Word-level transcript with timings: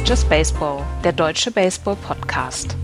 Ist 0.00 0.08
Just 0.08 0.30
Baseball, 0.30 0.82
der 1.04 1.12
deutsche 1.12 1.50
Baseball-Podcast. 1.50 2.74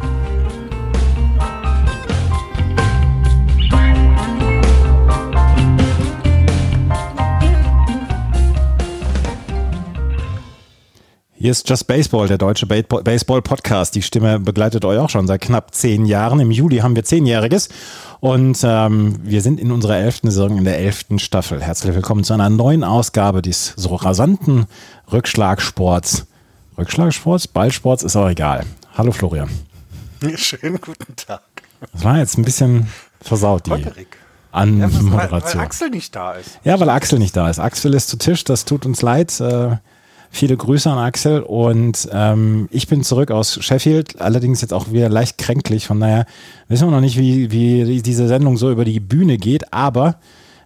Hier 11.33 11.51
ist 11.51 11.66
Just 11.66 11.87
Baseball, 11.87 12.29
der 12.29 12.37
deutsche 12.37 12.66
Baseball-Podcast. 12.66 13.95
Die 13.95 14.02
Stimme 14.02 14.38
begleitet 14.38 14.85
euch 14.85 14.98
auch 14.98 15.09
schon 15.09 15.27
seit 15.27 15.41
knapp 15.41 15.74
zehn 15.74 16.05
Jahren. 16.05 16.38
Im 16.38 16.51
Juli 16.51 16.79
haben 16.79 16.96
wir 16.96 17.05
zehnjähriges 17.05 17.71
und 18.21 18.59
ähm, 18.62 19.21
wir 19.23 19.41
sind 19.41 19.59
in 19.59 19.73
unserer 19.73 19.96
elften 19.96 20.30
Saison 20.30 20.59
in 20.59 20.65
der 20.65 20.79
elften 20.79 21.19
Staffel. 21.19 21.62
Herzlich 21.62 21.95
willkommen 21.95 22.24
zu 22.24 22.35
einer 22.35 22.51
neuen 22.51 22.85
Ausgabe 22.85 23.41
des 23.41 23.73
so 23.74 23.95
rasanten 23.95 24.66
Rückschlagsports. 25.10 26.27
Rückschlagsports, 26.79 27.48
Ballsports 27.48 28.03
ist 28.03 28.16
auch 28.16 28.29
egal. 28.29 28.65
Hallo 28.97 29.12
Florian. 29.12 29.48
Schönen 30.37 30.80
guten 30.80 31.15
Tag. 31.16 31.43
Das 31.93 32.05
war 32.05 32.19
jetzt 32.19 32.39
ein 32.39 32.45
bisschen 32.45 32.87
versaut, 33.21 33.66
die 33.66 33.71
Holperig. 33.71 34.09
an 34.52 34.79
Ja, 34.79 34.87
was- 34.87 34.95
weil, 34.97 35.02
Moderation. 35.02 35.55
weil 35.61 35.66
Axel 35.66 35.91
nicht 35.91 36.15
da 36.16 36.33
ist. 36.33 36.59
Ja, 36.65 36.79
weil 36.80 36.89
Axel 36.91 37.19
nicht 37.19 37.37
da 37.37 37.49
ist. 37.49 37.59
Axel 37.59 37.95
ist 37.95 38.09
zu 38.09 38.19
Tisch, 38.19 38.45
das 38.45 38.65
tut 38.65 38.87
uns 38.87 39.02
leid. 39.02 39.39
Äh, 39.41 39.77
viele 40.30 40.57
Grüße 40.57 40.91
an 40.91 40.99
Axel 40.99 41.41
und 41.43 42.09
ähm, 42.12 42.69
ich 42.71 42.88
bin 42.88 43.02
zurück 43.05 43.30
aus 43.30 43.63
Sheffield, 43.65 44.21
allerdings 44.21 44.61
jetzt 44.61 44.73
auch 44.74 44.90
wieder 44.90 45.09
leicht 45.09 45.38
kränklich. 45.38 45.87
Von 45.87 46.01
daher 46.01 46.27
wissen 46.68 46.87
wir 46.88 46.90
noch 46.90 47.01
nicht, 47.01 47.16
wie, 47.18 47.51
wie 47.51 48.02
diese 48.02 48.29
Sendung 48.29 48.57
so 48.59 48.71
über 48.71 48.85
die 48.85 49.01
Bühne 49.01 49.38
geht, 49.38 49.73
aber 49.73 50.16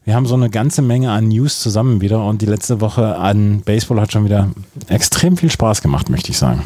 wir 0.05 0.15
haben 0.15 0.27
so 0.27 0.35
eine 0.35 0.51
ganze 0.51 0.83
Menge 0.83 1.11
an 1.11 1.29
News 1.29 1.61
zusammen 1.61 2.01
wieder 2.01 2.25
und 2.25 2.43
die 2.43 2.47
letzte 2.47 2.81
Woche 2.81 3.17
an 3.17 3.61
Baseball 3.61 4.01
hat 4.01 4.13
schon 4.13 4.25
wieder 4.25 4.51
extrem 4.89 5.37
viel 5.37 5.51
Spaß 5.51 5.83
gemacht, 5.83 6.09
möchte 6.09 6.31
ich 6.31 6.39
sagen. 6.39 6.65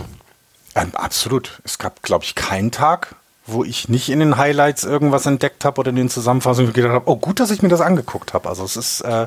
Ähm, 0.74 0.90
absolut. 0.94 1.60
Es 1.64 1.78
gab, 1.78 2.02
glaube 2.02 2.24
ich, 2.24 2.34
keinen 2.34 2.70
Tag, 2.70 3.16
wo 3.46 3.62
ich 3.62 3.88
nicht 3.88 4.08
in 4.08 4.20
den 4.20 4.36
Highlights 4.38 4.84
irgendwas 4.84 5.26
entdeckt 5.26 5.64
habe 5.64 5.78
oder 5.80 5.90
in 5.90 5.96
den 5.96 6.08
Zusammenfassungen 6.08 6.72
gedacht 6.72 6.92
habe, 6.92 7.10
oh 7.10 7.16
gut, 7.16 7.40
dass 7.40 7.50
ich 7.50 7.60
mir 7.60 7.68
das 7.68 7.80
angeguckt 7.80 8.32
habe. 8.32 8.48
Also 8.48 8.64
es 8.64 8.76
ist, 8.76 9.00
äh, 9.02 9.26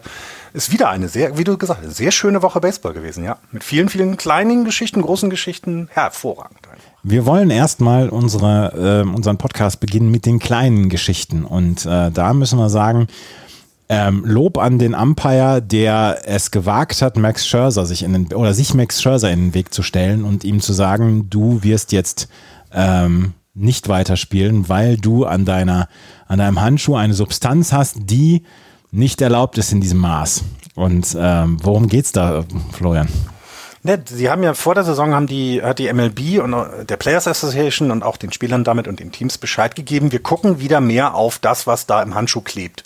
ist 0.54 0.72
wieder 0.72 0.90
eine 0.90 1.08
sehr, 1.08 1.38
wie 1.38 1.44
du 1.44 1.58
gesagt 1.58 1.82
hast, 1.86 1.96
sehr 1.96 2.12
schöne 2.12 2.42
Woche 2.42 2.60
Baseball 2.60 2.94
gewesen, 2.94 3.24
ja. 3.24 3.38
Mit 3.52 3.64
vielen, 3.64 3.90
vielen 3.90 4.18
kleinen 4.18 4.66
Geschichten, 4.66 5.02
großen 5.02 5.30
Geschichten, 5.30 5.90
hervorragend. 5.92 6.58
Wir 7.04 7.26
wollen 7.26 7.52
erstmal 7.52 8.10
unsere, 8.10 9.04
äh, 9.06 9.08
unseren 9.08 9.38
Podcast 9.38 9.80
beginnen 9.80 10.10
mit 10.10 10.26
den 10.26 10.40
kleinen 10.40 10.90
Geschichten. 10.90 11.46
Und 11.46 11.86
äh, 11.86 12.12
da 12.12 12.34
müssen 12.34 12.58
wir 12.58 12.70
sagen, 12.70 13.08
ähm, 13.90 14.24
Lob 14.26 14.58
an 14.58 14.80
den 14.80 14.94
Umpire, 14.94 15.62
der 15.62 16.22
es 16.26 16.52
gewagt 16.52 17.02
hat, 17.02 17.18
Max 17.18 17.48
Scherzer 17.48 17.86
sich 17.86 18.04
in 18.04 18.14
den, 18.14 18.34
oder 18.34 18.54
sich 18.54 18.74
Max 18.74 19.02
Scherzer 19.02 19.32
in 19.32 19.48
den 19.48 19.54
Weg 19.54 19.74
zu 19.74 19.84
stellen 19.84 20.24
und 20.24 20.44
ihm 20.44 20.60
zu 20.60 20.74
sagen, 20.74 21.30
du 21.30 21.64
wirst 21.64 21.92
jetzt 21.92 22.28
ähm, 22.74 23.34
nicht 23.54 23.88
weiterspielen, 23.88 24.70
weil 24.70 24.98
du 24.98 25.26
an 25.26 25.46
deiner, 25.46 25.88
an 26.28 26.40
deinem 26.40 26.62
Handschuh 26.62 26.96
eine 26.96 27.14
Substanz 27.14 27.72
hast, 27.72 27.96
die 28.02 28.44
nicht 28.92 29.22
erlaubt 29.22 29.58
ist 29.58 29.72
in 29.72 29.82
diesem 29.82 30.00
Maß. 30.00 30.44
Und 30.76 31.16
ähm, 31.20 31.58
worum 31.64 31.88
geht's 31.88 32.12
da, 32.12 32.46
Florian? 32.72 33.08
Ne, 33.84 34.04
sie 34.06 34.30
haben 34.30 34.44
ja 34.44 34.54
vor 34.54 34.76
der 34.76 34.84
Saison 34.84 35.14
haben 35.14 35.28
die, 35.28 35.62
hat 35.62 35.80
die 35.80 35.92
MLB 35.92 36.44
und 36.44 36.54
äh, 36.54 36.86
der 36.86 36.98
Players 36.98 37.28
Association 37.28 37.90
und 37.90 38.04
auch 38.04 38.18
den 38.18 38.32
Spielern 38.32 38.64
damit 38.64 38.88
und 38.88 39.00
den 39.00 39.12
Teams 39.12 39.38
Bescheid 39.38 39.76
gegeben. 39.76 40.12
Wir 40.12 40.20
gucken 40.20 40.60
wieder 40.60 40.82
mehr 40.82 41.16
auf 41.16 41.40
das, 41.40 41.68
was 41.68 41.86
da 41.86 42.02
im 42.04 42.14
Handschuh 42.14 42.42
klebt. 42.42 42.84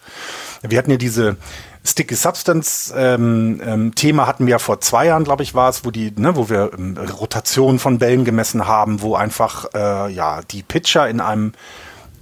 Wir 0.64 0.78
hatten 0.78 0.92
ja 0.92 0.98
diese 0.98 1.38
Sticky 1.84 2.16
Substance 2.16 2.94
ähm, 2.96 3.60
ähm, 3.66 3.96
Thema 3.96 4.28
hatten 4.28 4.46
wir 4.46 4.52
ja 4.52 4.60
vor 4.60 4.82
zwei 4.82 5.08
Jahren, 5.08 5.24
glaube 5.24 5.42
ich, 5.42 5.56
war 5.56 5.70
es, 5.70 5.84
wo 5.84 5.90
die, 5.90 6.14
ne, 6.16 6.36
wo 6.36 6.50
wir 6.50 6.72
ähm, 6.78 6.96
Rotation 6.98 7.80
von 7.80 7.98
Bällen 7.98 8.26
gemessen 8.26 8.68
haben, 8.68 9.02
wo 9.02 9.16
einfach 9.16 9.66
äh, 9.74 10.12
ja 10.12 10.42
die 10.44 10.62
Pitcher 10.62 11.10
in 11.10 11.20
einem 11.20 11.54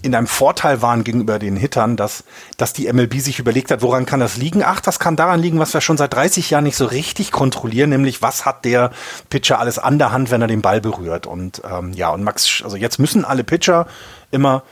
in 0.02 0.16
einem 0.16 0.28
Vorteil 0.28 0.82
waren 0.82 1.04
gegenüber 1.04 1.40
den 1.40 1.58
Hittern, 1.58 1.98
dass, 1.98 2.24
dass 2.58 2.72
die 2.72 2.92
MLB 2.92 3.20
sich 3.20 3.40
überlegt 3.40 3.70
hat, 3.70 3.82
woran 3.82 4.06
kann 4.06 4.22
das 4.22 4.38
liegen? 4.38 4.64
Ach, 4.64 4.80
das 4.80 4.98
kann 4.98 5.18
daran 5.18 5.42
liegen, 5.42 5.60
was 5.60 5.74
wir 5.74 5.82
schon 5.82 5.98
seit 5.98 6.14
30 6.14 6.50
Jahren 6.50 6.64
nicht 6.64 6.78
so 6.78 6.86
richtig 6.86 7.32
kontrollieren, 7.32 7.90
nämlich 7.90 8.22
was 8.22 8.46
hat 8.46 8.64
der 8.64 8.92
Pitcher 9.30 9.60
alles 9.60 9.78
an 9.78 10.00
der 10.00 10.12
Hand, 10.12 10.32
wenn 10.32 10.42
er 10.42 10.48
den 10.48 10.62
Ball 10.62 10.80
berührt. 10.80 11.28
Und 11.28 11.62
ähm, 11.70 11.92
ja, 11.94 12.12
und 12.12 12.24
Max, 12.24 12.62
also 12.64 12.78
jetzt 12.78 12.98
müssen 12.98 13.26
alle 13.26 13.44
Pitcher 13.44 13.88
immer, 14.32 14.64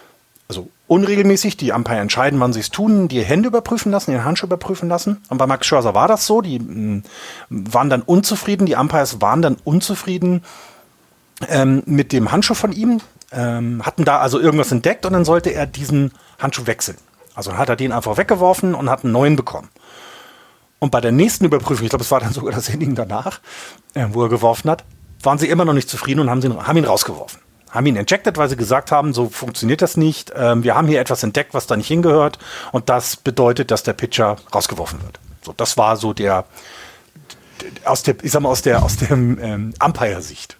unregelmäßig, 0.87 1.57
die 1.57 1.71
Umpire 1.71 1.99
entscheiden, 1.99 2.39
wann 2.39 2.53
sie 2.53 2.61
es 2.61 2.69
tun, 2.69 3.07
die 3.07 3.23
Hände 3.23 3.47
überprüfen 3.47 3.91
lassen, 3.91 4.11
den 4.11 4.23
Handschuh 4.23 4.45
überprüfen 4.45 4.89
lassen. 4.89 5.21
Und 5.29 5.37
bei 5.37 5.45
Max 5.45 5.67
Scherzer 5.67 5.93
war 5.93 6.07
das 6.07 6.25
so, 6.25 6.41
die 6.41 6.59
mh, 6.59 7.03
waren 7.49 7.89
dann 7.89 8.01
unzufrieden, 8.01 8.65
die 8.65 8.75
Umpires 8.75 9.21
waren 9.21 9.41
dann 9.41 9.57
unzufrieden 9.63 10.43
ähm, 11.49 11.83
mit 11.85 12.13
dem 12.13 12.31
Handschuh 12.31 12.53
von 12.53 12.71
ihm, 12.71 13.01
ähm, 13.31 13.85
hatten 13.85 14.05
da 14.05 14.19
also 14.19 14.39
irgendwas 14.39 14.71
entdeckt 14.71 15.05
und 15.05 15.13
dann 15.13 15.25
sollte 15.25 15.53
er 15.53 15.65
diesen 15.65 16.11
Handschuh 16.39 16.67
wechseln. 16.67 16.97
Also 17.35 17.57
hat 17.57 17.69
er 17.69 17.75
den 17.75 17.91
einfach 17.91 18.17
weggeworfen 18.17 18.73
und 18.73 18.89
hat 18.89 19.03
einen 19.03 19.13
neuen 19.13 19.35
bekommen. 19.35 19.69
Und 20.79 20.91
bei 20.91 21.01
der 21.01 21.11
nächsten 21.11 21.45
Überprüfung, 21.45 21.85
ich 21.85 21.89
glaube, 21.89 22.03
es 22.03 22.11
war 22.11 22.19
dann 22.19 22.33
sogar 22.33 22.53
das 22.53 22.69
Inning 22.69 22.95
danach, 22.95 23.41
äh, 23.93 24.05
wo 24.11 24.23
er 24.23 24.29
geworfen 24.29 24.69
hat, 24.69 24.85
waren 25.21 25.37
sie 25.37 25.49
immer 25.49 25.65
noch 25.65 25.73
nicht 25.73 25.89
zufrieden 25.89 26.21
und 26.21 26.29
haben, 26.29 26.41
sie, 26.41 26.49
haben 26.49 26.77
ihn 26.77 26.85
rausgeworfen. 26.85 27.39
Haben 27.69 27.85
ihn 27.85 27.95
injected, 27.95 28.37
weil 28.37 28.49
sie 28.49 28.55
gesagt 28.55 28.91
haben, 28.91 29.13
so 29.13 29.29
funktioniert 29.29 29.81
das 29.81 29.97
nicht. 29.97 30.31
Ähm, 30.35 30.63
wir 30.63 30.75
haben 30.75 30.87
hier 30.87 30.99
etwas 30.99 31.23
entdeckt, 31.23 31.53
was 31.53 31.67
da 31.67 31.75
nicht 31.75 31.87
hingehört. 31.87 32.39
Und 32.71 32.89
das 32.89 33.15
bedeutet, 33.15 33.71
dass 33.71 33.83
der 33.83 33.93
Pitcher 33.93 34.37
rausgeworfen 34.53 35.01
wird. 35.03 35.19
So, 35.43 35.53
das 35.55 35.77
war 35.77 35.97
so 35.97 36.13
der, 36.13 36.45
aus 37.85 38.03
der, 38.03 38.15
ich 38.23 38.31
sag 38.31 38.41
mal, 38.41 38.49
aus 38.49 38.61
der, 38.61 38.83
aus 38.83 38.97
der 38.97 39.11
ähm, 39.11 39.73
Umpire-Sicht. 39.83 40.57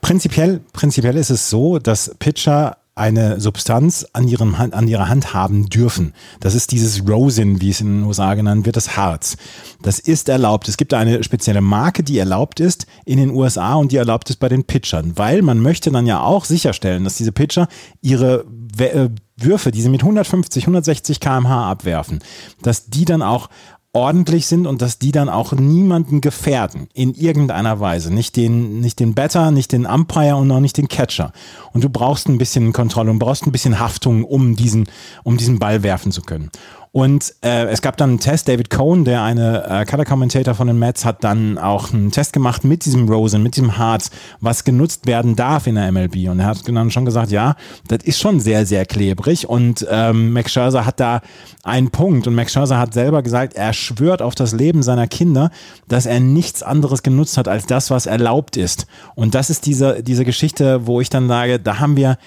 Prinzipiell, 0.00 0.60
prinzipiell 0.72 1.16
ist 1.16 1.30
es 1.30 1.50
so, 1.50 1.78
dass 1.78 2.14
Pitcher 2.18 2.78
eine 2.94 3.40
Substanz 3.40 4.06
an, 4.12 4.28
ihrem 4.28 4.58
Hand, 4.58 4.74
an 4.74 4.88
ihrer 4.88 5.08
Hand 5.08 5.32
haben 5.32 5.68
dürfen. 5.68 6.12
Das 6.40 6.54
ist 6.54 6.72
dieses 6.72 7.08
Rosin, 7.08 7.60
wie 7.60 7.70
es 7.70 7.80
in 7.80 8.00
den 8.00 8.04
USA 8.04 8.34
genannt 8.34 8.66
wird, 8.66 8.76
das 8.76 8.96
Harz. 8.96 9.36
Das 9.82 9.98
ist 9.98 10.28
erlaubt. 10.28 10.68
Es 10.68 10.76
gibt 10.76 10.92
eine 10.92 11.22
spezielle 11.22 11.60
Marke, 11.60 12.02
die 12.02 12.18
erlaubt 12.18 12.60
ist 12.60 12.86
in 13.04 13.18
den 13.18 13.30
USA 13.30 13.74
und 13.74 13.92
die 13.92 13.96
erlaubt 13.96 14.28
ist 14.30 14.36
bei 14.36 14.48
den 14.48 14.64
Pitchern, 14.64 15.16
weil 15.16 15.42
man 15.42 15.60
möchte 15.60 15.90
dann 15.90 16.06
ja 16.06 16.20
auch 16.20 16.44
sicherstellen, 16.44 17.04
dass 17.04 17.16
diese 17.16 17.32
Pitcher 17.32 17.68
ihre 18.02 18.44
äh, 18.78 19.08
Würfe, 19.36 19.70
die 19.70 19.80
sie 19.80 19.88
mit 19.88 20.02
150, 20.02 20.64
160 20.64 21.20
kmh 21.20 21.70
abwerfen, 21.70 22.20
dass 22.62 22.86
die 22.86 23.04
dann 23.04 23.22
auch 23.22 23.48
ordentlich 23.92 24.46
sind 24.46 24.66
und 24.66 24.82
dass 24.82 24.98
die 24.98 25.10
dann 25.10 25.28
auch 25.28 25.52
niemanden 25.52 26.20
gefährden 26.20 26.88
in 26.94 27.12
irgendeiner 27.14 27.80
Weise. 27.80 28.12
Nicht 28.14 28.36
den, 28.36 28.80
nicht 28.80 29.00
den 29.00 29.14
Batter, 29.14 29.50
nicht 29.50 29.72
den 29.72 29.84
Umpire 29.84 30.36
und 30.36 30.50
auch 30.52 30.60
nicht 30.60 30.76
den 30.76 30.88
Catcher. 30.88 31.32
Und 31.72 31.82
du 31.82 31.90
brauchst 31.90 32.28
ein 32.28 32.38
bisschen 32.38 32.72
Kontrolle 32.72 33.10
und 33.10 33.18
brauchst 33.18 33.46
ein 33.46 33.52
bisschen 33.52 33.80
Haftung, 33.80 34.24
um 34.24 34.54
diesen, 34.54 34.88
um 35.24 35.36
diesen 35.36 35.58
Ball 35.58 35.82
werfen 35.82 36.12
zu 36.12 36.22
können. 36.22 36.50
Und 36.92 37.34
äh, 37.44 37.66
es 37.66 37.82
gab 37.82 37.96
dann 37.96 38.10
einen 38.10 38.18
Test, 38.18 38.48
David 38.48 38.68
Cohn, 38.68 39.04
der 39.04 39.22
eine 39.22 39.64
äh, 39.64 39.84
Color 39.84 40.04
Commentator 40.04 40.54
von 40.54 40.66
den 40.66 40.78
Mets, 40.78 41.04
hat 41.04 41.22
dann 41.22 41.56
auch 41.56 41.92
einen 41.92 42.10
Test 42.10 42.32
gemacht 42.32 42.64
mit 42.64 42.84
diesem 42.84 43.08
Rosen, 43.08 43.44
mit 43.44 43.54
diesem 43.54 43.78
Harz, 43.78 44.10
was 44.40 44.64
genutzt 44.64 45.06
werden 45.06 45.36
darf 45.36 45.68
in 45.68 45.76
der 45.76 45.92
MLB. 45.92 46.28
Und 46.28 46.40
er 46.40 46.46
hat 46.46 46.66
dann 46.66 46.90
schon 46.90 47.04
gesagt, 47.04 47.30
ja, 47.30 47.54
das 47.86 48.02
ist 48.02 48.18
schon 48.18 48.40
sehr, 48.40 48.66
sehr 48.66 48.86
klebrig. 48.86 49.48
Und 49.48 49.86
ähm, 49.88 50.32
Max 50.32 50.52
Scherzer 50.52 50.84
hat 50.84 50.98
da 50.98 51.20
einen 51.62 51.90
Punkt. 51.90 52.26
Und 52.26 52.34
Max 52.34 52.52
Scherzer 52.52 52.78
hat 52.78 52.92
selber 52.92 53.22
gesagt, 53.22 53.54
er 53.54 53.72
schwört 53.72 54.20
auf 54.20 54.34
das 54.34 54.52
Leben 54.52 54.82
seiner 54.82 55.06
Kinder, 55.06 55.52
dass 55.86 56.06
er 56.06 56.18
nichts 56.18 56.64
anderes 56.64 57.04
genutzt 57.04 57.38
hat 57.38 57.46
als 57.46 57.66
das, 57.66 57.92
was 57.92 58.06
erlaubt 58.06 58.56
ist. 58.56 58.88
Und 59.14 59.36
das 59.36 59.48
ist 59.48 59.64
diese, 59.64 60.02
diese 60.02 60.24
Geschichte, 60.24 60.88
wo 60.88 61.00
ich 61.00 61.08
dann 61.08 61.28
sage, 61.28 61.60
da 61.60 61.78
haben 61.78 61.96
wir 61.96 62.18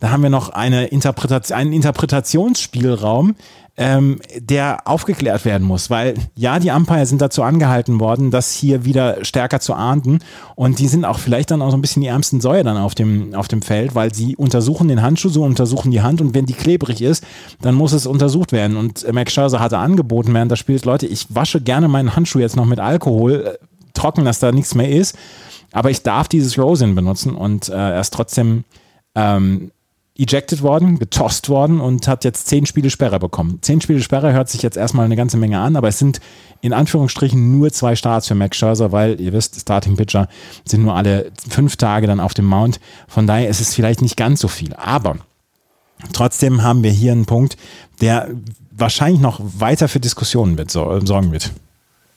da 0.00 0.10
haben 0.10 0.22
wir 0.22 0.30
noch 0.30 0.50
eine 0.50 0.86
Interpretation, 0.86 1.58
einen 1.58 1.72
Interpretationsspielraum, 1.72 3.34
ähm, 3.76 4.20
der 4.36 4.86
aufgeklärt 4.86 5.44
werden 5.44 5.66
muss, 5.66 5.88
weil 5.88 6.14
ja, 6.34 6.58
die 6.58 6.70
Umpire 6.70 7.06
sind 7.06 7.20
dazu 7.20 7.44
angehalten 7.44 8.00
worden, 8.00 8.32
das 8.32 8.52
hier 8.52 8.84
wieder 8.84 9.24
stärker 9.24 9.60
zu 9.60 9.72
ahnden. 9.74 10.18
Und 10.56 10.80
die 10.80 10.88
sind 10.88 11.04
auch 11.04 11.18
vielleicht 11.18 11.52
dann 11.52 11.62
auch 11.62 11.70
so 11.70 11.76
ein 11.76 11.80
bisschen 11.80 12.02
die 12.02 12.08
ärmsten 12.08 12.40
Säue 12.40 12.64
dann 12.64 12.76
auf 12.76 12.96
dem, 12.96 13.34
auf 13.34 13.46
dem 13.46 13.62
Feld, 13.62 13.94
weil 13.94 14.12
sie 14.12 14.34
untersuchen 14.34 14.88
den 14.88 15.00
Handschuh, 15.00 15.28
so 15.28 15.44
untersuchen 15.44 15.92
die 15.92 16.02
Hand. 16.02 16.20
Und 16.20 16.34
wenn 16.34 16.44
die 16.44 16.54
klebrig 16.54 17.00
ist, 17.00 17.24
dann 17.60 17.76
muss 17.76 17.92
es 17.92 18.06
untersucht 18.06 18.50
werden. 18.50 18.76
Und 18.76 19.04
äh, 19.04 19.12
Max 19.12 19.32
Scherzer 19.32 19.60
hatte 19.60 19.78
angeboten 19.78 20.34
während 20.34 20.50
des 20.50 20.58
Spiels, 20.58 20.84
Leute, 20.84 21.06
ich 21.06 21.26
wasche 21.28 21.60
gerne 21.60 21.86
meinen 21.86 22.16
Handschuh 22.16 22.40
jetzt 22.40 22.56
noch 22.56 22.66
mit 22.66 22.80
Alkohol, 22.80 23.46
äh, 23.46 23.66
trocken, 23.94 24.24
dass 24.24 24.40
da 24.40 24.52
nichts 24.52 24.74
mehr 24.74 24.90
ist, 24.90 25.16
aber 25.72 25.90
ich 25.90 26.02
darf 26.02 26.28
dieses 26.28 26.58
Rosin 26.58 26.94
benutzen 26.94 27.34
und 27.34 27.68
äh, 27.68 27.72
er 27.72 28.00
ist 28.00 28.14
trotzdem 28.14 28.64
ähm, 29.14 29.72
ejected 30.18 30.62
worden, 30.62 30.98
getost 30.98 31.48
worden 31.48 31.80
und 31.80 32.08
hat 32.08 32.24
jetzt 32.24 32.48
zehn 32.48 32.66
Spiele 32.66 32.90
Sperre 32.90 33.20
bekommen. 33.20 33.60
Zehn 33.62 33.80
Spiele 33.80 34.02
Sperre 34.02 34.32
hört 34.32 34.48
sich 34.48 34.62
jetzt 34.62 34.76
erstmal 34.76 35.04
eine 35.04 35.14
ganze 35.14 35.36
Menge 35.36 35.60
an, 35.60 35.76
aber 35.76 35.88
es 35.88 35.98
sind 35.98 36.20
in 36.60 36.72
Anführungsstrichen 36.72 37.56
nur 37.56 37.70
zwei 37.72 37.94
Starts 37.94 38.26
für 38.26 38.34
Max 38.34 38.56
Scherzer, 38.56 38.90
weil 38.90 39.20
ihr 39.20 39.32
wisst, 39.32 39.60
Starting 39.60 39.96
Pitcher 39.96 40.28
sind 40.64 40.82
nur 40.82 40.96
alle 40.96 41.30
fünf 41.48 41.76
Tage 41.76 42.08
dann 42.08 42.18
auf 42.18 42.34
dem 42.34 42.46
Mount. 42.46 42.80
Von 43.06 43.28
daher 43.28 43.48
ist 43.48 43.60
es 43.60 43.74
vielleicht 43.74 44.02
nicht 44.02 44.16
ganz 44.16 44.40
so 44.40 44.48
viel. 44.48 44.74
Aber 44.74 45.18
trotzdem 46.12 46.62
haben 46.62 46.82
wir 46.82 46.90
hier 46.90 47.12
einen 47.12 47.26
Punkt, 47.26 47.56
der 48.00 48.28
wahrscheinlich 48.72 49.20
noch 49.20 49.40
weiter 49.40 49.86
für 49.86 50.00
Diskussionen 50.00 50.58
wird, 50.58 50.72
so, 50.72 50.98
sorgen 51.04 51.30
wird. 51.30 51.52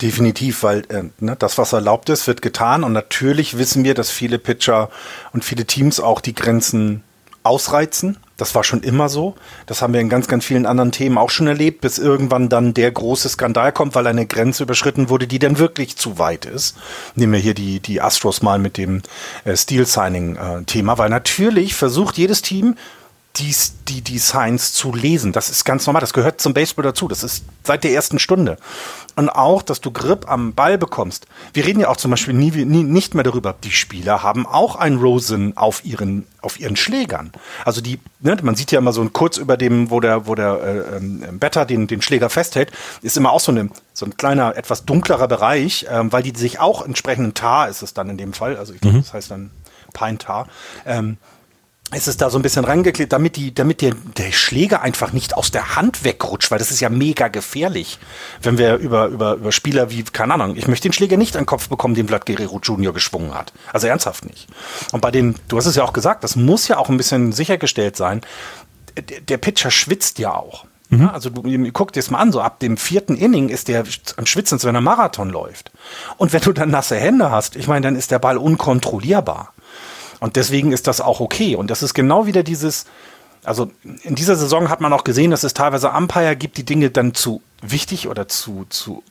Definitiv, 0.02 0.64
weil 0.64 0.80
äh, 0.90 1.04
ne, 1.20 1.36
das, 1.38 1.60
was 1.60 1.74
erlaubt 1.74 2.10
ist, 2.10 2.26
wird 2.26 2.42
getan. 2.42 2.84
Und 2.84 2.94
natürlich 2.94 3.60
wissen 3.60 3.84
wir, 3.84 3.94
dass 3.94 4.10
viele 4.10 4.40
Pitcher 4.40 4.90
und 5.34 5.46
viele 5.46 5.66
Teams 5.66 6.00
auch 6.00 6.22
die 6.22 6.34
Grenzen 6.34 7.04
ausreizen. 7.44 8.18
Das 8.38 8.56
war 8.56 8.64
schon 8.64 8.82
immer 8.82 9.10
so. 9.10 9.36
Das 9.68 9.82
haben 9.82 9.94
wir 9.94 10.02
in 10.02 10.10
ganz, 10.10 10.28
ganz 10.28 10.46
vielen 10.46 10.66
anderen 10.66 10.92
Themen 10.92 11.18
auch 11.18 11.30
schon 11.30 11.48
erlebt, 11.48 11.82
bis 11.82 12.00
irgendwann 12.00 12.50
dann 12.50 12.74
der 12.74 12.92
große 12.92 13.30
Skandal 13.30 13.72
kommt, 13.72 13.94
weil 13.96 14.08
eine 14.08 14.26
Grenze 14.26 14.64
überschritten 14.64 15.10
wurde, 15.10 15.28
die 15.28 15.40
dann 15.40 15.60
wirklich 15.60 15.96
zu 15.96 16.18
weit 16.18 16.46
ist. 16.46 16.76
Nehmen 17.16 17.34
wir 17.34 17.40
hier 17.40 17.54
die, 17.54 17.80
die 17.80 18.02
Astros 18.02 18.42
mal 18.42 18.60
mit 18.60 18.78
dem 18.78 19.02
äh, 19.46 19.56
Steel-Signing-Thema, 19.56 20.94
äh, 20.94 20.98
weil 20.98 21.10
natürlich 21.10 21.76
versucht 21.76 22.18
jedes 22.18 22.42
Team, 22.42 22.76
die, 23.38 23.56
die, 23.88 24.02
die 24.02 24.20
Signs 24.20 24.74
zu 24.74 24.94
lesen. 24.94 25.32
Das 25.32 25.50
ist 25.50 25.64
ganz 25.64 25.86
normal. 25.86 26.02
Das 26.02 26.14
gehört 26.14 26.42
zum 26.42 26.54
Baseball 26.54 26.84
dazu. 26.84 27.08
Das 27.08 27.24
ist 27.24 27.46
seit 27.64 27.84
der 27.84 27.94
ersten 27.94 28.20
Stunde 28.20 28.58
und 29.16 29.30
auch, 29.30 29.62
dass 29.62 29.82
du 29.82 29.92
Grip 29.92 30.30
am 30.30 30.54
Ball 30.54 30.78
bekommst. 30.78 31.28
Wir 31.54 31.66
reden 31.66 31.82
ja 31.82 31.90
auch 31.90 31.98
zum 31.98 32.12
Beispiel 32.12 32.34
nie, 32.34 32.52
nie, 32.52 32.84
nicht 32.84 33.14
mehr 33.14 33.24
darüber. 33.24 33.56
Die 33.64 33.72
Spieler 33.72 34.24
haben 34.24 34.46
auch 34.46 34.76
ein 34.76 34.98
Rosen 34.98 35.56
auf 35.58 35.86
ihren, 35.86 36.28
auf 36.42 36.60
ihren 36.60 36.76
Schlägern. 36.76 37.32
Also 37.66 37.82
die, 37.82 38.00
ne, 38.20 38.38
man 38.42 38.56
sieht 38.56 38.72
ja 38.72 38.80
immer 38.80 38.94
so 38.94 39.02
ein 39.02 39.14
kurz 39.14 39.38
über 39.38 39.58
dem, 39.58 39.90
wo 39.92 40.00
der, 40.00 40.28
wo 40.28 40.36
der 40.36 40.62
äh, 40.62 40.98
ähm, 40.98 41.40
Better 41.40 41.66
den, 41.66 41.88
den 41.88 42.02
Schläger 42.02 42.30
festhält, 42.30 42.72
ist 43.02 43.18
immer 43.18 43.32
auch 43.32 43.40
so, 43.40 43.52
eine, 43.52 43.70
so 43.94 44.06
ein 44.06 44.18
kleiner, 44.18 44.56
etwas 44.56 44.86
dunklerer 44.86 45.28
Bereich, 45.28 45.86
ähm, 45.90 46.12
weil 46.12 46.24
die 46.24 46.38
sich 46.38 46.60
auch 46.60 46.86
entsprechend 46.86 47.38
Tar 47.38 47.70
ist 47.70 47.82
es 47.82 47.94
dann 47.94 48.10
in 48.10 48.18
dem 48.18 48.34
Fall. 48.34 48.58
Also 48.58 48.74
ich 48.74 48.82
glaube, 48.82 48.98
mhm. 48.98 49.02
das 49.02 49.14
heißt 49.14 49.32
dann 49.32 49.52
Pine 49.94 50.18
Tar. 50.18 50.48
Ähm, 50.86 51.18
ist 51.94 52.08
es 52.08 52.18
da 52.18 52.30
so 52.30 52.40
ein 52.40 52.42
bisschen 52.42 52.66
rangeklebt, 52.66 53.12
damit 53.12 53.36
die, 53.36 53.54
damit 53.54 53.82
der, 53.82 53.94
der 54.18 54.32
Schläger 54.32 54.82
einfach 54.82 55.12
nicht 55.12 55.36
aus 55.36 55.52
der 55.52 55.76
Hand 55.76 56.04
wegrutscht, 56.04 56.50
weil 56.52 56.60
das 56.60 56.72
ist 56.72 56.80
ja 56.80 56.90
mega 56.90 57.28
gefährlich, 57.28 58.00
wenn 58.42 58.58
wir 58.58 58.78
über, 58.78 59.08
über, 59.08 59.34
über 59.34 59.52
Spieler 59.52 59.92
wie, 59.92 60.04
keine 60.04 60.34
Ahnung, 60.36 60.56
ich 60.56 60.68
möchte 60.68 60.88
den 60.88 60.94
Schläger 60.94 61.18
nicht 61.18 61.36
an 61.36 61.44
den 61.44 61.48
Kopf 61.48 61.68
bekommen, 61.68 61.96
den 61.96 62.08
Vlad 62.08 62.26
Guerrero 62.26 62.60
Jr. 62.60 62.94
geschwungen 62.94 63.34
hat. 63.34 63.52
Also 63.74 63.88
ernsthaft 63.88 64.26
nicht. 64.26 64.48
Und 64.92 65.02
bei 65.02 65.12
den, 65.12 65.36
du 65.50 65.58
hast 65.58 65.66
es 65.66 65.76
ja 65.76 65.84
auch 65.84 65.94
gesagt, 65.94 66.24
das 66.24 66.36
muss 66.36 66.68
ja 66.68 66.78
auch 66.78 66.90
ein 66.90 66.98
bisschen 66.98 67.34
sichergestellt 67.34 67.98
sein. 67.98 68.22
Der, 69.10 69.22
der 69.22 69.38
Pitcher 69.38 69.72
schwitzt 69.72 70.20
ja 70.20 70.34
auch. 70.34 70.66
Mhm. 70.92 71.02
Ja, 71.02 71.12
also 71.12 71.30
du, 71.30 71.42
guck 71.72 71.94
dir 71.94 72.00
das 72.00 72.12
mal 72.12 72.20
an, 72.20 72.32
so 72.32 72.42
ab 72.42 72.60
dem 72.60 72.78
vierten 72.78 73.16
Inning 73.16 73.50
ist 73.50 73.68
der 73.68 73.84
am 74.18 74.26
Schwitzen, 74.26 74.62
wenn 74.64 74.76
er 74.76 74.82
Marathon 74.82 75.30
läuft. 75.30 75.72
Und 76.18 76.34
wenn 76.34 76.42
du 76.42 76.52
dann 76.52 76.70
nasse 76.70 76.98
Hände 76.98 77.32
hast, 77.32 77.56
ich 77.56 77.68
meine, 77.68 77.86
dann 77.86 77.96
ist 77.96 78.12
der 78.12 78.20
Ball 78.20 78.38
unkontrollierbar. 78.38 79.54
Und 80.22 80.36
deswegen 80.36 80.72
ist 80.72 80.88
das 80.88 81.02
auch 81.02 81.20
okay. 81.20 81.56
Und 81.56 81.70
das 81.72 81.84
ist 81.84 81.94
genau 81.94 82.28
wieder 82.28 82.44
dieses, 82.44 82.86
also 83.44 83.72
in 84.04 84.16
dieser 84.16 84.36
Saison 84.36 84.70
hat 84.70 84.80
man 84.80 84.94
auch 84.94 85.04
gesehen, 85.04 85.32
dass 85.32 85.44
es 85.44 85.54
teilweise 85.54 85.90
Umpire 85.90 86.36
gibt, 86.36 86.58
die 86.58 86.64
Dinge 86.64 86.92
dann 86.92 87.14
zu 87.14 87.42
wichtig 87.62 88.08
oder 88.08 88.28
zu, 88.28 88.66
zu 88.70 89.04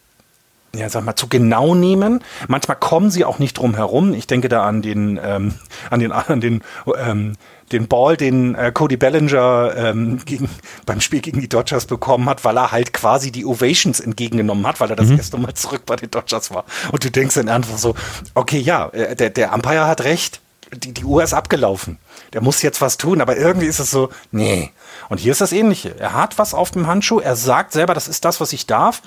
ja, 0.73 0.89
sag 0.89 1.05
mal, 1.05 1.17
zu 1.17 1.27
genau 1.27 1.75
nehmen. 1.75 2.23
Manchmal 2.47 2.77
kommen 2.77 3.11
sie 3.11 3.25
auch 3.25 3.41
nicht 3.41 3.59
drum 3.59 3.75
herum. 3.75 4.15
Ich 4.15 4.29
denke 4.29 4.49
da 4.49 4.65
an 4.65 4.83
den, 4.83 5.19
ähm, 5.21 5.55
an 5.91 5.99
den, 5.99 6.13
an 6.13 6.41
den, 6.41 6.63
ähm, 6.97 7.33
den 7.73 7.89
Ball, 7.89 8.17
den 8.17 8.55
äh, 8.55 8.71
Cody 8.73 8.97
Bellinger 8.97 9.75
ähm, 9.77 10.21
gegen, 10.25 10.49
beim 10.87 11.01
Spiel 11.01 11.23
gegen 11.23 11.41
die 11.41 11.49
Dodgers 11.49 11.87
bekommen 11.87 12.29
hat, 12.29 12.45
weil 12.45 12.57
er 12.57 12.71
halt 12.71 12.93
quasi 12.93 13.33
die 13.33 13.45
Ovations 13.45 13.99
entgegengenommen 13.99 14.65
hat, 14.65 14.79
weil 14.79 14.91
er 14.91 14.97
das 14.97 15.09
mhm. 15.09 15.17
erste 15.17 15.39
Mal 15.39 15.55
zurück 15.55 15.83
bei 15.87 15.97
den 15.97 16.11
Dodgers 16.11 16.53
war. 16.53 16.65
Und 16.93 17.05
du 17.05 17.11
denkst 17.11 17.35
dann 17.35 17.49
einfach 17.49 17.79
so, 17.79 17.97
okay, 18.35 18.59
ja, 18.59 18.89
äh, 18.91 19.17
der, 19.17 19.31
der 19.31 19.53
Umpire 19.53 19.89
hat 19.89 20.05
recht 20.05 20.41
die, 20.75 20.93
die 20.93 21.05
Uhr 21.05 21.23
ist 21.23 21.35
abgelaufen. 21.35 21.99
Der 22.33 22.41
muss 22.41 22.63
jetzt 22.63 22.81
was 22.81 22.97
tun, 22.97 23.21
aber 23.21 23.37
irgendwie 23.37 23.67
ist 23.67 23.79
es 23.81 23.91
so, 23.91 24.11
nee. 24.31 24.71
Und 25.09 25.19
hier 25.19 25.33
ist 25.33 25.41
das 25.41 25.53
Ähnliche. 25.53 25.99
Er 25.99 26.15
hat 26.15 26.39
was 26.39 26.55
auf 26.55 26.71
dem 26.71 26.87
Handschuh, 26.87 27.21
er 27.21 27.37
sagt 27.37 27.73
selber, 27.73 27.95
das 27.95 28.09
ist 28.09 28.25
das, 28.25 28.41
was 28.41 28.53
ich 28.53 28.67
darf. 28.67 29.03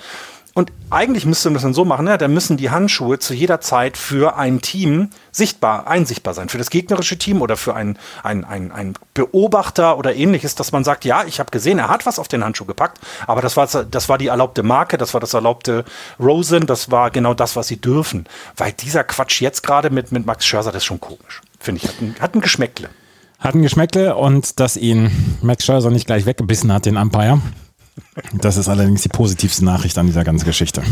Und 0.56 0.70
eigentlich 0.88 1.26
müsste 1.26 1.48
man 1.48 1.54
das 1.54 1.64
dann 1.64 1.74
so 1.74 1.84
machen, 1.84 2.06
ja, 2.06 2.16
dann 2.16 2.32
müssen 2.32 2.56
die 2.56 2.70
Handschuhe 2.70 3.18
zu 3.18 3.34
jeder 3.34 3.60
Zeit 3.60 3.96
für 3.96 4.36
ein 4.36 4.60
Team 4.60 5.10
sichtbar, 5.32 5.88
einsichtbar 5.88 6.32
sein. 6.32 6.48
Für 6.48 6.58
das 6.58 6.70
gegnerische 6.70 7.18
Team 7.18 7.42
oder 7.42 7.56
für 7.56 7.74
einen 7.74 7.98
ein, 8.22 8.44
ein, 8.44 8.70
ein 8.70 8.94
Beobachter 9.14 9.98
oder 9.98 10.14
ähnliches, 10.14 10.54
dass 10.54 10.70
man 10.70 10.84
sagt, 10.84 11.04
ja, 11.04 11.24
ich 11.24 11.40
habe 11.40 11.50
gesehen, 11.50 11.80
er 11.80 11.88
hat 11.88 12.06
was 12.06 12.20
auf 12.20 12.28
den 12.28 12.44
Handschuh 12.44 12.66
gepackt, 12.66 13.00
aber 13.26 13.42
das 13.42 13.56
war, 13.56 13.66
das 13.66 14.08
war 14.08 14.16
die 14.16 14.28
erlaubte 14.28 14.62
Marke, 14.62 14.96
das 14.96 15.12
war 15.12 15.20
das 15.20 15.34
erlaubte 15.34 15.84
Rosen, 16.20 16.66
das 16.66 16.88
war 16.92 17.10
genau 17.10 17.34
das, 17.34 17.56
was 17.56 17.66
sie 17.66 17.80
dürfen. 17.80 18.26
Weil 18.56 18.72
dieser 18.72 19.02
Quatsch 19.02 19.40
jetzt 19.40 19.64
gerade 19.64 19.90
mit, 19.90 20.12
mit 20.12 20.24
Max 20.24 20.46
Scherzer, 20.46 20.70
das 20.70 20.82
ist 20.82 20.86
schon 20.86 21.00
komisch. 21.00 21.42
Finde 21.64 21.80
ich, 21.82 21.88
hat 21.88 22.00
ein, 22.02 22.14
hat 22.20 22.34
ein 22.34 22.42
Geschmäckle. 22.42 22.90
Hat 23.38 23.54
ein 23.54 23.62
Geschmäckle 23.62 24.16
und 24.16 24.60
dass 24.60 24.76
ihn 24.76 25.10
Max 25.40 25.64
Scherzer 25.64 25.90
nicht 25.90 26.06
gleich 26.06 26.26
weggebissen 26.26 26.70
hat, 26.70 26.84
den 26.84 26.98
Umpire. 26.98 27.40
Das 28.34 28.58
ist 28.58 28.68
allerdings 28.68 29.00
die 29.00 29.08
positivste 29.08 29.64
Nachricht 29.64 29.96
an 29.96 30.06
dieser 30.06 30.24
ganzen 30.24 30.44
Geschichte. 30.44 30.82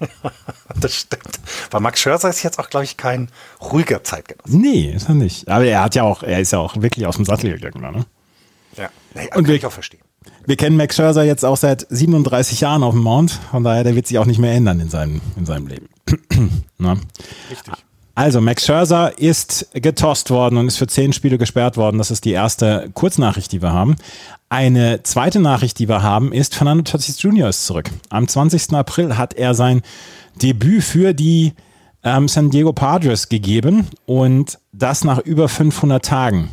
das 0.80 0.94
stimmt. 0.96 1.38
Weil 1.70 1.80
Max 1.80 2.00
Scherzer 2.00 2.28
ist 2.28 2.42
jetzt 2.42 2.58
auch, 2.58 2.70
glaube 2.70 2.82
ich, 2.82 2.96
kein 2.96 3.28
ruhiger 3.60 4.02
Zeitgenosse. 4.02 4.56
Nee, 4.56 4.90
ist 4.96 5.08
er 5.08 5.14
nicht. 5.14 5.48
Aber 5.48 5.64
er 5.64 5.84
hat 5.84 5.94
ja 5.94 6.02
auch, 6.02 6.24
er 6.24 6.40
ist 6.40 6.50
ja 6.50 6.58
auch 6.58 6.74
wirklich 6.82 7.06
aus 7.06 7.14
dem 7.14 7.24
Sattel 7.24 7.56
gegangen, 7.56 7.96
ne? 7.96 8.04
Ja, 8.76 8.88
nee, 9.14 9.22
und 9.26 9.30
kann 9.30 9.46
wir, 9.46 9.54
ich 9.54 9.66
auch 9.66 9.72
verstehen. 9.72 10.00
Wir 10.44 10.56
kennen 10.56 10.76
Max 10.76 10.96
Scherzer 10.96 11.22
jetzt 11.22 11.44
auch 11.44 11.56
seit 11.56 11.86
37 11.88 12.60
Jahren 12.60 12.82
auf 12.82 12.94
dem 12.94 13.02
Mount, 13.04 13.38
von 13.52 13.62
daher, 13.62 13.84
der 13.84 13.94
wird 13.94 14.08
sich 14.08 14.18
auch 14.18 14.26
nicht 14.26 14.40
mehr 14.40 14.54
ändern 14.54 14.80
in 14.80 14.90
seinem, 14.90 15.20
in 15.36 15.46
seinem 15.46 15.68
Leben. 15.68 15.88
Richtig. 17.48 17.85
Also, 18.16 18.40
Max 18.40 18.64
Scherzer 18.64 19.18
ist 19.18 19.68
getost 19.74 20.30
worden 20.30 20.56
und 20.56 20.68
ist 20.68 20.78
für 20.78 20.86
zehn 20.86 21.12
Spiele 21.12 21.36
gesperrt 21.36 21.76
worden. 21.76 21.98
Das 21.98 22.10
ist 22.10 22.24
die 22.24 22.32
erste 22.32 22.88
Kurznachricht, 22.94 23.52
die 23.52 23.60
wir 23.60 23.74
haben. 23.74 23.96
Eine 24.48 25.02
zweite 25.02 25.38
Nachricht, 25.38 25.78
die 25.78 25.86
wir 25.86 26.02
haben, 26.02 26.32
ist, 26.32 26.54
Fernando 26.54 26.82
Tatis 26.82 27.20
Jr. 27.20 27.50
ist 27.50 27.66
zurück. 27.66 27.90
Am 28.08 28.26
20. 28.26 28.72
April 28.72 29.18
hat 29.18 29.34
er 29.34 29.52
sein 29.52 29.82
Debüt 30.40 30.82
für 30.82 31.12
die 31.12 31.52
ähm, 32.04 32.26
San 32.26 32.48
Diego 32.48 32.72
Padres 32.72 33.28
gegeben 33.28 33.86
und 34.06 34.58
das 34.72 35.04
nach 35.04 35.18
über 35.18 35.50
500 35.50 36.02
Tagen. 36.02 36.48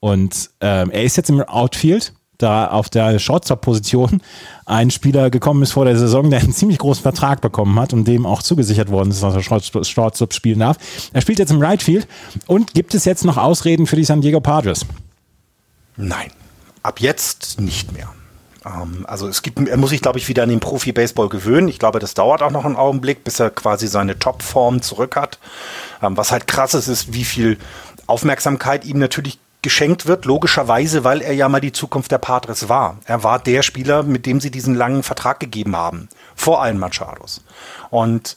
Und 0.00 0.50
ähm, 0.60 0.90
er 0.90 1.04
ist 1.04 1.16
jetzt 1.16 1.30
im 1.30 1.40
Outfield 1.40 2.12
da 2.42 2.68
auf 2.68 2.88
der 2.88 3.18
Shortstop-Position 3.18 4.22
ein 4.66 4.90
Spieler 4.90 5.30
gekommen 5.30 5.62
ist 5.62 5.72
vor 5.72 5.84
der 5.84 5.96
Saison, 5.96 6.30
der 6.30 6.40
einen 6.40 6.52
ziemlich 6.52 6.78
großen 6.78 7.02
Vertrag 7.02 7.40
bekommen 7.40 7.78
hat 7.78 7.92
und 7.92 8.06
dem 8.06 8.26
auch 8.26 8.42
zugesichert 8.42 8.90
worden 8.90 9.10
ist, 9.10 9.22
dass 9.22 9.34
er 9.34 9.84
Shortstop 9.84 10.34
spielen 10.34 10.60
darf. 10.60 10.76
Er 11.12 11.20
spielt 11.20 11.38
jetzt 11.38 11.50
im 11.50 11.60
Right 11.60 11.82
Field 11.82 12.06
und 12.46 12.74
gibt 12.74 12.94
es 12.94 13.04
jetzt 13.04 13.24
noch 13.24 13.36
Ausreden 13.36 13.86
für 13.86 13.96
die 13.96 14.04
San 14.04 14.20
Diego 14.20 14.40
Padres? 14.40 14.86
Nein, 15.96 16.30
ab 16.82 17.00
jetzt 17.00 17.60
nicht 17.60 17.92
mehr. 17.92 18.08
Ähm, 18.64 19.04
also 19.06 19.28
es 19.28 19.42
gibt, 19.42 19.58
er 19.68 19.76
muss 19.76 19.90
sich, 19.90 20.02
glaube 20.02 20.18
ich, 20.18 20.28
wieder 20.28 20.42
an 20.42 20.48
den 20.48 20.60
Profi-Baseball 20.60 21.28
gewöhnen. 21.28 21.68
Ich 21.68 21.78
glaube, 21.78 21.98
das 21.98 22.14
dauert 22.14 22.42
auch 22.42 22.50
noch 22.50 22.64
einen 22.64 22.76
Augenblick, 22.76 23.24
bis 23.24 23.40
er 23.40 23.50
quasi 23.50 23.86
seine 23.86 24.18
Topform 24.18 24.82
zurück 24.82 25.16
hat. 25.16 25.38
Ähm, 26.02 26.16
was 26.16 26.32
halt 26.32 26.46
krass 26.46 26.74
ist, 26.74 26.88
ist, 26.88 27.12
wie 27.12 27.24
viel 27.24 27.58
Aufmerksamkeit 28.06 28.84
ihm 28.84 28.98
natürlich 28.98 29.38
geschenkt 29.62 30.06
wird, 30.06 30.24
logischerweise, 30.24 31.04
weil 31.04 31.20
er 31.20 31.34
ja 31.34 31.48
mal 31.48 31.60
die 31.60 31.72
Zukunft 31.72 32.10
der 32.10 32.18
Padres 32.18 32.68
war. 32.68 32.96
Er 33.04 33.22
war 33.22 33.38
der 33.38 33.62
Spieler, 33.62 34.02
mit 34.02 34.26
dem 34.26 34.40
sie 34.40 34.50
diesen 34.50 34.74
langen 34.74 35.02
Vertrag 35.02 35.40
gegeben 35.40 35.76
haben, 35.76 36.08
vor 36.34 36.62
allen 36.62 36.78
Machados. 36.78 37.44
Und 37.90 38.36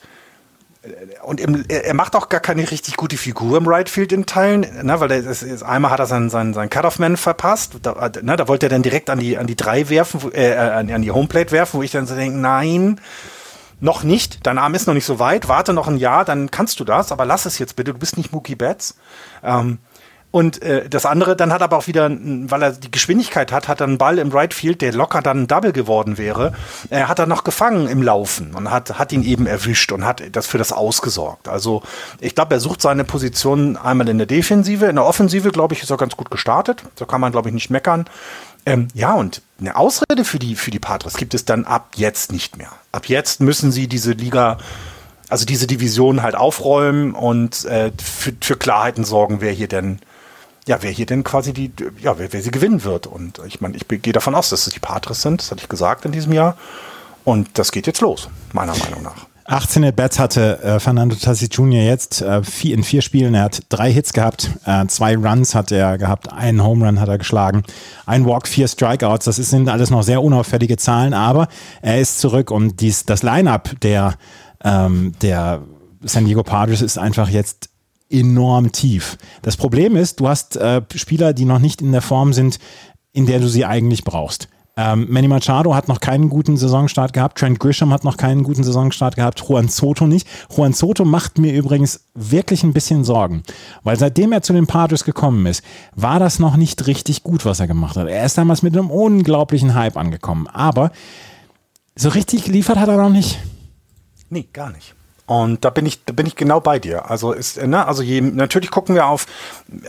äh, 0.82 0.90
und 1.24 1.40
er 1.70 1.94
macht 1.94 2.16
auch 2.18 2.28
gar 2.28 2.42
keine 2.42 2.70
richtig 2.70 2.98
gute 2.98 3.16
Figur 3.16 3.58
im 3.58 3.68
Right 3.68 3.90
Field 3.90 4.12
in 4.12 4.26
Teilen, 4.26 4.62
ne, 4.86 5.00
weil 5.00 5.12
er 5.12 5.20
ist, 5.20 5.64
einmal 5.64 5.92
hat 5.92 6.00
er 6.00 6.06
seinen, 6.06 6.30
seinen, 6.30 6.54
seinen 6.54 6.70
Cut-Off-Man 6.70 7.16
verpasst, 7.16 7.76
da, 7.82 8.12
ne, 8.22 8.36
da 8.36 8.48
wollte 8.50 8.66
er 8.66 8.70
dann 8.70 8.84
direkt 8.84 9.10
an 9.10 9.20
die, 9.20 9.38
an 9.38 9.48
die 9.48 9.56
drei 9.56 9.88
werfen, 9.88 10.34
äh, 10.34 10.54
an, 10.54 10.92
an 10.92 11.02
die 11.02 11.12
Homeplate 11.12 11.52
werfen, 11.52 11.78
wo 11.78 11.84
ich 11.84 11.92
dann 11.92 12.06
so 12.06 12.16
denke, 12.16 12.38
nein, 12.38 13.00
noch 13.80 14.04
nicht, 14.04 14.46
dein 14.46 14.58
Arm 14.58 14.76
ist 14.76 14.88
noch 14.88 14.94
nicht 14.94 15.06
so 15.06 15.20
weit, 15.20 15.48
warte 15.48 15.74
noch 15.74 15.88
ein 15.88 15.98
Jahr, 15.98 16.26
dann 16.26 16.52
kannst 16.52 16.80
du 16.82 16.84
das, 16.84 17.12
aber 17.14 17.26
lass 17.26 17.46
es 17.46 17.60
jetzt 17.60 17.78
bitte, 17.78 17.94
du 17.94 18.00
bist 18.00 18.18
nicht 18.18 18.34
Mookie 18.34 18.56
Betts. 18.56 18.98
Ähm, 19.44 19.80
und 20.34 20.64
äh, 20.64 20.90
das 20.90 21.06
andere, 21.06 21.36
dann 21.36 21.54
hat 21.54 21.62
aber 21.62 21.78
auch 21.78 21.86
wieder, 21.86 22.10
weil 22.10 22.64
er 22.64 22.72
die 22.72 22.90
Geschwindigkeit 22.90 23.52
hat, 23.52 23.68
hat 23.68 23.82
er 23.82 23.88
einen 23.88 24.00
Ball 24.00 24.18
im 24.18 24.32
Right 24.32 24.56
Field, 24.56 24.82
der 24.82 24.92
locker 24.92 25.22
dann 25.22 25.44
ein 25.44 25.48
Double 25.48 25.72
geworden 25.74 26.18
wäre, 26.18 26.54
er 26.90 27.08
hat 27.08 27.20
er 27.20 27.28
noch 27.28 27.44
gefangen 27.44 27.88
im 27.88 28.02
Laufen 28.02 28.56
und 28.56 28.72
hat, 28.72 28.98
hat 28.98 29.12
ihn 29.12 29.22
eben 29.24 29.46
erwischt 29.46 29.92
und 29.92 30.04
hat 30.04 30.24
das 30.32 30.48
für 30.48 30.58
das 30.58 30.72
ausgesorgt. 30.72 31.48
Also 31.48 31.84
ich 32.20 32.34
glaube, 32.34 32.56
er 32.56 32.60
sucht 32.60 32.82
seine 32.82 33.04
Position 33.04 33.78
einmal 33.78 34.10
in 34.10 34.18
der 34.18 34.26
Defensive, 34.26 34.88
in 34.88 34.96
der 34.96 35.06
Offensive, 35.06 35.52
glaube 35.52 35.76
ich, 35.76 35.84
ist 35.84 35.92
er 35.92 35.98
ganz 35.98 36.18
gut 36.18 36.32
gestartet. 36.32 36.82
So 36.98 37.06
kann 37.06 37.22
man, 37.22 37.32
glaube 37.32 37.50
ich, 37.50 37.54
nicht 37.54 37.70
meckern. 37.70 38.06
Ähm, 38.66 38.88
ja, 38.96 39.14
und 39.14 39.44
eine 39.60 39.76
Ausrede 39.76 40.26
für 40.26 40.40
die, 40.40 40.56
für 40.56 40.72
die 40.72 40.80
Padres 40.80 41.14
gibt 41.14 41.36
es 41.36 41.46
dann 41.46 41.66
ab 41.66 41.90
jetzt 41.94 42.32
nicht 42.32 42.58
mehr. 42.58 42.72
Ab 42.92 43.08
jetzt 43.08 43.40
müssen 43.40 43.72
sie 43.72 43.88
diese 43.88 44.14
Liga 44.14 44.58
also 45.30 45.46
diese 45.46 45.68
Division 45.68 46.22
halt 46.22 46.36
aufräumen 46.36 47.14
und 47.14 47.66
äh, 47.66 47.92
für, 48.04 48.34
für 48.40 48.56
Klarheiten 48.56 49.04
sorgen, 49.04 49.42
wer 49.42 49.52
hier 49.52 49.68
denn 49.68 50.00
ja, 50.68 50.78
wer 50.82 50.92
hier 50.92 51.06
denn 51.06 51.24
quasi 51.24 51.54
die, 51.54 51.72
ja, 52.02 52.18
wer, 52.18 52.32
wer 52.32 52.42
sie 52.42 52.52
gewinnen 52.52 52.84
wird. 52.84 53.08
Und 53.08 53.42
ich 53.46 53.62
meine, 53.62 53.76
ich 53.76 53.88
gehe 53.88 54.14
davon 54.14 54.36
aus, 54.36 54.50
dass 54.50 54.68
es 54.68 54.74
die 54.74 54.80
Patres 54.80 55.22
sind, 55.22 55.42
das 55.42 55.52
hatte 55.52 55.62
ich 55.62 55.70
gesagt 55.70 56.06
in 56.06 56.12
diesem 56.12 56.34
Jahr. 56.34 56.56
Und 57.24 57.58
das 57.58 57.72
geht 57.72 57.88
jetzt 57.88 58.02
los, 58.02 58.30
meiner 58.52 58.76
Meinung 58.78 59.04
nach. 59.04 59.28
18 59.46 59.84
At-Bats 59.84 60.20
hatte 60.20 60.64
äh, 60.64 60.80
Fernando 60.80 61.16
Tassi 61.16 61.48
Jr. 61.48 61.84
jetzt 61.84 62.22
äh, 62.22 62.44
vier, 62.44 62.76
in 62.76 62.84
vier 62.84 63.02
Spielen. 63.02 63.34
Er 63.34 63.44
hat 63.44 63.64
drei 63.68 63.92
Hits 63.92 64.14
gehabt, 64.14 64.50
äh, 64.66 64.86
zwei 64.88 65.18
Runs 65.18 65.54
hat 65.54 65.72
er 65.72 65.98
gehabt, 65.98 66.32
einen 66.32 66.64
Home 66.64 66.86
Run 66.86 67.00
hat 67.02 67.10
er 67.10 67.18
geschlagen, 67.18 67.64
ein 68.06 68.26
Walk, 68.26 68.48
vier 68.48 68.70
Strikeouts. 68.70 69.26
Das 69.26 69.36
sind 69.36 69.68
alles 69.68 69.90
noch 69.90 70.04
sehr 70.04 70.24
unauffällige 70.24 70.78
Zahlen, 70.78 71.14
aber 71.14 71.50
er 71.82 72.00
ist 72.00 72.20
zurück 72.20 72.52
und 72.52 72.80
dies, 72.80 73.06
das 73.06 73.22
Line-Up 73.22 73.72
der 73.82 74.16
ähm, 74.64 75.14
der 75.22 75.62
San 76.04 76.26
Diego 76.26 76.44
Padres 76.44 76.82
ist 76.82 76.98
einfach 76.98 77.30
jetzt 77.30 77.70
enorm 78.10 78.72
tief. 78.72 79.18
Das 79.42 79.58
Problem 79.58 79.96
ist, 79.96 80.20
du 80.20 80.28
hast 80.28 80.56
äh, 80.58 80.82
Spieler, 80.96 81.34
die 81.34 81.46
noch 81.46 81.60
nicht 81.60 81.82
in 81.82 81.92
der 81.92 82.02
Form 82.02 82.34
sind, 82.34 82.60
in 83.12 83.26
der 83.26 83.40
du 83.40 83.48
sie 83.48 83.66
eigentlich 83.66 84.04
brauchst. 84.04 84.48
Ähm, 84.76 85.06
Manny 85.10 85.28
Machado 85.28 85.76
hat 85.76 85.88
noch 85.88 86.00
keinen 86.00 86.30
guten 86.30 86.58
Saisonstart 86.58 87.14
gehabt. 87.14 87.38
Trent 87.38 87.60
Grisham 87.60 87.94
hat 87.94 88.04
noch 88.04 88.18
keinen 88.18 88.42
guten 88.42 88.64
Saisonstart 88.64 89.16
gehabt. 89.16 89.44
Juan 89.48 89.68
Soto 89.68 90.08
nicht. 90.08 90.28
Juan 90.50 90.74
Soto 90.74 91.06
macht 91.06 91.38
mir 91.38 91.54
übrigens 91.54 92.06
wirklich 92.16 92.64
ein 92.64 92.74
bisschen 92.74 93.04
Sorgen. 93.04 93.44
Weil 93.84 94.00
seitdem 94.00 94.32
er 94.32 94.42
zu 94.42 94.52
den 94.52 94.66
Padres 94.66 95.04
gekommen 95.04 95.46
ist, 95.46 95.64
war 95.96 96.20
das 96.20 96.40
noch 96.40 96.58
nicht 96.58 96.88
richtig 96.88 97.22
gut, 97.22 97.46
was 97.46 97.60
er 97.60 97.68
gemacht 97.68 97.98
hat. 97.98 98.08
Er 98.08 98.26
ist 98.26 98.38
damals 98.38 98.64
mit 98.64 98.76
einem 98.76 98.90
unglaublichen 98.90 99.76
Hype 99.76 99.96
angekommen. 99.96 100.48
Aber 100.48 100.92
so 101.96 102.10
richtig 102.10 102.46
geliefert 102.46 102.80
hat 102.80 102.90
er 102.90 102.98
noch 102.98 103.12
nicht. 103.12 103.38
Nee, 104.30 104.48
gar 104.52 104.72
nicht. 104.72 104.96
Und 105.26 105.64
da 105.64 105.70
bin 105.70 105.86
ich, 105.86 106.04
da 106.04 106.12
bin 106.12 106.26
ich 106.26 106.36
genau 106.36 106.60
bei 106.60 106.80
dir. 106.80 107.10
Also 107.10 107.32
ist, 107.32 107.62
ne, 107.62 107.88
also 107.88 108.04
je, 108.04 108.20
natürlich 108.20 108.72
gucken 108.72 108.94
wir 108.96 109.08
auf, 109.08 109.26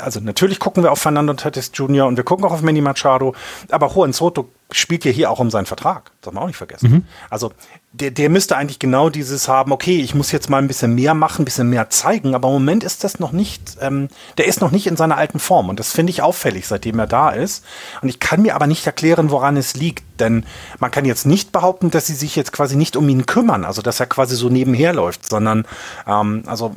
also 0.01 0.21
natürlich 0.21 0.61
gucken 0.61 0.83
wir 0.85 0.93
auf 0.93 1.01
Fernando 1.01 1.35
Tatis 1.35 1.73
Jr. 1.75 2.07
und 2.07 2.17
wir 2.17 2.25
gucken 2.25 2.45
auch 2.45 2.53
auf 2.53 2.63
Manny 2.63 2.81
Machado, 2.81 3.35
aber 3.71 3.91
Juan 3.93 4.13
Soto 4.13 4.49
spielt 4.77 5.05
ja 5.05 5.11
hier 5.11 5.31
auch 5.31 5.41
um 5.41 5.51
seinen 5.51 5.67
Vertrag. 5.67 6.07
Das 6.07 6.27
darf 6.27 6.35
man 6.35 6.43
auch 6.43 6.47
nicht 6.49 6.57
vergessen. 6.57 6.91
Mhm. 6.91 7.05
Also 7.31 7.53
der, 7.93 8.11
der 8.11 8.29
müsste 8.29 8.57
eigentlich 8.57 8.81
genau 8.81 9.09
dieses 9.09 9.47
haben, 9.47 9.71
okay, 9.71 10.01
ich 10.01 10.17
muss 10.17 10.33
jetzt 10.33 10.51
mal 10.51 10.59
ein 10.59 10.67
bisschen 10.67 10.97
mehr 10.97 11.15
machen, 11.15 11.43
ein 11.43 11.45
bisschen 11.45 11.71
mehr 11.71 11.91
zeigen, 11.91 12.35
aber 12.35 12.49
im 12.49 12.55
Moment 12.55 12.83
ist 12.83 13.05
das 13.05 13.21
noch 13.21 13.31
nicht, 13.31 13.77
ähm, 13.81 14.09
der 14.37 14.47
ist 14.47 14.61
noch 14.61 14.73
nicht 14.73 14.89
in 14.89 14.97
seiner 14.97 15.17
alten 15.17 15.39
Form 15.39 15.69
und 15.69 15.79
das 15.79 15.93
finde 15.93 16.11
ich 16.11 16.21
auffällig, 16.21 16.67
seitdem 16.67 16.99
er 16.99 17.07
da 17.07 17.31
ist. 17.31 17.65
Und 18.03 18.09
ich 18.09 18.19
kann 18.19 18.43
mir 18.43 18.57
aber 18.57 18.67
nicht 18.67 18.85
erklären, 18.85 19.31
woran 19.31 19.57
es 19.57 19.75
liegt, 19.75 20.03
denn 20.19 20.45
man 20.81 20.91
kann 20.91 21.05
jetzt 21.05 21.25
nicht 21.25 21.53
behaupten, 21.53 21.93
dass 21.93 22.09
sie 22.09 22.15
sich 22.15 22.35
jetzt 22.35 22.53
quasi 22.53 22.75
nicht 22.75 22.97
um 22.97 23.09
ihn 23.09 23.27
kümmern, 23.27 23.65
also 23.65 23.81
dass 23.81 24.01
er 24.01 24.07
quasi 24.07 24.35
so 24.35 24.49
nebenher 24.49 24.93
läuft, 24.93 25.29
sondern 25.29 25.65
ähm, 26.09 26.43
also 26.47 26.75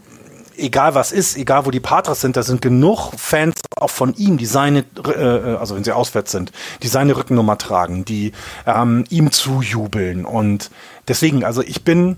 egal 0.58 0.96
was 0.96 1.12
ist, 1.12 1.38
egal 1.38 1.66
wo 1.66 1.72
die 1.72 1.80
Patres 1.80 2.22
sind, 2.22 2.36
da 2.36 2.44
sind 2.44 2.62
genug 2.62 3.12
Fans 3.18 3.56
auch 3.76 3.90
von 3.90 4.14
ihm, 4.16 4.38
die 4.38 4.46
seine, 4.46 4.84
äh, 5.06 5.56
also 5.56 5.76
wenn 5.76 5.84
sie 5.84 5.92
auswärts 5.92 6.32
sind, 6.32 6.52
die 6.84 6.88
seine 6.88 7.16
Rückennummer 7.16 7.58
tragen, 7.58 8.06
die 8.06 8.34
ähm, 8.66 9.06
ihm 9.10 9.32
zujubeln. 9.32 10.26
Und 10.26 10.72
deswegen, 11.08 11.44
also 11.44 11.62
ich 11.62 11.84
bin, 11.84 12.18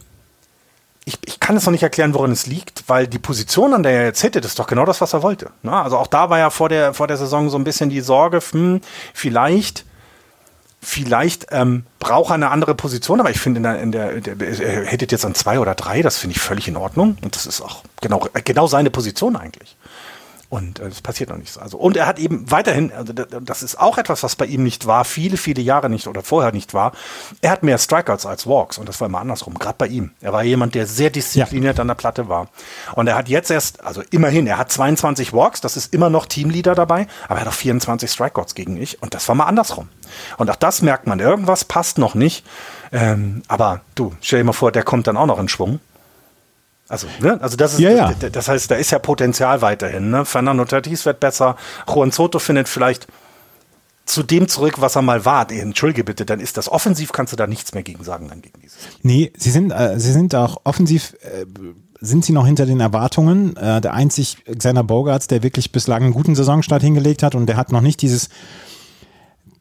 ich, 1.06 1.18
ich 1.26 1.40
kann 1.40 1.58
es 1.58 1.66
noch 1.66 1.72
nicht 1.72 1.84
erklären, 1.84 2.14
woran 2.14 2.32
es 2.32 2.48
liegt, 2.48 2.84
weil 2.88 3.08
die 3.08 3.20
Position, 3.20 3.74
an 3.74 3.84
der 3.84 3.94
er 3.94 4.06
jetzt 4.06 4.22
hittet, 4.22 4.46
ist 4.46 4.60
doch 4.60 4.68
genau 4.68 4.86
das, 4.86 5.02
was 5.02 5.14
er 5.14 5.24
wollte. 5.24 5.52
Ne? 5.64 5.74
Also 5.74 5.98
auch 5.98 6.08
da 6.08 6.30
war 6.30 6.40
ja 6.40 6.50
vor 6.50 6.70
der, 6.70 6.94
vor 6.94 7.08
der 7.08 7.18
Saison 7.18 7.50
so 7.50 7.58
ein 7.58 7.64
bisschen 7.64 7.90
die 7.90 8.02
Sorge, 8.02 8.40
hm, 8.52 8.82
vielleicht 9.14 9.86
Vielleicht 10.82 11.48
ähm, 11.52 11.84
braucht 12.00 12.32
er 12.32 12.36
eine 12.36 12.52
andere 12.52 12.74
Position, 12.74 13.20
aber 13.20 13.30
ich 13.30 13.40
finde, 13.40 13.58
in 13.58 13.64
der, 13.64 13.82
in 13.82 13.92
der, 13.92 14.22
der, 14.22 14.62
er 14.62 14.86
hättet 14.86 15.12
jetzt 15.12 15.26
an 15.26 15.36
zwei 15.36 15.60
oder 15.60 15.76
drei, 15.76 16.02
das 16.02 16.18
finde 16.18 16.36
ich 16.38 16.42
völlig 16.42 16.70
in 16.70 16.78
Ordnung. 16.78 17.18
Und 17.22 17.36
das 17.36 17.46
ist 17.46 17.62
auch 17.62 17.84
genau, 18.00 18.26
genau 18.46 18.68
seine 18.68 18.90
Position 18.90 19.36
eigentlich. 19.36 19.76
Und 20.50 20.80
äh, 20.80 20.90
das 20.90 21.02
passiert 21.02 21.30
noch 21.30 21.38
nichts. 21.38 21.58
Also, 21.58 21.78
und 21.78 21.96
er 21.96 22.08
hat 22.08 22.18
eben 22.18 22.50
weiterhin, 22.50 22.92
also 22.92 23.14
das 23.14 23.62
ist 23.62 23.80
auch 23.80 24.00
etwas, 24.00 24.24
was 24.24 24.36
bei 24.36 24.46
ihm 24.46 24.64
nicht 24.64 24.88
war, 24.88 25.06
viele, 25.06 25.38
viele 25.38 25.62
Jahre 25.62 25.90
nicht 25.90 26.08
oder 26.08 26.24
vorher 26.24 26.52
nicht 26.52 26.74
war. 26.74 26.92
Er 27.42 27.52
hat 27.52 27.62
mehr 27.62 27.78
Strikeouts 27.78 28.26
als 28.26 28.48
Walks 28.48 28.80
und 28.80 28.90
das 28.90 29.00
war 29.00 29.08
immer 29.08 29.20
andersrum, 29.20 29.54
gerade 29.54 29.76
bei 29.78 29.88
ihm. 29.88 30.12
Er 30.22 30.34
war 30.34 30.44
jemand, 30.44 30.74
der 30.74 30.88
sehr 30.88 31.12
diszipliniert 31.12 31.78
ja. 31.78 31.82
an 31.82 31.88
der 31.88 31.96
Platte 31.96 32.30
war. 32.30 32.48
Und 32.96 33.08
er 33.08 33.16
hat 33.16 33.30
jetzt 33.30 33.52
erst, 33.52 33.84
also 33.84 34.02
immerhin, 34.10 34.48
er 34.48 34.58
hat 34.58 34.72
22 34.72 35.34
Walks, 35.34 35.62
das 35.62 35.78
ist 35.78 35.94
immer 35.94 36.10
noch 36.10 36.26
Teamleader 36.26 36.74
dabei, 36.74 37.08
aber 37.28 37.36
er 37.36 37.42
hat 37.42 37.48
auch 37.48 37.54
24 37.54 38.10
Strikeouts 38.10 38.56
gegen 38.56 38.74
mich 38.74 39.02
und 39.04 39.14
das 39.14 39.28
war 39.28 39.36
mal 39.36 39.46
andersrum. 39.46 39.88
Und 40.38 40.50
auch 40.50 40.56
das 40.56 40.82
merkt 40.82 41.06
man, 41.06 41.20
irgendwas 41.20 41.64
passt 41.64 42.00
noch 42.00 42.16
nicht. 42.16 42.44
Ähm, 42.92 43.44
aber 43.48 43.82
du, 43.94 44.16
stell 44.22 44.40
dir 44.40 44.46
mal 44.46 44.54
vor, 44.54 44.72
der 44.72 44.82
kommt 44.82 45.06
dann 45.06 45.18
auch 45.18 45.28
noch 45.28 45.40
in 45.40 45.48
Schwung. 45.48 45.80
Also, 46.90 47.08
ne? 47.22 47.40
also 47.40 47.56
das 47.56 47.74
ist, 47.74 47.80
ja, 47.80 47.92
ja. 47.92 48.14
das 48.14 48.48
heißt, 48.48 48.72
da 48.72 48.76
ist 48.76 48.90
ja 48.92 48.98
Potenzial 48.98 49.62
weiterhin. 49.62 50.10
Ne? 50.10 50.26
Fernando 50.26 50.66
Tatis 50.66 51.06
wird 51.06 51.20
besser. 51.20 51.56
Juan 51.88 52.12
Soto 52.12 52.40
findet 52.40 52.68
vielleicht 52.68 53.08
zu 54.06 54.24
dem 54.24 54.48
zurück, 54.48 54.82
was 54.82 54.96
er 54.96 55.04
mal 55.04 55.24
war. 55.24 55.50
Entschuldige 55.52 56.04
bitte, 56.04 56.26
dann 56.26 56.40
ist 56.40 56.58
das 56.58 56.68
offensiv, 56.68 57.12
kannst 57.12 57.32
du 57.32 57.38
da 57.38 57.46
nichts 57.46 57.76
mehr 57.76 57.84
gegen 57.84 58.04
sagen 58.04 58.28
dann 58.28 58.42
gegen 58.42 58.60
dieses. 58.60 58.80
Nee, 59.04 59.32
sie 59.38 59.52
sind, 59.52 59.70
äh, 59.70 60.00
sie 60.00 60.12
sind 60.12 60.34
auch 60.34 60.62
offensiv, 60.64 61.16
äh, 61.22 61.46
sind 62.02 62.26
sie 62.26 62.34
noch 62.34 62.48
hinter 62.48 62.66
den 62.66 62.80
Erwartungen. 62.80 63.56
Äh, 63.56 63.82
der 63.82 63.94
einzig 63.94 64.38
Xander 64.46 64.84
Bogarts, 64.84 65.28
der 65.28 65.44
wirklich 65.44 65.72
bislang 65.72 66.02
einen 66.02 66.14
guten 66.14 66.34
Saisonstart 66.34 66.82
hingelegt 66.82 67.22
hat 67.22 67.36
und 67.36 67.46
der 67.46 67.56
hat 67.56 67.72
noch 67.72 67.82
nicht 67.82 68.02
dieses 68.02 68.30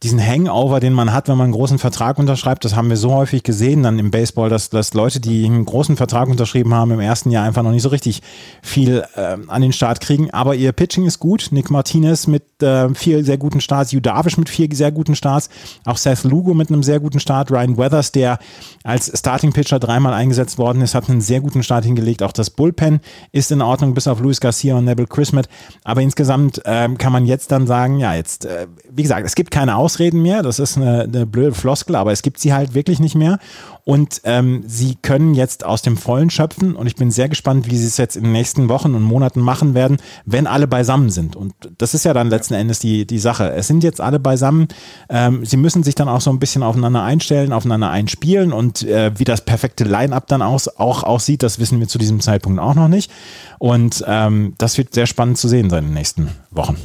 diesen 0.02 0.25
Hangover, 0.25 0.78
den 0.78 0.93
man 0.93 1.12
hat, 1.12 1.26
wenn 1.28 1.37
man 1.37 1.47
einen 1.47 1.55
großen 1.55 1.78
Vertrag 1.78 2.19
unterschreibt, 2.19 2.64
das 2.64 2.76
haben 2.76 2.88
wir 2.88 2.97
so 2.97 3.12
häufig 3.12 3.43
gesehen 3.43 3.83
dann 3.83 3.99
im 3.99 4.12
Baseball, 4.12 4.49
dass, 4.49 4.71
dass 4.71 4.95
Leute, 4.95 5.19
die 5.19 5.45
einen 5.45 5.64
großen 5.64 5.97
Vertrag 5.97 6.28
unterschrieben 6.28 6.73
haben, 6.73 6.93
im 6.93 7.00
ersten 7.00 7.33
Jahr 7.33 7.45
einfach 7.45 7.64
noch 7.64 7.73
nicht 7.73 7.83
so 7.83 7.88
richtig 7.88 8.23
viel 8.62 9.05
äh, 9.17 9.37
an 9.49 9.61
den 9.61 9.73
Start 9.73 10.00
kriegen. 10.00 10.31
Aber 10.31 10.55
ihr 10.55 10.71
Pitching 10.71 11.05
ist 11.05 11.19
gut. 11.19 11.49
Nick 11.50 11.71
Martinez 11.71 12.28
mit 12.28 12.62
äh, 12.62 12.95
vier 12.95 13.25
sehr 13.25 13.38
guten 13.38 13.61
Starts, 13.61 13.93
Hugh 13.93 14.00
Darvish 14.00 14.38
mit 14.38 14.49
vier 14.49 14.69
sehr 14.73 14.93
guten 14.93 15.17
Starts, 15.17 15.50
auch 15.85 15.97
Seth 15.97 16.23
Lugo 16.23 16.55
mit 16.55 16.71
einem 16.71 16.85
sehr 16.85 17.00
guten 17.00 17.19
Start, 17.19 17.50
Ryan 17.50 17.76
Weathers, 17.76 18.12
der 18.12 18.38
als 18.85 19.11
Starting 19.19 19.52
Pitcher 19.52 19.81
dreimal 19.81 20.12
eingesetzt 20.12 20.59
worden 20.59 20.81
ist, 20.81 20.95
hat 20.95 21.11
einen 21.11 21.21
sehr 21.21 21.40
guten 21.40 21.64
Start 21.64 21.85
hingelegt. 21.85 22.23
Auch 22.23 22.33
das 22.33 22.50
Bullpen 22.50 23.00
ist 23.33 23.50
in 23.50 23.62
Ordnung, 23.62 23.95
bis 23.95 24.07
auf 24.07 24.21
Luis 24.21 24.40
Garcia 24.40 24.76
und 24.76 24.85
Neville 24.85 25.09
Chrismet. 25.09 25.49
Aber 25.83 26.02
insgesamt 26.02 26.64
äh, 26.64 26.88
kann 26.97 27.12
man 27.12 27.26
jetzt 27.26 27.50
dann 27.50 27.67
sagen, 27.67 27.99
ja, 27.99 28.14
jetzt, 28.14 28.45
äh, 28.45 28.69
wie 28.90 29.02
gesagt, 29.02 29.26
es 29.26 29.35
gibt 29.35 29.50
keine 29.50 29.76
Aus 29.76 29.88
Ausreden 29.88 30.21
mehr. 30.21 30.42
Das 30.42 30.59
ist 30.59 30.76
eine, 30.76 31.04
eine 31.04 31.25
blöde 31.25 31.54
Floskel, 31.54 31.97
aber 31.97 32.12
es 32.12 32.21
gibt 32.21 32.38
sie 32.38 32.52
halt 32.52 32.75
wirklich 32.75 33.00
nicht 33.00 33.14
mehr. 33.14 33.38
Und 33.85 34.21
ähm, 34.25 34.64
sie 34.66 34.97
können 35.00 35.33
jetzt 35.33 35.64
aus 35.64 35.80
dem 35.80 35.97
Vollen 35.97 36.28
schöpfen. 36.28 36.76
Und 36.76 36.87
ich 36.87 36.95
bin 36.95 37.11
sehr 37.11 37.30
gespannt, 37.30 37.71
wie 37.71 37.78
sie 37.78 37.87
es 37.87 37.97
jetzt 37.97 38.16
in 38.16 38.25
den 38.25 38.33
nächsten 38.33 38.68
Wochen 38.68 38.95
und 38.95 39.02
Monaten 39.02 39.40
machen 39.40 39.73
werden, 39.73 39.97
wenn 40.26 40.47
alle 40.47 40.66
beisammen 40.66 41.09
sind. 41.09 41.37
Und 41.37 41.54
das 41.78 41.95
ist 41.95 42.04
ja 42.04 42.12
dann 42.12 42.28
letzten 42.28 42.52
Endes 42.52 42.80
die, 42.80 43.07
die 43.07 43.18
Sache. 43.18 43.50
Es 43.52 43.66
sind 43.66 43.83
jetzt 43.83 44.02
alle 44.02 44.21
beisammen. 44.21 44.68
Ähm, 45.09 45.47
sie 45.47 45.57
müssen 45.57 45.83
sich 45.85 45.95
dann 45.95 46.11
auch 46.11 46.21
so 46.21 46.28
ein 46.28 46.38
bisschen 46.38 46.62
aufeinander 46.62 47.02
einstellen, 47.02 47.54
aufeinander 47.54 47.88
einspielen. 47.88 48.52
Und 48.52 48.83
äh, 48.83 49.12
wie 49.16 49.25
das 49.25 49.40
perfekte 49.40 49.85
Line-up 49.85 50.26
dann 50.26 50.42
aus, 50.42 50.68
auch 50.68 51.02
aussieht, 51.02 51.42
das 51.42 51.59
wissen 51.59 51.80
wir 51.80 51.88
zu 51.88 51.97
diesem 51.97 52.21
Zeitpunkt 52.21 52.61
auch 52.61 52.75
noch 52.75 52.88
nicht. 52.88 53.11
Und 53.59 54.04
ähm, 54.07 54.52
das 54.59 54.76
wird 54.76 54.92
sehr 54.92 55.07
spannend 55.07 55.38
zu 55.38 55.49
sehen 55.49 55.71
sein 55.71 55.85
in 55.85 55.90
den 55.90 55.95
nächsten 55.95 56.28
Wochen. 56.50 56.76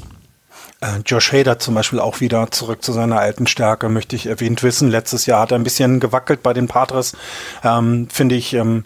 Äh, 0.83 0.99
Josh 1.05 1.31
Hader 1.31 1.59
zum 1.59 1.75
Beispiel 1.75 1.99
auch 1.99 2.19
wieder 2.19 2.51
zurück 2.51 2.83
zu 2.83 2.91
seiner 2.91 3.19
alten 3.19 3.47
Stärke, 3.47 3.87
möchte 3.87 4.15
ich 4.15 4.25
erwähnt 4.25 4.63
wissen. 4.63 4.89
Letztes 4.89 5.25
Jahr 5.25 5.41
hat 5.41 5.51
er 5.51 5.57
ein 5.57 5.63
bisschen 5.63 6.01
gewackelt 6.01 6.43
bei 6.43 6.53
den 6.53 6.67
Padres. 6.67 7.15
Ähm, 7.63 8.07
Finde 8.11 8.35
ich 8.35 8.53
ähm, 8.53 8.83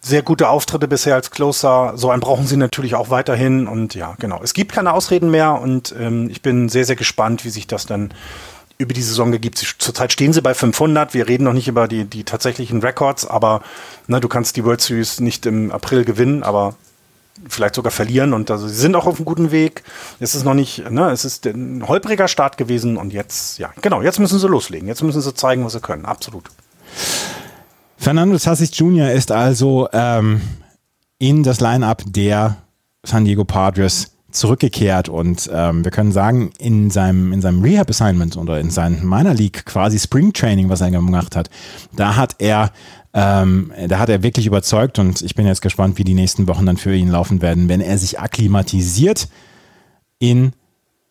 sehr 0.00 0.22
gute 0.22 0.48
Auftritte 0.48 0.86
bisher 0.86 1.16
als 1.16 1.32
Closer. 1.32 1.94
So 1.96 2.10
einen 2.10 2.20
brauchen 2.20 2.46
sie 2.46 2.56
natürlich 2.56 2.94
auch 2.94 3.10
weiterhin. 3.10 3.66
Und 3.66 3.96
ja, 3.96 4.14
genau. 4.20 4.40
Es 4.42 4.54
gibt 4.54 4.72
keine 4.72 4.92
Ausreden 4.92 5.30
mehr 5.30 5.60
und 5.60 5.94
ähm, 5.98 6.30
ich 6.30 6.42
bin 6.42 6.68
sehr, 6.68 6.84
sehr 6.84 6.96
gespannt, 6.96 7.44
wie 7.44 7.50
sich 7.50 7.66
das 7.66 7.86
dann 7.86 8.14
über 8.78 8.94
die 8.94 9.02
Saison 9.02 9.32
ergibt. 9.32 9.58
Zurzeit 9.58 10.12
stehen 10.12 10.32
sie 10.32 10.42
bei 10.42 10.54
500. 10.54 11.12
Wir 11.12 11.28
reden 11.28 11.44
noch 11.44 11.52
nicht 11.52 11.68
über 11.68 11.88
die, 11.88 12.04
die 12.04 12.24
tatsächlichen 12.24 12.80
Records, 12.80 13.26
aber 13.26 13.62
ne, 14.06 14.20
du 14.20 14.28
kannst 14.28 14.56
die 14.56 14.64
World 14.64 14.80
Series 14.80 15.20
nicht 15.20 15.44
im 15.46 15.72
April 15.72 16.04
gewinnen, 16.04 16.42
aber 16.42 16.74
vielleicht 17.48 17.74
sogar 17.74 17.90
verlieren 17.90 18.32
und 18.34 18.50
also 18.50 18.68
sie 18.68 18.74
sind 18.74 18.94
auch 18.94 19.06
auf 19.06 19.16
einem 19.16 19.24
guten 19.24 19.50
Weg. 19.50 19.82
Es 20.20 20.34
ist 20.34 20.44
noch 20.44 20.54
nicht, 20.54 20.90
ne, 20.90 21.10
es 21.10 21.24
ist 21.24 21.46
ein 21.46 21.86
holpriger 21.86 22.28
Start 22.28 22.56
gewesen 22.56 22.96
und 22.96 23.12
jetzt, 23.12 23.58
ja, 23.58 23.70
genau, 23.80 24.02
jetzt 24.02 24.18
müssen 24.18 24.38
sie 24.38 24.48
loslegen. 24.48 24.88
Jetzt 24.88 25.02
müssen 25.02 25.20
sie 25.20 25.34
zeigen, 25.34 25.64
was 25.64 25.72
sie 25.72 25.80
können. 25.80 26.04
Absolut. 26.04 26.44
Fernando 27.96 28.36
Tassis 28.38 28.76
Jr. 28.76 29.12
ist 29.12 29.32
also 29.32 29.88
ähm, 29.92 30.42
in 31.18 31.42
das 31.42 31.60
Line-up 31.60 32.02
der 32.06 32.56
San 33.04 33.24
Diego 33.24 33.44
Padres 33.44 34.12
zurückgekehrt 34.32 35.08
und 35.08 35.48
ähm, 35.52 35.84
wir 35.84 35.90
können 35.90 36.12
sagen, 36.12 36.50
in 36.58 36.90
seinem, 36.90 37.32
in 37.32 37.40
seinem 37.40 37.62
Rehab-Assignment 37.62 38.36
oder 38.36 38.58
in 38.60 38.70
seinem 38.70 39.08
Minor 39.08 39.34
League 39.34 39.64
quasi 39.66 39.98
Spring 39.98 40.32
Training, 40.32 40.68
was 40.68 40.80
er 40.80 40.90
gemacht 40.90 41.36
hat, 41.36 41.50
da 41.94 42.16
hat 42.16 42.36
er 42.38 42.72
ähm, 43.14 43.72
da 43.88 43.98
hat 43.98 44.08
er 44.08 44.22
wirklich 44.22 44.46
überzeugt 44.46 44.98
und 44.98 45.20
ich 45.22 45.34
bin 45.34 45.46
jetzt 45.46 45.60
gespannt, 45.60 45.98
wie 45.98 46.04
die 46.04 46.14
nächsten 46.14 46.48
Wochen 46.48 46.64
dann 46.64 46.78
für 46.78 46.94
ihn 46.94 47.08
laufen 47.08 47.42
werden, 47.42 47.68
wenn 47.68 47.80
er 47.80 47.98
sich 47.98 48.18
akklimatisiert 48.18 49.28
in 50.18 50.52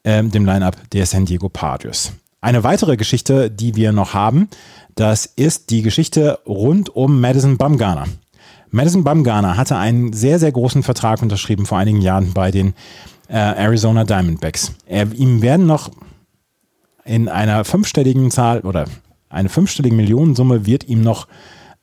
ähm, 0.03 0.31
dem 0.31 0.45
Lineup 0.45 0.77
der 0.91 1.05
San 1.05 1.25
Diego 1.25 1.49
Padres. 1.49 2.13
Eine 2.39 2.63
weitere 2.63 2.97
Geschichte, 2.97 3.51
die 3.51 3.75
wir 3.75 3.91
noch 3.91 4.15
haben, 4.15 4.49
das 4.95 5.27
ist 5.27 5.69
die 5.69 5.83
Geschichte 5.83 6.39
rund 6.47 6.95
um 6.95 7.21
Madison 7.21 7.57
Bumgarner. 7.57 8.05
Madison 8.71 9.03
Bumgarner 9.03 9.57
hatte 9.57 9.77
einen 9.77 10.11
sehr, 10.13 10.39
sehr 10.39 10.51
großen 10.51 10.81
Vertrag 10.81 11.21
unterschrieben 11.21 11.67
vor 11.67 11.77
einigen 11.77 12.01
Jahren 12.01 12.33
bei 12.33 12.49
den 12.49 12.73
äh, 13.27 13.35
Arizona 13.35 14.05
Diamondbacks. 14.05 14.73
Er, 14.87 15.11
ihm 15.13 15.41
werden 15.41 15.67
noch 15.67 15.91
in 17.05 17.29
einer 17.29 17.63
fünfstelligen 17.63 18.31
Zahl 18.31 18.61
oder 18.61 18.85
eine 19.29 19.49
fünfstellige 19.49 19.95
Millionensumme 19.95 20.65
wird 20.65 20.87
ihm 20.87 21.01
noch 21.01 21.27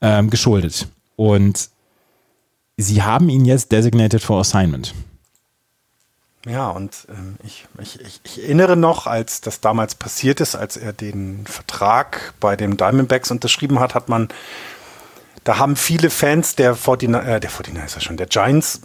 ähm, 0.00 0.31
geschuldet. 0.31 0.88
Und 1.17 1.71
sie 2.76 3.02
haben 3.02 3.28
ihn 3.28 3.45
jetzt 3.45 3.73
designated 3.73 4.23
for 4.23 4.40
assignment. 4.40 4.95
Ja, 6.47 6.71
und 6.71 7.07
ähm, 7.11 7.37
ich, 7.45 7.67
ich, 7.81 8.21
ich, 8.25 8.43
erinnere 8.43 8.76
noch, 8.76 9.07
als 9.07 9.40
das 9.40 9.61
damals 9.61 9.95
passiert 9.97 10.40
ist, 10.40 10.55
als 10.55 10.76
er 10.76 10.93
den 10.93 11.45
Vertrag 11.47 12.33
bei 12.40 12.57
den 12.57 12.76
Diamondbacks 12.76 13.31
unterschrieben 13.31 13.81
hat, 13.81 13.95
hat 13.95 14.09
man 14.09 14.28
da 15.49 15.57
haben 15.57 15.76
viele 15.76 16.11
Fans 16.11 16.57
der 16.57 16.76
49, 16.76 17.09
äh, 17.09 17.40
der 17.40 17.50
49 17.50 17.85
ist 17.87 17.95
ja 17.95 18.00
schon, 18.02 18.19
der 18.19 18.26
Giants 18.26 18.83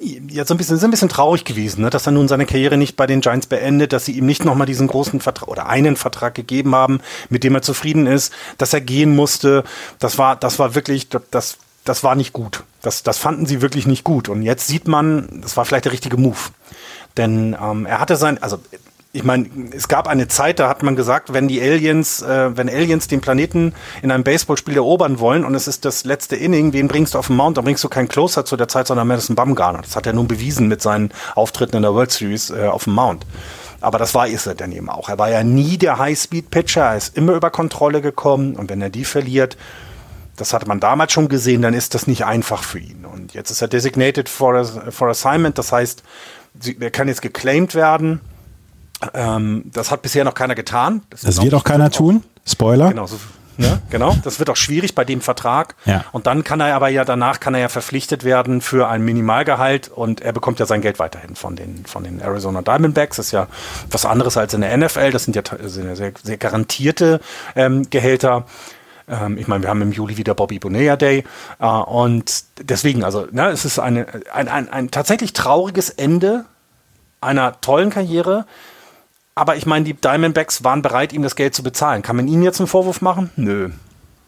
ja 0.00 0.46
so 0.46 0.54
ein 0.54 0.56
bisschen, 0.56 0.78
sind 0.78 0.88
ein 0.88 0.92
bisschen 0.92 1.10
traurig 1.10 1.44
gewesen, 1.44 1.82
ne? 1.82 1.90
dass 1.90 2.06
er 2.06 2.12
nun 2.12 2.26
seine 2.26 2.46
Karriere 2.46 2.78
nicht 2.78 2.96
bei 2.96 3.06
den 3.06 3.20
Giants 3.20 3.46
beendet, 3.46 3.92
dass 3.92 4.06
sie 4.06 4.12
ihm 4.12 4.24
nicht 4.24 4.46
nochmal 4.46 4.66
diesen 4.66 4.86
großen 4.86 5.20
Vertrag 5.20 5.48
oder 5.48 5.66
einen 5.66 5.96
Vertrag 5.96 6.34
gegeben 6.34 6.74
haben, 6.74 7.00
mit 7.28 7.44
dem 7.44 7.54
er 7.54 7.60
zufrieden 7.60 8.06
ist, 8.06 8.32
dass 8.56 8.72
er 8.72 8.80
gehen 8.80 9.14
musste. 9.14 9.62
Das 9.98 10.16
war, 10.16 10.36
das 10.36 10.58
war 10.58 10.74
wirklich, 10.74 11.10
das, 11.10 11.58
das 11.84 12.02
war 12.02 12.14
nicht 12.14 12.32
gut. 12.32 12.64
Das, 12.80 13.02
das 13.02 13.18
fanden 13.18 13.44
sie 13.44 13.60
wirklich 13.60 13.86
nicht 13.86 14.02
gut. 14.02 14.30
Und 14.30 14.40
jetzt 14.40 14.68
sieht 14.68 14.88
man, 14.88 15.42
das 15.42 15.58
war 15.58 15.66
vielleicht 15.66 15.84
der 15.84 15.92
richtige 15.92 16.16
Move. 16.16 16.38
Denn 17.18 17.54
ähm, 17.60 17.84
er 17.84 18.00
hatte 18.00 18.16
sein, 18.16 18.42
also 18.42 18.58
ich 19.12 19.24
meine, 19.24 19.50
es 19.72 19.88
gab 19.88 20.06
eine 20.06 20.28
Zeit, 20.28 20.60
da 20.60 20.68
hat 20.68 20.84
man 20.84 20.94
gesagt, 20.94 21.32
wenn 21.32 21.48
die 21.48 21.60
Aliens, 21.60 22.22
äh, 22.22 22.56
wenn 22.56 22.68
Aliens 22.68 23.08
den 23.08 23.20
Planeten 23.20 23.74
in 24.02 24.12
einem 24.12 24.22
Baseballspiel 24.22 24.76
erobern 24.76 25.18
wollen 25.18 25.44
und 25.44 25.54
es 25.56 25.66
ist 25.66 25.84
das 25.84 26.04
letzte 26.04 26.36
Inning, 26.36 26.72
wen 26.72 26.86
bringst 26.86 27.14
du 27.14 27.18
auf 27.18 27.26
den 27.26 27.34
Mount? 27.34 27.56
Dann 27.56 27.64
bringst 27.64 27.82
du 27.82 27.88
keinen 27.88 28.06
Closer 28.06 28.44
zu 28.44 28.56
der 28.56 28.68
Zeit, 28.68 28.86
sondern 28.86 29.08
Madison 29.08 29.34
Bumgarner. 29.34 29.82
Das 29.82 29.96
hat 29.96 30.06
er 30.06 30.12
nun 30.12 30.28
bewiesen 30.28 30.68
mit 30.68 30.80
seinen 30.80 31.10
Auftritten 31.34 31.76
in 31.76 31.82
der 31.82 31.92
World 31.92 32.12
Series 32.12 32.50
äh, 32.50 32.68
auf 32.68 32.84
dem 32.84 32.94
Mount. 32.94 33.26
Aber 33.80 33.98
das 33.98 34.14
war 34.14 34.28
er 34.28 34.54
dann 34.54 34.70
eben 34.70 34.88
auch. 34.88 35.08
Er 35.08 35.18
war 35.18 35.30
ja 35.30 35.42
nie 35.42 35.76
der 35.76 35.98
High-Speed-Pitcher, 35.98 36.82
er 36.82 36.96
ist 36.96 37.16
immer 37.16 37.32
über 37.32 37.50
Kontrolle 37.50 38.02
gekommen 38.02 38.54
und 38.54 38.70
wenn 38.70 38.80
er 38.80 38.90
die 38.90 39.04
verliert, 39.04 39.56
das 40.36 40.52
hatte 40.52 40.68
man 40.68 40.78
damals 40.78 41.12
schon 41.12 41.28
gesehen, 41.28 41.62
dann 41.62 41.74
ist 41.74 41.94
das 41.94 42.06
nicht 42.06 42.24
einfach 42.24 42.62
für 42.62 42.78
ihn. 42.78 43.04
Und 43.10 43.34
jetzt 43.34 43.50
ist 43.50 43.60
er 43.60 43.68
designated 43.68 44.28
for, 44.28 44.64
for 44.90 45.08
assignment, 45.08 45.58
das 45.58 45.72
heißt, 45.72 46.02
er 46.78 46.90
kann 46.90 47.08
jetzt 47.08 47.22
geclaimed 47.22 47.74
werden 47.74 48.20
ähm, 49.14 49.64
das 49.72 49.90
hat 49.90 50.02
bisher 50.02 50.24
noch 50.24 50.34
keiner 50.34 50.54
getan. 50.54 51.02
Das, 51.10 51.22
das 51.22 51.42
wird 51.42 51.54
auch 51.54 51.64
keiner 51.64 51.90
tun. 51.90 52.22
Spoiler. 52.46 52.88
Genau, 52.88 53.06
so, 53.06 53.16
ne? 53.56 53.80
genau. 53.90 54.16
Das 54.24 54.38
wird 54.38 54.50
auch 54.50 54.56
schwierig 54.56 54.94
bei 54.94 55.04
dem 55.04 55.20
Vertrag. 55.20 55.74
Ja. 55.84 56.04
Und 56.12 56.26
dann 56.26 56.44
kann 56.44 56.60
er 56.60 56.74
aber 56.74 56.88
ja 56.88 57.04
danach 57.04 57.40
kann 57.40 57.54
er 57.54 57.60
ja 57.60 57.68
verpflichtet 57.68 58.24
werden 58.24 58.60
für 58.60 58.88
ein 58.88 59.02
Minimalgehalt 59.02 59.88
und 59.88 60.20
er 60.20 60.32
bekommt 60.32 60.58
ja 60.58 60.66
sein 60.66 60.80
Geld 60.80 60.98
weiterhin 60.98 61.36
von 61.36 61.56
den, 61.56 61.84
von 61.86 62.04
den 62.04 62.20
Arizona 62.20 62.62
Diamondbacks. 62.62 63.16
Das 63.16 63.26
ist 63.26 63.32
ja 63.32 63.46
was 63.90 64.04
anderes 64.04 64.36
als 64.36 64.54
in 64.54 64.60
der 64.60 64.76
NFL. 64.76 65.10
Das 65.10 65.24
sind 65.24 65.36
ja, 65.36 65.42
sind 65.62 65.86
ja 65.86 65.96
sehr, 65.96 66.12
sehr 66.22 66.36
garantierte 66.36 67.20
ähm, 67.54 67.88
Gehälter 67.90 68.46
ähm, 69.08 69.38
ich 69.38 69.48
meine, 69.48 69.64
wir 69.64 69.70
haben 69.70 69.82
im 69.82 69.92
Juli 69.92 70.16
wieder 70.16 70.34
Bobby 70.34 70.60
Bonilla 70.60 70.94
Day 70.96 71.24
äh, 71.58 71.66
und 71.66 72.44
deswegen, 72.60 73.02
also 73.02 73.26
ne, 73.32 73.48
es 73.48 73.64
ist 73.64 73.80
eine, 73.80 74.06
ein, 74.32 74.46
ein, 74.48 74.68
ein 74.68 74.90
tatsächlich 74.90 75.32
trauriges 75.32 75.90
Ende 75.90 76.44
einer 77.20 77.60
tollen 77.60 77.90
Karriere, 77.90 78.46
aber 79.34 79.56
ich 79.56 79.66
meine, 79.66 79.84
die 79.84 79.94
Diamondbacks 79.94 80.64
waren 80.64 80.82
bereit, 80.82 81.12
ihm 81.12 81.22
das 81.22 81.36
Geld 81.36 81.54
zu 81.54 81.62
bezahlen. 81.62 82.02
Kann 82.02 82.16
man 82.16 82.28
ihm 82.28 82.42
jetzt 82.42 82.60
einen 82.60 82.66
Vorwurf 82.66 83.00
machen? 83.00 83.30
Nö. 83.36 83.70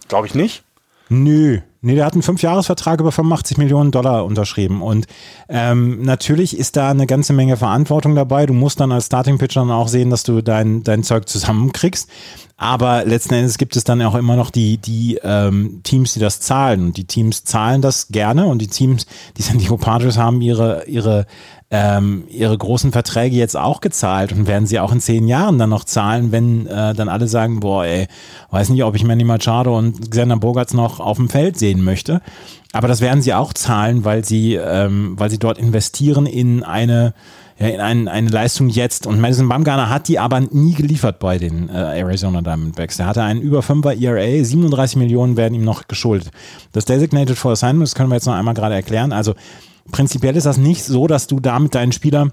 Glaube 0.08 0.26
ich 0.26 0.34
nicht. 0.34 0.62
Nö. 1.08 1.60
Nee, 1.84 1.96
der 1.96 2.06
hat 2.06 2.12
einen 2.12 2.22
Fünfjahresvertrag 2.22 3.00
über 3.00 3.10
85 3.10 3.58
Millionen 3.58 3.90
Dollar 3.90 4.24
unterschrieben. 4.24 4.82
Und 4.82 5.06
ähm, 5.48 6.00
natürlich 6.02 6.56
ist 6.56 6.76
da 6.76 6.90
eine 6.90 7.08
ganze 7.08 7.32
Menge 7.32 7.56
Verantwortung 7.56 8.14
dabei. 8.14 8.46
Du 8.46 8.54
musst 8.54 8.78
dann 8.78 8.92
als 8.92 9.06
Starting-Pitcher 9.06 9.62
dann 9.62 9.72
auch 9.72 9.88
sehen, 9.88 10.08
dass 10.08 10.22
du 10.22 10.42
dein, 10.42 10.84
dein 10.84 11.02
Zeug 11.02 11.28
zusammenkriegst. 11.28 12.08
Aber 12.56 13.04
letzten 13.04 13.34
Endes 13.34 13.58
gibt 13.58 13.74
es 13.74 13.82
dann 13.82 14.00
auch 14.02 14.14
immer 14.14 14.36
noch 14.36 14.50
die, 14.50 14.78
die 14.78 15.18
ähm, 15.24 15.80
Teams, 15.82 16.14
die 16.14 16.20
das 16.20 16.38
zahlen. 16.38 16.86
Und 16.86 16.96
die 16.96 17.06
Teams 17.06 17.42
zahlen 17.42 17.82
das 17.82 18.08
gerne. 18.08 18.46
Und 18.46 18.60
die 18.60 18.68
Teams, 18.68 19.06
die 19.36 19.42
San 19.42 19.58
Diego 19.58 19.76
Padres 19.76 20.16
haben 20.16 20.40
ihre, 20.40 20.84
ihre 20.86 21.26
ähm, 21.74 22.24
ihre 22.28 22.56
großen 22.56 22.92
Verträge 22.92 23.34
jetzt 23.34 23.56
auch 23.56 23.80
gezahlt 23.80 24.30
und 24.32 24.46
werden 24.46 24.66
sie 24.66 24.78
auch 24.78 24.92
in 24.92 25.00
zehn 25.00 25.26
Jahren 25.26 25.58
dann 25.58 25.70
noch 25.70 25.84
zahlen, 25.84 26.30
wenn 26.30 26.66
äh, 26.66 26.92
dann 26.92 27.08
alle 27.08 27.26
sagen, 27.28 27.60
boah, 27.60 27.86
ey, 27.86 28.08
weiß 28.50 28.68
nicht, 28.68 28.84
ob 28.84 28.94
ich 28.94 29.04
Manny 29.04 29.24
Machado 29.24 29.76
und 29.76 30.10
Xander 30.10 30.36
Bogarts 30.36 30.74
noch 30.74 31.00
auf 31.00 31.16
dem 31.16 31.30
Feld 31.30 31.58
sehen 31.58 31.82
möchte. 31.82 32.20
Aber 32.74 32.88
das 32.88 33.00
werden 33.00 33.22
sie 33.22 33.32
auch 33.32 33.54
zahlen, 33.54 34.04
weil 34.04 34.22
sie, 34.22 34.54
ähm, 34.54 35.14
weil 35.18 35.30
sie 35.30 35.38
dort 35.38 35.56
investieren 35.56 36.26
in 36.26 36.62
eine 36.62 37.14
ja, 37.58 37.68
in 37.68 37.80
ein, 37.80 38.08
eine 38.08 38.28
Leistung 38.28 38.68
jetzt. 38.68 39.06
Und 39.06 39.20
Madison 39.20 39.48
Bumgarner 39.48 39.88
hat 39.88 40.08
die 40.08 40.18
aber 40.18 40.40
nie 40.40 40.74
geliefert 40.74 41.18
bei 41.20 41.38
den 41.38 41.68
äh, 41.68 42.00
Arizona 42.00 42.42
Diamondbacks. 42.42 42.98
Er 42.98 43.06
hatte 43.06 43.22
einen 43.22 43.40
über 43.40 43.60
5er 43.60 43.98
ERA, 44.00 44.44
37 44.44 44.96
Millionen 44.96 45.36
werden 45.36 45.54
ihm 45.54 45.64
noch 45.64 45.86
geschuldet. 45.86 46.30
Das 46.72 46.86
Designated 46.86 47.36
for 47.36 47.52
Assignment, 47.52 47.86
das 47.86 47.94
können 47.94 48.10
wir 48.10 48.16
jetzt 48.16 48.26
noch 48.26 48.34
einmal 48.34 48.54
gerade 48.54 48.74
erklären. 48.74 49.12
Also 49.12 49.34
prinzipiell 49.90 50.36
ist 50.36 50.46
das 50.46 50.56
nicht 50.56 50.84
so, 50.84 51.06
dass 51.06 51.26
du 51.26 51.40
damit 51.40 51.74
deinen 51.74 51.92
Spieler 51.92 52.30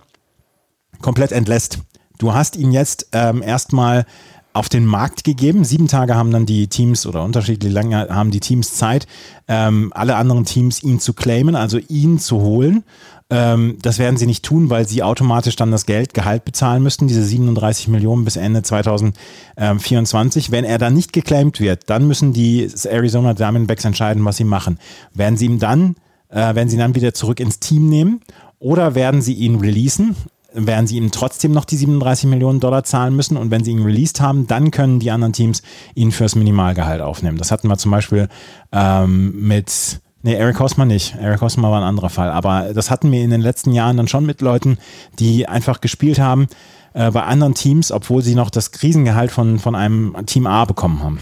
komplett 1.02 1.32
entlässt. 1.32 1.80
Du 2.18 2.34
hast 2.34 2.56
ihn 2.56 2.72
jetzt 2.72 3.08
ähm, 3.14 3.42
erstmal 3.42 4.06
auf 4.54 4.68
den 4.68 4.86
Markt 4.86 5.24
gegeben. 5.24 5.64
Sieben 5.64 5.88
Tage 5.88 6.16
haben 6.16 6.32
dann 6.32 6.46
die 6.46 6.68
Teams 6.68 7.06
oder 7.06 7.24
unterschiedlich 7.24 7.72
lange 7.72 8.10
haben 8.10 8.32
die 8.32 8.40
Teams 8.40 8.74
Zeit, 8.76 9.08
ähm, 9.48 9.94
alle 9.96 10.16
anderen 10.16 10.44
Teams 10.44 10.84
ihn 10.84 11.00
zu 11.00 11.14
claimen, 11.14 11.56
also 11.56 11.78
ihn 11.78 12.20
zu 12.20 12.42
holen. 12.42 12.84
Ähm, 13.30 13.78
das 13.82 14.00
werden 14.00 14.18
sie 14.18 14.26
nicht 14.26 14.44
tun, 14.44 14.72
weil 14.72 14.88
sie 14.88 15.04
automatisch 15.04 15.56
dann 15.56 15.72
das 15.72 15.86
Geld, 15.86 16.16
Gehalt 16.16 16.46
bezahlen 16.46 16.82
müssten, 16.82 17.08
diese 17.08 17.24
37 17.24 17.88
Millionen 17.88 18.26
bis 18.26 18.38
Ende 18.38 18.64
2024. 18.64 20.52
Wenn 20.52 20.66
er 20.66 20.80
dann 20.80 20.96
nicht 20.96 21.14
geclaimed 21.14 21.60
wird, 21.60 21.90
dann 21.90 22.08
müssen 22.08 22.34
die 22.34 22.68
Arizona 22.86 23.36
Diamondbacks 23.36 23.86
entscheiden, 23.86 24.26
was 24.26 24.38
sie 24.38 24.46
machen. 24.46 24.80
Werden 25.14 25.38
sie 25.38 25.46
ihm 25.46 25.60
dann 25.60 25.96
äh, 26.30 26.56
werden 26.56 26.70
sie 26.70 26.76
ihn 26.76 26.80
dann 26.80 26.96
wieder 26.96 27.14
zurück 27.14 27.40
ins 27.40 27.60
Team 27.60 27.90
nehmen 27.90 28.22
oder 28.60 28.96
werden 28.96 29.22
sie 29.22 29.34
ihn 29.34 29.56
releasen? 29.56 30.16
Werden 30.52 30.88
sie 30.88 30.98
ihm 30.98 31.12
trotzdem 31.12 31.52
noch 31.52 31.66
die 31.66 31.78
37 31.78 32.28
Millionen 32.28 32.60
Dollar 32.60 32.84
zahlen 32.84 33.16
müssen 33.16 33.38
und 33.38 33.52
wenn 33.52 33.64
sie 33.64 33.72
ihn 33.72 33.84
released 33.84 34.20
haben, 34.20 34.48
dann 34.48 34.72
können 34.72 35.00
die 35.00 35.12
anderen 35.12 35.34
Teams 35.34 35.62
ihn 35.94 36.12
fürs 36.12 36.36
Minimalgehalt 36.36 37.02
aufnehmen. 37.02 37.38
Das 37.38 37.52
hatten 37.52 37.68
wir 37.68 37.78
zum 37.78 37.92
Beispiel 37.92 38.30
ähm, 38.72 39.48
mit 39.48 40.02
Nee, 40.22 40.34
Eric 40.34 40.60
Hosmer 40.60 40.84
nicht. 40.84 41.16
Eric 41.16 41.40
Hosmer 41.40 41.72
war 41.72 41.80
ein 41.80 41.88
anderer 41.88 42.10
Fall. 42.10 42.30
Aber 42.30 42.74
das 42.74 42.92
hatten 42.92 43.10
wir 43.12 43.24
in 43.24 43.30
den 43.30 43.40
letzten 43.40 43.72
Jahren 43.72 43.96
dann 43.96 44.10
schon 44.10 44.26
mit 44.26 44.42
Leuten, 44.42 44.78
die 45.18 45.48
einfach 45.48 45.80
gespielt 45.80 46.20
haben 46.20 46.48
äh, 46.94 47.10
bei 47.12 47.24
anderen 47.24 47.54
Teams, 47.54 47.92
obwohl 47.92 48.22
sie 48.22 48.36
noch 48.36 48.50
das 48.50 48.72
Krisengehalt 48.72 49.32
von, 49.32 49.60
von 49.60 49.76
einem 49.76 50.16
Team 50.26 50.46
A 50.46 50.66
bekommen 50.66 51.02
haben. 51.02 51.20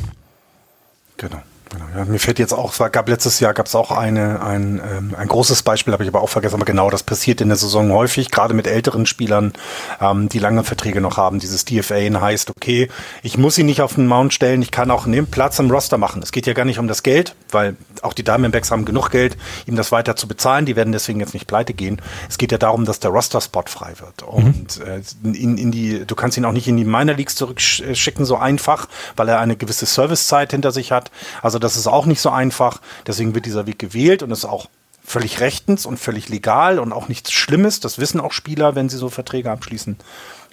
Genau. 1.18 1.38
Genau, 1.70 1.86
ja, 1.96 2.06
mir 2.06 2.20
fällt 2.20 2.40
jetzt 2.40 2.54
auch, 2.54 2.72
es 2.72 2.92
gab 2.92 3.10
letztes 3.10 3.40
Jahr 3.40 3.54
gab 3.54 3.66
es 3.66 3.76
auch 3.76 3.92
eine, 3.92 4.42
ein, 4.42 4.82
ähm, 4.90 5.16
ein 5.18 5.28
großes 5.28 5.64
Beispiel, 5.64 5.94
habe 5.94 6.04
ich 6.04 6.10
aber 6.10 6.22
auch 6.22 6.30
vergessen, 6.30 6.56
aber 6.56 6.66
genau, 6.66 6.90
das 6.90 7.04
passiert 7.04 7.42
in 7.42 7.50
der 7.50 7.58
Saison 7.58 7.92
häufig, 7.92 8.32
gerade 8.32 8.54
mit 8.54 8.68
älteren 8.68 9.06
Spielern, 9.06 9.54
ähm, 10.00 10.30
die 10.30 10.40
lange 10.40 10.64
Verträge 10.64 11.02
noch 11.02 11.18
haben. 11.18 11.40
Dieses 11.40 11.66
DFA 11.66 12.22
heißt, 12.22 12.50
okay, 12.50 12.90
ich 13.24 13.38
muss 13.38 13.58
ihn 13.58 13.66
nicht 13.66 13.82
auf 13.82 13.96
den 13.96 14.08
Mount 14.08 14.34
stellen, 14.34 14.62
ich 14.62 14.72
kann 14.72 14.92
auch 14.92 15.06
einen 15.06 15.28
Platz 15.28 15.60
im 15.60 15.70
Roster 15.70 15.98
machen. 15.98 16.22
Es 16.22 16.32
geht 16.32 16.48
ja 16.48 16.54
gar 16.54 16.66
nicht 16.66 16.80
um 16.80 16.88
das 16.88 17.04
Geld, 17.04 17.36
weil 17.52 17.76
auch 18.02 18.14
die 18.14 18.24
Diamondbacks 18.24 18.72
haben 18.72 18.86
genug 18.86 19.10
Geld, 19.10 19.38
ihm 19.66 19.76
das 19.76 19.92
weiter 19.92 20.16
zu 20.16 20.28
bezahlen. 20.28 20.66
Die 20.66 20.76
werden 20.76 20.92
deswegen 20.92 21.20
jetzt 21.20 21.34
nicht 21.34 21.48
pleite 21.48 21.74
gehen. 21.74 22.02
Es 22.30 22.38
geht 22.38 22.52
ja 22.52 22.58
darum, 22.58 22.86
dass 22.86 23.00
der 23.00 23.12
Roster-Spot 23.12 23.64
frei 23.68 23.94
wird. 24.00 24.22
Mhm. 24.22 24.46
Und 24.46 24.82
äh, 24.82 25.02
in, 25.24 25.58
in 25.58 25.72
die, 25.72 26.06
du 26.06 26.16
kannst 26.16 26.38
ihn 26.38 26.46
auch 26.46 26.52
nicht 26.52 26.68
in 26.68 26.78
die 26.78 26.86
Minor 26.86 27.16
Leagues 27.16 27.36
zurückschicken, 27.36 28.26
so 28.26 28.38
einfach, 28.38 28.88
weil 29.16 29.30
er 29.30 29.40
eine 29.40 29.56
gewisse 29.56 29.86
Servicezeit 29.86 30.52
hinter 30.52 30.72
sich 30.72 30.92
hat. 30.92 31.12
Also 31.42 31.57
das 31.60 31.78
ist 31.78 31.88
auch 31.88 32.06
nicht 32.06 32.22
so 32.22 32.30
einfach. 32.30 32.82
Deswegen 33.06 33.36
wird 33.36 33.46
dieser 33.46 33.68
Weg 33.68 33.80
gewählt 33.80 34.24
und 34.24 34.32
ist 34.32 34.46
auch 34.46 34.68
völlig 35.04 35.40
rechtens 35.40 35.86
und 35.86 35.98
völlig 35.98 36.28
legal 36.30 36.80
und 36.80 36.92
auch 36.92 37.08
nichts 37.08 37.32
Schlimmes. 37.32 37.80
Das 37.80 37.98
wissen 37.98 38.20
auch 38.20 38.34
Spieler, 38.34 38.76
wenn 38.76 38.90
sie 38.90 38.98
so 38.98 39.10
Verträge 39.10 39.50
abschließen. 39.50 39.98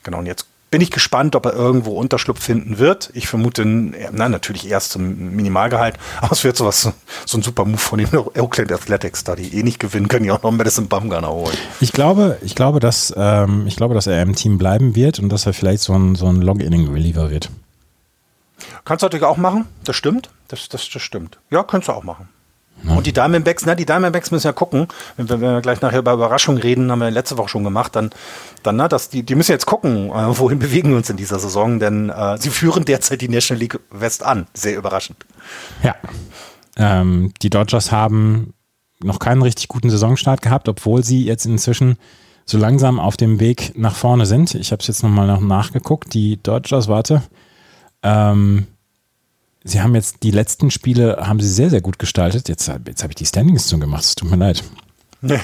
Genau, 0.04 0.18
und 0.18 0.26
jetzt 0.26 0.46
bin 0.74 0.80
ich 0.80 0.90
gespannt, 0.90 1.36
ob 1.36 1.46
er 1.46 1.52
irgendwo 1.52 1.92
Unterschlupf 1.92 2.42
finden 2.42 2.78
wird. 2.78 3.10
Ich 3.14 3.28
vermute, 3.28 3.64
na, 3.64 4.28
natürlich 4.28 4.68
erst 4.68 4.90
zum 4.90 5.36
Minimalgehalt, 5.36 5.96
aber 6.20 6.32
es 6.32 6.42
wird 6.42 6.56
sowas, 6.56 6.90
so 7.26 7.38
ein 7.38 7.42
super 7.42 7.64
Move 7.64 7.78
von 7.78 8.00
den 8.00 8.08
Oakland 8.12 8.72
Athletics, 8.72 9.22
da 9.22 9.36
die 9.36 9.56
eh 9.56 9.62
nicht 9.62 9.78
gewinnen 9.78 10.08
können, 10.08 10.24
die 10.24 10.32
auch 10.32 10.42
noch 10.42 10.50
Madison 10.50 10.88
Bumgarner 10.88 11.30
holen. 11.30 11.56
Ich 11.80 11.92
glaube, 11.92 12.38
ich 12.42 12.56
glaube, 12.56 12.80
dass, 12.80 13.14
ähm, 13.16 13.68
ich 13.68 13.76
glaube, 13.76 13.94
dass 13.94 14.08
er 14.08 14.20
im 14.20 14.34
Team 14.34 14.58
bleiben 14.58 14.96
wird 14.96 15.20
und 15.20 15.28
dass 15.28 15.46
er 15.46 15.52
vielleicht 15.52 15.82
so 15.82 15.94
ein, 15.94 16.16
so 16.16 16.26
ein 16.26 16.42
Log-Inning-Reliever 16.42 17.30
wird. 17.30 17.50
Kannst 18.84 19.02
du 19.02 19.06
natürlich 19.06 19.24
auch 19.24 19.36
machen, 19.36 19.66
das 19.84 19.96
stimmt. 19.96 20.30
Das, 20.48 20.68
das, 20.68 20.88
das 20.90 21.02
stimmt. 21.02 21.38
Ja, 21.50 21.62
könntest 21.62 21.88
du 21.88 21.92
auch 21.92 22.04
machen. 22.04 22.28
Ja. 22.82 22.96
Und 22.96 23.06
die 23.06 23.12
Diamondbacks, 23.12 23.64
na, 23.64 23.74
die 23.74 23.86
Diamondbacks 23.86 24.30
müssen 24.30 24.46
ja 24.46 24.52
gucken, 24.52 24.88
wenn 25.16 25.28
wir, 25.28 25.40
wenn 25.40 25.52
wir 25.54 25.60
gleich 25.62 25.80
nachher 25.80 26.00
über 26.00 26.12
Überraschungen 26.12 26.60
reden, 26.60 26.90
haben 26.90 26.98
wir 26.98 27.10
letzte 27.10 27.38
Woche 27.38 27.48
schon 27.48 27.64
gemacht, 27.64 27.96
dann, 27.96 28.10
dann 28.62 28.76
na, 28.76 28.88
dass 28.88 29.08
die, 29.08 29.22
die 29.22 29.34
müssen 29.34 29.52
jetzt 29.52 29.66
gucken, 29.66 30.10
äh, 30.10 30.38
wohin 30.38 30.58
bewegen 30.58 30.90
wir 30.90 30.96
uns 30.96 31.08
in 31.08 31.16
dieser 31.16 31.38
Saison, 31.38 31.78
denn 31.78 32.10
äh, 32.10 32.36
sie 32.38 32.50
führen 32.50 32.84
derzeit 32.84 33.20
die 33.20 33.28
National 33.28 33.60
League 33.60 33.80
West 33.90 34.22
an. 34.22 34.46
Sehr 34.52 34.76
überraschend. 34.76 35.18
Ja. 35.82 35.94
Ähm, 36.76 37.32
die 37.40 37.50
Dodgers 37.50 37.90
haben 37.90 38.52
noch 39.02 39.18
keinen 39.18 39.42
richtig 39.42 39.68
guten 39.68 39.88
Saisonstart 39.88 40.42
gehabt, 40.42 40.68
obwohl 40.68 41.04
sie 41.04 41.24
jetzt 41.24 41.46
inzwischen 41.46 41.96
so 42.44 42.58
langsam 42.58 43.00
auf 43.00 43.16
dem 43.16 43.40
Weg 43.40 43.72
nach 43.76 43.94
vorne 43.94 44.26
sind. 44.26 44.54
Ich 44.54 44.72
habe 44.72 44.80
es 44.80 44.88
jetzt 44.88 45.02
nochmal 45.02 45.26
nach, 45.26 45.40
nachgeguckt. 45.40 46.12
Die 46.12 46.42
Dodgers, 46.42 46.88
warte, 46.88 47.22
ähm, 48.02 48.66
Sie 49.64 49.80
haben 49.80 49.94
jetzt 49.94 50.22
die 50.22 50.30
letzten 50.30 50.70
Spiele, 50.70 51.16
haben 51.26 51.40
sie 51.40 51.48
sehr, 51.48 51.70
sehr 51.70 51.80
gut 51.80 51.98
gestaltet. 51.98 52.48
Jetzt, 52.50 52.70
jetzt 52.86 53.02
habe 53.02 53.12
ich 53.12 53.16
die 53.16 53.26
Standings 53.26 53.70
schon 53.70 53.80
gemacht, 53.80 54.04
es 54.04 54.14
tut 54.14 54.30
mir 54.30 54.36
leid. 54.36 54.62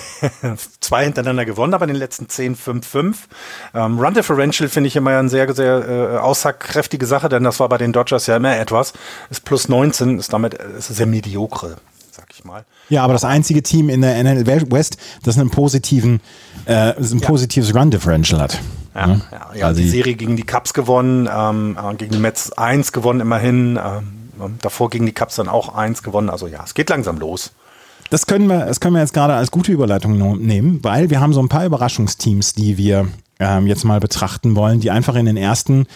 Zwei 0.81 1.05
hintereinander 1.05 1.47
gewonnen, 1.47 1.73
aber 1.73 1.85
in 1.85 1.89
den 1.89 1.97
letzten 1.97 2.29
10, 2.29 2.55
5, 2.55 2.87
5. 2.87 3.29
Ähm, 3.73 3.99
Run 3.99 4.13
Differential 4.13 4.69
finde 4.69 4.89
ich 4.89 4.97
immer 4.97 5.17
eine 5.19 5.31
sehr, 5.31 5.53
sehr 5.55 5.89
äh, 5.89 6.17
aussagkräftige 6.19 7.07
Sache, 7.07 7.31
denn 7.31 7.45
das 7.45 7.61
war 7.61 7.69
bei 7.71 7.79
den 7.79 7.95
Dodgers 7.95 8.27
ja 8.27 8.37
immer 8.37 8.57
etwas. 8.59 8.93
Ist 9.31 9.47
plus 9.47 9.69
19, 9.69 10.19
ist 10.19 10.35
damit 10.35 10.55
ist 10.55 10.89
sehr 10.89 11.07
mediokre 11.07 11.77
ich 12.41 12.45
mal. 12.45 12.65
Ja, 12.89 13.05
aber 13.05 13.13
das 13.13 13.25
einzige 13.25 13.63
Team 13.63 13.89
in 13.89 14.01
der 14.01 14.23
NL 14.23 14.47
West, 14.47 14.97
das 15.23 15.39
einen 15.39 15.51
positiven, 15.51 16.21
äh, 16.65 16.95
ein 16.99 17.21
positives 17.21 17.75
Run 17.75 17.91
Differential 17.91 18.41
hat. 18.41 18.59
Ja, 18.95 19.09
ja, 19.09 19.51
ja 19.55 19.67
also 19.67 19.81
die 19.81 19.89
Serie 19.89 20.15
gegen 20.15 20.37
die 20.37 20.43
Cubs 20.43 20.75
gewonnen, 20.75 21.29
ähm, 21.33 21.79
äh, 21.81 21.95
gegen 21.95 22.13
die 22.13 22.19
Mets 22.19 22.53
1 22.53 22.93
gewonnen 22.93 23.21
immerhin, 23.21 23.79
ähm, 23.79 24.57
davor 24.61 24.91
gegen 24.91 25.07
die 25.07 25.13
Cubs 25.13 25.37
dann 25.37 25.49
auch 25.49 25.75
1 25.75 26.03
gewonnen. 26.03 26.31
Also 26.31 26.47
ja, 26.47 26.63
es 26.65 26.75
geht 26.75 26.91
langsam 26.91 27.19
los. 27.19 27.53
Das 28.11 28.27
können 28.27 28.49
wir, 28.49 28.67
das 28.67 28.81
können 28.81 28.95
wir 28.95 29.01
jetzt 29.01 29.15
gerade 29.15 29.35
als 29.35 29.53
gute 29.53 29.71
Überleitung 29.71 30.39
nehmen, 30.39 30.81
weil 30.83 31.11
wir 31.11 31.21
haben 31.21 31.33
so 31.33 31.41
ein 31.41 31.49
paar 31.49 31.65
Überraschungsteams, 31.65 32.55
die 32.55 32.77
wir 32.77 33.07
ähm, 33.41 33.67
jetzt 33.67 33.85
mal 33.85 33.99
betrachten 33.99 34.55
wollen, 34.55 34.81
die 34.81 34.91
einfach 34.91 35.17
in 35.17 35.27
den 35.27 35.37
ersten 35.37 35.87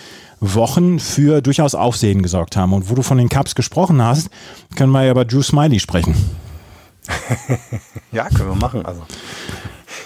Wochen 0.40 0.98
für 0.98 1.40
durchaus 1.40 1.74
Aufsehen 1.74 2.22
gesorgt 2.22 2.57
haben. 2.57 2.72
Und 2.72 2.90
wo 2.90 2.94
du 2.94 3.02
von 3.02 3.18
den 3.18 3.28
Cups 3.28 3.54
gesprochen 3.54 4.02
hast, 4.02 4.28
können 4.76 4.90
wir 4.90 5.04
ja 5.04 5.12
über 5.12 5.24
Drew 5.24 5.42
Smiley 5.42 5.78
sprechen. 5.78 6.14
ja, 8.12 8.28
können 8.28 8.48
wir 8.48 8.57
machen. 8.57 8.85
Also 8.85 9.02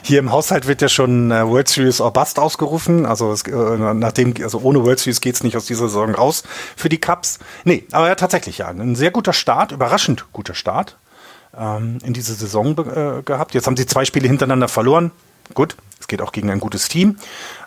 hier 0.02 0.18
im 0.18 0.32
Haushalt 0.32 0.66
wird 0.66 0.82
ja 0.82 0.88
schon 0.88 1.30
äh, 1.30 1.46
World 1.46 1.68
Series 1.68 2.00
or 2.00 2.12
Bust 2.12 2.38
ausgerufen. 2.38 3.06
Also 3.06 3.32
es, 3.32 3.42
äh, 3.42 3.52
nachdem, 3.52 4.34
also 4.42 4.60
ohne 4.60 4.82
World 4.84 4.98
Series 4.98 5.20
geht 5.20 5.34
es 5.34 5.44
nicht 5.44 5.56
aus 5.56 5.66
dieser 5.66 5.88
Saison 5.88 6.14
raus 6.14 6.44
für 6.76 6.88
die 6.88 6.98
Cups. 6.98 7.38
Nee, 7.64 7.84
aber 7.92 8.08
ja, 8.08 8.14
tatsächlich 8.14 8.58
ja. 8.58 8.68
Ein 8.68 8.96
sehr 8.96 9.10
guter 9.10 9.32
Start, 9.32 9.72
überraschend 9.72 10.26
guter 10.32 10.54
Start 10.54 10.96
ähm, 11.56 11.98
in 12.02 12.12
diese 12.12 12.34
Saison 12.34 12.76
äh, 12.78 13.22
gehabt. 13.22 13.54
Jetzt 13.54 13.66
haben 13.66 13.76
sie 13.76 13.86
zwei 13.86 14.04
Spiele 14.04 14.28
hintereinander 14.28 14.68
verloren. 14.68 15.12
Gut, 15.54 15.76
es 16.00 16.06
geht 16.08 16.22
auch 16.22 16.32
gegen 16.32 16.50
ein 16.50 16.60
gutes 16.60 16.88
Team. 16.88 17.16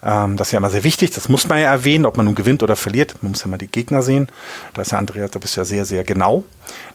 Ähm, 0.04 0.38
das 0.38 0.50
ist 0.50 0.52
ja 0.54 0.58
immer 0.58 0.70
sehr 0.70 0.84
wichtig. 0.84 1.12
Das 1.12 1.30
muss 1.30 1.48
man 1.48 1.60
ja 1.60 1.72
erwähnen, 1.72 2.06
ob 2.06 2.18
man 2.18 2.26
nun 2.26 2.36
gewinnt 2.36 2.64
oder 2.64 2.76
verliert. 2.76 3.16
Man 3.22 3.32
muss 3.32 3.42
ja 3.42 3.48
mal 3.48 3.58
die 3.58 3.68
Gegner 3.68 4.02
sehen. 4.02 4.28
Da 4.74 4.82
ist 4.82 4.92
ja 4.92 4.98
Andreas, 4.98 5.32
da 5.32 5.40
bist 5.40 5.56
du 5.56 5.62
ja 5.62 5.66
sehr, 5.66 5.86
sehr 5.86 6.04
genau. 6.04 6.44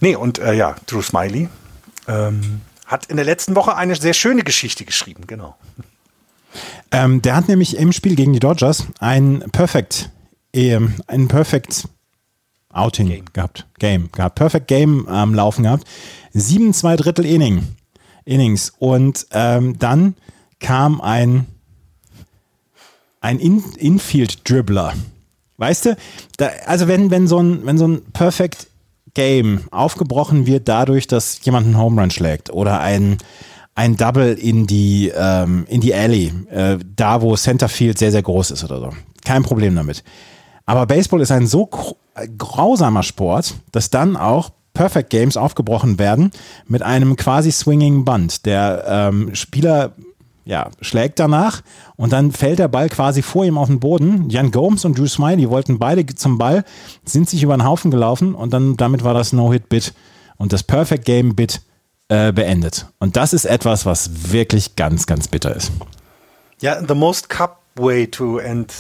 Nee, 0.01 0.17
und 0.17 0.39
äh, 0.39 0.55
ja, 0.55 0.77
Drew 0.87 1.03
Smiley 1.03 1.49
ähm, 2.09 2.61
hat 2.87 3.07
in 3.07 3.17
der 3.17 3.25
letzten 3.25 3.55
Woche 3.55 3.77
eine 3.77 3.97
sehr 3.97 4.15
schöne 4.15 4.43
Geschichte 4.43 4.85
geschrieben, 4.85 5.25
genau. 5.27 5.57
Ähm, 6.91 7.21
der 7.21 7.37
hat 7.37 7.49
nämlich 7.49 7.77
im 7.77 7.93
Spiel 7.93 8.17
gegen 8.17 8.33
die 8.33 8.41
Dodgers 8.41 8.87
ein 9.01 9.45
Perfect, 9.53 10.11
äh, 10.55 10.79
ein 11.07 11.29
Perfect 11.29 11.89
Outing 12.71 13.09
Game. 13.09 13.25
gehabt. 13.33 13.67
Game 13.79 14.11
gehabt. 14.13 14.37
Perfect 14.37 14.69
Game 14.69 15.09
am 15.09 15.31
ähm, 15.31 15.35
Laufen 15.35 15.63
gehabt. 15.65 15.85
Sieben, 16.33 16.75
zwei 16.75 16.97
Drittel 16.97 17.25
Inning, 17.25 17.67
Innings. 18.25 18.73
Und 18.79 19.27
ähm, 19.33 19.79
dann 19.79 20.15
kam 20.61 21.01
ein, 21.01 21.47
ein 23.21 23.39
In 23.39 23.63
Infield-Dribbler. 23.77 24.95
Weißt 25.59 25.87
du, 25.87 25.97
da, 26.37 26.51
also 26.67 26.87
wenn, 26.89 27.11
wenn, 27.11 27.27
so 27.27 27.39
ein, 27.39 27.65
wenn 27.65 27.79
so 27.79 27.87
ein 27.89 28.03
Perfect 28.13 28.69
Game 29.15 29.63
aufgebrochen 29.71 30.47
wird 30.47 30.69
dadurch, 30.69 31.07
dass 31.07 31.43
jemand 31.45 31.67
einen 31.67 31.79
Home 31.79 32.01
Run 32.01 32.11
schlägt 32.11 32.51
oder 32.51 32.81
ein, 32.81 33.17
ein 33.75 33.97
Double 33.97 34.35
in 34.35 34.67
die, 34.67 35.11
ähm, 35.17 35.65
in 35.69 35.81
die 35.81 35.95
Alley, 35.95 36.33
äh, 36.51 36.79
da 36.95 37.23
wo 37.23 37.35
Centerfield 37.37 37.99
sehr, 37.99 38.13
sehr 38.13 38.23
groß 38.23 38.51
ist 38.51 38.65
oder 38.65 38.81
so. 38.81 38.91
Kein 39.25 39.43
Problem 39.43 39.75
damit. 39.75 40.05
Aber 40.67 40.87
Baseball 40.87 41.21
ist 41.23 41.31
ein 41.31 41.47
so 41.47 41.71
grausamer 42.39 43.03
Sport, 43.03 43.55
dass 43.73 43.89
dann 43.89 44.17
auch 44.17 44.51
Perfect 44.75 45.09
Games 45.09 45.39
aufgebrochen 45.39 45.99
werden 45.99 46.31
mit 46.67 46.83
einem 46.83 47.17
quasi 47.17 47.51
swinging 47.51 48.05
Band. 48.05 48.45
Der 48.45 48.85
ähm, 48.87 49.35
Spieler 49.35 49.93
ja, 50.47 50.71
schlägt 50.81 51.19
danach 51.19 51.63
und 51.97 52.13
dann 52.13 52.31
fällt 52.31 52.61
der 52.61 52.69
Ball 52.69 52.89
quasi 52.89 53.21
vor 53.21 53.45
ihm 53.45 53.59
auf 53.59 53.67
den 53.67 53.81
Boden. 53.81 54.31
Jan 54.31 54.53
Gomes 54.53 54.85
und 54.85 54.97
Drew 54.97 55.09
Smiley 55.09 55.51
wollten 55.51 55.79
beide 55.79 56.07
zum 56.07 56.39
Ball, 56.39 56.65
sind 57.05 57.29
sich 57.29 57.43
über 57.43 57.57
den 57.57 57.65
Haufen 57.65 57.91
gelaufen 57.91 58.35
und 58.35 58.53
dann 58.53 58.77
damit 58.77 59.03
war 59.03 59.13
das 59.13 59.33
No-Hit-Bit 59.33 59.93
und 60.37 60.53
das 60.53 60.63
Perfect 60.63 61.05
Game-Bit 61.05 61.63
äh, 62.09 62.33
beendet. 62.33 62.87
Und 63.01 63.17
das 63.17 63.33
ist 63.33 63.45
etwas, 63.45 63.85
was 63.85 64.33
wirklich 64.33 64.77
ganz, 64.77 65.07
ganz 65.07 65.27
bitter 65.27 65.55
ist. 65.55 65.73
Ja, 66.61 66.81
the 66.87 66.95
most 66.95 67.29
cup 67.29 67.59
way 67.75 68.07
to 68.07 68.39
end 68.39 68.73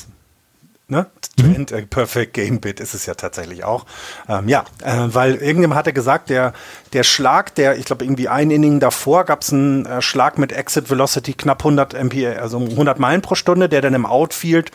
Ne? 0.89 1.07
Mhm. 1.37 1.67
a 1.73 1.81
perfect 1.81 2.33
game 2.35 2.61
bit 2.61 2.79
ist 2.79 2.95
es 2.95 3.07
ja 3.07 3.15
tatsächlich 3.15 3.65
auch. 3.65 3.87
Ähm, 4.29 4.49
ja, 4.49 4.65
äh, 4.85 5.09
weil 5.09 5.35
irgendjemand 5.35 5.77
hatte 5.77 5.93
gesagt, 5.93 6.31
der, 6.31 6.53
der 6.93 7.03
Schlag, 7.03 7.57
der, 7.57 7.77
ich 7.77 7.87
glaube, 7.87 8.05
irgendwie 8.05 8.29
ein 8.29 8.53
Inning 8.53 8.79
davor 8.79 9.25
gab 9.25 9.43
es 9.43 9.53
einen 9.53 9.85
äh, 9.85 10.01
Schlag 10.01 10.39
mit 10.39 10.53
Exit 10.53 10.89
Velocity 10.89 11.33
knapp 11.33 11.59
100 11.59 11.95
MPA, 12.05 12.41
also 12.41 12.59
100 12.59 13.01
Meilen 13.01 13.21
pro 13.21 13.35
Stunde, 13.35 13.69
der 13.69 13.81
dann 13.81 13.95
im 13.95 14.07
Outfield 14.07 14.71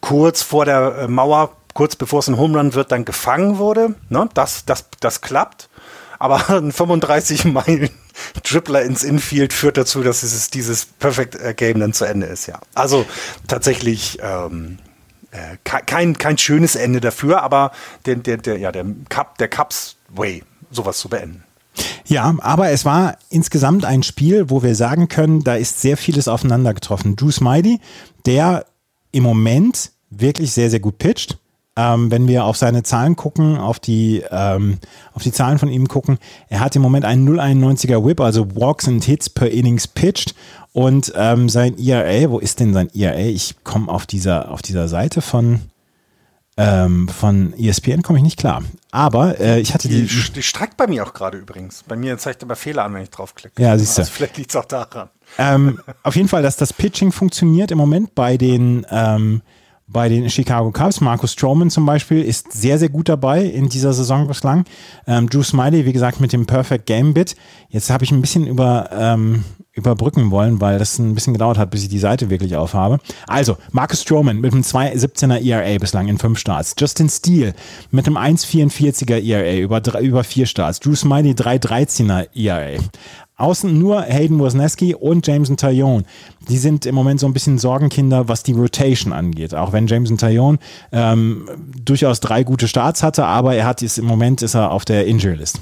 kurz 0.00 0.42
vor 0.42 0.66
der 0.66 0.98
äh, 0.98 1.08
Mauer, 1.08 1.50
kurz 1.72 1.96
bevor 1.96 2.20
es 2.20 2.28
ein 2.28 2.38
Home 2.38 2.56
Run 2.56 2.74
wird, 2.74 2.92
dann 2.92 3.04
gefangen 3.04 3.58
wurde. 3.58 3.96
Ne? 4.10 4.28
Das, 4.34 4.64
das, 4.66 4.86
das 5.00 5.20
klappt. 5.20 5.68
Aber 6.20 6.48
ein 6.48 6.70
35 6.70 7.46
Meilen 7.46 7.90
Tripler 8.44 8.82
ins 8.82 9.02
Infield 9.02 9.52
führt 9.52 9.76
dazu, 9.76 10.02
dass 10.02 10.22
es 10.22 10.48
dieses 10.50 10.86
Perfect 10.86 11.34
äh, 11.34 11.54
Game 11.54 11.80
dann 11.80 11.92
zu 11.92 12.04
Ende 12.04 12.26
ist, 12.26 12.46
ja. 12.46 12.60
Also 12.74 13.04
tatsächlich 13.48 14.20
ähm, 14.22 14.78
äh, 15.34 15.56
kein, 15.64 16.16
kein 16.16 16.38
schönes 16.38 16.76
Ende 16.76 17.00
dafür, 17.00 17.42
aber 17.42 17.72
der, 18.06 18.16
der, 18.16 18.36
der, 18.36 18.58
ja, 18.58 18.70
der 18.70 18.86
Cup, 19.08 19.36
der 19.38 19.48
Cups 19.48 19.96
Way, 20.08 20.44
sowas 20.70 20.98
zu 20.98 21.08
beenden. 21.08 21.42
Ja, 22.06 22.32
aber 22.38 22.70
es 22.70 22.84
war 22.84 23.16
insgesamt 23.30 23.84
ein 23.84 24.04
Spiel, 24.04 24.48
wo 24.48 24.62
wir 24.62 24.76
sagen 24.76 25.08
können, 25.08 25.42
da 25.42 25.56
ist 25.56 25.80
sehr 25.80 25.96
vieles 25.96 26.28
aufeinander 26.28 26.72
getroffen. 26.72 27.16
Drew 27.16 27.32
Smiley, 27.32 27.80
der 28.26 28.66
im 29.10 29.24
Moment 29.24 29.90
wirklich 30.10 30.52
sehr, 30.52 30.70
sehr 30.70 30.80
gut 30.80 30.98
pitcht. 30.98 31.38
Ähm, 31.76 32.12
wenn 32.12 32.28
wir 32.28 32.44
auf 32.44 32.56
seine 32.56 32.84
Zahlen 32.84 33.16
gucken, 33.16 33.56
auf 33.56 33.80
die, 33.80 34.22
ähm, 34.30 34.78
auf 35.12 35.24
die 35.24 35.32
Zahlen 35.32 35.58
von 35.58 35.68
ihm 35.68 35.88
gucken, 35.88 36.18
er 36.48 36.60
hat 36.60 36.76
im 36.76 36.82
Moment 36.82 37.04
einen 37.04 37.28
0,91er 37.28 38.04
Whip, 38.04 38.20
also 38.20 38.54
Walks 38.54 38.86
and 38.86 39.02
Hits 39.02 39.28
per 39.28 39.50
Innings 39.50 39.88
pitched 39.88 40.36
und 40.74 41.12
ähm, 41.14 41.48
sein 41.48 41.78
ERA, 41.78 42.28
wo 42.30 42.40
ist 42.40 42.58
denn 42.58 42.74
sein 42.74 42.90
ERA? 42.92 43.16
Ich 43.16 43.54
komme 43.62 43.88
auf 43.90 44.06
dieser, 44.06 44.50
auf 44.50 44.60
dieser 44.60 44.88
Seite 44.88 45.22
von, 45.22 45.60
ähm, 46.56 47.06
von 47.06 47.54
ESPN 47.56 48.02
komme 48.02 48.18
ich 48.18 48.24
nicht 48.24 48.40
klar. 48.40 48.64
Aber 48.90 49.38
äh, 49.38 49.60
ich 49.60 49.72
hatte 49.72 49.86
die. 49.86 50.04
Die, 50.04 50.32
die 50.32 50.42
streckt 50.42 50.76
bei 50.76 50.88
mir 50.88 51.06
auch 51.06 51.14
gerade 51.14 51.38
übrigens. 51.38 51.84
Bei 51.86 51.94
mir 51.94 52.18
zeigt 52.18 52.42
aber 52.42 52.56
Fehler 52.56 52.82
an, 52.82 52.94
wenn 52.94 53.02
ich 53.02 53.10
draufklicke. 53.10 53.62
Ja, 53.62 53.78
siehst 53.78 53.96
du. 53.96 54.02
Also 54.02 54.10
vielleicht 54.12 54.36
liegt 54.36 54.50
es 54.50 54.56
auch 54.56 54.64
daran. 54.64 55.10
Ähm, 55.38 55.78
auf 56.02 56.16
jeden 56.16 56.26
Fall, 56.26 56.42
dass 56.42 56.56
das 56.56 56.72
Pitching 56.72 57.12
funktioniert 57.12 57.70
im 57.70 57.78
Moment 57.78 58.16
bei 58.16 58.36
den 58.36 58.84
ähm, 58.90 59.42
bei 59.86 60.08
den 60.08 60.28
Chicago 60.28 60.72
Cubs. 60.72 61.00
Marcus 61.00 61.34
Stroman 61.34 61.70
zum 61.70 61.86
Beispiel 61.86 62.20
ist 62.20 62.52
sehr, 62.52 62.80
sehr 62.80 62.88
gut 62.88 63.08
dabei 63.08 63.44
in 63.44 63.68
dieser 63.68 63.92
Saison 63.92 64.26
bislang. 64.26 64.64
Ähm, 65.06 65.30
Drew 65.30 65.44
Smiley, 65.44 65.86
wie 65.86 65.92
gesagt, 65.92 66.20
mit 66.20 66.32
dem 66.32 66.46
Perfect 66.46 66.86
Game 66.86 67.14
Bit. 67.14 67.36
Jetzt 67.68 67.90
habe 67.90 68.02
ich 68.02 68.10
ein 68.10 68.20
bisschen 68.20 68.44
über, 68.44 68.90
ähm, 68.92 69.44
überbrücken 69.74 70.30
wollen, 70.30 70.60
weil 70.60 70.78
das 70.78 70.98
ein 70.98 71.14
bisschen 71.14 71.32
gedauert 71.32 71.58
hat, 71.58 71.70
bis 71.70 71.82
ich 71.82 71.88
die 71.88 71.98
Seite 71.98 72.30
wirklich 72.30 72.56
aufhabe. 72.56 72.98
Also, 73.26 73.56
Marcus 73.72 74.02
Stroman 74.02 74.40
mit 74.40 74.52
einem 74.52 74.62
2,17er 74.62 75.44
ERA 75.44 75.78
bislang 75.78 76.08
in 76.08 76.18
fünf 76.18 76.38
Starts. 76.38 76.74
Justin 76.78 77.08
Steele 77.08 77.54
mit 77.90 78.06
einem 78.06 78.16
1,44er 78.16 79.20
ERA 79.20 79.58
über, 79.58 79.80
drei, 79.80 80.02
über 80.02 80.22
vier 80.22 80.46
Starts. 80.46 80.78
Drew 80.80 80.94
Smiley 80.94 81.32
3,13er 81.32 82.28
ERA. 82.34 82.80
Außen 83.36 83.76
nur 83.76 84.02
Hayden 84.02 84.38
Wozniacki 84.38 84.94
und 84.94 85.26
Jameson 85.26 85.56
Taillon. 85.56 86.04
Die 86.48 86.56
sind 86.56 86.86
im 86.86 86.94
Moment 86.94 87.18
so 87.18 87.26
ein 87.26 87.32
bisschen 87.32 87.58
Sorgenkinder, 87.58 88.28
was 88.28 88.44
die 88.44 88.52
Rotation 88.52 89.12
angeht. 89.12 89.56
Auch 89.56 89.72
wenn 89.72 89.88
Jameson 89.88 90.18
Taillon 90.18 90.60
ähm, 90.92 91.48
durchaus 91.84 92.20
drei 92.20 92.44
gute 92.44 92.68
Starts 92.68 93.02
hatte, 93.02 93.24
aber 93.24 93.56
er 93.56 93.66
hat 93.66 93.82
jetzt 93.82 93.98
im 93.98 94.04
Moment 94.04 94.42
ist 94.42 94.54
er 94.54 94.70
auf 94.70 94.84
der 94.84 95.06
Injury 95.06 95.34
List. 95.34 95.58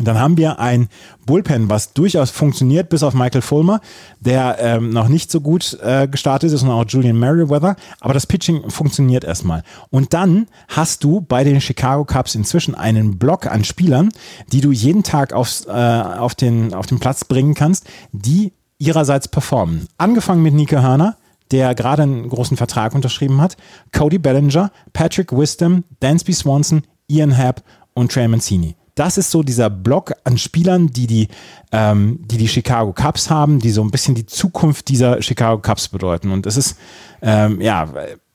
Dann 0.00 0.18
haben 0.18 0.36
wir 0.36 0.58
ein 0.58 0.88
Bullpen, 1.24 1.70
was 1.70 1.94
durchaus 1.94 2.30
funktioniert, 2.30 2.88
bis 2.88 3.02
auf 3.02 3.14
Michael 3.14 3.40
Fulmer, 3.40 3.80
der 4.20 4.58
ähm, 4.60 4.90
noch 4.90 5.08
nicht 5.08 5.30
so 5.30 5.40
gut 5.40 5.78
äh, 5.82 6.06
gestartet 6.06 6.52
ist 6.52 6.62
und 6.62 6.70
auch 6.70 6.84
Julian 6.86 7.18
Merriweather. 7.18 7.76
Aber 8.00 8.14
das 8.14 8.26
Pitching 8.26 8.68
funktioniert 8.70 9.24
erstmal. 9.24 9.62
Und 9.90 10.12
dann 10.12 10.48
hast 10.68 11.02
du 11.02 11.22
bei 11.22 11.44
den 11.44 11.60
Chicago 11.60 12.04
Cubs 12.04 12.34
inzwischen 12.34 12.74
einen 12.74 13.18
Block 13.18 13.46
an 13.46 13.64
Spielern, 13.64 14.10
die 14.52 14.60
du 14.60 14.70
jeden 14.70 15.02
Tag 15.02 15.32
aufs, 15.32 15.64
äh, 15.66 15.70
auf, 15.70 16.34
den, 16.34 16.74
auf 16.74 16.86
den 16.86 17.00
Platz 17.00 17.24
bringen 17.24 17.54
kannst, 17.54 17.86
die 18.12 18.52
ihrerseits 18.78 19.28
performen. 19.28 19.88
Angefangen 19.96 20.42
mit 20.42 20.52
Nico 20.52 20.80
Hörner, 20.80 21.16
der 21.50 21.74
gerade 21.74 22.02
einen 22.02 22.28
großen 22.28 22.56
Vertrag 22.56 22.94
unterschrieben 22.94 23.40
hat, 23.40 23.56
Cody 23.92 24.18
Bellinger, 24.18 24.70
Patrick 24.92 25.32
Wisdom, 25.32 25.84
Dansby 26.00 26.34
Swanson, 26.34 26.82
Ian 27.08 27.30
Happ 27.30 27.62
und 27.94 28.12
Trey 28.12 28.28
Mancini 28.28 28.76
das 28.96 29.18
ist 29.18 29.30
so 29.30 29.42
dieser 29.42 29.70
Block 29.70 30.14
an 30.24 30.38
Spielern, 30.38 30.88
die 30.88 31.06
die, 31.06 31.28
ähm, 31.70 32.18
die 32.24 32.38
die 32.38 32.48
Chicago 32.48 32.92
Cubs 32.92 33.30
haben, 33.30 33.60
die 33.60 33.70
so 33.70 33.82
ein 33.82 33.90
bisschen 33.90 34.14
die 34.14 34.26
Zukunft 34.26 34.88
dieser 34.88 35.22
Chicago 35.22 35.60
Cubs 35.60 35.88
bedeuten. 35.88 36.32
Und 36.32 36.46
es 36.46 36.56
ist, 36.56 36.78
ähm, 37.22 37.60
ja, 37.60 37.88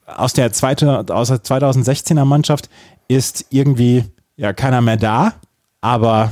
aus 0.05 0.33
der, 0.33 0.53
zweite, 0.53 1.03
aus 1.13 1.29
der 1.29 1.43
2016er 1.43 2.25
Mannschaft 2.25 2.69
ist 3.07 3.45
irgendwie 3.49 4.05
ja 4.37 4.53
keiner 4.53 4.81
mehr 4.81 4.97
da, 4.97 5.33
aber 5.81 6.31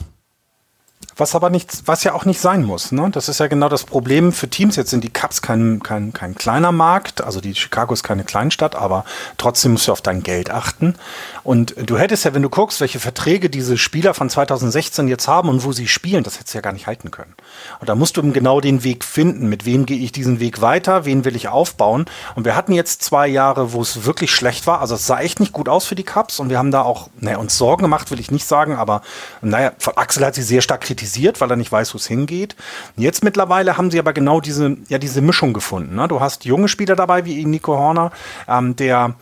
was 1.19 1.35
aber 1.35 1.49
nicht, 1.49 1.83
was 1.85 2.03
ja 2.03 2.13
auch 2.13 2.25
nicht 2.25 2.39
sein 2.39 2.63
muss. 2.63 2.91
Ne? 2.91 3.09
Das 3.11 3.29
ist 3.29 3.39
ja 3.39 3.47
genau 3.47 3.69
das 3.69 3.83
Problem 3.83 4.31
für 4.31 4.49
Teams. 4.49 4.75
Jetzt 4.75 4.89
sind 4.89 5.03
die 5.03 5.09
Cups 5.09 5.41
kein, 5.41 5.81
kein, 5.81 6.13
kein 6.13 6.35
kleiner 6.35 6.71
Markt, 6.71 7.21
also 7.21 7.41
die 7.41 7.55
Chicago 7.55 7.93
ist 7.93 8.03
keine 8.03 8.23
Kleinstadt, 8.23 8.75
aber 8.75 9.05
trotzdem 9.37 9.73
musst 9.73 9.87
du 9.87 9.91
auf 9.91 10.01
dein 10.01 10.23
Geld 10.23 10.49
achten. 10.49 10.95
Und 11.43 11.75
du 11.77 11.97
hättest 11.97 12.25
ja, 12.25 12.33
wenn 12.33 12.41
du 12.41 12.49
guckst, 12.49 12.81
welche 12.81 12.99
Verträge 12.99 13.49
diese 13.49 13.77
Spieler 13.77 14.13
von 14.13 14.29
2016 14.29 15.07
jetzt 15.07 15.27
haben 15.27 15.49
und 15.49 15.63
wo 15.63 15.71
sie 15.71 15.87
spielen, 15.87 16.23
das 16.23 16.35
hättest 16.35 16.53
du 16.53 16.57
ja 16.57 16.61
gar 16.61 16.73
nicht 16.73 16.87
halten 16.87 17.11
können. 17.11 17.33
Und 17.79 17.89
da 17.89 17.95
musst 17.95 18.17
du 18.17 18.21
eben 18.21 18.33
genau 18.33 18.61
den 18.61 18.83
Weg 18.83 19.03
finden. 19.03 19.49
Mit 19.49 19.65
wem 19.65 19.85
gehe 19.85 19.97
ich 19.99 20.11
diesen 20.11 20.39
Weg 20.39 20.61
weiter? 20.61 21.05
Wen 21.05 21.25
will 21.25 21.35
ich 21.35 21.47
aufbauen? 21.47 22.05
Und 22.35 22.45
wir 22.45 22.55
hatten 22.55 22.73
jetzt 22.73 23.03
zwei 23.03 23.27
Jahre, 23.27 23.73
wo 23.73 23.81
es 23.81 24.05
wirklich 24.05 24.31
schlecht 24.31 24.67
war. 24.67 24.81
Also 24.81 24.95
es 24.95 25.05
sah 25.05 25.19
echt 25.19 25.39
nicht 25.39 25.53
gut 25.53 25.69
aus 25.69 25.85
für 25.85 25.95
die 25.95 26.03
Cups 26.03 26.39
und 26.39 26.49
wir 26.49 26.57
haben 26.57 26.71
da 26.71 26.81
auch, 26.81 27.09
naja, 27.19 27.37
uns 27.37 27.57
Sorgen 27.57 27.83
gemacht, 27.83 28.11
will 28.11 28.19
ich 28.19 28.31
nicht 28.31 28.45
sagen, 28.45 28.75
aber 28.75 29.01
naja, 29.41 29.71
Axel 29.95 30.25
hat 30.25 30.35
sie 30.35 30.43
sehr 30.43 30.61
stark 30.61 30.81
kritisiert, 30.81 31.41
weil 31.41 31.49
er 31.49 31.55
nicht 31.55 31.71
weiß, 31.71 31.93
wo 31.93 31.97
es 31.97 32.07
hingeht. 32.07 32.55
Jetzt 32.95 33.23
mittlerweile 33.23 33.77
haben 33.77 33.91
sie 33.91 33.99
aber 33.99 34.13
genau 34.13 34.41
diese, 34.41 34.77
ja, 34.87 34.97
diese 34.97 35.21
Mischung 35.21 35.53
gefunden. 35.53 35.95
Ne? 35.95 36.07
Du 36.07 36.19
hast 36.19 36.45
junge 36.45 36.67
Spieler 36.67 36.95
dabei, 36.95 37.25
wie 37.25 37.45
Nico 37.45 37.77
Horner, 37.77 38.11
ähm, 38.47 38.75
der 38.75 39.15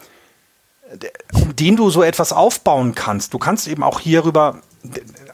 um 1.33 1.55
den 1.55 1.75
du 1.75 1.89
so 1.89 2.03
etwas 2.03 2.33
aufbauen 2.33 2.95
kannst. 2.95 3.33
Du 3.33 3.39
kannst 3.39 3.67
eben 3.67 3.83
auch 3.83 3.99
hierüber 3.99 4.61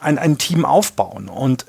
ein, 0.03 0.17
ein 0.17 0.37
Team 0.37 0.65
aufbauen 0.65 1.29
und 1.29 1.65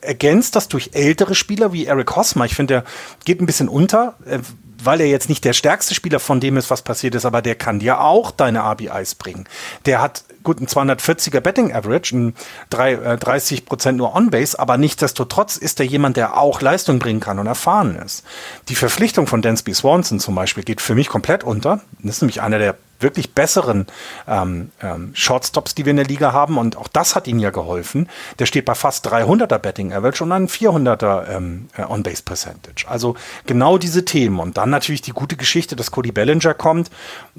ergänzt 0.00 0.56
das 0.56 0.68
durch 0.68 0.90
ältere 0.92 1.34
Spieler 1.34 1.72
wie 1.72 1.86
Eric 1.86 2.14
Hosmer. 2.16 2.44
Ich 2.44 2.54
finde, 2.54 2.74
der 2.74 2.84
geht 3.24 3.40
ein 3.40 3.46
bisschen 3.46 3.68
unter, 3.68 4.14
äh, 4.26 4.38
weil 4.82 5.00
er 5.00 5.08
jetzt 5.08 5.28
nicht 5.28 5.44
der 5.44 5.52
stärkste 5.52 5.94
Spieler 5.94 6.20
von 6.20 6.40
dem 6.40 6.56
ist, 6.56 6.70
was 6.70 6.82
passiert 6.82 7.14
ist, 7.14 7.24
aber 7.24 7.42
der 7.42 7.54
kann 7.54 7.80
dir 7.80 8.00
auch 8.00 8.30
deine 8.30 8.60
RBIs 8.60 9.14
bringen. 9.14 9.46
Der 9.86 10.00
hat 10.00 10.24
gut 10.42 10.60
ein 10.60 10.66
240er 10.66 11.40
Betting 11.40 11.72
Average, 11.72 12.16
ein 12.16 12.34
30 12.70 13.58
äh, 13.58 13.62
Prozent 13.62 13.98
nur 13.98 14.14
On-Base, 14.14 14.58
aber 14.58 14.78
nichtsdestotrotz 14.78 15.56
ist 15.56 15.80
er 15.80 15.86
jemand, 15.86 16.16
der 16.16 16.38
auch 16.38 16.60
Leistung 16.60 16.98
bringen 16.98 17.20
kann 17.20 17.38
und 17.38 17.46
erfahren 17.46 17.96
ist. 17.96 18.24
Die 18.68 18.74
Verpflichtung 18.74 19.26
von 19.26 19.42
Dansby 19.42 19.74
Swanson 19.74 20.20
zum 20.20 20.34
Beispiel 20.34 20.64
geht 20.64 20.80
für 20.80 20.94
mich 20.94 21.08
komplett 21.08 21.44
unter. 21.44 21.80
Das 22.02 22.16
ist 22.16 22.22
nämlich 22.22 22.40
einer 22.40 22.58
der 22.58 22.76
wirklich 23.00 23.34
besseren 23.34 23.86
ähm, 24.28 24.70
ähm, 24.82 25.10
Shortstops, 25.14 25.74
die 25.74 25.84
wir 25.84 25.90
in 25.90 25.96
der 25.96 26.06
Liga 26.06 26.32
haben. 26.32 26.58
Und 26.58 26.76
auch 26.76 26.88
das 26.88 27.16
hat 27.16 27.26
ihnen 27.26 27.40
ja 27.40 27.50
geholfen. 27.50 28.08
Der 28.38 28.46
steht 28.46 28.64
bei 28.64 28.74
fast 28.74 29.06
300er 29.08 29.58
Betting 29.58 29.92
Average 29.92 30.24
und 30.24 30.32
einem 30.32 30.46
400er 30.46 31.28
ähm, 31.28 31.68
äh, 31.76 31.82
On-Base 31.82 32.22
Percentage. 32.22 32.86
Also 32.88 33.16
genau 33.46 33.78
diese 33.78 34.04
Themen. 34.04 34.38
Und 34.38 34.56
dann 34.56 34.70
natürlich 34.70 35.02
die 35.02 35.12
gute 35.12 35.36
Geschichte, 35.36 35.76
dass 35.76 35.90
Cody 35.90 36.12
Bellinger 36.12 36.54
kommt 36.54 36.90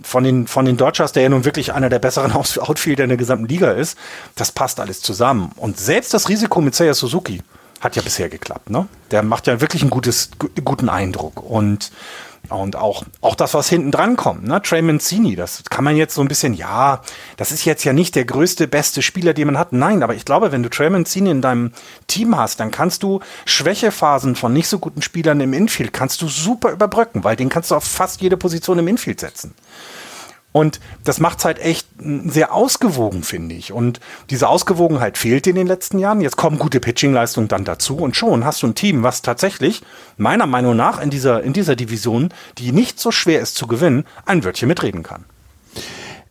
von 0.02 0.24
den, 0.24 0.48
von 0.48 0.66
den 0.66 0.78
Dodgers, 0.78 1.12
der 1.12 1.24
ja 1.24 1.30
nun 1.30 1.46
wirklich 1.46 1.74
einer 1.74 1.90
der 1.90 2.00
besseren 2.00 2.32
Outfielder 2.34 3.04
in 3.04 3.10
der 3.10 3.18
gesamten 3.18 3.46
Liga 3.46 3.72
ist. 3.72 3.98
Das 4.36 4.52
passt 4.52 4.80
alles 4.80 5.02
zusammen. 5.02 5.52
Und 5.56 5.80
selbst 5.80 6.14
das 6.14 6.30
Risiko 6.30 6.62
mit 6.62 6.76
Seiya 6.76 6.94
Suzuki 6.94 7.42
hat 7.82 7.96
ja 7.96 8.02
bisher 8.02 8.30
geklappt. 8.30 8.70
Ne? 8.70 8.88
Der 9.10 9.24
macht 9.24 9.48
ja 9.48 9.60
wirklich 9.60 9.82
einen 9.82 9.90
gutes, 9.90 10.30
guten 10.64 10.88
Eindruck. 10.88 11.44
Und 11.44 11.92
und 12.52 12.76
auch, 12.76 13.04
auch 13.22 13.36
das, 13.36 13.54
was 13.54 13.70
hinten 13.70 13.92
dran 13.92 14.16
kommt, 14.16 14.44
ne? 14.44 14.62
Trey 14.62 14.82
Mancini, 14.82 15.36
das 15.36 15.64
kann 15.70 15.84
man 15.84 15.96
jetzt 15.96 16.16
so 16.16 16.22
ein 16.22 16.28
bisschen, 16.28 16.54
ja, 16.54 17.02
das 17.38 17.52
ist 17.52 17.66
jetzt 17.66 17.84
ja 17.84 17.94
nicht 17.94 18.16
der 18.16 18.26
größte, 18.26 18.68
beste 18.68 19.02
Spieler, 19.02 19.34
den 19.34 19.48
man 19.48 19.58
hat. 19.58 19.74
Nein, 19.74 20.04
aber 20.04 20.16
ich 20.16 20.26
glaube, 20.26 20.52
wenn 20.52 20.64
du 20.64 20.70
Trey 20.70 20.90
Mancini 20.90 21.32
in 21.32 21.42
deinem 21.42 21.72
Team 22.08 22.38
hast, 22.38 22.60
dann 22.60 22.72
kannst 22.72 23.04
du 23.04 23.20
Schwächephasen 23.46 24.36
von 24.36 24.54
nicht 24.54 24.68
so 24.68 24.80
guten 24.80 25.02
Spielern 25.02 25.40
im 25.42 25.54
Infield, 25.54 25.94
kannst 25.94 26.22
du 26.22 26.28
super 26.28 26.72
überbrücken, 26.72 27.24
weil 27.24 27.36
den 27.36 27.50
kannst 27.50 27.72
du 27.72 27.76
auf 27.76 27.84
fast 27.84 28.22
jede 28.22 28.38
Position 28.38 28.80
im 28.80 28.88
Infield 28.88 29.20
setzen. 29.20 29.54
Und 30.52 30.80
das 31.04 31.20
macht 31.20 31.40
es 31.40 31.46
halt 31.46 31.60
echt 31.60 31.88
sehr 32.26 32.54
ausgewogen, 32.54 33.24
finde 33.24 33.56
ich. 33.56 33.72
Und 33.72 34.00
diese 34.30 34.50
Ausgewogenheit 34.50 35.18
fehlt 35.18 35.48
in 35.48 35.56
den 35.56 35.68
letzten 35.68 35.98
Jahren. 35.98 36.20
Jetzt 36.20 36.36
kommen 36.36 36.60
gute 36.60 36.80
Pitching-Leistungen 36.80 37.48
dann 37.48 37.64
dazu 37.64 37.98
und 37.98 38.16
schon 38.16 38.44
hast 38.44 38.62
du 38.62 38.68
ein 38.68 38.76
Team, 38.76 39.04
was 39.04 39.22
tatsächlich 39.22 39.82
meiner 40.18 40.48
Meinung 40.48 40.76
nach 40.76 41.02
in 41.02 41.10
dieser, 41.10 41.42
in 41.44 41.54
dieser 41.54 41.76
Division, 41.76 42.34
die 42.58 42.74
nicht 42.74 43.00
so 43.00 43.12
schwer 43.12 43.40
ist 43.40 43.56
zu 43.56 43.68
gewinnen, 43.68 44.06
ein 44.26 44.44
Wörtchen 44.44 44.68
mitreden 44.68 45.04
kann. 45.04 45.24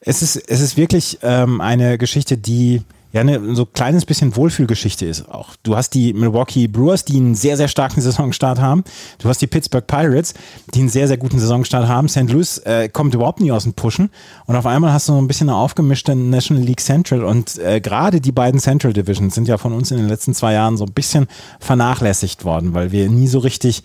Es 0.00 0.22
ist, 0.22 0.36
es 0.36 0.60
ist 0.60 0.76
wirklich 0.76 1.18
ähm, 1.22 1.60
eine 1.60 1.98
Geschichte, 1.98 2.36
die 2.36 2.82
ja 3.12 3.20
eine 3.20 3.54
so 3.54 3.66
kleines 3.66 4.04
bisschen 4.04 4.36
Wohlfühlgeschichte 4.36 5.06
ist 5.06 5.28
auch. 5.28 5.56
Du 5.62 5.76
hast 5.76 5.90
die 5.90 6.12
Milwaukee 6.12 6.68
Brewers, 6.68 7.04
die 7.04 7.16
einen 7.16 7.34
sehr, 7.34 7.56
sehr 7.56 7.68
starken 7.68 8.00
Saisonstart 8.00 8.60
haben. 8.60 8.84
Du 9.18 9.28
hast 9.28 9.42
die 9.42 9.46
Pittsburgh 9.46 9.86
Pirates, 9.86 10.34
die 10.74 10.80
einen 10.80 10.88
sehr, 10.88 11.08
sehr 11.08 11.16
guten 11.16 11.38
Saisonstart 11.38 11.88
haben. 11.88 12.08
St. 12.08 12.30
Louis 12.30 12.58
äh, 12.58 12.88
kommt 12.88 13.14
überhaupt 13.14 13.40
nie 13.40 13.50
aus 13.50 13.64
dem 13.64 13.74
Pushen. 13.74 14.10
Und 14.46 14.56
auf 14.56 14.66
einmal 14.66 14.92
hast 14.92 15.08
du 15.08 15.12
so 15.12 15.18
ein 15.18 15.26
bisschen 15.26 15.48
eine 15.48 15.58
aufgemischte 15.58 16.14
National 16.14 16.62
League 16.62 16.80
Central. 16.80 17.24
Und 17.24 17.58
äh, 17.58 17.80
gerade 17.80 18.20
die 18.20 18.32
beiden 18.32 18.60
Central 18.60 18.92
Divisions 18.92 19.34
sind 19.34 19.48
ja 19.48 19.58
von 19.58 19.72
uns 19.72 19.90
in 19.90 19.96
den 19.96 20.08
letzten 20.08 20.34
zwei 20.34 20.52
Jahren 20.52 20.76
so 20.76 20.84
ein 20.84 20.92
bisschen 20.92 21.26
vernachlässigt 21.58 22.44
worden, 22.44 22.74
weil 22.74 22.92
wir 22.92 23.08
nie 23.08 23.26
so 23.26 23.40
richtig 23.40 23.82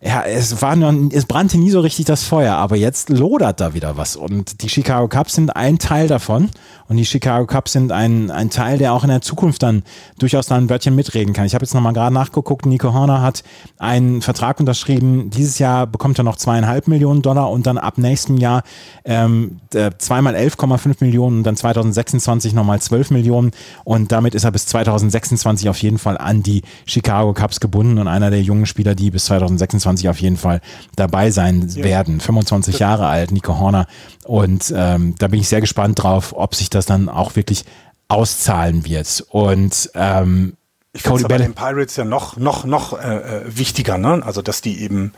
ja, 0.00 0.22
es 0.22 0.62
war 0.62 0.76
noch, 0.76 0.94
es 1.10 1.26
brannte 1.26 1.58
nie 1.58 1.70
so 1.70 1.80
richtig 1.80 2.06
das 2.06 2.22
Feuer, 2.22 2.54
aber 2.54 2.76
jetzt 2.76 3.08
lodert 3.08 3.58
da 3.58 3.74
wieder 3.74 3.96
was. 3.96 4.14
Und 4.14 4.62
die 4.62 4.68
Chicago 4.68 5.08
Cubs 5.08 5.34
sind 5.34 5.56
ein 5.56 5.80
Teil 5.80 6.06
davon. 6.06 6.50
Und 6.86 6.96
die 6.96 7.04
Chicago 7.04 7.46
Cubs 7.46 7.72
sind 7.72 7.90
ein, 7.90 8.30
ein 8.30 8.48
Teil, 8.48 8.78
der 8.78 8.92
auch 8.94 9.02
in 9.02 9.10
der 9.10 9.22
Zukunft 9.22 9.62
dann 9.62 9.82
durchaus 10.18 10.46
da 10.46 10.54
ein 10.54 10.70
Wörtchen 10.70 10.94
mitreden 10.94 11.34
kann. 11.34 11.46
Ich 11.46 11.54
habe 11.54 11.64
jetzt 11.64 11.74
nochmal 11.74 11.92
gerade 11.92 12.14
nachgeguckt, 12.14 12.64
Nico 12.64 12.94
Horner 12.94 13.22
hat 13.22 13.42
einen 13.78 14.22
Vertrag 14.22 14.60
unterschrieben. 14.60 15.30
Dieses 15.30 15.58
Jahr 15.58 15.88
bekommt 15.88 16.16
er 16.18 16.24
noch 16.24 16.36
zweieinhalb 16.36 16.86
Millionen 16.86 17.20
Dollar 17.20 17.50
und 17.50 17.66
dann 17.66 17.76
ab 17.76 17.98
nächstem 17.98 18.36
Jahr 18.36 18.62
ähm, 19.04 19.58
zweimal 19.98 20.36
11,5 20.36 20.96
Millionen 21.00 21.38
und 21.38 21.44
dann 21.44 21.56
2026 21.56 22.54
nochmal 22.54 22.80
12 22.80 23.10
Millionen. 23.10 23.50
Und 23.82 24.12
damit 24.12 24.36
ist 24.36 24.44
er 24.44 24.52
bis 24.52 24.64
2026 24.66 25.68
auf 25.68 25.82
jeden 25.82 25.98
Fall 25.98 26.16
an 26.16 26.44
die 26.44 26.62
Chicago 26.86 27.34
Cubs 27.34 27.58
gebunden 27.58 27.98
und 27.98 28.06
einer 28.06 28.30
der 28.30 28.42
jungen 28.42 28.64
Spieler, 28.64 28.94
die 28.94 29.10
bis 29.10 29.24
2026 29.24 29.87
auf 30.08 30.20
jeden 30.20 30.36
Fall 30.36 30.60
dabei 30.96 31.30
sein 31.30 31.68
ja. 31.74 31.84
werden. 31.84 32.20
25 32.20 32.78
Jahre 32.78 33.06
alt, 33.06 33.30
Nico 33.30 33.58
Horner. 33.58 33.86
Und 34.24 34.72
ähm, 34.76 35.14
da 35.18 35.28
bin 35.28 35.40
ich 35.40 35.48
sehr 35.48 35.60
gespannt 35.60 36.02
drauf, 36.02 36.34
ob 36.36 36.54
sich 36.54 36.70
das 36.70 36.86
dann 36.86 37.08
auch 37.08 37.36
wirklich 37.36 37.64
auszahlen 38.08 38.84
wird. 38.84 39.24
Und 39.30 39.90
ähm, 39.94 40.56
ich 40.92 41.02
finde 41.02 41.24
bei 41.24 41.38
den 41.38 41.54
Pirates 41.54 41.96
ja 41.96 42.04
noch, 42.04 42.36
noch, 42.36 42.64
noch 42.64 42.98
äh, 42.98 43.16
äh, 43.16 43.42
wichtiger, 43.46 43.98
ne? 43.98 44.22
Also, 44.24 44.42
dass 44.42 44.62
die 44.62 44.80
eben, 44.82 45.12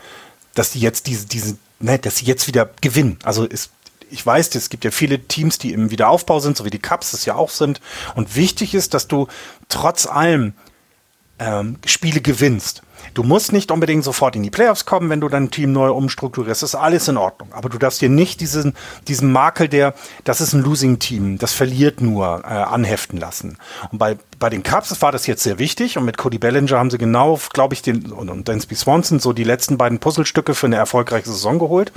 dass 0.53 0.71
die 0.71 0.79
jetzt 0.79 1.07
diese, 1.07 1.25
diese, 1.25 1.57
ne, 1.79 1.97
dass 1.97 2.17
sie 2.17 2.25
jetzt 2.25 2.47
wieder 2.47 2.69
gewinnen. 2.81 3.17
Also 3.23 3.45
ist, 3.45 3.71
ich 4.09 4.25
weiß, 4.25 4.53
es 4.55 4.69
gibt 4.69 4.83
ja 4.83 4.91
viele 4.91 5.19
Teams, 5.19 5.57
die 5.57 5.71
im 5.71 5.89
Wiederaufbau 5.89 6.39
sind, 6.39 6.57
so 6.57 6.65
wie 6.65 6.69
die 6.69 6.79
Cups 6.79 7.13
es 7.13 7.25
ja 7.25 7.35
auch 7.35 7.49
sind. 7.49 7.79
Und 8.15 8.35
wichtig 8.35 8.73
ist, 8.73 8.93
dass 8.93 9.07
du 9.07 9.27
trotz 9.69 10.05
allem 10.05 10.53
ähm, 11.39 11.77
Spiele 11.85 12.21
gewinnst. 12.21 12.83
Du 13.13 13.23
musst 13.23 13.51
nicht 13.51 13.71
unbedingt 13.71 14.03
sofort 14.03 14.35
in 14.35 14.43
die 14.43 14.49
Playoffs 14.49 14.85
kommen, 14.85 15.09
wenn 15.09 15.21
du 15.21 15.27
dein 15.27 15.51
Team 15.51 15.71
neu 15.71 15.91
umstrukturierst. 15.91 16.63
Das 16.63 16.69
ist 16.69 16.75
alles 16.75 17.07
in 17.07 17.17
Ordnung. 17.17 17.49
Aber 17.51 17.69
du 17.69 17.77
darfst 17.77 18.01
dir 18.01 18.09
nicht 18.09 18.41
diesen, 18.41 18.73
diesen 19.07 19.31
Makel 19.31 19.67
der, 19.67 19.93
das 20.23 20.41
ist 20.41 20.53
ein 20.53 20.61
Losing-Team, 20.61 21.37
das 21.37 21.53
verliert 21.53 22.01
nur, 22.01 22.43
äh, 22.43 22.47
anheften 22.47 23.19
lassen. 23.19 23.57
Und 23.91 23.97
bei 23.97 24.17
bei 24.41 24.49
den 24.49 24.63
Cubs 24.63 25.01
war 25.03 25.11
das 25.11 25.27
jetzt 25.27 25.43
sehr 25.43 25.59
wichtig 25.59 25.99
und 25.99 26.03
mit 26.03 26.17
Cody 26.17 26.39
Bellinger 26.39 26.79
haben 26.79 26.89
sie 26.89 26.97
genau, 26.97 27.39
glaube 27.53 27.75
ich, 27.75 27.83
den 27.83 28.11
und, 28.11 28.27
und 28.27 28.47
Dansby 28.47 28.73
Swanson 28.73 29.19
so 29.19 29.33
die 29.33 29.43
letzten 29.43 29.77
beiden 29.77 29.99
Puzzlestücke 29.99 30.55
für 30.55 30.65
eine 30.65 30.77
erfolgreiche 30.77 31.29
Saison 31.29 31.59
geholt. 31.59 31.91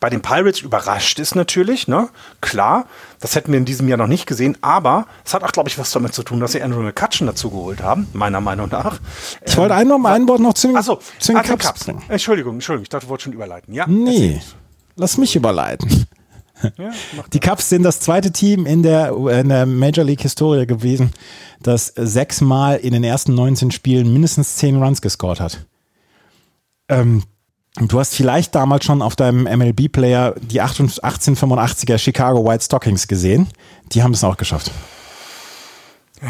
Bei 0.00 0.08
den 0.08 0.22
Pirates 0.22 0.62
überrascht 0.62 1.18
ist 1.18 1.34
natürlich, 1.34 1.88
ne? 1.88 2.08
Klar, 2.40 2.86
das 3.20 3.36
hätten 3.36 3.52
wir 3.52 3.58
in 3.58 3.66
diesem 3.66 3.86
Jahr 3.86 3.98
noch 3.98 4.06
nicht 4.06 4.24
gesehen, 4.24 4.56
aber 4.62 5.06
es 5.26 5.34
hat 5.34 5.44
auch, 5.44 5.52
glaube 5.52 5.68
ich, 5.68 5.78
was 5.78 5.90
damit 5.90 6.14
zu 6.14 6.22
tun, 6.22 6.40
dass 6.40 6.52
sie 6.52 6.62
Andrew 6.62 6.80
McCutcheon 6.80 7.26
dazu 7.26 7.50
geholt 7.50 7.82
haben, 7.82 8.08
meiner 8.14 8.40
Meinung 8.40 8.70
nach. 8.70 8.98
Ich 9.44 9.54
wollte 9.58 9.74
ein, 9.74 9.86
noch, 9.86 10.02
ein 10.02 10.26
Wort 10.26 10.40
noch 10.40 10.54
zu 10.54 10.68
den, 10.68 10.78
Achso, 10.78 11.00
zu 11.18 11.34
den 11.34 11.42
Cubs, 11.42 11.66
Cubs 11.66 11.86
Entschuldigung, 12.08 12.54
Entschuldigung, 12.54 12.84
ich 12.84 12.88
dachte, 12.88 13.04
du 13.04 13.10
wolltest 13.10 13.24
schon 13.24 13.34
überleiten. 13.34 13.74
Ja, 13.74 13.84
nee, 13.86 14.40
lass 14.96 15.18
mich 15.18 15.36
überleiten. 15.36 16.06
Die 17.32 17.40
Cubs 17.40 17.68
sind 17.68 17.82
das 17.82 18.00
zweite 18.00 18.32
Team 18.32 18.66
in 18.66 18.82
der, 18.82 19.12
in 19.12 19.48
der 19.48 19.66
Major 19.66 20.04
League 20.04 20.22
Historie 20.22 20.66
gewesen, 20.66 21.12
das 21.62 21.92
sechsmal 21.96 22.76
in 22.76 22.92
den 22.92 23.04
ersten 23.04 23.34
19 23.34 23.70
Spielen 23.70 24.12
mindestens 24.12 24.56
10 24.56 24.82
Runs 24.82 25.02
gescored 25.02 25.40
hat. 25.40 25.66
Ähm, 26.88 27.22
du 27.76 27.98
hast 27.98 28.14
vielleicht 28.14 28.54
damals 28.54 28.84
schon 28.84 29.02
auf 29.02 29.16
deinem 29.16 29.44
MLB-Player 29.44 30.34
die 30.40 30.60
1885er 30.62 31.98
Chicago 31.98 32.44
White 32.44 32.64
Stockings 32.64 33.08
gesehen. 33.08 33.48
Die 33.92 34.02
haben 34.02 34.12
es 34.12 34.24
auch 34.24 34.36
geschafft. 34.36 34.70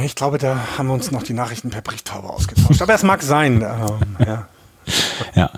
Ich 0.05 0.14
glaube, 0.14 0.38
da 0.38 0.79
haben 0.79 0.87
wir 0.87 0.95
uns 0.95 1.11
noch 1.11 1.25
die 1.25 1.33
Nachrichten 1.33 1.71
per 1.71 1.81
Brieftaube 1.81 2.29
ausgetauscht. 2.29 2.81
Aber 2.81 2.95
es 2.95 3.03
mag 3.03 3.23
sein. 3.23 3.62
Ähm, 3.62 4.16
ja. 4.25 4.49
ja. 5.35 5.51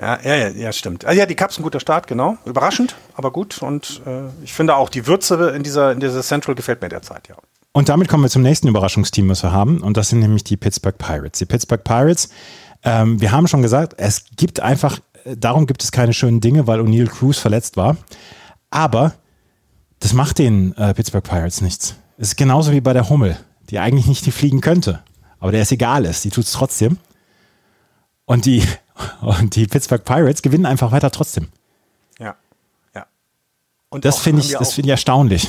Ja, 0.00 0.18
ja, 0.22 0.48
ja, 0.48 0.72
stimmt. 0.72 1.04
Also 1.04 1.18
ja, 1.18 1.26
die 1.26 1.34
Cups 1.34 1.58
ein 1.58 1.62
guter 1.62 1.80
Start, 1.80 2.06
genau. 2.06 2.38
Überraschend, 2.46 2.96
aber 3.14 3.30
gut. 3.32 3.60
Und 3.60 4.00
äh, 4.06 4.22
ich 4.42 4.54
finde 4.54 4.76
auch 4.76 4.88
die 4.88 5.06
Würze 5.06 5.50
in 5.50 5.62
dieser, 5.62 5.92
in 5.92 6.00
dieser 6.00 6.22
Central 6.22 6.54
gefällt 6.54 6.80
mir 6.80 6.88
derzeit, 6.88 7.28
ja. 7.28 7.36
Und 7.72 7.88
damit 7.88 8.08
kommen 8.08 8.24
wir 8.24 8.30
zum 8.30 8.42
nächsten 8.42 8.66
Überraschungsteam, 8.66 9.28
was 9.28 9.42
wir 9.42 9.52
haben. 9.52 9.80
Und 9.80 9.96
das 9.96 10.08
sind 10.08 10.20
nämlich 10.20 10.42
die 10.42 10.56
Pittsburgh 10.56 10.96
Pirates. 10.96 11.38
Die 11.38 11.44
Pittsburgh 11.44 11.84
Pirates, 11.84 12.30
ähm, 12.82 13.20
wir 13.20 13.30
haben 13.30 13.46
schon 13.46 13.62
gesagt, 13.62 13.94
es 13.98 14.24
gibt 14.36 14.58
einfach, 14.60 14.98
darum 15.24 15.66
gibt 15.66 15.82
es 15.84 15.92
keine 15.92 16.12
schönen 16.12 16.40
Dinge, 16.40 16.66
weil 16.66 16.80
O'Neill 16.80 17.08
Cruz 17.08 17.38
verletzt 17.38 17.76
war. 17.76 17.96
Aber 18.70 19.12
das 20.00 20.14
macht 20.14 20.38
den 20.38 20.74
äh, 20.76 20.94
Pittsburgh 20.94 21.22
Pirates 21.22 21.60
nichts. 21.60 21.94
Es 22.16 22.28
ist 22.28 22.36
genauso 22.36 22.72
wie 22.72 22.80
bei 22.80 22.92
der 22.94 23.08
Hummel, 23.08 23.36
die 23.68 23.78
eigentlich 23.78 24.06
nicht 24.06 24.24
fliegen 24.32 24.60
könnte. 24.60 25.02
aber 25.38 25.52
der 25.52 25.62
es 25.62 25.72
egal 25.72 26.06
ist. 26.06 26.24
Die 26.24 26.30
tut 26.30 26.44
es 26.44 26.52
trotzdem. 26.52 26.98
Und 28.24 28.46
die, 28.46 28.62
und 29.20 29.56
die 29.56 29.66
Pittsburgh 29.66 30.04
Pirates 30.04 30.42
gewinnen 30.42 30.66
einfach 30.66 30.92
weiter 30.92 31.10
trotzdem. 31.10 31.48
Ja, 32.18 32.36
ja. 32.94 33.06
Und 33.88 34.04
das 34.04 34.18
finde 34.18 34.42
ich, 34.42 34.52
das 34.52 34.74
finde 34.74 34.88
ich 34.88 34.92
erstaunlich. 34.92 35.48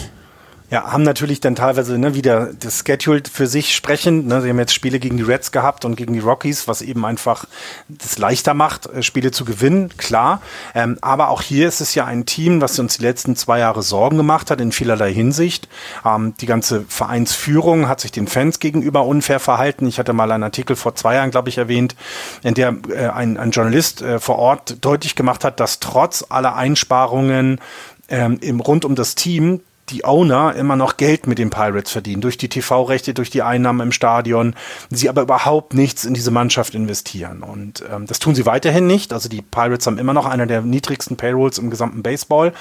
Ja, 0.71 0.89
haben 0.89 1.03
natürlich 1.03 1.41
dann 1.41 1.55
teilweise 1.55 1.97
ne, 1.97 2.15
wieder 2.15 2.53
das 2.57 2.85
Schedule 2.87 3.23
für 3.29 3.45
sich 3.45 3.75
sprechend. 3.75 4.25
Ne, 4.27 4.41
sie 4.41 4.49
haben 4.49 4.57
jetzt 4.57 4.73
Spiele 4.73 4.99
gegen 4.99 5.17
die 5.17 5.23
Reds 5.23 5.51
gehabt 5.51 5.83
und 5.83 5.97
gegen 5.97 6.13
die 6.13 6.19
Rockies, 6.19 6.65
was 6.65 6.81
eben 6.81 7.03
einfach 7.03 7.43
das 7.89 8.17
leichter 8.17 8.53
macht, 8.53 8.85
äh, 8.85 9.03
Spiele 9.03 9.31
zu 9.31 9.43
gewinnen, 9.43 9.89
klar. 9.97 10.41
Ähm, 10.73 10.97
aber 11.01 11.27
auch 11.27 11.41
hier 11.41 11.67
ist 11.67 11.81
es 11.81 11.93
ja 11.93 12.05
ein 12.05 12.25
Team, 12.25 12.61
was 12.61 12.79
uns 12.79 12.99
die 12.99 13.03
letzten 13.03 13.35
zwei 13.35 13.59
Jahre 13.59 13.83
Sorgen 13.83 14.15
gemacht 14.15 14.49
hat 14.49 14.61
in 14.61 14.71
vielerlei 14.71 15.13
Hinsicht. 15.13 15.67
Ähm, 16.05 16.35
die 16.39 16.45
ganze 16.45 16.85
Vereinsführung 16.87 17.89
hat 17.89 17.99
sich 17.99 18.13
den 18.13 18.27
Fans 18.27 18.59
gegenüber 18.59 19.05
unfair 19.05 19.41
verhalten. 19.41 19.85
Ich 19.87 19.99
hatte 19.99 20.13
mal 20.13 20.31
einen 20.31 20.43
Artikel 20.43 20.77
vor 20.77 20.95
zwei 20.95 21.15
Jahren, 21.15 21.31
glaube 21.31 21.49
ich, 21.49 21.57
erwähnt, 21.57 21.97
in 22.43 22.53
der 22.53 22.73
äh, 22.87 23.09
ein, 23.09 23.35
ein 23.35 23.51
Journalist 23.51 24.01
äh, 24.03 24.21
vor 24.21 24.39
Ort 24.39 24.77
deutlich 24.85 25.17
gemacht 25.17 25.43
hat, 25.43 25.59
dass 25.59 25.81
trotz 25.81 26.23
aller 26.29 26.55
Einsparungen 26.55 27.59
ähm, 28.07 28.37
im, 28.39 28.61
rund 28.61 28.85
um 28.85 28.95
das 28.95 29.15
Team 29.15 29.59
die 29.91 30.05
Owner 30.05 30.55
immer 30.55 30.75
noch 30.75 30.97
Geld 30.97 31.27
mit 31.27 31.37
den 31.37 31.49
Pirates 31.49 31.91
verdienen, 31.91 32.21
durch 32.21 32.37
die 32.37 32.49
TV-Rechte, 32.49 33.13
durch 33.13 33.29
die 33.29 33.41
Einnahmen 33.41 33.81
im 33.81 33.91
Stadion, 33.91 34.55
sie 34.89 35.09
aber 35.09 35.21
überhaupt 35.21 35.73
nichts 35.73 36.05
in 36.05 36.13
diese 36.13 36.31
Mannschaft 36.31 36.73
investieren. 36.73 37.43
Und 37.43 37.83
ähm, 37.91 38.07
das 38.07 38.19
tun 38.19 38.35
sie 38.35 38.45
weiterhin 38.45 38.87
nicht. 38.87 39.13
Also 39.13 39.29
die 39.29 39.41
Pirates 39.41 39.85
haben 39.85 39.97
immer 39.97 40.13
noch 40.13 40.25
einer 40.25 40.45
der 40.45 40.61
niedrigsten 40.61 41.17
Payrolls 41.17 41.57
im 41.57 41.69
gesamten 41.69 42.01
Baseball. 42.03 42.53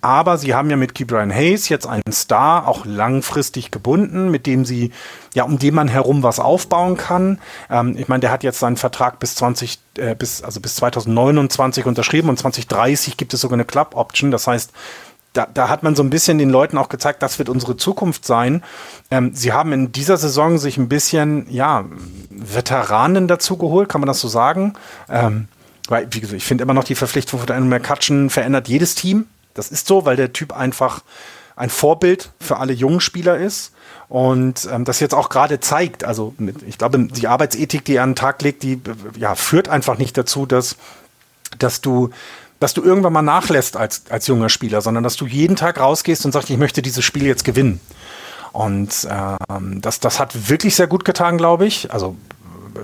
Aber 0.00 0.36
sie 0.36 0.54
haben 0.54 0.68
ja 0.68 0.76
mit 0.76 0.94
Key 0.94 1.04
Brian 1.04 1.32
Hayes 1.32 1.68
jetzt 1.68 1.86
einen 1.86 2.12
Star 2.12 2.66
auch 2.66 2.84
langfristig 2.84 3.70
gebunden, 3.70 4.30
mit 4.30 4.46
dem 4.46 4.64
sie, 4.64 4.90
ja, 5.34 5.44
um 5.44 5.58
den 5.58 5.74
man 5.74 5.88
herum 5.88 6.22
was 6.22 6.40
aufbauen 6.40 6.96
kann. 6.96 7.38
Ähm, 7.70 7.96
ich 7.96 8.08
meine, 8.08 8.20
der 8.20 8.32
hat 8.32 8.42
jetzt 8.42 8.58
seinen 8.58 8.76
Vertrag 8.76 9.20
bis 9.20 9.36
20, 9.36 9.78
äh, 9.98 10.14
bis, 10.16 10.42
also 10.42 10.60
bis 10.60 10.74
2029 10.76 11.86
unterschrieben 11.86 12.28
und 12.28 12.38
2030 12.38 13.16
gibt 13.16 13.32
es 13.32 13.40
sogar 13.40 13.54
eine 13.54 13.64
Club 13.64 13.92
Option. 13.94 14.32
Das 14.32 14.46
heißt, 14.48 14.72
da, 15.32 15.46
da 15.52 15.68
hat 15.68 15.82
man 15.82 15.94
so 15.94 16.02
ein 16.02 16.10
bisschen 16.10 16.38
den 16.38 16.50
Leuten 16.50 16.76
auch 16.78 16.88
gezeigt, 16.88 17.22
das 17.22 17.38
wird 17.38 17.48
unsere 17.48 17.76
Zukunft 17.76 18.26
sein. 18.26 18.62
Ähm, 19.10 19.32
sie 19.34 19.52
haben 19.52 19.72
in 19.72 19.92
dieser 19.92 20.16
Saison 20.16 20.58
sich 20.58 20.76
ein 20.76 20.88
bisschen, 20.88 21.46
ja, 21.50 21.84
Veteranen 22.30 23.28
dazu 23.28 23.56
geholt, 23.56 23.88
kann 23.88 24.00
man 24.00 24.08
das 24.08 24.20
so 24.20 24.28
sagen? 24.28 24.74
Ähm, 25.08 25.48
weil, 25.88 26.08
wie 26.10 26.20
gesagt, 26.20 26.36
ich 26.36 26.44
finde 26.44 26.62
immer 26.62 26.74
noch 26.74 26.84
die 26.84 26.94
Verpflichtung 26.94 27.38
von 27.38 27.46
Daniel 27.46 27.68
McCutcheon 27.68 28.30
verändert 28.30 28.68
jedes 28.68 28.94
Team. 28.94 29.26
Das 29.54 29.70
ist 29.70 29.86
so, 29.86 30.04
weil 30.04 30.16
der 30.16 30.32
Typ 30.32 30.56
einfach 30.56 31.02
ein 31.56 31.70
Vorbild 31.70 32.30
für 32.40 32.58
alle 32.58 32.72
jungen 32.72 33.00
Spieler 33.00 33.36
ist 33.36 33.72
und 34.08 34.68
ähm, 34.70 34.84
das 34.84 35.00
jetzt 35.00 35.14
auch 35.14 35.28
gerade 35.28 35.60
zeigt. 35.60 36.04
Also 36.04 36.34
mit, 36.38 36.62
ich 36.62 36.78
glaube, 36.78 36.98
die 36.98 37.28
Arbeitsethik, 37.28 37.84
die 37.84 37.96
er 37.96 38.04
an 38.04 38.10
den 38.10 38.16
Tag 38.16 38.42
legt, 38.42 38.62
die 38.62 38.80
ja, 39.18 39.34
führt 39.34 39.68
einfach 39.68 39.98
nicht 39.98 40.16
dazu, 40.16 40.46
dass, 40.46 40.76
dass 41.58 41.80
du 41.80 42.10
dass 42.62 42.74
du 42.74 42.82
irgendwann 42.82 43.12
mal 43.12 43.22
nachlässt 43.22 43.76
als, 43.76 44.04
als 44.08 44.26
junger 44.28 44.48
Spieler, 44.48 44.80
sondern 44.80 45.02
dass 45.02 45.16
du 45.16 45.26
jeden 45.26 45.56
Tag 45.56 45.80
rausgehst 45.80 46.24
und 46.24 46.32
sagst, 46.32 46.48
ich 46.48 46.56
möchte 46.56 46.80
dieses 46.80 47.04
Spiel 47.04 47.26
jetzt 47.26 47.44
gewinnen. 47.44 47.80
Und 48.52 49.08
ähm, 49.10 49.80
das, 49.80 49.98
das 49.98 50.20
hat 50.20 50.48
wirklich 50.48 50.76
sehr 50.76 50.86
gut 50.86 51.04
getan, 51.04 51.38
glaube 51.38 51.66
ich. 51.66 51.92
Also 51.92 52.16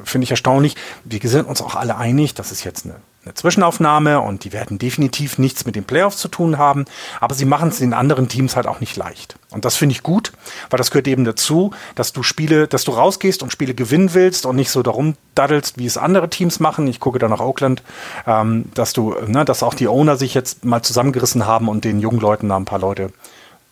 finde 0.04 0.24
ich 0.24 0.30
erstaunlich. 0.30 0.74
Wir 1.04 1.20
sind 1.30 1.46
uns 1.46 1.62
auch 1.62 1.76
alle 1.76 1.96
einig, 1.96 2.34
das 2.34 2.50
ist 2.50 2.64
jetzt 2.64 2.86
eine 2.86 2.96
eine 3.28 3.34
Zwischenaufnahme 3.34 4.20
und 4.20 4.44
die 4.44 4.52
werden 4.52 4.78
definitiv 4.78 5.38
nichts 5.38 5.66
mit 5.66 5.76
den 5.76 5.84
Playoffs 5.84 6.16
zu 6.16 6.28
tun 6.28 6.56
haben, 6.56 6.86
aber 7.20 7.34
sie 7.34 7.44
machen 7.44 7.68
es 7.68 7.78
den 7.78 7.92
anderen 7.92 8.28
Teams 8.28 8.56
halt 8.56 8.66
auch 8.66 8.80
nicht 8.80 8.96
leicht. 8.96 9.36
Und 9.50 9.64
das 9.64 9.76
finde 9.76 9.94
ich 9.94 10.02
gut, 10.02 10.32
weil 10.70 10.78
das 10.78 10.90
gehört 10.90 11.08
eben 11.08 11.24
dazu, 11.24 11.72
dass 11.94 12.12
du 12.12 12.22
Spiele, 12.22 12.68
dass 12.68 12.84
du 12.84 12.92
rausgehst 12.92 13.42
und 13.42 13.52
Spiele 13.52 13.74
gewinnen 13.74 14.14
willst 14.14 14.46
und 14.46 14.56
nicht 14.56 14.70
so 14.70 14.82
darum 14.82 15.14
daddelst, 15.34 15.78
wie 15.78 15.86
es 15.86 15.98
andere 15.98 16.30
Teams 16.30 16.58
machen. 16.58 16.86
Ich 16.86 17.00
gucke 17.00 17.18
da 17.18 17.28
nach 17.28 17.40
Oakland, 17.40 17.82
ähm, 18.26 18.64
dass 18.74 18.94
du, 18.94 19.14
ne, 19.26 19.44
dass 19.44 19.62
auch 19.62 19.74
die 19.74 19.88
Owner 19.88 20.16
sich 20.16 20.34
jetzt 20.34 20.64
mal 20.64 20.82
zusammengerissen 20.82 21.46
haben 21.46 21.68
und 21.68 21.84
den 21.84 22.00
jungen 22.00 22.20
Leuten 22.20 22.48
da 22.48 22.56
ein 22.56 22.64
paar 22.64 22.78
Leute 22.78 23.12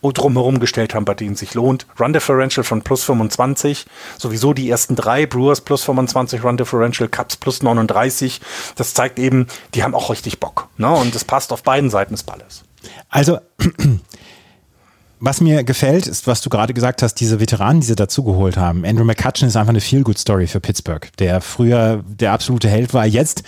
drumherum 0.02 0.61
gestellt 0.61 0.94
haben, 0.94 1.04
bei 1.04 1.14
denen 1.14 1.37
sich 1.37 1.54
lohnt. 1.54 1.87
Run 1.98 2.12
Differential 2.12 2.64
von 2.64 2.82
plus 2.82 3.04
25, 3.04 3.87
sowieso 4.18 4.52
die 4.52 4.68
ersten 4.70 4.94
drei, 4.94 5.26
Brewers 5.26 5.61
plus 5.61 5.85
25, 5.85 6.44
Run 6.44 6.56
Differential, 6.56 7.09
Cups 7.09 7.37
plus 7.37 7.62
39. 7.62 8.40
Das 8.76 8.94
zeigt 8.94 9.18
eben, 9.18 9.46
die 9.74 9.82
haben 9.82 9.94
auch 9.94 10.11
richtig 10.11 10.38
Bock. 10.40 10.68
Ne? 10.76 10.88
Und 10.88 11.14
es 11.14 11.24
passt 11.24 11.52
auf 11.52 11.62
beiden 11.62 11.90
Seiten 11.90 12.14
des 12.14 12.22
Balles. 12.22 12.62
Also, 13.09 13.38
was 15.20 15.40
mir 15.40 15.64
gefällt, 15.64 16.06
ist, 16.06 16.26
was 16.26 16.40
du 16.40 16.50
gerade 16.50 16.74
gesagt 16.74 17.02
hast, 17.02 17.14
diese 17.14 17.40
Veteranen, 17.40 17.80
die 17.80 17.87
sie 17.87 17.96
dazugeholt 17.96 18.56
haben. 18.56 18.85
Andrew 18.85 19.04
McCutcheon 19.04 19.48
ist 19.48 19.56
einfach 19.56 19.70
eine 19.70 19.80
Feel-Good-Story 19.80 20.46
für 20.46 20.61
Pittsburgh, 20.61 21.09
der 21.18 21.40
früher 21.40 22.04
der 22.06 22.32
absolute 22.32 22.68
Held 22.68 22.94
war, 22.94 23.06
jetzt 23.06 23.42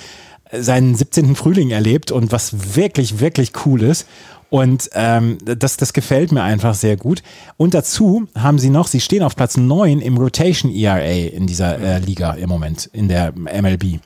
seinen 0.52 0.94
17. 0.94 1.36
Frühling 1.36 1.70
erlebt 1.70 2.10
und 2.10 2.32
was 2.32 2.74
wirklich, 2.74 3.20
wirklich 3.20 3.52
cool 3.66 3.82
ist. 3.82 4.06
Und 4.50 4.88
ähm, 4.94 5.38
das, 5.44 5.76
das 5.76 5.92
gefällt 5.92 6.32
mir 6.32 6.42
einfach 6.42 6.74
sehr 6.74 6.96
gut. 6.96 7.22
Und 7.58 7.74
dazu 7.74 8.26
haben 8.34 8.58
sie 8.58 8.70
noch, 8.70 8.86
sie 8.86 9.00
stehen 9.00 9.22
auf 9.22 9.36
Platz 9.36 9.56
9 9.56 10.00
im 10.00 10.16
Rotation 10.16 10.72
ERA 10.72 11.00
in 11.00 11.46
dieser 11.46 11.78
äh, 11.78 11.98
Liga 11.98 12.32
im 12.32 12.48
Moment, 12.48 12.88
in 12.92 13.08
der 13.08 13.32
MLB. 13.32 14.00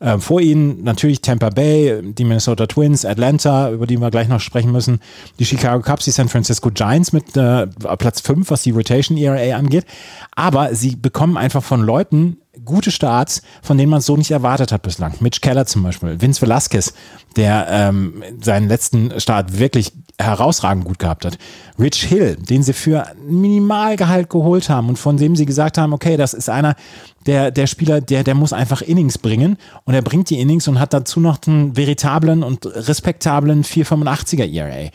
Äh, 0.00 0.18
vor 0.18 0.40
ihnen 0.40 0.84
natürlich 0.84 1.20
Tampa 1.20 1.50
Bay, 1.50 2.00
die 2.02 2.24
Minnesota 2.24 2.66
Twins, 2.66 3.04
Atlanta, 3.04 3.70
über 3.70 3.86
die 3.86 3.98
wir 3.98 4.10
gleich 4.10 4.28
noch 4.28 4.40
sprechen 4.40 4.70
müssen, 4.70 5.00
die 5.40 5.46
Chicago 5.46 5.82
Cubs, 5.82 6.04
die 6.04 6.12
San 6.12 6.28
Francisco 6.28 6.70
Giants 6.70 7.12
mit 7.12 7.36
äh, 7.36 7.66
Platz 7.66 8.20
5, 8.20 8.50
was 8.50 8.62
die 8.62 8.70
Rotation 8.70 9.18
ERA 9.18 9.56
angeht. 9.56 9.84
Aber 10.36 10.74
sie 10.74 10.94
bekommen 10.94 11.36
einfach 11.36 11.64
von 11.64 11.80
Leuten 11.80 12.36
gute 12.64 12.90
Starts, 12.90 13.42
von 13.62 13.78
denen 13.78 13.90
man 13.90 14.00
es 14.00 14.06
so 14.06 14.16
nicht 14.16 14.30
erwartet 14.30 14.72
hat 14.72 14.82
bislang. 14.82 15.14
Mitch 15.20 15.40
Keller 15.40 15.66
zum 15.66 15.82
Beispiel, 15.82 16.20
Vince 16.20 16.40
Velasquez, 16.42 16.94
der 17.36 17.66
ähm, 17.70 18.22
seinen 18.40 18.68
letzten 18.68 19.20
Start 19.20 19.58
wirklich 19.58 19.92
herausragend 20.18 20.84
gut 20.84 20.98
gehabt 20.98 21.24
hat. 21.24 21.38
Rich 21.78 22.04
Hill, 22.04 22.36
den 22.36 22.62
sie 22.62 22.72
für 22.72 23.06
Minimalgehalt 23.28 24.28
geholt 24.28 24.68
haben 24.68 24.88
und 24.88 24.98
von 24.98 25.16
dem 25.16 25.36
sie 25.36 25.46
gesagt 25.46 25.78
haben, 25.78 25.92
okay, 25.92 26.16
das 26.16 26.34
ist 26.34 26.48
einer 26.48 26.74
der, 27.26 27.50
der 27.50 27.66
Spieler, 27.66 28.00
der, 28.00 28.24
der 28.24 28.34
muss 28.34 28.52
einfach 28.52 28.80
Innings 28.80 29.18
bringen 29.18 29.58
und 29.84 29.94
er 29.94 30.02
bringt 30.02 30.30
die 30.30 30.40
Innings 30.40 30.66
und 30.66 30.80
hat 30.80 30.94
dazu 30.94 31.20
noch 31.20 31.38
einen 31.46 31.76
veritablen 31.76 32.42
und 32.42 32.64
respektablen 32.66 33.64
485er 33.64 34.50
ERA. 34.50 34.90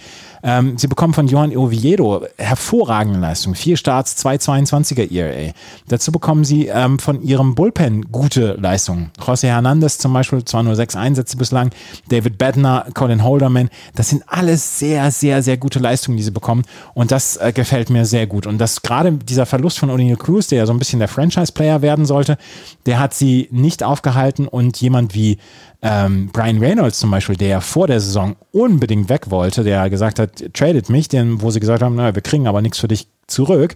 Ähm, 0.45 0.77
sie 0.77 0.87
bekommen 0.87 1.13
von 1.13 1.27
Johan 1.27 1.55
Oviedo 1.55 2.25
hervorragende 2.37 3.19
Leistung. 3.19 3.55
Vier 3.55 3.77
Starts, 3.77 4.25
222er 4.25 5.09
ERA. 5.09 5.53
Dazu 5.87 6.11
bekommen 6.11 6.43
sie 6.43 6.67
ähm, 6.67 6.99
von 6.99 7.21
ihrem 7.21 7.55
Bullpen 7.55 8.11
gute 8.11 8.53
Leistungen. 8.59 9.11
José 9.19 9.47
Hernandez 9.47 9.99
zum 9.99 10.11
Beispiel, 10.11 10.43
zwar 10.43 10.63
nur 10.63 10.75
sechs 10.75 10.95
Einsätze 10.95 11.37
bislang, 11.37 11.69
David 12.09 12.37
Bednar, 12.37 12.87
Colin 12.93 13.23
Holderman. 13.23 13.69
Das 13.95 14.09
sind 14.09 14.23
alles 14.27 14.79
sehr, 14.79 15.11
sehr, 15.11 15.43
sehr 15.43 15.57
gute 15.57 15.79
Leistungen, 15.79 16.17
die 16.17 16.23
sie 16.23 16.31
bekommen. 16.31 16.63
Und 16.93 17.11
das 17.11 17.37
äh, 17.37 17.51
gefällt 17.53 17.89
mir 17.89 18.05
sehr 18.05 18.27
gut. 18.27 18.47
Und 18.47 18.57
das 18.57 18.81
gerade 18.81 19.11
dieser 19.11 19.45
Verlust 19.45 19.79
von 19.79 19.89
O'Neill 19.89 20.17
Cruz, 20.17 20.47
der 20.47 20.59
ja 20.59 20.65
so 20.65 20.73
ein 20.73 20.79
bisschen 20.79 20.99
der 20.99 21.07
Franchise-Player 21.07 21.81
werden 21.81 22.05
sollte, 22.05 22.37
der 22.85 22.99
hat 22.99 23.13
sie 23.13 23.47
nicht 23.51 23.83
aufgehalten 23.83 24.47
und 24.47 24.79
jemand 24.81 25.13
wie 25.13 25.37
ähm, 25.81 26.29
Brian 26.31 26.59
Reynolds 26.59 26.99
zum 26.99 27.11
Beispiel, 27.11 27.35
der 27.35 27.47
ja 27.49 27.61
vor 27.61 27.87
der 27.87 27.99
Saison 27.99 28.35
unbedingt 28.51 29.09
weg 29.09 29.29
wollte, 29.29 29.63
der 29.63 29.89
gesagt 29.89 30.17
hat, 30.17 30.43
tradet 30.53 30.89
mich, 30.89 31.09
denn 31.09 31.41
wo 31.41 31.51
sie 31.51 31.59
gesagt 31.59 31.83
haben, 31.83 31.95
naja, 31.95 32.15
wir 32.15 32.21
kriegen 32.21 32.47
aber 32.47 32.61
nichts 32.61 32.79
für 32.79 32.87
dich 32.87 33.07
zurück, 33.27 33.75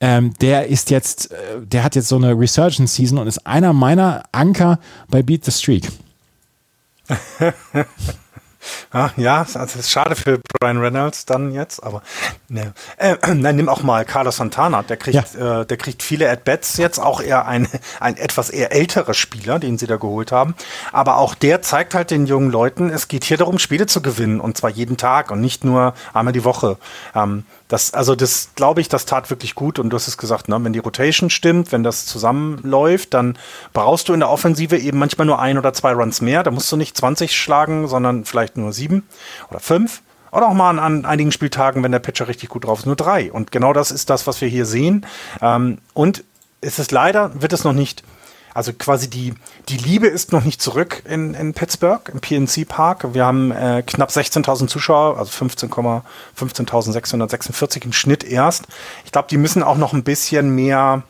ähm, 0.00 0.32
der 0.40 0.66
ist 0.66 0.90
jetzt, 0.90 1.30
äh, 1.30 1.60
der 1.62 1.84
hat 1.84 1.94
jetzt 1.94 2.08
so 2.08 2.16
eine 2.16 2.38
Resurgence 2.38 2.94
Season 2.94 3.18
und 3.18 3.26
ist 3.26 3.46
einer 3.46 3.72
meiner 3.72 4.22
Anker 4.32 4.78
bei 5.08 5.22
Beat 5.22 5.44
the 5.44 5.52
Streak. 5.52 5.88
Ah, 8.92 9.10
ja, 9.16 9.40
also 9.40 9.58
das 9.58 9.76
ist 9.76 9.90
schade 9.90 10.14
für 10.14 10.40
Brian 10.60 10.78
Reynolds 10.78 11.24
dann 11.24 11.52
jetzt, 11.52 11.82
aber 11.82 12.02
ne. 12.48 12.72
Äh, 12.96 13.16
nein, 13.34 13.56
nimm 13.56 13.68
auch 13.68 13.82
mal 13.82 14.04
Carlos 14.04 14.36
Santana, 14.36 14.82
der 14.82 14.96
kriegt, 14.96 15.34
ja. 15.34 15.60
äh, 15.60 15.66
der 15.66 15.76
kriegt 15.76 16.02
viele 16.02 16.30
At-Bats 16.30 16.76
jetzt, 16.76 16.98
auch 16.98 17.20
eher 17.20 17.46
ein, 17.46 17.68
ein 18.00 18.16
etwas 18.16 18.50
eher 18.50 18.72
älterer 18.72 19.14
Spieler, 19.14 19.58
den 19.58 19.78
sie 19.78 19.86
da 19.86 19.96
geholt 19.96 20.32
haben. 20.32 20.54
Aber 20.92 21.16
auch 21.16 21.34
der 21.34 21.62
zeigt 21.62 21.94
halt 21.94 22.10
den 22.10 22.26
jungen 22.26 22.50
Leuten, 22.50 22.90
es 22.90 23.08
geht 23.08 23.24
hier 23.24 23.36
darum, 23.36 23.58
Spiele 23.58 23.86
zu 23.86 24.02
gewinnen 24.02 24.40
und 24.40 24.56
zwar 24.56 24.70
jeden 24.70 24.96
Tag 24.96 25.30
und 25.30 25.40
nicht 25.40 25.64
nur 25.64 25.94
einmal 26.12 26.32
die 26.32 26.44
Woche. 26.44 26.78
Ähm, 27.14 27.44
das, 27.72 27.94
also 27.94 28.14
das 28.14 28.50
glaube 28.54 28.82
ich, 28.82 28.88
das 28.90 29.06
tat 29.06 29.30
wirklich 29.30 29.54
gut. 29.54 29.78
Und 29.78 29.88
du 29.90 29.96
hast 29.96 30.06
es 30.06 30.18
gesagt, 30.18 30.48
ne, 30.48 30.62
wenn 30.62 30.74
die 30.74 30.78
Rotation 30.78 31.30
stimmt, 31.30 31.72
wenn 31.72 31.82
das 31.82 32.04
zusammenläuft, 32.04 33.14
dann 33.14 33.38
brauchst 33.72 34.10
du 34.10 34.12
in 34.12 34.20
der 34.20 34.28
Offensive 34.28 34.76
eben 34.76 34.98
manchmal 34.98 35.26
nur 35.26 35.38
ein 35.38 35.56
oder 35.56 35.72
zwei 35.72 35.92
Runs 35.94 36.20
mehr. 36.20 36.42
Da 36.42 36.50
musst 36.50 36.70
du 36.70 36.76
nicht 36.76 36.94
20 36.96 37.34
schlagen, 37.34 37.88
sondern 37.88 38.26
vielleicht 38.26 38.51
nur 38.56 38.72
sieben 38.72 39.06
oder 39.50 39.60
fünf. 39.60 40.00
Oder 40.30 40.48
auch 40.48 40.54
mal 40.54 40.78
an, 40.78 41.04
einigen 41.04 41.30
Spieltagen, 41.30 41.82
wenn 41.82 41.92
der 41.92 41.98
Pitcher 41.98 42.26
richtig 42.26 42.48
gut 42.48 42.64
drauf 42.64 42.78
ist, 42.80 42.86
nur 42.86 42.96
drei. 42.96 43.30
Und 43.30 43.52
genau 43.52 43.74
das 43.74 43.90
ist 43.90 44.08
das, 44.08 44.26
was 44.26 44.40
wir 44.40 44.48
hier 44.48 44.64
sehen. 44.64 45.04
Ähm, 45.42 45.76
und 45.92 46.24
es 46.62 46.78
ist 46.78 46.90
leider, 46.90 47.42
wird 47.42 47.52
es 47.52 47.64
noch 47.64 47.74
nicht 47.74 48.02
also 48.54 48.74
quasi 48.74 49.08
die, 49.08 49.32
die 49.70 49.78
Liebe 49.78 50.06
ist 50.08 50.32
noch 50.32 50.44
nicht 50.44 50.60
zurück 50.60 51.02
in, 51.06 51.32
in 51.32 51.54
Pittsburgh, 51.54 52.06
im 52.12 52.20
PNC 52.20 52.68
Park. 52.68 53.14
Wir 53.14 53.24
haben 53.24 53.50
äh, 53.50 53.82
knapp 53.86 54.10
16.000 54.10 54.66
Zuschauer, 54.66 55.16
also 55.18 55.30
15,646 55.30 57.56
15 57.56 57.82
im 57.84 57.92
Schnitt 57.92 58.24
erst. 58.24 58.64
Ich 59.04 59.12
glaube, 59.12 59.28
die 59.30 59.38
müssen 59.38 59.62
auch 59.62 59.76
noch 59.78 59.92
ein 59.94 60.04
bisschen 60.04 60.54
mehr 60.54 61.02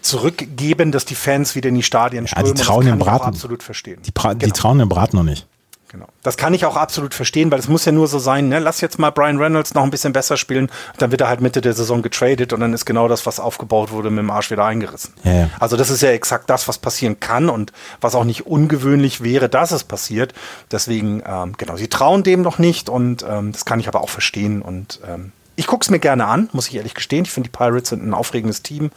zurückgeben, 0.00 0.92
dass 0.92 1.04
die 1.04 1.14
Fans 1.14 1.54
wieder 1.54 1.68
in 1.70 1.74
die 1.74 1.82
Stadien 1.82 2.24
Ja, 2.24 2.28
strömen. 2.28 2.54
die 2.54 2.60
Und 2.60 2.66
trauen 2.66 2.86
dem 2.86 2.98
Braten. 2.98 3.24
absolut 3.24 3.62
verstehen. 3.62 4.00
Die, 4.02 4.10
Bra 4.10 4.34
die 4.34 4.40
Genau. 4.40 4.54
trauen 4.54 4.78
dem 4.78 4.88
Brat 4.88 5.14
noch 5.14 5.22
nicht. 5.24 5.46
Genau. 5.90 6.06
Das 6.22 6.36
kann 6.36 6.52
ich 6.52 6.66
auch 6.66 6.76
absolut 6.76 7.14
verstehen, 7.14 7.50
weil 7.50 7.58
es 7.58 7.66
muss 7.68 7.86
ja 7.86 7.92
nur 7.92 8.08
so 8.08 8.18
sein, 8.18 8.48
ne? 8.48 8.58
lass 8.58 8.82
jetzt 8.82 8.98
mal 8.98 9.10
Brian 9.10 9.38
Reynolds 9.38 9.72
noch 9.72 9.84
ein 9.84 9.90
bisschen 9.90 10.12
besser 10.12 10.36
spielen, 10.36 10.70
dann 10.98 11.10
wird 11.10 11.22
er 11.22 11.28
halt 11.28 11.40
Mitte 11.40 11.62
der 11.62 11.72
Saison 11.72 12.02
getradet 12.02 12.52
und 12.52 12.60
dann 12.60 12.74
ist 12.74 12.84
genau 12.84 13.08
das, 13.08 13.24
was 13.24 13.40
aufgebaut 13.40 13.90
wurde, 13.90 14.10
mit 14.10 14.18
dem 14.18 14.30
Arsch 14.30 14.50
wieder 14.50 14.66
eingerissen. 14.66 15.14
Ja, 15.24 15.32
ja. 15.32 15.50
Also 15.58 15.76
das 15.76 15.88
ist 15.88 16.02
ja 16.02 16.10
exakt 16.10 16.50
das, 16.50 16.68
was 16.68 16.78
passieren 16.78 17.20
kann 17.20 17.48
und 17.48 17.72
was 18.02 18.14
auch 18.14 18.24
nicht 18.24 18.46
ungewöhnlich 18.46 19.22
wäre, 19.22 19.48
dass 19.48 19.70
es 19.70 19.82
passiert. 19.82 20.34
Deswegen, 20.70 21.22
ähm, 21.26 21.54
genau, 21.56 21.76
sie 21.76 21.88
trauen 21.88 22.22
dem 22.22 22.42
noch 22.42 22.58
nicht 22.58 22.90
und 22.90 23.24
ähm, 23.26 23.52
das 23.52 23.64
kann 23.64 23.80
ich 23.80 23.88
aber 23.88 24.02
auch 24.02 24.10
verstehen 24.10 24.60
und 24.60 25.00
ähm, 25.08 25.32
ich 25.56 25.66
gucke 25.66 25.82
es 25.82 25.90
mir 25.90 25.98
gerne 25.98 26.26
an, 26.26 26.48
muss 26.52 26.68
ich 26.68 26.76
ehrlich 26.76 26.94
gestehen. 26.94 27.24
Ich 27.24 27.32
finde, 27.32 27.48
die 27.48 27.56
Pirates 27.56 27.88
sind 27.88 28.06
ein 28.06 28.14
aufregendes 28.14 28.62
Team. 28.62 28.90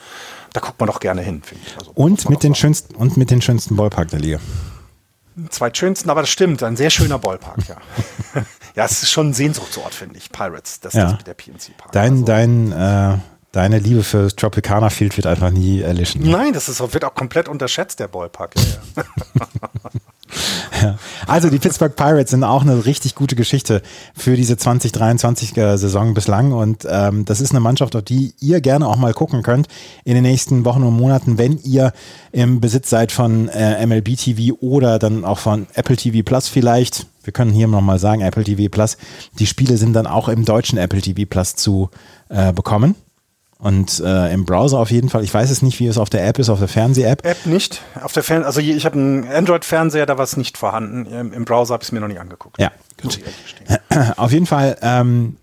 Da 0.53 0.59
guckt 0.59 0.79
man 0.79 0.87
doch 0.87 0.99
gerne 0.99 1.21
hin, 1.21 1.41
finde 1.43 1.63
ich. 1.65 1.75
Also, 1.75 1.91
Und 1.95 2.29
mit, 2.29 2.43
den 2.43 2.53
schönsten, 2.53 2.93
und 2.93 3.17
mit 3.17 3.31
den 3.31 3.41
schönsten 3.41 3.77
Ballpark 3.77 4.09
der 4.09 4.19
Liga. 4.19 4.39
Zweitschönsten, 5.49 6.09
aber 6.11 6.21
das 6.21 6.29
stimmt. 6.29 6.61
Ein 6.63 6.75
sehr 6.77 6.89
schöner 6.89 7.19
Ballpark, 7.19 7.59
ja. 7.67 7.77
ja, 8.75 8.85
es 8.85 9.03
ist 9.03 9.11
schon 9.11 9.29
ein 9.29 9.33
Sehnsuchtsort, 9.33 9.93
finde 9.93 10.17
ich. 10.17 10.31
Pirates, 10.31 10.79
das 10.79 10.93
Ja. 10.93 11.11
ist 11.11 11.27
der 11.27 11.33
PNC 11.33 11.77
Park. 11.77 11.91
Dein, 11.93 12.11
Also- 12.13 12.25
dein, 12.25 12.71
äh, 12.71 13.17
deine 13.51 13.79
Liebe 13.79 14.03
für 14.03 14.27
Tropicana 14.35 14.89
Field 14.89 15.15
wird 15.17 15.27
einfach 15.27 15.49
nie 15.51 15.81
erlischen. 15.81 16.29
Nein, 16.29 16.53
das 16.53 16.69
ist, 16.69 16.79
wird 16.93 17.03
auch 17.05 17.15
komplett 17.15 17.47
unterschätzt, 17.47 17.99
der 17.99 18.07
Ballpark. 18.07 18.53
Ja, 18.55 18.63
ja. 18.97 19.03
Also 21.27 21.49
die 21.49 21.59
Pittsburgh 21.59 21.95
Pirates 21.95 22.31
sind 22.31 22.43
auch 22.43 22.63
eine 22.63 22.85
richtig 22.85 23.15
gute 23.15 23.35
Geschichte 23.35 23.81
für 24.15 24.35
diese 24.35 24.55
2023er 24.55 25.77
Saison 25.77 26.13
bislang 26.13 26.51
und 26.51 26.87
ähm, 26.89 27.25
das 27.25 27.41
ist 27.41 27.51
eine 27.51 27.59
Mannschaft, 27.59 27.95
auf 27.95 28.03
die 28.03 28.33
ihr 28.39 28.61
gerne 28.61 28.87
auch 28.87 28.95
mal 28.95 29.13
gucken 29.13 29.43
könnt 29.43 29.67
in 30.03 30.15
den 30.15 30.23
nächsten 30.23 30.65
Wochen 30.65 30.83
und 30.83 30.95
Monaten, 30.95 31.37
wenn 31.37 31.59
ihr 31.59 31.93
im 32.31 32.59
Besitz 32.59 32.89
seid 32.89 33.11
von 33.11 33.49
äh, 33.49 33.85
MLB 33.85 34.17
TV 34.17 34.55
oder 34.61 34.99
dann 34.99 35.25
auch 35.25 35.39
von 35.39 35.67
Apple 35.73 35.97
TV 35.97 36.23
Plus 36.23 36.47
vielleicht. 36.47 37.07
Wir 37.23 37.33
können 37.33 37.51
hier 37.51 37.67
nochmal 37.67 37.99
sagen, 37.99 38.21
Apple 38.21 38.43
TV 38.43 38.69
Plus. 38.69 38.97
Die 39.37 39.45
Spiele 39.45 39.77
sind 39.77 39.93
dann 39.93 40.07
auch 40.07 40.27
im 40.27 40.45
deutschen 40.45 40.79
Apple 40.79 41.01
TV 41.01 41.23
Plus 41.29 41.55
zu 41.55 41.89
äh, 42.29 42.51
bekommen. 42.51 42.95
Und 43.61 43.99
äh, 43.99 44.33
im 44.33 44.43
Browser 44.43 44.79
auf 44.79 44.89
jeden 44.89 45.09
Fall. 45.09 45.23
Ich 45.23 45.31
weiß 45.31 45.51
es 45.51 45.61
nicht, 45.61 45.79
wie 45.79 45.85
es 45.85 45.99
auf 45.99 46.09
der 46.09 46.27
App 46.27 46.39
ist, 46.39 46.49
auf 46.49 46.57
der 46.57 46.67
Fernseh-App. 46.67 47.23
App 47.23 47.45
nicht. 47.45 47.83
Auf 48.01 48.11
der 48.11 48.23
Fern 48.23 48.43
also 48.43 48.59
ich 48.59 48.85
habe 48.85 48.97
einen 48.97 49.31
Android-Fernseher, 49.31 50.07
da 50.07 50.17
war 50.17 50.23
es 50.23 50.35
nicht 50.35 50.57
vorhanden. 50.57 51.05
Im, 51.05 51.31
im 51.31 51.45
Browser 51.45 51.75
habe 51.75 51.83
ich 51.83 51.89
es 51.89 51.91
mir 51.91 51.99
noch 51.99 52.07
nicht 52.07 52.19
angeguckt. 52.19 52.59
Ja, 52.59 52.71
gut. 52.99 53.19
Auf 54.17 54.31
jeden 54.31 54.47
Fall, 54.47 54.77
ähm, 54.81 55.37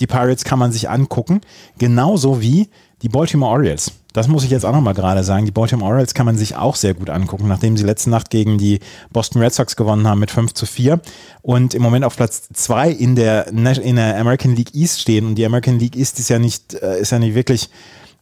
die 0.00 0.08
Pirates 0.08 0.42
kann 0.42 0.58
man 0.58 0.72
sich 0.72 0.90
angucken, 0.90 1.40
genauso 1.78 2.40
wie 2.40 2.68
die 3.02 3.08
Baltimore 3.08 3.52
Orioles. 3.52 3.92
Das 4.12 4.28
muss 4.28 4.44
ich 4.44 4.50
jetzt 4.50 4.64
auch 4.64 4.72
nochmal 4.72 4.94
gerade 4.94 5.24
sagen. 5.24 5.46
Die 5.46 5.52
Baltimore 5.52 5.90
Orioles 5.90 6.14
kann 6.14 6.26
man 6.26 6.36
sich 6.36 6.56
auch 6.56 6.76
sehr 6.76 6.94
gut 6.94 7.10
angucken, 7.10 7.48
nachdem 7.48 7.76
sie 7.76 7.84
letzte 7.84 8.10
Nacht 8.10 8.30
gegen 8.30 8.58
die 8.58 8.80
Boston 9.10 9.42
Red 9.42 9.54
Sox 9.54 9.76
gewonnen 9.76 10.06
haben 10.06 10.20
mit 10.20 10.30
5 10.30 10.52
zu 10.52 10.66
4 10.66 11.00
und 11.42 11.74
im 11.74 11.82
Moment 11.82 12.04
auf 12.04 12.16
Platz 12.16 12.48
2 12.52 12.90
in 12.90 13.16
der, 13.16 13.48
in 13.48 13.96
der 13.96 14.18
American 14.18 14.54
League 14.54 14.74
East 14.74 15.00
stehen. 15.00 15.26
Und 15.26 15.34
die 15.36 15.46
American 15.46 15.78
League 15.78 15.96
East 15.96 16.18
ist 16.18 16.28
ja 16.28 16.38
nicht, 16.38 16.74
äh, 16.74 17.00
ist 17.00 17.12
ja 17.12 17.18
nicht 17.18 17.34
wirklich 17.34 17.70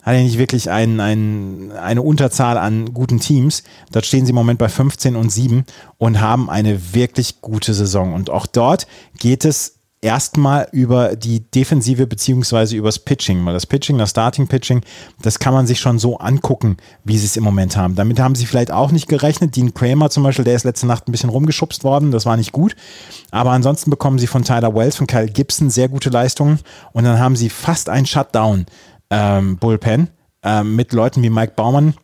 hat 0.02 0.14
ja 0.14 0.22
nicht 0.22 0.38
wirklich 0.38 0.70
ein, 0.70 0.98
ein, 0.98 1.72
eine 1.72 2.00
Unterzahl 2.02 2.56
an 2.56 2.94
guten 2.94 3.20
Teams. 3.20 3.62
Dort 3.92 4.06
stehen 4.06 4.24
sie 4.24 4.30
im 4.30 4.36
Moment 4.36 4.58
bei 4.58 4.68
15 4.68 5.14
und 5.14 5.30
7 5.30 5.64
und 5.98 6.20
haben 6.20 6.48
eine 6.48 6.94
wirklich 6.94 7.42
gute 7.42 7.74
Saison. 7.74 8.14
Und 8.14 8.30
auch 8.30 8.46
dort 8.46 8.86
geht 9.18 9.44
es 9.44 9.79
erstmal 10.02 10.68
über 10.72 11.14
die 11.14 11.40
Defensive 11.40 12.06
beziehungsweise 12.06 12.76
übers 12.76 12.98
Pitching. 12.98 13.44
Weil 13.44 13.52
das 13.52 13.66
Pitching, 13.66 13.98
das 13.98 14.10
Starting 14.10 14.46
Pitching, 14.46 14.82
das 15.20 15.38
kann 15.38 15.52
man 15.52 15.66
sich 15.66 15.80
schon 15.80 15.98
so 15.98 16.18
angucken, 16.18 16.78
wie 17.04 17.18
sie 17.18 17.26
es 17.26 17.36
im 17.36 17.44
Moment 17.44 17.76
haben. 17.76 17.94
Damit 17.94 18.18
haben 18.18 18.34
sie 18.34 18.46
vielleicht 18.46 18.70
auch 18.70 18.92
nicht 18.92 19.08
gerechnet. 19.08 19.56
Dean 19.56 19.74
Kramer 19.74 20.10
zum 20.10 20.22
Beispiel, 20.22 20.44
der 20.44 20.54
ist 20.54 20.64
letzte 20.64 20.86
Nacht 20.86 21.08
ein 21.08 21.12
bisschen 21.12 21.30
rumgeschubst 21.30 21.84
worden, 21.84 22.10
das 22.10 22.26
war 22.26 22.36
nicht 22.36 22.52
gut. 22.52 22.74
Aber 23.30 23.50
ansonsten 23.50 23.90
bekommen 23.90 24.18
sie 24.18 24.26
von 24.26 24.44
Tyler 24.44 24.74
Wells, 24.74 24.96
von 24.96 25.06
Kyle 25.06 25.28
Gibson 25.28 25.70
sehr 25.70 25.88
gute 25.88 26.10
Leistungen. 26.10 26.60
Und 26.92 27.04
dann 27.04 27.18
haben 27.18 27.36
sie 27.36 27.50
fast 27.50 27.88
ein 27.88 28.06
Shutdown 28.06 28.66
ähm, 29.10 29.56
Bullpen 29.58 30.08
ähm, 30.42 30.76
mit 30.76 30.92
Leuten 30.92 31.22
wie 31.22 31.30
Mike 31.30 31.52
Baumann, 31.56 31.94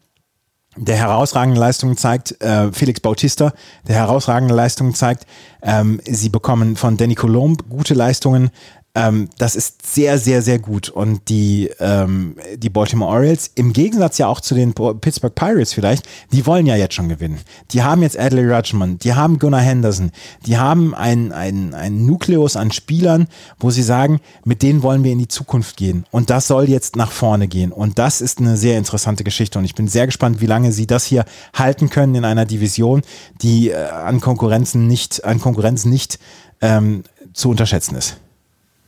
der 0.76 0.96
herausragende 0.96 1.58
Leistungen 1.58 1.96
zeigt, 1.96 2.40
äh, 2.42 2.72
Felix 2.72 3.00
Bautista, 3.00 3.52
der 3.88 3.96
herausragende 3.96 4.54
Leistungen 4.54 4.94
zeigt. 4.94 5.26
Ähm, 5.62 6.00
sie 6.04 6.28
bekommen 6.28 6.76
von 6.76 6.96
Danny 6.96 7.14
Colomb 7.14 7.68
gute 7.68 7.94
Leistungen. 7.94 8.50
Ähm, 8.96 9.28
das 9.36 9.56
ist 9.56 9.86
sehr, 9.86 10.18
sehr, 10.18 10.40
sehr 10.40 10.58
gut. 10.58 10.88
Und 10.88 11.28
die, 11.28 11.70
ähm, 11.80 12.36
die 12.56 12.70
Baltimore 12.70 13.12
Orioles, 13.12 13.50
im 13.54 13.74
Gegensatz 13.74 14.16
ja 14.16 14.26
auch 14.26 14.40
zu 14.40 14.54
den 14.54 14.72
Pittsburgh 14.72 15.34
Pirates 15.34 15.74
vielleicht, 15.74 16.08
die 16.32 16.46
wollen 16.46 16.64
ja 16.64 16.76
jetzt 16.76 16.94
schon 16.94 17.10
gewinnen. 17.10 17.38
Die 17.72 17.82
haben 17.82 18.00
jetzt 18.00 18.18
Adley 18.18 18.50
Rutschman, 18.50 18.98
die 18.98 19.12
haben 19.12 19.38
Gunnar 19.38 19.60
Henderson, 19.60 20.12
die 20.46 20.56
haben 20.56 20.94
ein, 20.94 21.30
ein, 21.30 21.74
ein 21.74 22.06
Nukleus 22.06 22.56
an 22.56 22.72
Spielern, 22.72 23.28
wo 23.60 23.68
sie 23.70 23.82
sagen, 23.82 24.20
mit 24.44 24.62
denen 24.62 24.82
wollen 24.82 25.04
wir 25.04 25.12
in 25.12 25.18
die 25.18 25.28
Zukunft 25.28 25.76
gehen. 25.76 26.06
Und 26.10 26.30
das 26.30 26.46
soll 26.46 26.70
jetzt 26.70 26.96
nach 26.96 27.12
vorne 27.12 27.48
gehen. 27.48 27.72
Und 27.72 27.98
das 27.98 28.22
ist 28.22 28.38
eine 28.38 28.56
sehr 28.56 28.78
interessante 28.78 29.24
Geschichte. 29.24 29.58
Und 29.58 29.66
ich 29.66 29.74
bin 29.74 29.88
sehr 29.88 30.06
gespannt, 30.06 30.40
wie 30.40 30.46
lange 30.46 30.72
sie 30.72 30.86
das 30.86 31.04
hier 31.04 31.26
halten 31.52 31.90
können 31.90 32.14
in 32.14 32.24
einer 32.24 32.46
Division, 32.46 33.02
die 33.42 33.68
äh, 33.68 33.76
an 33.76 34.20
Konkurrenzen 34.20 34.86
nicht, 34.86 35.22
an 35.22 35.38
Konkurrenz 35.38 35.84
nicht 35.84 36.18
ähm, 36.62 37.02
zu 37.34 37.50
unterschätzen 37.50 37.94
ist. 37.96 38.16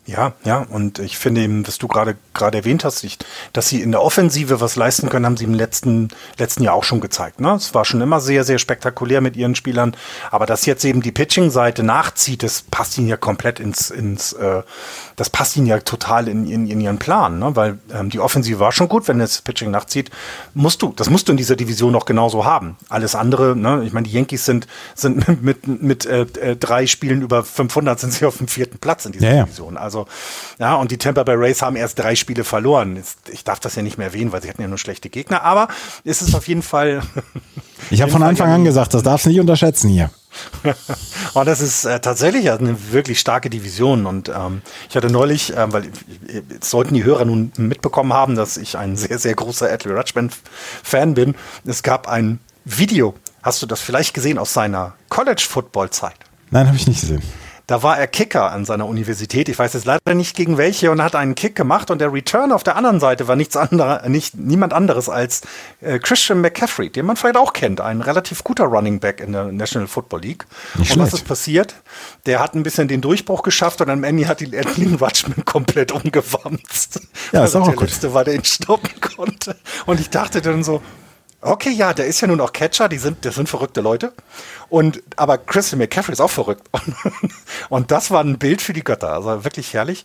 Ja, 0.08 0.32
ja, 0.42 0.66
und 0.70 1.00
ich 1.00 1.18
finde 1.18 1.42
eben, 1.42 1.68
was 1.68 1.76
du 1.76 1.86
gerade 1.86 2.16
gerade 2.32 2.56
erwähnt 2.56 2.82
hast, 2.82 3.04
ich, 3.04 3.18
dass 3.52 3.68
sie 3.68 3.82
in 3.82 3.92
der 3.92 4.00
Offensive 4.00 4.58
was 4.58 4.74
leisten 4.74 5.10
können, 5.10 5.26
haben 5.26 5.36
sie 5.36 5.44
im 5.44 5.52
letzten 5.52 6.08
letzten 6.38 6.62
Jahr 6.62 6.72
auch 6.72 6.84
schon 6.84 7.02
gezeigt. 7.02 7.40
Ne? 7.40 7.52
Es 7.52 7.74
war 7.74 7.84
schon 7.84 8.00
immer 8.00 8.18
sehr, 8.18 8.42
sehr 8.44 8.56
spektakulär 8.56 9.20
mit 9.20 9.36
ihren 9.36 9.54
Spielern, 9.54 9.94
aber 10.30 10.46
dass 10.46 10.64
jetzt 10.64 10.82
eben 10.86 11.02
die 11.02 11.12
Pitching-Seite 11.12 11.82
nachzieht, 11.82 12.42
das 12.42 12.62
passt 12.62 12.96
ihnen 12.96 13.08
ja 13.08 13.18
komplett 13.18 13.60
ins, 13.60 13.90
ins 13.90 14.32
äh, 14.32 14.62
das 15.18 15.30
passt 15.30 15.56
ihnen 15.56 15.66
ja 15.66 15.78
total 15.80 16.28
in, 16.28 16.46
in, 16.46 16.70
in 16.70 16.80
ihren 16.80 16.98
Plan, 16.98 17.40
ne? 17.40 17.56
weil 17.56 17.78
ähm, 17.92 18.08
die 18.08 18.20
Offensive 18.20 18.60
war 18.60 18.70
schon 18.70 18.88
gut, 18.88 19.08
wenn 19.08 19.18
das 19.18 19.42
Pitching 19.42 19.70
nachzieht, 19.70 20.10
musst 20.54 20.80
du, 20.80 20.92
das 20.94 21.10
musst 21.10 21.26
du 21.26 21.32
in 21.32 21.36
dieser 21.36 21.56
Division 21.56 21.94
auch 21.96 22.06
genauso 22.06 22.44
haben. 22.44 22.76
Alles 22.88 23.16
andere, 23.16 23.56
ne? 23.56 23.82
ich 23.84 23.92
meine, 23.92 24.06
die 24.06 24.14
Yankees 24.14 24.44
sind, 24.44 24.68
sind 24.94 25.42
mit, 25.42 25.66
mit 25.66 26.06
äh, 26.06 26.22
äh, 26.40 26.56
drei 26.56 26.86
Spielen 26.86 27.22
über 27.22 27.42
500 27.42 27.98
sind 27.98 28.12
sie 28.12 28.26
auf 28.26 28.38
dem 28.38 28.46
vierten 28.46 28.78
Platz 28.78 29.06
in 29.06 29.12
dieser 29.12 29.34
ja. 29.34 29.44
Division. 29.44 29.76
Also, 29.76 30.06
ja, 30.60 30.76
und 30.76 30.92
die 30.92 30.98
Tampa 30.98 31.24
Bay 31.24 31.34
Rays 31.34 31.62
haben 31.62 31.74
erst 31.74 31.98
drei 31.98 32.14
Spiele 32.14 32.44
verloren. 32.44 32.94
Jetzt, 32.94 33.28
ich 33.28 33.42
darf 33.42 33.58
das 33.58 33.74
ja 33.74 33.82
nicht 33.82 33.98
mehr 33.98 34.08
erwähnen, 34.08 34.30
weil 34.30 34.42
sie 34.42 34.48
hatten 34.48 34.62
ja 34.62 34.68
nur 34.68 34.78
schlechte 34.78 35.10
Gegner, 35.10 35.42
aber 35.42 35.66
es 36.04 36.22
ist 36.22 36.34
auf 36.34 36.46
jeden 36.46 36.62
Fall. 36.62 37.02
Ich 37.90 38.02
habe 38.02 38.10
von 38.10 38.24
Anfang 38.24 38.50
an 38.50 38.64
gesagt, 38.64 38.92
das 38.92 39.04
darfst 39.04 39.24
du 39.24 39.30
nicht 39.30 39.40
unterschätzen 39.40 39.88
hier. 39.88 40.10
Und 41.34 41.46
das 41.46 41.60
ist 41.60 41.84
äh, 41.84 42.00
tatsächlich 42.00 42.50
eine 42.50 42.92
wirklich 42.92 43.20
starke 43.20 43.50
Division. 43.50 44.06
Und 44.06 44.28
ähm, 44.28 44.62
ich 44.88 44.96
hatte 44.96 45.10
neulich, 45.10 45.56
äh, 45.56 45.72
weil 45.72 45.90
sollten 46.60 46.94
die 46.94 47.04
Hörer 47.04 47.24
nun 47.24 47.52
mitbekommen 47.56 48.12
haben, 48.12 48.36
dass 48.36 48.56
ich 48.56 48.76
ein 48.76 48.96
sehr, 48.96 49.18
sehr 49.18 49.34
großer 49.34 49.70
Adley 49.70 49.94
Rutschman-Fan 49.94 51.14
bin. 51.14 51.34
Es 51.64 51.82
gab 51.82 52.08
ein 52.08 52.40
Video, 52.64 53.14
hast 53.42 53.62
du 53.62 53.66
das 53.66 53.80
vielleicht 53.80 54.14
gesehen 54.14 54.38
aus 54.38 54.52
seiner 54.52 54.94
College-Football-Zeit? 55.08 56.16
Nein, 56.50 56.66
habe 56.66 56.76
ich 56.76 56.86
nicht 56.86 57.00
gesehen. 57.00 57.22
Da 57.68 57.82
war 57.82 57.98
er 57.98 58.06
Kicker 58.06 58.50
an 58.50 58.64
seiner 58.64 58.86
Universität. 58.86 59.50
Ich 59.50 59.58
weiß 59.58 59.74
jetzt 59.74 59.84
leider 59.84 60.14
nicht 60.14 60.34
gegen 60.34 60.56
welche 60.56 60.90
und 60.90 61.02
hat 61.02 61.14
einen 61.14 61.34
Kick 61.34 61.54
gemacht 61.54 61.90
und 61.90 62.00
der 62.00 62.10
Return 62.10 62.50
auf 62.50 62.64
der 62.64 62.76
anderen 62.76 62.98
Seite 62.98 63.28
war 63.28 63.36
nichts 63.36 63.58
anderes, 63.58 64.08
nicht 64.08 64.34
niemand 64.38 64.72
anderes 64.72 65.10
als 65.10 65.42
äh, 65.82 65.98
Christian 65.98 66.40
McCaffrey, 66.40 66.88
den 66.88 67.04
man 67.04 67.16
vielleicht 67.16 67.36
auch 67.36 67.52
kennt, 67.52 67.82
ein 67.82 68.00
relativ 68.00 68.42
guter 68.42 68.64
Running 68.64 69.00
Back 69.00 69.20
in 69.20 69.32
der 69.32 69.52
National 69.52 69.86
Football 69.86 70.22
League. 70.22 70.46
Nicht 70.78 70.96
und 70.96 71.02
was 71.02 71.12
ist 71.12 71.26
passiert? 71.26 71.74
Der 72.24 72.40
hat 72.40 72.54
ein 72.54 72.62
bisschen 72.62 72.88
den 72.88 73.02
Durchbruch 73.02 73.42
geschafft 73.42 73.82
und 73.82 73.90
am 73.90 74.02
Ende 74.02 74.26
hat 74.26 74.40
die 74.40 74.50
Edlin 74.50 74.94
Rutschman 74.94 75.44
komplett 75.44 75.92
umgewamst. 75.92 77.02
Ja, 77.32 77.44
ist 77.44 77.54
also 77.54 77.58
auch 77.58 77.64
der 77.66 77.74
gut. 77.74 77.90
letzte 77.90 78.14
war, 78.14 78.24
der 78.24 78.34
ihn 78.34 78.44
stoppen 78.44 78.98
konnte. 79.02 79.56
Und 79.84 80.00
ich 80.00 80.08
dachte 80.08 80.40
dann 80.40 80.64
so, 80.64 80.80
Okay, 81.40 81.70
ja, 81.70 81.94
der 81.94 82.06
ist 82.06 82.20
ja 82.20 82.26
nun 82.26 82.40
auch 82.40 82.52
Catcher, 82.52 82.88
die 82.88 82.98
sind, 82.98 83.24
das 83.24 83.36
sind 83.36 83.48
verrückte 83.48 83.80
Leute. 83.80 84.12
Und, 84.68 85.02
aber 85.14 85.38
Christian 85.38 85.78
McCaffrey 85.78 86.12
ist 86.12 86.20
auch 86.20 86.30
verrückt. 86.30 86.62
Und, 86.72 86.94
und 87.68 87.90
das 87.92 88.10
war 88.10 88.24
ein 88.24 88.38
Bild 88.38 88.60
für 88.60 88.72
die 88.72 88.82
Götter. 88.82 89.12
Also 89.12 89.44
wirklich 89.44 89.72
herrlich. 89.72 90.04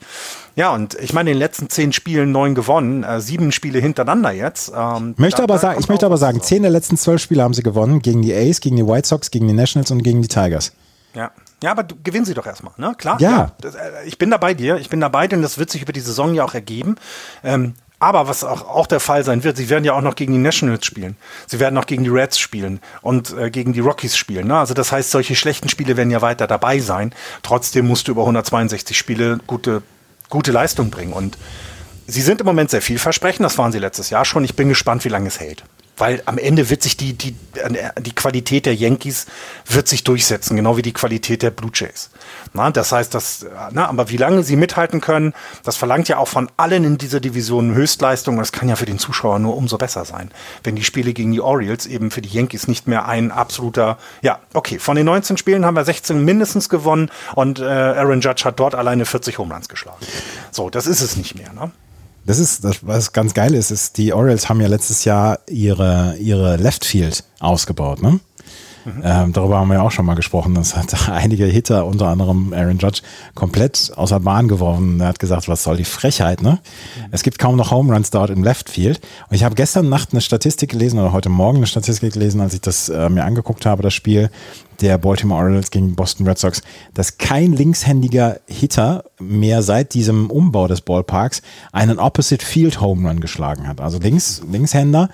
Ja, 0.55 0.71
und 0.73 0.93
ich 0.95 1.11
meine, 1.11 1.31
in 1.31 1.35
den 1.35 1.39
letzten 1.39 1.69
zehn 1.69 1.91
Spielen 1.91 2.31
neun 2.31 2.53
gewonnen, 2.53 3.03
äh, 3.03 3.19
sieben 3.19 3.51
Spiele 3.51 3.79
hintereinander 3.79 4.31
jetzt. 4.31 4.71
Ähm, 4.75 5.15
Möchte 5.17 5.37
da- 5.37 5.43
aber 5.45 5.55
da 5.55 5.59
sagen, 5.59 5.79
ich 5.79 5.89
möchte 5.89 6.05
aber 6.05 6.17
sagen, 6.17 6.37
zusammen. 6.37 6.47
zehn 6.47 6.61
der 6.61 6.71
letzten 6.71 6.97
zwölf 6.97 7.19
Spiele 7.21 7.41
haben 7.41 7.55
sie 7.55 7.63
gewonnen 7.63 8.03
gegen 8.03 8.21
die 8.21 8.33
A's, 8.33 8.61
gegen 8.61 8.75
die 8.75 8.85
White 8.87 9.07
Sox, 9.07 9.31
gegen 9.31 9.47
die 9.47 9.53
Nationals 9.55 9.89
und 9.89 10.03
gegen 10.03 10.21
die 10.21 10.27
Tigers. 10.27 10.71
Ja. 11.15 11.31
Ja, 11.63 11.71
aber 11.71 11.83
du, 11.83 11.95
gewinnen 12.03 12.25
sie 12.25 12.33
doch 12.33 12.45
erstmal, 12.45 12.73
ne? 12.75 12.93
Klar. 12.97 13.21
Ja. 13.21 13.53
das, 13.61 13.75
äh, 13.75 13.79
ich 14.05 14.17
bin 14.17 14.29
da 14.29 14.35
bei 14.37 14.53
dir, 14.53 14.75
ich 14.77 14.89
bin 14.89 14.99
da 14.99 15.07
bei 15.07 15.27
dir 15.27 15.37
und 15.37 15.43
das 15.43 15.57
wird 15.57 15.69
sich 15.69 15.81
über 15.81 15.93
die 15.93 16.01
Saison 16.01 16.33
ja 16.35 16.43
auch 16.43 16.53
ergeben. 16.53 16.95
Ähm, 17.41 17.73
aber 18.03 18.27
was 18.27 18.43
auch, 18.43 18.67
auch 18.67 18.87
der 18.87 18.99
Fall 18.99 19.23
sein 19.23 19.43
wird, 19.43 19.57
sie 19.57 19.69
werden 19.69 19.85
ja 19.85 19.93
auch 19.93 20.01
noch 20.01 20.15
gegen 20.15 20.33
die 20.33 20.39
Nationals 20.39 20.85
spielen. 20.85 21.15
Sie 21.47 21.59
werden 21.59 21.77
auch 21.77 21.85
gegen 21.85 22.03
die 22.03 22.09
Reds 22.09 22.39
spielen 22.39 22.79
und 23.01 23.35
äh, 23.37 23.49
gegen 23.49 23.73
die 23.73 23.79
Rockies 23.79 24.17
spielen. 24.17 24.47
Ne? 24.47 24.57
Also 24.57 24.73
das 24.73 24.91
heißt, 24.91 25.11
solche 25.11 25.35
schlechten 25.35 25.69
Spiele 25.69 25.97
werden 25.97 26.11
ja 26.11 26.21
weiter 26.21 26.47
dabei 26.47 26.79
sein. 26.79 27.13
Trotzdem 27.41 27.87
musst 27.87 28.07
du 28.07 28.11
über 28.11 28.21
162 28.21 28.97
Spiele 28.97 29.39
gute, 29.47 29.83
gute 30.29 30.51
Leistung 30.51 30.89
bringen. 30.89 31.13
Und 31.13 31.37
sie 32.07 32.21
sind 32.21 32.41
im 32.41 32.45
Moment 32.45 32.71
sehr 32.71 32.81
vielversprechend, 32.81 33.45
das 33.45 33.57
waren 33.57 33.71
sie 33.71 33.79
letztes 33.79 34.09
Jahr 34.09 34.25
schon. 34.25 34.43
Ich 34.43 34.55
bin 34.55 34.69
gespannt, 34.69 35.05
wie 35.05 35.09
lange 35.09 35.27
es 35.27 35.39
hält. 35.39 35.63
Weil 35.97 36.21
am 36.25 36.37
Ende 36.37 36.69
wird 36.69 36.81
sich 36.81 36.97
die, 36.97 37.13
die, 37.13 37.35
die 37.99 38.15
Qualität 38.15 38.65
der 38.65 38.75
Yankees 38.75 39.27
wird 39.67 39.87
sich 39.87 40.03
durchsetzen, 40.03 40.55
genau 40.55 40.77
wie 40.77 40.81
die 40.81 40.93
Qualität 40.93 41.43
der 41.43 41.51
Blue 41.51 41.71
Jays. 41.73 42.09
Na, 42.53 42.71
das 42.71 42.91
heißt, 42.91 43.13
dass, 43.13 43.45
na, 43.71 43.87
aber 43.87 44.09
wie 44.09 44.17
lange 44.17 44.43
sie 44.43 44.55
mithalten 44.55 45.01
können, 45.01 45.33
das 45.63 45.77
verlangt 45.77 46.07
ja 46.07 46.17
auch 46.17 46.27
von 46.27 46.49
allen 46.57 46.83
in 46.83 46.97
dieser 46.97 47.19
Division 47.19 47.73
Höchstleistung. 47.73 48.37
Das 48.37 48.51
kann 48.51 48.69
ja 48.69 48.75
für 48.75 48.85
den 48.85 48.99
Zuschauer 48.99 49.39
nur 49.39 49.55
umso 49.55 49.77
besser 49.77 50.05
sein, 50.05 50.31
wenn 50.63 50.75
die 50.75 50.83
Spiele 50.83 51.13
gegen 51.13 51.31
die 51.31 51.41
Orioles 51.41 51.85
eben 51.85 52.11
für 52.11 52.21
die 52.21 52.29
Yankees 52.29 52.67
nicht 52.67 52.87
mehr 52.87 53.07
ein 53.07 53.31
absoluter, 53.31 53.97
ja, 54.21 54.39
okay, 54.53 54.79
von 54.79 54.95
den 54.95 55.05
19 55.05 55.37
Spielen 55.37 55.65
haben 55.65 55.75
wir 55.75 55.85
16 55.85 56.23
mindestens 56.23 56.69
gewonnen 56.69 57.11
und 57.35 57.59
äh, 57.59 57.63
Aaron 57.63 58.21
Judge 58.21 58.43
hat 58.45 58.59
dort 58.59 58.75
alleine 58.75 59.05
40 59.05 59.37
Home 59.37 59.53
Runs 59.53 59.69
geschlagen. 59.69 60.05
So, 60.51 60.69
das 60.69 60.87
ist 60.87 61.01
es 61.01 61.15
nicht 61.15 61.35
mehr. 61.35 61.53
Ne? 61.53 61.71
Das 62.25 62.39
ist, 62.39 62.63
das, 62.63 62.85
was 62.85 63.11
ganz 63.11 63.33
geil 63.33 63.53
ist, 63.53 63.69
ist, 63.71 63.97
die 63.97 64.13
Orioles 64.13 64.47
haben 64.47 64.61
ja 64.61 64.67
letztes 64.67 65.03
Jahr 65.03 65.39
ihre, 65.47 66.15
ihre 66.19 66.55
Left 66.55 66.85
Field 66.85 67.23
ausgebaut, 67.39 68.01
ne? 68.01 68.19
Mhm. 68.85 69.01
Ähm, 69.03 69.33
darüber 69.33 69.59
haben 69.59 69.67
wir 69.69 69.75
ja 69.75 69.81
auch 69.81 69.91
schon 69.91 70.05
mal 70.05 70.15
gesprochen. 70.15 70.55
Das 70.55 70.75
hat 70.75 71.09
einige 71.09 71.45
Hitter, 71.45 71.85
unter 71.85 72.07
anderem 72.07 72.53
Aaron 72.53 72.77
Judge, 72.77 73.01
komplett 73.35 73.91
außer 73.95 74.19
Bahn 74.19 74.47
geworfen. 74.47 74.99
Er 74.99 75.07
hat 75.07 75.19
gesagt, 75.19 75.47
was 75.47 75.63
soll 75.63 75.77
die 75.77 75.83
Frechheit, 75.83 76.41
ne? 76.41 76.51
Mhm. 76.97 77.05
Es 77.11 77.23
gibt 77.23 77.39
kaum 77.39 77.55
noch 77.55 77.71
Home 77.71 77.93
Runs 77.93 78.09
dort 78.09 78.29
im 78.29 78.43
Left 78.43 78.69
Field. 78.69 79.01
Und 79.29 79.35
ich 79.35 79.43
habe 79.43 79.55
gestern 79.55 79.89
Nacht 79.89 80.09
eine 80.11 80.21
Statistik 80.21 80.71
gelesen 80.71 80.99
oder 80.99 81.11
heute 81.11 81.29
Morgen 81.29 81.57
eine 81.57 81.67
Statistik 81.67 82.13
gelesen, 82.13 82.41
als 82.41 82.53
ich 82.53 82.61
das 82.61 82.89
äh, 82.89 83.09
mir 83.09 83.23
angeguckt 83.23 83.65
habe, 83.65 83.83
das 83.83 83.93
Spiel 83.93 84.29
der 84.81 84.97
Baltimore 84.97 85.41
Orioles 85.41 85.71
gegen 85.71 85.95
Boston 85.95 86.27
Red 86.27 86.37
Sox, 86.37 86.61
dass 86.93 87.17
kein 87.17 87.53
linkshändiger 87.53 88.39
Hitter 88.47 89.05
mehr 89.19 89.61
seit 89.61 89.93
diesem 89.93 90.29
Umbau 90.29 90.67
des 90.67 90.81
Ballparks 90.81 91.41
einen 91.71 91.99
Opposite 91.99 92.45
Field 92.45 92.81
Home 92.81 93.07
Run 93.07 93.19
geschlagen 93.19 93.67
hat. 93.67 93.81
Also 93.81 93.99
links, 93.99 94.41
Linkshänder, 94.49 95.09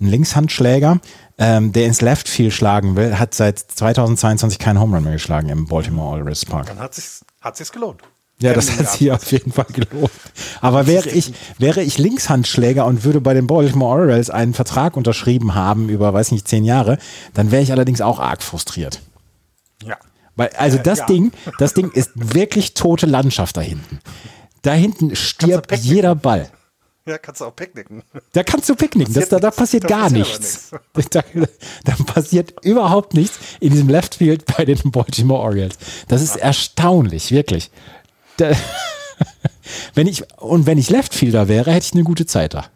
ein 0.00 0.06
Linkshandschläger, 0.06 1.00
ähm, 1.38 1.72
der 1.72 1.86
ins 1.86 2.00
Left 2.00 2.28
Field 2.28 2.52
schlagen 2.52 2.96
will, 2.96 3.18
hat 3.18 3.34
seit 3.34 3.58
2022 3.58 4.58
keinen 4.58 4.80
Home 4.80 4.96
Run 4.96 5.04
mehr 5.04 5.14
geschlagen 5.14 5.48
im 5.48 5.66
Baltimore 5.66 6.10
Orioles 6.10 6.44
Park. 6.44 6.66
Dann 6.66 6.78
hat 6.78 6.96
es 6.96 7.24
hat 7.40 7.56
sich's 7.56 7.72
gelohnt. 7.72 8.02
Ja, 8.40 8.52
das 8.52 8.78
hat 8.78 8.90
sich 8.90 9.12
auf 9.12 9.30
jeden 9.30 9.52
Fall 9.52 9.66
gelohnt. 9.72 10.10
Aber 10.60 10.86
wäre 10.86 11.08
ich, 11.08 11.32
wäre 11.58 11.82
ich 11.82 11.98
Linkshandschläger 11.98 12.84
und 12.84 13.04
würde 13.04 13.20
bei 13.20 13.32
den 13.32 13.46
Baltimore 13.46 14.00
Orioles 14.00 14.30
einen 14.30 14.54
Vertrag 14.54 14.96
unterschrieben 14.96 15.54
haben 15.54 15.88
über, 15.88 16.12
weiß 16.12 16.32
nicht, 16.32 16.48
zehn 16.48 16.64
Jahre, 16.64 16.98
dann 17.32 17.50
wäre 17.50 17.62
ich 17.62 17.70
allerdings 17.70 18.00
auch 18.00 18.18
arg 18.18 18.42
frustriert. 18.42 19.00
Ja. 19.84 19.96
Weil, 20.36 20.50
also 20.56 20.78
das 20.78 21.00
ja. 21.00 21.06
Ding, 21.06 21.32
das 21.58 21.74
Ding 21.74 21.90
ist 21.92 22.10
wirklich 22.14 22.74
tote 22.74 23.06
Landschaft 23.06 23.56
da 23.56 23.60
hinten. 23.60 24.00
Da 24.62 24.72
hinten 24.72 25.14
stirbt 25.14 25.72
jeder 25.76 26.14
Ball. 26.14 26.50
Ja, 27.06 27.18
kannst 27.18 27.40
du 27.40 27.44
auch 27.44 27.54
picknicken. 27.54 28.02
Da 28.32 28.42
kannst 28.42 28.68
du 28.68 28.74
picknicken. 28.74 29.12
Das, 29.12 29.28
da, 29.28 29.38
da 29.38 29.50
passiert 29.50 29.86
gar 29.86 30.04
passiert 30.04 30.26
nichts. 30.26 30.72
nichts. 30.72 31.10
Da, 31.10 31.22
da, 31.84 32.04
passiert 32.04 32.54
überhaupt 32.64 33.14
nichts 33.14 33.38
in 33.60 33.72
diesem 33.72 33.88
Left 33.88 34.14
Field 34.14 34.44
bei 34.56 34.64
den 34.64 34.78
Baltimore 34.90 35.42
Orioles. 35.42 35.76
Das 36.08 36.22
ist 36.22 36.36
erstaunlich, 36.36 37.30
wirklich. 37.30 37.70
Da, 38.38 38.52
wenn 39.94 40.06
ich, 40.06 40.24
und 40.40 40.66
wenn 40.66 40.78
ich 40.78 40.88
Left 40.90 41.14
Fielder 41.14 41.48
wäre, 41.48 41.72
hätte 41.72 41.86
ich 41.86 41.92
eine 41.92 42.04
gute 42.04 42.26
Zeit 42.26 42.54
da. 42.54 42.66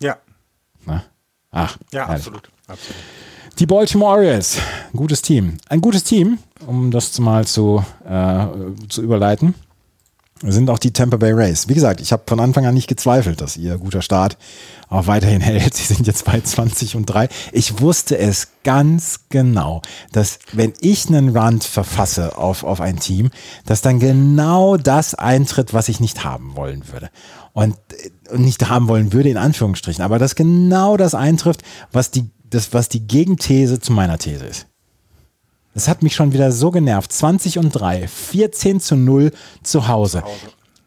Ja. 0.00 0.18
Na? 0.84 1.04
Ach. 1.52 1.78
Ja, 1.92 2.06
absolut. 2.06 2.50
absolut. 2.66 2.96
Die 3.58 3.66
Baltimore 3.66 4.12
Orioles, 4.12 4.58
ein 4.92 4.96
gutes 4.96 5.22
Team. 5.22 5.58
Ein 5.68 5.80
gutes 5.80 6.04
Team, 6.04 6.38
um 6.66 6.90
das 6.90 7.18
mal 7.18 7.46
zu, 7.46 7.84
äh, 8.04 8.46
zu 8.88 9.02
überleiten, 9.02 9.54
sind 10.42 10.70
auch 10.70 10.78
die 10.78 10.92
Tampa 10.92 11.18
Bay 11.18 11.32
Rays. 11.32 11.68
Wie 11.68 11.74
gesagt, 11.74 12.00
ich 12.00 12.12
habe 12.12 12.22
von 12.26 12.40
Anfang 12.40 12.64
an 12.64 12.74
nicht 12.74 12.88
gezweifelt, 12.88 13.40
dass 13.40 13.56
ihr 13.56 13.76
guter 13.76 14.00
Start 14.00 14.38
auch 14.88 15.06
weiterhin 15.06 15.40
hält. 15.42 15.74
Sie 15.74 15.92
sind 15.92 16.06
jetzt 16.06 16.24
bei 16.24 16.40
20 16.40 16.96
und 16.96 17.06
3. 17.06 17.28
Ich 17.52 17.80
wusste 17.80 18.16
es 18.16 18.48
ganz 18.64 19.20
genau, 19.28 19.82
dass 20.12 20.38
wenn 20.52 20.72
ich 20.80 21.08
einen 21.08 21.36
Run 21.36 21.60
verfasse 21.60 22.38
auf, 22.38 22.64
auf 22.64 22.80
ein 22.80 22.98
Team, 22.98 23.30
dass 23.66 23.82
dann 23.82 24.00
genau 24.00 24.76
das 24.76 25.14
eintritt, 25.14 25.74
was 25.74 25.88
ich 25.88 26.00
nicht 26.00 26.24
haben 26.24 26.56
wollen 26.56 26.88
würde. 26.90 27.10
Und, 27.52 27.76
und 28.30 28.42
nicht 28.42 28.68
haben 28.68 28.88
wollen 28.88 29.12
würde, 29.12 29.28
in 29.28 29.36
Anführungsstrichen. 29.36 30.04
Aber 30.04 30.18
dass 30.18 30.36
genau 30.36 30.96
das 30.96 31.14
eintrifft, 31.14 31.62
was 31.92 32.10
die 32.10 32.30
das, 32.50 32.72
was 32.74 32.88
die 32.88 33.06
Gegenthese 33.06 33.80
zu 33.80 33.92
meiner 33.92 34.18
These 34.18 34.44
ist. 34.44 34.66
Das 35.74 35.88
hat 35.88 36.02
mich 36.02 36.14
schon 36.14 36.32
wieder 36.32 36.52
so 36.52 36.70
genervt. 36.70 37.12
20 37.12 37.58
und 37.58 37.70
3, 37.70 38.08
14 38.08 38.80
zu 38.80 38.96
0 38.96 39.32
zu 39.62 39.88
Hause. 39.88 40.22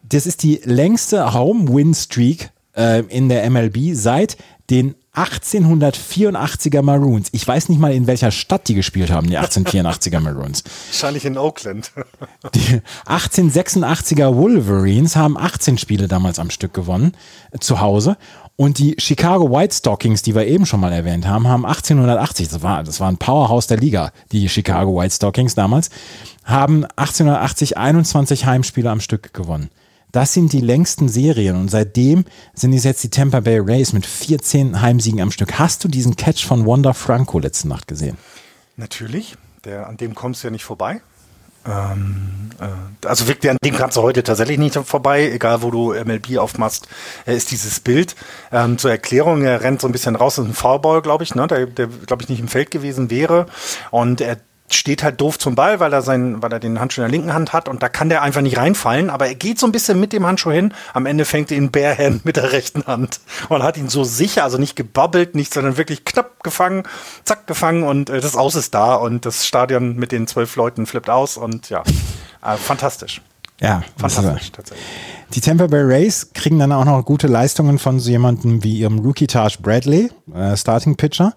Das 0.03 0.25
ist 0.25 0.43
die 0.43 0.59
längste 0.63 1.33
Home-Win-Streak 1.33 2.51
äh, 2.75 2.99
in 3.05 3.29
der 3.29 3.49
MLB 3.49 3.93
seit 3.93 4.37
den 4.69 4.95
1884er 5.15 6.81
Maroons. 6.81 7.29
Ich 7.33 7.47
weiß 7.47 7.69
nicht 7.69 7.79
mal, 7.79 7.93
in 7.93 8.07
welcher 8.07 8.31
Stadt 8.31 8.67
die 8.67 8.73
gespielt 8.73 9.11
haben, 9.11 9.29
die 9.29 9.37
1884er 9.37 10.19
Maroons. 10.19 10.63
Wahrscheinlich 10.87 11.25
in 11.25 11.37
Oakland. 11.37 11.91
Die 12.55 12.81
1886er 13.05 14.35
Wolverines 14.35 15.15
haben 15.15 15.37
18 15.37 15.77
Spiele 15.77 16.07
damals 16.07 16.39
am 16.39 16.49
Stück 16.49 16.73
gewonnen, 16.73 17.13
äh, 17.51 17.59
zu 17.59 17.79
Hause. 17.79 18.17
Und 18.55 18.77
die 18.77 18.95
Chicago 18.99 19.49
White 19.51 19.73
Stockings, 19.73 20.21
die 20.21 20.35
wir 20.35 20.45
eben 20.45 20.65
schon 20.65 20.79
mal 20.79 20.91
erwähnt 20.91 21.27
haben, 21.27 21.47
haben 21.47 21.65
1880, 21.65 22.49
das 22.49 22.61
war, 22.61 22.83
das 22.83 22.99
war 22.99 23.09
ein 23.09 23.17
Powerhouse 23.17 23.65
der 23.65 23.77
Liga, 23.77 24.11
die 24.31 24.47
Chicago 24.47 24.95
White 24.95 25.15
Stockings 25.15 25.55
damals, 25.55 25.89
haben 26.43 26.85
1880 26.95 27.77
21 27.77 28.45
Heimspiele 28.45 28.91
am 28.91 29.01
Stück 29.01 29.33
gewonnen. 29.33 29.69
Das 30.11 30.33
sind 30.33 30.53
die 30.53 30.61
längsten 30.61 31.09
Serien 31.09 31.55
und 31.55 31.71
seitdem 31.71 32.25
sind 32.53 32.73
es 32.73 32.83
jetzt 32.83 33.03
die 33.03 33.09
Tampa 33.09 33.39
Bay 33.39 33.57
Rays 33.57 33.93
mit 33.93 34.05
14 34.05 34.79
Heimsiegen 34.79 35.21
am 35.21 35.31
Stück. 35.31 35.57
Hast 35.57 35.83
du 35.83 35.87
diesen 35.87 36.15
Catch 36.15 36.45
von 36.45 36.67
Wanda 36.67 36.93
Franco 36.93 37.39
letzte 37.39 37.67
Nacht 37.67 37.87
gesehen? 37.87 38.17
Natürlich, 38.77 39.35
der, 39.65 39.87
an 39.87 39.97
dem 39.97 40.13
kommst 40.13 40.43
du 40.43 40.47
ja 40.47 40.51
nicht 40.51 40.65
vorbei. 40.65 41.01
Ähm, 41.65 42.49
äh, 42.59 43.07
also 43.07 43.27
wirklich, 43.27 43.51
an 43.51 43.57
dem 43.63 43.75
kannst 43.75 43.97
du 43.97 44.01
heute 44.01 44.23
tatsächlich 44.23 44.57
nicht 44.57 44.75
vorbei, 44.75 45.31
egal 45.31 45.61
wo 45.61 45.71
du 45.71 45.93
MLB 45.93 46.37
aufmachst, 46.37 46.87
äh, 47.25 47.35
ist 47.35 47.51
dieses 47.51 47.79
Bild. 47.79 48.15
Ähm, 48.51 48.77
zur 48.77 48.91
Erklärung, 48.91 49.43
er 49.43 49.61
rennt 49.61 49.81
so 49.81 49.87
ein 49.87 49.91
bisschen 49.91 50.15
raus, 50.15 50.35
das 50.35 50.45
ist 50.45 50.51
ein 50.51 50.55
Foulball, 50.55 51.01
glaube 51.01 51.23
ich, 51.23 51.35
ne, 51.35 51.47
der, 51.47 51.65
der 51.65 51.87
glaube 51.87 52.23
ich, 52.23 52.29
nicht 52.29 52.39
im 52.39 52.47
Feld 52.47 52.71
gewesen 52.71 53.09
wäre. 53.09 53.45
Und 53.91 54.21
er 54.21 54.37
steht 54.75 55.03
halt 55.03 55.19
doof 55.21 55.39
zum 55.39 55.55
Ball, 55.55 55.79
weil 55.79 55.93
er, 55.93 56.01
sein, 56.01 56.41
weil 56.41 56.51
er 56.51 56.59
den 56.59 56.79
Handschuh 56.79 57.01
in 57.01 57.07
der 57.07 57.11
linken 57.11 57.33
Hand 57.33 57.53
hat 57.53 57.69
und 57.69 57.83
da 57.83 57.89
kann 57.89 58.09
der 58.09 58.21
einfach 58.21 58.41
nicht 58.41 58.57
reinfallen, 58.57 59.09
aber 59.09 59.27
er 59.27 59.35
geht 59.35 59.59
so 59.59 59.65
ein 59.65 59.71
bisschen 59.71 59.99
mit 59.99 60.13
dem 60.13 60.25
Handschuh 60.25 60.51
hin. 60.51 60.73
Am 60.93 61.05
Ende 61.05 61.25
fängt 61.25 61.51
er 61.51 61.57
ihn 61.57 61.71
Barehand 61.71 62.25
mit 62.25 62.35
der 62.35 62.51
rechten 62.51 62.85
Hand 62.85 63.19
und 63.49 63.63
hat 63.63 63.77
ihn 63.77 63.89
so 63.89 64.03
sicher, 64.03 64.43
also 64.43 64.57
nicht 64.57 64.75
gebabbelt, 64.75 65.35
nicht, 65.35 65.53
sondern 65.53 65.77
wirklich 65.77 66.05
knapp 66.05 66.43
gefangen, 66.43 66.83
zack, 67.23 67.47
gefangen 67.47 67.83
und 67.83 68.09
äh, 68.09 68.19
das 68.19 68.35
Aus 68.35 68.55
ist 68.55 68.73
da 68.73 68.95
und 68.95 69.25
das 69.25 69.45
Stadion 69.45 69.95
mit 69.95 70.11
den 70.11 70.27
zwölf 70.27 70.55
Leuten 70.55 70.85
flippt 70.85 71.09
aus 71.09 71.37
und 71.37 71.69
ja, 71.69 71.83
äh, 72.43 72.57
fantastisch. 72.57 73.21
Ja, 73.59 73.83
fantastisch 73.97 74.51
tatsächlich. 74.51 74.85
Die 75.33 75.41
Tampa 75.41 75.67
Bay 75.67 75.81
Rays 75.81 76.31
kriegen 76.33 76.59
dann 76.59 76.71
auch 76.71 76.85
noch 76.85 77.03
gute 77.05 77.27
Leistungen 77.27 77.79
von 77.79 77.99
so 77.99 78.09
jemandem 78.09 78.63
wie 78.63 78.79
ihrem 78.79 78.99
Rookie 78.99 79.27
Taj 79.27 79.57
Bradley, 79.61 80.11
äh, 80.33 80.57
Starting 80.57 80.95
Pitcher, 80.95 81.33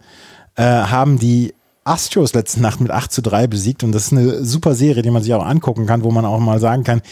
äh, 0.56 0.62
haben 0.62 1.18
die 1.18 1.54
Astros 1.86 2.34
letzte 2.34 2.60
Nacht 2.60 2.80
mit 2.80 2.90
8 2.90 3.12
zu 3.12 3.22
3 3.22 3.46
besiegt 3.46 3.84
und 3.84 3.92
das 3.92 4.06
ist 4.06 4.12
eine 4.12 4.44
super 4.44 4.74
Serie, 4.74 5.02
die 5.02 5.10
man 5.10 5.22
sich 5.22 5.32
auch 5.34 5.44
angucken 5.44 5.86
kann, 5.86 6.04
wo 6.04 6.10
man 6.10 6.24
auch 6.24 6.38
mal 6.38 6.58
sagen 6.58 6.84
kann, 6.84 7.02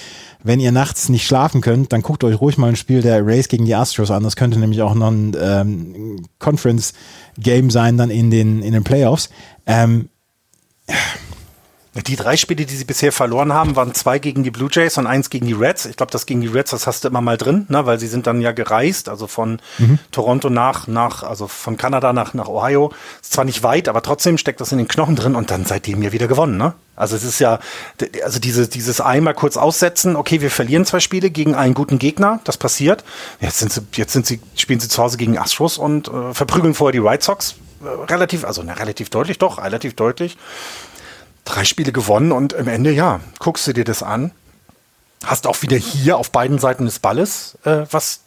wenn 0.42 0.60
ihr 0.60 0.72
nachts 0.72 1.08
nicht 1.08 1.26
schlafen 1.26 1.60
könnt, 1.60 1.92
dann 1.92 2.02
guckt 2.02 2.24
euch 2.24 2.40
ruhig 2.40 2.58
mal 2.58 2.68
ein 2.68 2.76
Spiel 2.76 3.00
der 3.00 3.24
Rays 3.26 3.48
gegen 3.48 3.64
die 3.64 3.74
Astros 3.74 4.10
an. 4.10 4.22
Das 4.22 4.36
könnte 4.36 4.58
nämlich 4.58 4.82
auch 4.82 4.94
noch 4.94 5.10
ein 5.10 5.36
ähm, 5.40 6.26
Conference-Game 6.38 7.70
sein 7.70 7.96
dann 7.96 8.10
in 8.10 8.30
den, 8.30 8.62
in 8.62 8.72
den 8.72 8.84
Playoffs. 8.84 9.30
Ähm, 9.66 10.10
die 12.02 12.16
drei 12.16 12.36
Spiele, 12.36 12.66
die 12.66 12.74
sie 12.74 12.84
bisher 12.84 13.12
verloren 13.12 13.52
haben, 13.52 13.76
waren 13.76 13.94
zwei 13.94 14.18
gegen 14.18 14.42
die 14.42 14.50
Blue 14.50 14.68
Jays 14.70 14.98
und 14.98 15.06
eins 15.06 15.30
gegen 15.30 15.46
die 15.46 15.52
Reds. 15.52 15.86
Ich 15.86 15.96
glaube, 15.96 16.10
das 16.10 16.26
gegen 16.26 16.40
die 16.40 16.48
Reds, 16.48 16.72
das 16.72 16.88
hast 16.88 17.04
du 17.04 17.08
immer 17.08 17.20
mal 17.20 17.36
drin, 17.36 17.66
ne? 17.68 17.86
weil 17.86 18.00
sie 18.00 18.08
sind 18.08 18.26
dann 18.26 18.40
ja 18.40 18.50
gereist, 18.50 19.08
also 19.08 19.28
von 19.28 19.60
mhm. 19.78 20.00
Toronto 20.10 20.50
nach, 20.50 20.88
nach, 20.88 21.22
also 21.22 21.46
von 21.46 21.76
Kanada 21.76 22.12
nach, 22.12 22.34
nach 22.34 22.48
Ohio. 22.48 22.92
Ist 23.22 23.32
zwar 23.32 23.44
nicht 23.44 23.62
weit, 23.62 23.88
aber 23.88 24.02
trotzdem 24.02 24.38
steckt 24.38 24.60
das 24.60 24.72
in 24.72 24.78
den 24.78 24.88
Knochen 24.88 25.14
drin 25.14 25.36
und 25.36 25.52
dann 25.52 25.64
seitdem 25.64 26.02
ja 26.02 26.10
wieder 26.10 26.26
gewonnen, 26.26 26.56
ne? 26.56 26.74
Also 26.96 27.16
es 27.16 27.24
ist 27.24 27.40
ja, 27.40 27.58
also 28.22 28.38
diese, 28.38 28.68
dieses 28.68 29.00
einmal 29.00 29.34
kurz 29.34 29.56
aussetzen, 29.56 30.14
okay, 30.14 30.40
wir 30.40 30.50
verlieren 30.50 30.86
zwei 30.86 31.00
Spiele 31.00 31.30
gegen 31.30 31.56
einen 31.56 31.74
guten 31.74 31.98
Gegner, 31.98 32.38
das 32.44 32.56
passiert. 32.56 33.02
Jetzt 33.40 33.58
sind 33.58 33.72
sie, 33.72 33.80
jetzt 33.94 34.12
sind 34.12 34.26
sie, 34.26 34.40
spielen 34.54 34.78
sie 34.78 34.88
zu 34.88 35.02
Hause 35.02 35.16
gegen 35.16 35.36
Astros 35.36 35.76
und 35.76 36.06
äh, 36.06 36.32
verprügeln 36.32 36.74
vorher 36.74 36.92
die 36.92 37.02
White 37.02 37.24
Sox. 37.24 37.56
Äh, 37.82 38.12
relativ, 38.12 38.44
also 38.44 38.62
ne, 38.62 38.78
relativ 38.78 39.10
deutlich, 39.10 39.38
doch, 39.38 39.58
relativ 39.58 39.94
deutlich 39.94 40.36
drei 41.44 41.64
Spiele 41.64 41.92
gewonnen 41.92 42.32
und 42.32 42.54
am 42.54 42.68
Ende, 42.68 42.90
ja, 42.92 43.20
guckst 43.38 43.66
du 43.66 43.72
dir 43.72 43.84
das 43.84 44.02
an. 44.02 44.30
Hast 45.24 45.46
auch 45.46 45.62
wieder 45.62 45.76
hier 45.76 46.18
auf 46.18 46.30
beiden 46.30 46.58
Seiten 46.58 46.84
des 46.84 46.98
Balles 46.98 47.56
äh, 47.64 47.86
was 47.90 48.20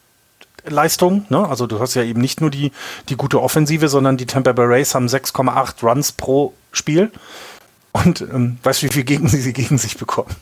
Leistung. 0.66 1.26
Ne? 1.30 1.48
Also 1.48 1.68
du 1.68 1.80
hast 1.80 1.94
ja 1.94 2.04
eben 2.04 2.22
nicht 2.22 2.42
nur 2.42 2.50
die, 2.50 2.72
die 3.10 3.16
gute 3.16 3.42
Offensive, 3.42 3.88
sondern 3.88 4.18
die 4.18 4.26
Tampa 4.26 4.52
Bay 4.52 4.66
Rays 4.66 4.96
haben 4.96 5.08
6,8 5.08 5.86
Runs 5.86 6.12
pro 6.12 6.54
Spiel. 6.72 7.12
Und 7.92 8.22
ähm, 8.22 8.58
weißt 8.64 8.82
du, 8.82 8.88
wie 8.88 8.94
viel 8.94 9.04
gegen 9.04 9.28
sie, 9.28 9.42
sie 9.42 9.54
gegen 9.54 9.78
sich 9.78 9.98
bekommen? 9.98 10.36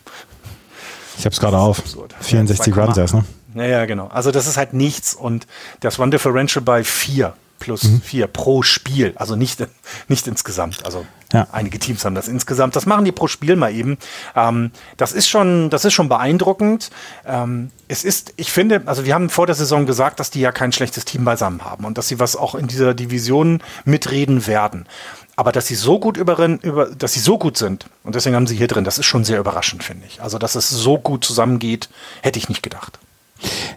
Ich 1.17 1.26
habe 1.26 1.34
es 1.34 1.39
gerade 1.39 1.57
auf. 1.57 1.82
64 2.21 2.76
Runs 2.76 2.97
erst, 2.97 3.13
ne? 3.13 3.23
Ja, 3.55 3.65
ja, 3.65 3.86
genau. 3.86 4.07
Also 4.07 4.32
das 4.32 4.47
ist 4.47 4.57
halt 4.57 4.73
nichts 4.73 5.13
und 5.13 5.47
das 5.80 5.97
Run 5.97 6.11
Differential 6.11 6.63
bei 6.63 6.84
4 6.84 7.34
plus 7.59 7.84
mhm. 7.84 8.01
vier 8.01 8.28
pro 8.28 8.63
Spiel. 8.63 9.13
Also 9.15 9.36
nicht, 9.36 9.65
nicht 10.07 10.28
insgesamt. 10.28 10.86
Also 10.86 11.05
ja. 11.36 11.47
einige 11.51 11.79
Teams 11.79 12.03
haben 12.05 12.15
das 12.15 12.27
insgesamt. 12.27 12.75
Das 12.75 12.86
machen 12.86 13.05
die 13.05 13.11
pro 13.11 13.27
Spiel 13.27 13.55
mal 13.55 13.73
eben. 13.73 13.97
Ähm, 14.36 14.71
das 14.97 15.11
ist 15.11 15.27
schon, 15.27 15.69
das 15.69 15.86
ist 15.86 15.93
schon 15.93 16.09
beeindruckend. 16.09 16.89
Ähm, 17.25 17.71
es 17.88 18.03
ist, 18.03 18.33
ich 18.38 18.51
finde, 18.51 18.83
also 18.86 19.05
wir 19.05 19.13
haben 19.13 19.29
vor 19.29 19.45
der 19.45 19.55
Saison 19.55 19.86
gesagt, 19.86 20.19
dass 20.19 20.31
die 20.31 20.39
ja 20.39 20.51
kein 20.51 20.71
schlechtes 20.71 21.05
Team 21.05 21.25
beisammen 21.25 21.63
haben 21.63 21.86
und 21.86 21.97
dass 21.97 22.07
sie 22.07 22.19
was 22.19 22.36
auch 22.36 22.55
in 22.55 22.67
dieser 22.67 22.93
Division 22.93 23.61
mitreden 23.83 24.47
werden. 24.47 24.88
Aber 25.36 25.51
dass 25.51 25.67
sie 25.67 25.75
so 25.75 25.99
gut 25.99 26.17
über, 26.17 26.38
über, 26.63 26.88
dass 26.88 27.13
sie 27.13 27.19
so 27.19 27.38
gut 27.38 27.57
sind 27.57 27.88
und 28.03 28.15
deswegen 28.15 28.36
haben 28.36 28.47
sie 28.47 28.55
hier 28.55 28.67
drin, 28.67 28.86
das 28.86 28.97
ist 28.97 29.05
schon 29.05 29.25
sehr 29.25 29.39
überraschend, 29.39 29.83
finde 29.83 30.07
ich. 30.07 30.21
Also, 30.21 30.38
dass 30.38 30.55
es 30.55 30.69
so 30.69 30.97
gut 30.97 31.25
zusammengeht, 31.25 31.89
hätte 32.21 32.39
ich 32.39 32.47
nicht 32.47 32.63
gedacht. 32.63 32.99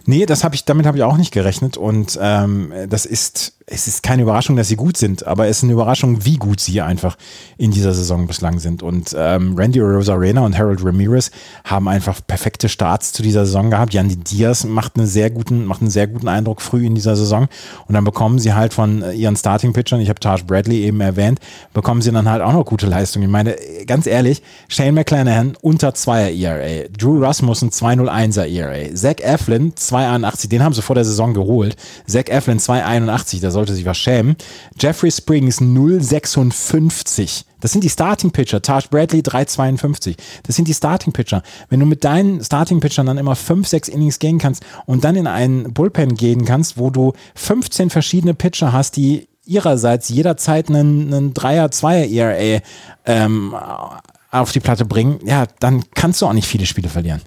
Nee, 0.05 0.25
das 0.25 0.43
habe 0.43 0.55
ich, 0.55 0.65
damit 0.65 0.85
habe 0.85 0.97
ich 0.97 1.03
auch 1.03 1.17
nicht 1.17 1.31
gerechnet. 1.31 1.77
Und 1.77 2.17
ähm, 2.21 2.73
das 2.89 3.05
ist, 3.05 3.53
es 3.67 3.87
ist 3.87 4.01
keine 4.01 4.23
Überraschung, 4.23 4.55
dass 4.55 4.67
sie 4.67 4.75
gut 4.75 4.97
sind, 4.97 5.27
aber 5.27 5.47
es 5.47 5.57
ist 5.57 5.63
eine 5.63 5.73
Überraschung, 5.73 6.25
wie 6.25 6.37
gut 6.37 6.59
sie 6.59 6.81
einfach 6.81 7.17
in 7.57 7.71
dieser 7.71 7.93
Saison 7.93 8.25
bislang 8.25 8.59
sind. 8.59 8.81
Und 8.81 9.15
ähm, 9.15 9.55
Randy 9.55 9.79
Rosarena 9.79 10.41
und 10.41 10.57
Harold 10.57 10.83
Ramirez 10.83 11.29
haben 11.63 11.87
einfach 11.87 12.21
perfekte 12.25 12.69
Starts 12.69 13.11
zu 13.11 13.21
dieser 13.21 13.45
Saison 13.45 13.69
gehabt. 13.69 13.93
Yanni 13.93 14.15
Diaz 14.15 14.63
macht 14.63 14.97
einen 14.97 15.05
sehr 15.05 15.29
guten, 15.29 15.65
macht 15.65 15.81
einen 15.81 15.91
sehr 15.91 16.07
guten 16.07 16.27
Eindruck 16.27 16.61
früh 16.61 16.85
in 16.85 16.95
dieser 16.95 17.15
Saison. 17.15 17.47
Und 17.87 17.93
dann 17.93 18.03
bekommen 18.03 18.39
sie 18.39 18.53
halt 18.53 18.73
von 18.73 19.03
ihren 19.13 19.35
Starting-Pitchern, 19.35 20.01
ich 20.01 20.09
habe 20.09 20.19
Taj 20.19 20.41
Bradley 20.47 20.81
eben 20.85 21.01
erwähnt, 21.01 21.39
bekommen 21.73 22.01
sie 22.01 22.11
dann 22.11 22.29
halt 22.29 22.41
auch 22.41 22.53
noch 22.53 22.65
gute 22.65 22.87
Leistungen. 22.87 23.25
Ich 23.25 23.31
meine, 23.31 23.55
ganz 23.85 24.07
ehrlich, 24.07 24.41
Shane 24.69 24.95
McClanahan 24.95 25.55
unter 25.61 25.89
2er 25.89 26.35
ERA, 26.35 26.87
Drew 26.97 27.21
Rasmussen 27.21 27.69
201er 27.69 28.47
ERA, 28.47 28.95
Zach 28.95 29.19
Eflin 29.19 29.48
281, 29.49 30.49
den 30.49 30.63
haben 30.63 30.73
sie 30.73 30.81
vor 30.81 30.95
der 30.95 31.05
Saison 31.05 31.33
geholt. 31.33 31.75
Zach 32.07 32.27
Eflin 32.27 32.59
281, 32.59 33.39
da 33.39 33.51
sollte 33.51 33.73
sich 33.73 33.85
was 33.85 33.97
schämen. 33.97 34.35
Jeffrey 34.79 35.11
Springs 35.11 35.57
056. 35.57 37.45
Das 37.61 37.71
sind 37.71 37.83
die 37.83 37.89
Starting 37.89 38.31
Pitcher. 38.31 38.61
Taj 38.61 38.83
Bradley 38.89 39.21
352. 39.21 40.15
Das 40.43 40.55
sind 40.55 40.67
die 40.67 40.73
Starting 40.73 41.13
Pitcher. 41.13 41.43
Wenn 41.69 41.79
du 41.79 41.85
mit 41.85 42.03
deinen 42.03 42.43
Starting 42.43 42.79
Pitchern 42.79 43.05
dann 43.05 43.17
immer 43.17 43.35
5, 43.35 43.67
6 43.67 43.89
Innings 43.89 44.19
gehen 44.19 44.37
kannst 44.39 44.63
und 44.85 45.03
dann 45.03 45.15
in 45.15 45.27
einen 45.27 45.73
Bullpen 45.73 46.15
gehen 46.15 46.45
kannst, 46.45 46.77
wo 46.77 46.89
du 46.89 47.13
15 47.35 47.89
verschiedene 47.89 48.33
Pitcher 48.33 48.71
hast, 48.73 48.95
die 48.95 49.27
ihrerseits 49.45 50.09
jederzeit 50.09 50.69
einen, 50.69 51.13
einen 51.13 51.33
Dreier, 51.33 51.71
Zweier 51.71 52.07
ERA 52.07 52.61
ähm, 53.05 53.55
auf 54.31 54.51
die 54.51 54.59
Platte 54.59 54.85
bringen, 54.85 55.19
ja, 55.25 55.47
dann 55.59 55.83
kannst 55.95 56.21
du 56.21 56.27
auch 56.27 56.33
nicht 56.33 56.47
viele 56.47 56.65
Spiele 56.65 56.89
verlieren. 56.89 57.21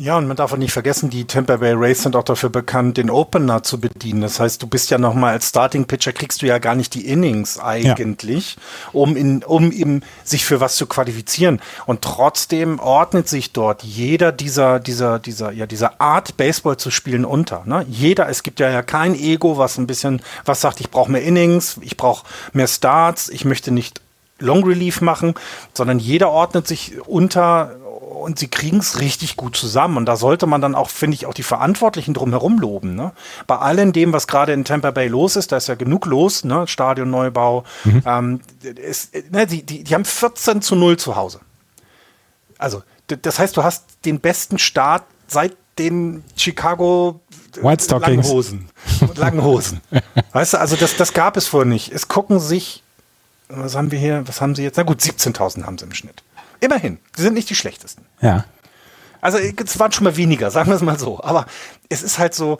Ja, 0.00 0.16
und 0.16 0.28
man 0.28 0.36
darf 0.36 0.52
auch 0.52 0.58
nicht 0.58 0.72
vergessen, 0.72 1.10
die 1.10 1.24
Tampa 1.24 1.56
Bay 1.56 1.72
Rays 1.72 2.04
sind 2.04 2.14
auch 2.14 2.22
dafür 2.22 2.50
bekannt, 2.50 2.98
den 2.98 3.10
Opener 3.10 3.64
zu 3.64 3.80
bedienen. 3.80 4.20
Das 4.20 4.38
heißt, 4.38 4.62
du 4.62 4.68
bist 4.68 4.90
ja 4.90 4.98
nochmal 4.98 5.32
als 5.32 5.48
Starting 5.48 5.86
Pitcher, 5.86 6.12
kriegst 6.12 6.40
du 6.40 6.46
ja 6.46 6.58
gar 6.58 6.76
nicht 6.76 6.94
die 6.94 7.08
Innings 7.08 7.58
eigentlich, 7.58 8.54
ja. 8.54 8.90
um, 8.92 9.16
in, 9.16 9.42
um 9.42 9.72
eben 9.72 10.02
sich 10.22 10.44
für 10.44 10.60
was 10.60 10.76
zu 10.76 10.86
qualifizieren. 10.86 11.60
Und 11.84 12.02
trotzdem 12.02 12.78
ordnet 12.78 13.28
sich 13.28 13.52
dort 13.52 13.82
jeder 13.82 14.30
dieser, 14.30 14.78
dieser, 14.78 15.18
dieser, 15.18 15.50
ja, 15.50 15.66
dieser 15.66 16.00
Art, 16.00 16.36
Baseball 16.36 16.76
zu 16.76 16.92
spielen 16.92 17.24
unter. 17.24 17.64
Ne? 17.66 17.84
Jeder, 17.88 18.28
es 18.28 18.44
gibt 18.44 18.60
ja, 18.60 18.70
ja 18.70 18.82
kein 18.82 19.16
Ego, 19.16 19.58
was 19.58 19.78
ein 19.78 19.88
bisschen, 19.88 20.22
was 20.44 20.60
sagt, 20.60 20.78
ich 20.78 20.92
brauche 20.92 21.10
mehr 21.10 21.24
Innings, 21.24 21.76
ich 21.80 21.96
brauche 21.96 22.24
mehr 22.52 22.68
Starts, 22.68 23.28
ich 23.28 23.44
möchte 23.44 23.72
nicht 23.72 24.00
Long 24.38 24.62
Relief 24.62 25.00
machen, 25.00 25.34
sondern 25.74 25.98
jeder 25.98 26.30
ordnet 26.30 26.68
sich 26.68 27.00
unter 27.08 27.74
und 28.08 28.38
sie 28.38 28.48
kriegen 28.48 28.78
es 28.78 29.00
richtig 29.00 29.36
gut 29.36 29.56
zusammen. 29.56 29.96
Und 29.96 30.06
da 30.06 30.16
sollte 30.16 30.46
man 30.46 30.60
dann 30.60 30.74
auch, 30.74 30.90
finde 30.90 31.14
ich, 31.14 31.26
auch 31.26 31.34
die 31.34 31.42
Verantwortlichen 31.42 32.14
drumherum 32.14 32.58
loben. 32.58 32.94
Ne? 32.94 33.12
Bei 33.46 33.58
allem 33.58 33.92
dem, 33.92 34.12
was 34.12 34.26
gerade 34.26 34.52
in 34.52 34.64
Tampa 34.64 34.90
Bay 34.90 35.08
los 35.08 35.36
ist, 35.36 35.52
da 35.52 35.56
ist 35.56 35.68
ja 35.68 35.74
genug 35.74 36.06
los, 36.06 36.44
ne? 36.44 36.66
Stadionneubau. 36.66 37.64
Mhm. 37.84 38.02
Ähm, 38.06 38.40
ist, 38.62 39.14
ne, 39.30 39.46
die, 39.46 39.62
die, 39.62 39.84
die 39.84 39.94
haben 39.94 40.04
14 40.04 40.62
zu 40.62 40.74
0 40.74 40.96
zu 40.96 41.16
Hause. 41.16 41.40
Also, 42.58 42.82
das 43.06 43.38
heißt, 43.38 43.56
du 43.56 43.62
hast 43.62 43.84
den 44.04 44.20
besten 44.20 44.58
Start 44.58 45.04
seit 45.26 45.56
den 45.78 46.24
Chicago 46.36 47.20
White 47.62 47.84
Stockings. 47.84 48.26
Langen 48.26 48.36
Hosen. 48.36 48.68
Langen 49.14 49.42
Hosen. 49.42 49.80
weißt 50.32 50.54
du, 50.54 50.60
also 50.60 50.76
das, 50.76 50.96
das 50.96 51.12
gab 51.12 51.36
es 51.36 51.46
vorher 51.46 51.66
nicht. 51.66 51.92
Es 51.92 52.08
gucken 52.08 52.40
sich, 52.40 52.82
was 53.48 53.76
haben 53.76 53.90
wir 53.90 53.98
hier, 53.98 54.26
was 54.26 54.40
haben 54.40 54.54
sie 54.54 54.62
jetzt? 54.62 54.76
Na 54.76 54.82
gut, 54.82 55.00
17.000 55.00 55.64
haben 55.64 55.78
sie 55.78 55.84
im 55.84 55.94
Schnitt. 55.94 56.22
Immerhin, 56.60 56.98
sie 57.16 57.22
sind 57.22 57.34
nicht 57.34 57.50
die 57.50 57.54
schlechtesten. 57.54 58.04
Ja. 58.20 58.44
Also 59.20 59.38
es 59.38 59.78
waren 59.78 59.92
schon 59.92 60.04
mal 60.04 60.16
weniger, 60.16 60.50
sagen 60.52 60.70
wir 60.70 60.76
es 60.76 60.82
mal 60.82 60.98
so. 60.98 61.20
Aber 61.22 61.46
es 61.88 62.02
ist 62.02 62.18
halt 62.18 62.34
so, 62.34 62.58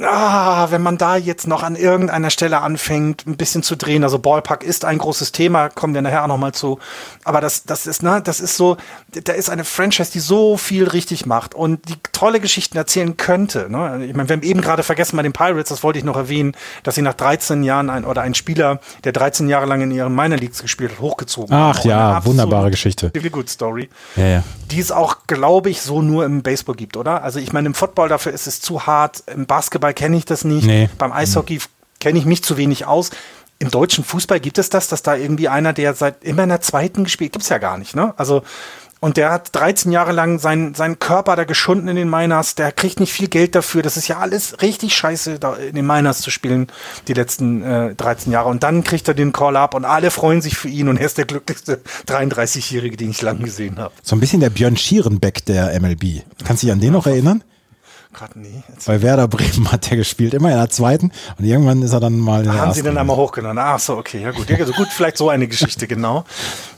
ah, 0.00 0.70
wenn 0.70 0.82
man 0.82 0.96
da 0.96 1.16
jetzt 1.16 1.46
noch 1.48 1.62
an 1.62 1.74
irgendeiner 1.74 2.30
Stelle 2.30 2.60
anfängt, 2.60 3.26
ein 3.26 3.36
bisschen 3.36 3.62
zu 3.62 3.76
drehen, 3.76 4.04
also 4.04 4.18
Ballpark 4.18 4.62
ist 4.62 4.84
ein 4.84 4.98
großes 4.98 5.32
Thema, 5.32 5.68
kommen 5.68 5.94
wir 5.94 6.02
nachher 6.02 6.22
auch 6.22 6.28
nochmal 6.28 6.52
zu. 6.52 6.78
Aber 7.24 7.40
das, 7.40 7.64
das 7.64 7.86
ist, 7.86 8.02
ne, 8.02 8.22
das 8.22 8.40
ist 8.40 8.56
so, 8.56 8.76
da 9.10 9.32
ist 9.32 9.50
eine 9.50 9.64
Franchise, 9.64 10.12
die 10.12 10.20
so 10.20 10.56
viel 10.56 10.86
richtig 10.86 11.26
macht 11.26 11.54
und 11.54 11.88
die 11.88 11.96
tolle 12.12 12.38
Geschichten 12.38 12.76
erzählen 12.76 13.16
könnte. 13.16 13.68
Ne? 13.70 14.04
Ich 14.06 14.14
meine, 14.14 14.28
wir 14.28 14.36
haben 14.36 14.42
eben 14.42 14.60
gerade 14.60 14.84
vergessen 14.84 15.16
bei 15.16 15.22
den 15.22 15.32
Pirates, 15.32 15.68
das 15.68 15.82
wollte 15.82 15.98
ich 15.98 16.04
noch 16.04 16.16
erwähnen, 16.16 16.52
dass 16.84 16.94
sie 16.94 17.02
nach 17.02 17.14
13 17.14 17.64
Jahren 17.64 17.90
ein, 17.90 18.04
oder 18.04 18.22
ein 18.22 18.34
Spieler, 18.34 18.78
der 19.02 19.12
13 19.12 19.48
Jahre 19.48 19.66
lang 19.66 19.80
in 19.82 19.90
ihren 19.90 20.14
Minor 20.14 20.38
Leagues 20.38 20.62
gespielt 20.62 20.92
hat, 20.92 21.00
hochgezogen 21.00 21.54
Ach 21.54 21.84
ja, 21.84 22.24
wunderbare 22.24 22.70
Geschichte. 22.70 23.10
Really 23.14 23.30
good 23.30 23.50
Story. 23.50 23.88
Ja, 24.14 24.26
ja. 24.26 24.42
Die 24.70 24.78
es 24.78 24.92
auch, 24.92 25.26
glaube 25.26 25.70
ich, 25.70 25.80
so 25.80 26.02
nur 26.02 26.24
im 26.24 26.42
Baseball 26.42 26.76
gibt, 26.76 26.96
oder? 26.96 27.22
Also 27.22 27.40
ich 27.40 27.52
meine, 27.52 27.66
im 27.66 27.74
Football 27.74 28.08
dafür 28.08 28.32
ist 28.32 28.46
es 28.46 28.60
zu 28.60 28.86
hart, 28.86 29.24
im 29.26 29.46
Basketball 29.46 29.87
Basketball 29.88 29.94
kenne 29.94 30.16
ich 30.16 30.24
das 30.24 30.44
nicht. 30.44 30.66
Nee. 30.66 30.88
Beim 30.98 31.12
Eishockey 31.12 31.60
kenne 32.00 32.18
ich 32.18 32.24
mich 32.24 32.42
zu 32.42 32.56
wenig 32.56 32.86
aus. 32.86 33.10
Im 33.58 33.70
deutschen 33.70 34.04
Fußball 34.04 34.40
gibt 34.40 34.58
es 34.58 34.70
das, 34.70 34.88
dass 34.88 35.02
da 35.02 35.16
irgendwie 35.16 35.48
einer, 35.48 35.72
der 35.72 35.94
seit 35.94 36.22
immer 36.22 36.44
in 36.44 36.48
der 36.48 36.60
zweiten 36.60 37.04
gespielt, 37.04 37.32
gibt 37.32 37.42
es 37.42 37.48
ja 37.48 37.58
gar 37.58 37.76
nicht, 37.76 37.96
ne? 37.96 38.14
Also, 38.16 38.42
und 39.00 39.16
der 39.16 39.30
hat 39.30 39.54
13 39.54 39.92
Jahre 39.92 40.10
lang 40.10 40.40
seinen, 40.40 40.74
seinen 40.74 40.98
Körper 40.98 41.36
da 41.36 41.44
geschunden 41.44 41.86
in 41.86 41.94
den 41.94 42.10
Miners, 42.10 42.56
der 42.56 42.72
kriegt 42.72 42.98
nicht 42.98 43.12
viel 43.12 43.28
Geld 43.28 43.54
dafür. 43.54 43.82
Das 43.82 43.96
ist 43.96 44.08
ja 44.08 44.18
alles 44.18 44.60
richtig 44.60 44.92
scheiße, 44.96 45.38
da 45.38 45.54
in 45.54 45.76
den 45.76 45.86
Miners 45.86 46.20
zu 46.20 46.32
spielen, 46.32 46.66
die 47.06 47.14
letzten 47.14 47.62
äh, 47.62 47.94
13 47.94 48.32
Jahre. 48.32 48.48
Und 48.48 48.64
dann 48.64 48.82
kriegt 48.82 49.06
er 49.06 49.14
den 49.14 49.32
Call 49.32 49.56
up 49.56 49.74
und 49.74 49.84
alle 49.84 50.10
freuen 50.10 50.40
sich 50.40 50.56
für 50.56 50.68
ihn 50.68 50.88
und 50.88 50.96
er 50.96 51.06
ist 51.06 51.16
der 51.16 51.26
glücklichste 51.26 51.80
33-Jährige, 52.08 52.96
den 52.96 53.10
ich 53.10 53.22
lange 53.22 53.44
gesehen 53.44 53.78
habe. 53.78 53.94
So 54.02 54.16
ein 54.16 54.20
bisschen 54.20 54.40
der 54.40 54.50
Björn 54.50 54.76
Schierenbeck 54.76 55.44
der 55.44 55.78
MLB. 55.80 56.22
Kannst 56.44 56.64
du 56.64 56.66
dich 56.66 56.72
an 56.72 56.80
den 56.80 56.92
noch 56.92 57.06
erinnern? 57.06 57.44
Gerade 58.12 58.38
nie. 58.38 58.62
Bei 58.86 59.02
Werder 59.02 59.28
Bremen 59.28 59.70
hat 59.72 59.90
er 59.90 59.96
gespielt, 59.96 60.34
immer 60.34 60.50
in 60.50 60.56
der 60.56 60.70
zweiten 60.70 61.12
und 61.38 61.44
irgendwann 61.44 61.82
ist 61.82 61.92
er 61.92 62.00
dann 62.00 62.18
mal 62.18 62.44
in 62.44 62.50
der 62.50 62.60
Haben 62.60 62.72
sie 62.72 62.82
dann 62.82 62.98
einmal 62.98 63.16
hochgenommen? 63.16 63.58
Ach 63.58 63.78
so, 63.78 63.96
okay, 63.96 64.22
ja 64.22 64.32
gut. 64.32 64.48
Ja, 64.48 64.56
also 64.56 64.72
gut, 64.72 64.88
vielleicht 64.88 65.16
so 65.16 65.28
eine 65.28 65.48
Geschichte, 65.48 65.86
genau. 65.88 66.24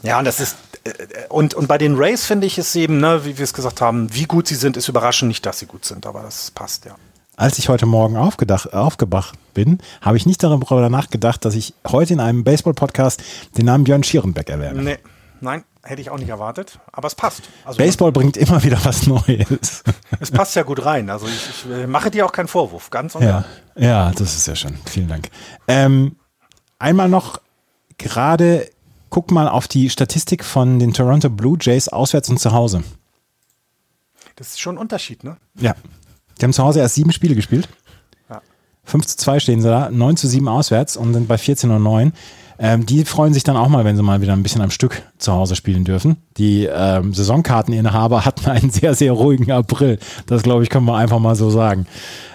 Ja, 0.02 0.18
und 0.18 0.24
das 0.24 0.40
ist, 0.40 0.56
äh, 0.84 0.90
und, 1.28 1.54
und 1.54 1.68
bei 1.68 1.78
den 1.78 1.96
Rays 1.96 2.26
finde 2.26 2.46
ich 2.46 2.58
es 2.58 2.74
eben, 2.74 2.98
ne, 2.98 3.24
wie 3.24 3.38
wir 3.38 3.44
es 3.44 3.54
gesagt 3.54 3.80
haben, 3.80 4.12
wie 4.14 4.24
gut 4.24 4.48
sie 4.48 4.54
sind, 4.54 4.76
ist 4.76 4.88
überraschend 4.88 5.28
nicht, 5.28 5.44
dass 5.46 5.58
sie 5.58 5.66
gut 5.66 5.84
sind, 5.84 6.06
aber 6.06 6.22
das 6.22 6.50
passt, 6.50 6.84
ja. 6.84 6.94
Als 7.36 7.58
ich 7.58 7.70
heute 7.70 7.86
Morgen 7.86 8.18
aufgedacht, 8.18 8.74
aufgewacht 8.74 9.38
bin, 9.54 9.78
habe 10.02 10.18
ich 10.18 10.26
nicht 10.26 10.42
darüber 10.42 10.90
nachgedacht, 10.90 11.42
dass 11.46 11.54
ich 11.54 11.72
heute 11.88 12.12
in 12.12 12.20
einem 12.20 12.44
Baseball-Podcast 12.44 13.22
den 13.56 13.64
Namen 13.64 13.84
Björn 13.84 14.02
Schierenbeck 14.02 14.50
erwähne. 14.50 14.82
Nee, 14.82 14.98
nein. 15.41 15.64
Hätte 15.82 16.03
ich 16.03 16.11
auch 16.11 16.18
nicht 16.18 16.28
erwartet, 16.28 16.78
aber 16.93 17.07
es 17.07 17.14
passt. 17.14 17.43
Also 17.64 17.78
Baseball 17.78 18.12
bringt 18.12 18.36
immer 18.36 18.62
wieder 18.62 18.78
was 18.84 19.07
Neues. 19.07 19.82
Es 20.22 20.30
passt 20.30 20.55
ja 20.55 20.64
gut 20.64 20.84
rein. 20.84 21.09
Also 21.09 21.26
ich, 21.26 21.49
ich 21.49 21.72
äh, 21.72 21.86
mache 21.86 22.11
dir 22.11 22.26
auch 22.26 22.32
keinen 22.32 22.49
Vorwurf, 22.49 22.91
ganz 22.91 23.14
und 23.14 23.22
ja. 23.22 23.47
Ja, 23.74 24.11
das 24.11 24.36
ist 24.36 24.47
ja 24.47 24.55
schön. 24.55 24.76
Vielen 24.84 25.09
Dank. 25.09 25.30
Ähm, 25.66 26.16
einmal 26.78 27.09
noch 27.09 27.41
gerade, 27.97 28.68
guck 29.09 29.30
mal 29.30 29.49
auf 29.49 29.66
die 29.66 29.88
Statistik 29.88 30.45
von 30.45 30.78
den 30.78 30.93
Toronto 30.93 31.30
Blue 31.30 31.57
Jays 31.59 31.88
auswärts 31.88 32.28
und 32.28 32.38
zu 32.38 32.53
Hause. 32.53 32.82
Das 34.36 34.49
ist 34.49 34.61
schon 34.61 34.74
ein 34.74 34.78
Unterschied, 34.78 35.24
ne? 35.24 35.36
Ja. 35.59 35.74
Die 36.38 36.45
haben 36.45 36.53
zu 36.53 36.62
Hause 36.62 36.80
erst 36.80 36.95
sieben 36.95 37.12
Spiele 37.12 37.34
gespielt. 37.34 37.68
Ja. 38.28 38.43
5 38.84 39.07
zu 39.07 39.16
2 39.16 39.41
stehen 39.41 39.61
sie 39.62 39.68
da, 39.68 39.91
9 39.91 40.16
zu 40.16 40.26
7 40.26 40.49
auswärts 40.49 40.97
und 40.97 41.14
sind 41.14 41.28
bei 41.28 41.38
14 41.38 41.70
und 41.70 41.82
9. 41.82 42.12
Ähm, 42.62 42.84
die 42.84 43.06
freuen 43.06 43.32
sich 43.32 43.42
dann 43.42 43.56
auch 43.56 43.68
mal, 43.68 43.86
wenn 43.86 43.96
sie 43.96 44.02
mal 44.02 44.20
wieder 44.20 44.34
ein 44.34 44.42
bisschen 44.42 44.61
am 44.61 44.70
Stück 44.70 45.02
zu 45.16 45.32
Hause 45.32 45.56
spielen 45.56 45.84
dürfen. 45.84 46.18
Die 46.36 46.66
ähm, 46.66 47.14
Saisonkarteninhaber 47.14 48.24
hatten 48.26 48.50
einen 48.50 48.70
sehr, 48.70 48.94
sehr 48.94 49.12
ruhigen 49.12 49.50
April. 49.50 49.98
Das, 50.26 50.42
glaube 50.42 50.62
ich, 50.62 50.68
können 50.68 50.84
wir 50.84 50.94
einfach 50.94 51.18
mal 51.18 51.34
so 51.34 51.48
sagen. 51.48 51.86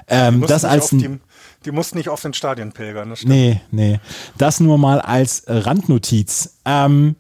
Ähm, 0.07 0.43
das 0.47 0.65
als 0.65 0.89
die, 0.89 1.19
die 1.63 1.71
mussten 1.71 1.99
nicht 1.99 2.09
oft 2.09 2.26
ins 2.26 2.38
Stadion 2.38 2.71
pilgern. 2.71 3.11
Das 3.11 3.23
nee, 3.23 3.61
nee. 3.69 3.99
Das 4.36 4.59
nur 4.59 4.80
mal 4.80 4.99
als 4.99 5.43
Randnotiz. 5.47 6.57
Ähm, 6.65 7.15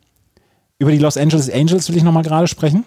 über 0.79 0.91
die 0.91 0.97
Los 0.97 1.15
Angeles 1.15 1.49
Angels 1.49 1.89
will 1.89 1.97
ich 1.97 2.03
nochmal 2.03 2.23
gerade 2.23 2.47
sprechen. 2.47 2.85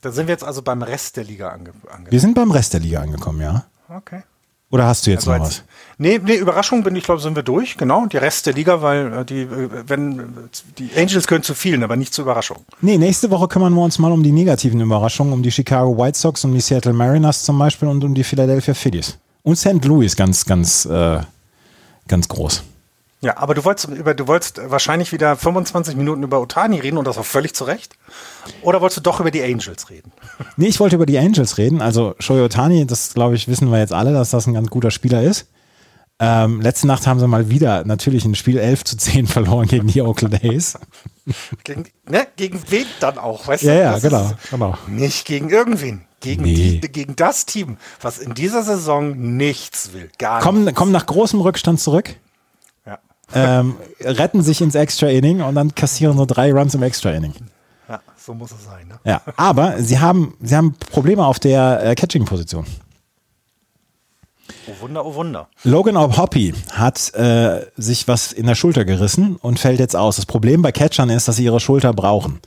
Da 0.00 0.10
sind 0.10 0.26
wir 0.26 0.32
jetzt 0.32 0.44
also 0.44 0.62
beim 0.62 0.82
Rest 0.82 1.16
der 1.16 1.24
Liga 1.24 1.50
ange 1.50 1.70
angekommen. 1.70 2.06
Wir 2.10 2.20
sind 2.20 2.34
beim 2.34 2.50
Rest 2.50 2.74
der 2.74 2.80
Liga 2.80 3.00
angekommen, 3.00 3.40
ja. 3.40 3.64
Okay. 3.88 4.22
Oder 4.70 4.86
hast 4.86 5.06
du 5.06 5.10
jetzt 5.10 5.26
also 5.26 5.38
noch 5.38 5.48
was? 5.48 5.62
Nee, 6.00 6.20
nee, 6.22 6.36
Überraschung 6.36 6.82
bin 6.82 6.94
ich, 6.94 7.04
glaube, 7.04 7.20
sind 7.20 7.34
wir 7.34 7.42
durch, 7.42 7.76
genau. 7.76 8.06
Die 8.06 8.18
Rest 8.18 8.46
der 8.46 8.52
Liga, 8.52 8.82
weil 8.82 9.12
äh, 9.12 9.24
die, 9.24 9.40
äh, 9.40 9.68
wenn, 9.86 10.48
die 10.78 10.90
Angels 10.96 11.26
können 11.26 11.42
zu 11.42 11.54
vielen, 11.54 11.82
aber 11.82 11.96
nicht 11.96 12.14
zur 12.14 12.24
Überraschung. 12.24 12.58
Nee, 12.80 12.98
nächste 12.98 13.30
Woche 13.30 13.48
kümmern 13.48 13.72
wir 13.74 13.82
uns 13.82 13.98
mal 13.98 14.12
um 14.12 14.22
die 14.22 14.30
negativen 14.30 14.80
Überraschungen, 14.80 15.32
um 15.32 15.42
die 15.42 15.50
Chicago 15.50 15.96
White 15.96 16.18
Sox, 16.18 16.44
um 16.44 16.54
die 16.54 16.60
Seattle 16.60 16.92
Mariners 16.92 17.42
zum 17.42 17.58
Beispiel 17.58 17.88
und 17.88 18.04
um 18.04 18.14
die 18.14 18.22
Philadelphia 18.22 18.74
Phillies. 18.74 19.18
Und 19.42 19.56
St. 19.56 19.84
Louis 19.84 20.14
ganz, 20.14 20.44
ganz, 20.44 20.84
äh, 20.84 21.20
ganz 22.06 22.28
groß. 22.28 22.62
Ja, 23.20 23.36
aber 23.36 23.54
du 23.54 23.64
wolltest 23.64 23.88
über, 23.88 24.14
du 24.14 24.28
wolltest 24.28 24.60
wahrscheinlich 24.70 25.12
wieder 25.12 25.34
25 25.36 25.96
Minuten 25.96 26.22
über 26.22 26.40
Otani 26.40 26.78
reden 26.78 26.98
und 26.98 27.04
das 27.06 27.18
auch 27.18 27.24
völlig 27.24 27.52
zu 27.52 27.64
Recht. 27.64 27.96
Oder 28.62 28.80
wolltest 28.80 28.98
du 28.98 29.02
doch 29.02 29.18
über 29.20 29.30
die 29.32 29.42
Angels 29.42 29.90
reden? 29.90 30.12
Nee, 30.56 30.66
ich 30.68 30.80
wollte 30.80 30.96
über 30.96 31.06
die 31.06 31.18
Angels 31.18 31.58
reden. 31.58 31.80
Also 31.82 32.14
Shohei 32.18 32.42
Otani, 32.44 32.86
das 32.86 33.14
glaube 33.14 33.34
ich, 33.36 33.46
wissen 33.48 33.70
wir 33.70 33.78
jetzt 33.78 33.92
alle, 33.92 34.12
dass 34.12 34.30
das 34.30 34.46
ein 34.46 34.54
ganz 34.54 34.68
guter 34.70 34.90
Spieler 34.90 35.22
ist. 35.22 35.46
Ähm, 36.20 36.60
letzte 36.60 36.88
Nacht 36.88 37.06
haben 37.06 37.20
sie 37.20 37.28
mal 37.28 37.48
wieder 37.48 37.84
natürlich 37.84 38.24
ein 38.24 38.34
Spiel 38.34 38.58
11 38.58 38.84
zu 38.84 38.96
10 38.96 39.26
verloren 39.28 39.68
gegen 39.68 39.86
die 39.86 40.02
Oakland 40.02 40.42
A's. 40.44 40.76
Gegen, 41.62 41.84
ne, 42.08 42.26
gegen 42.36 42.60
wen 42.68 42.86
dann 42.98 43.18
auch, 43.18 43.46
weißt 43.46 43.62
ja, 43.64 43.74
du? 43.74 43.80
Ja, 43.80 43.98
genau, 43.98 44.32
genau. 44.50 44.78
Nicht 44.88 45.26
gegen 45.26 45.48
irgendwen. 45.50 46.02
Gegen, 46.20 46.42
Nee. 46.42 46.80
die, 46.82 46.88
gegen 46.90 47.14
das 47.14 47.46
Team, 47.46 47.76
was 48.00 48.18
in 48.18 48.34
dieser 48.34 48.64
Saison 48.64 49.36
nichts 49.36 49.90
will. 49.92 50.10
Gar 50.18 50.40
Kommen, 50.40 50.64
nichts. 50.64 50.76
kommen 50.76 50.90
nach 50.90 51.06
großem 51.06 51.40
Rückstand 51.40 51.78
zurück. 51.80 52.16
Ähm, 53.34 53.76
retten 54.00 54.42
sich 54.42 54.60
ins 54.60 54.74
Extra 54.74 55.08
Inning 55.08 55.40
und 55.40 55.54
dann 55.54 55.74
kassieren 55.74 56.16
nur 56.16 56.26
drei 56.26 56.52
Runs 56.52 56.74
im 56.74 56.82
Extra 56.82 57.10
Inning. 57.10 57.34
ja, 57.88 58.00
so 58.16 58.34
muss 58.34 58.52
es 58.52 58.64
sein. 58.64 58.88
Ne? 58.88 58.98
Ja, 59.04 59.22
aber 59.36 59.82
sie 59.82 59.98
haben, 59.98 60.34
sie 60.40 60.56
haben 60.56 60.74
Probleme 60.90 61.24
auf 61.24 61.38
der 61.38 61.84
äh, 61.84 61.94
Catching-Position. 61.94 62.66
Oh 64.66 64.82
Wunder, 64.82 65.04
oh 65.04 65.14
Wunder. 65.14 65.48
Logan 65.64 65.96
Hoppy 65.98 66.54
hat 66.72 67.14
äh, 67.14 67.66
sich 67.76 68.08
was 68.08 68.32
in 68.32 68.46
der 68.46 68.54
Schulter 68.54 68.84
gerissen 68.84 69.36
und 69.36 69.58
fällt 69.58 69.78
jetzt 69.78 69.96
aus. 69.96 70.16
Das 70.16 70.26
Problem 70.26 70.62
bei 70.62 70.72
Catchern 70.72 71.10
ist, 71.10 71.28
dass 71.28 71.36
sie 71.36 71.44
ihre 71.44 71.60
Schulter 71.60 71.92
brauchen. 71.92 72.40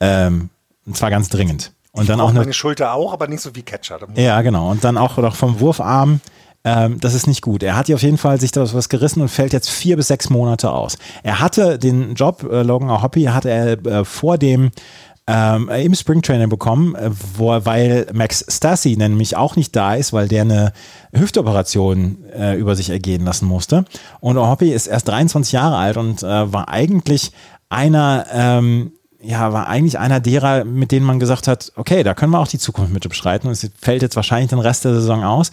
Ähm, 0.00 0.50
und 0.86 0.96
zwar 0.96 1.10
ganz 1.10 1.28
dringend. 1.28 1.72
Und 1.92 2.08
dann 2.08 2.20
auch 2.20 2.30
eine 2.30 2.40
meine 2.40 2.52
Schulter 2.52 2.94
auch, 2.94 3.12
aber 3.12 3.26
nicht 3.26 3.40
so 3.40 3.54
wie 3.56 3.62
Catcher. 3.62 3.98
Ja, 4.14 4.40
genau. 4.42 4.70
Und 4.70 4.84
dann 4.84 4.96
auch 4.96 5.16
noch 5.16 5.34
vom 5.34 5.60
Wurfarm. 5.60 6.20
Ähm, 6.62 7.00
das 7.00 7.14
ist 7.14 7.26
nicht 7.26 7.42
gut. 7.42 7.62
Er 7.62 7.76
hat 7.76 7.86
hier 7.86 7.94
auf 7.94 8.02
jeden 8.02 8.18
Fall 8.18 8.38
sich 8.38 8.52
da 8.52 8.70
was 8.72 8.88
gerissen 8.88 9.22
und 9.22 9.28
fällt 9.28 9.52
jetzt 9.52 9.70
vier 9.70 9.96
bis 9.96 10.08
sechs 10.08 10.28
Monate 10.28 10.70
aus. 10.70 10.98
Er 11.22 11.40
hatte 11.40 11.78
den 11.78 12.14
Job, 12.14 12.46
äh, 12.50 12.62
Logan 12.62 13.02
Hoppy, 13.02 13.24
hatte 13.24 13.50
er 13.50 13.86
äh, 13.86 14.04
vor 14.04 14.36
dem 14.36 14.70
ähm, 15.26 15.68
im 15.68 15.94
Springtraining 15.94 16.48
bekommen, 16.48 16.94
äh, 16.96 17.10
wo, 17.36 17.48
weil 17.64 18.06
Max 18.12 18.44
Stassi 18.48 18.96
nämlich 18.96 19.36
auch 19.36 19.56
nicht 19.56 19.76
da 19.76 19.94
ist, 19.94 20.12
weil 20.12 20.28
der 20.28 20.42
eine 20.42 20.72
Hüftoperation 21.12 22.24
äh, 22.36 22.56
über 22.56 22.74
sich 22.74 22.90
ergehen 22.90 23.24
lassen 23.24 23.46
musste. 23.46 23.84
Und 24.20 24.36
Hoppy 24.36 24.72
ist 24.72 24.86
erst 24.86 25.08
23 25.08 25.52
Jahre 25.52 25.76
alt 25.76 25.96
und 25.96 26.22
äh, 26.22 26.52
war 26.52 26.68
eigentlich 26.68 27.32
einer, 27.68 28.26
ähm, 28.32 28.92
ja, 29.22 29.52
war 29.52 29.68
eigentlich 29.68 29.98
einer 29.98 30.18
derer, 30.18 30.64
mit 30.64 30.90
denen 30.90 31.06
man 31.06 31.20
gesagt 31.20 31.46
hat, 31.46 31.72
okay, 31.76 32.02
da 32.02 32.14
können 32.14 32.32
wir 32.32 32.40
auch 32.40 32.48
die 32.48 32.58
Zukunft 32.58 32.92
mit 32.92 33.08
beschreiten 33.08 33.46
und 33.46 33.52
es 33.52 33.70
fällt 33.80 34.02
jetzt 34.02 34.16
wahrscheinlich 34.16 34.50
den 34.50 34.58
Rest 34.58 34.84
der 34.84 34.94
Saison 34.94 35.22
aus. 35.22 35.52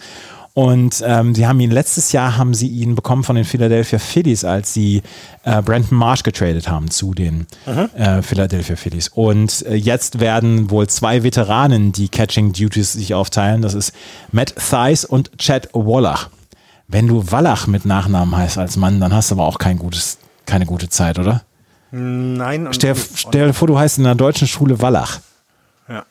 Und 0.58 1.04
ähm, 1.06 1.36
sie 1.36 1.46
haben 1.46 1.60
ihn 1.60 1.70
letztes 1.70 2.10
Jahr 2.10 2.36
haben 2.36 2.52
sie 2.52 2.66
ihn 2.66 2.96
bekommen 2.96 3.22
von 3.22 3.36
den 3.36 3.44
Philadelphia 3.44 4.00
Phillies, 4.00 4.44
als 4.44 4.74
sie 4.74 5.02
äh, 5.44 5.62
Brandon 5.62 5.96
Marsh 5.96 6.24
getradet 6.24 6.68
haben 6.68 6.90
zu 6.90 7.14
den 7.14 7.46
äh, 7.64 8.22
Philadelphia 8.22 8.74
Phillies. 8.74 9.06
Und 9.06 9.64
äh, 9.66 9.76
jetzt 9.76 10.18
werden 10.18 10.68
wohl 10.68 10.88
zwei 10.88 11.22
Veteranen 11.22 11.92
die 11.92 12.08
Catching 12.08 12.52
Duties 12.52 12.94
sich 12.94 13.14
aufteilen. 13.14 13.62
Das 13.62 13.74
ist 13.74 13.92
Matt 14.32 14.52
Thies 14.56 15.04
und 15.04 15.38
Chad 15.38 15.68
Wallach. 15.74 16.28
Wenn 16.88 17.06
du 17.06 17.30
Wallach 17.30 17.68
mit 17.68 17.84
Nachnamen 17.84 18.36
heißt 18.36 18.58
als 18.58 18.76
Mann, 18.76 18.98
dann 18.98 19.14
hast 19.14 19.30
du 19.30 19.36
aber 19.36 19.46
auch 19.46 19.58
kein 19.58 19.78
gutes, 19.78 20.18
keine 20.44 20.66
gute 20.66 20.88
Zeit, 20.88 21.20
oder? 21.20 21.42
Nein. 21.92 22.66
Stell, 22.72 22.96
stell 23.14 23.46
dir 23.46 23.54
vor, 23.54 23.68
du 23.68 23.78
heißt 23.78 23.98
in 23.98 24.04
der 24.04 24.16
deutschen 24.16 24.48
Schule 24.48 24.82
Wallach. 24.82 25.20
Ja. 25.88 26.04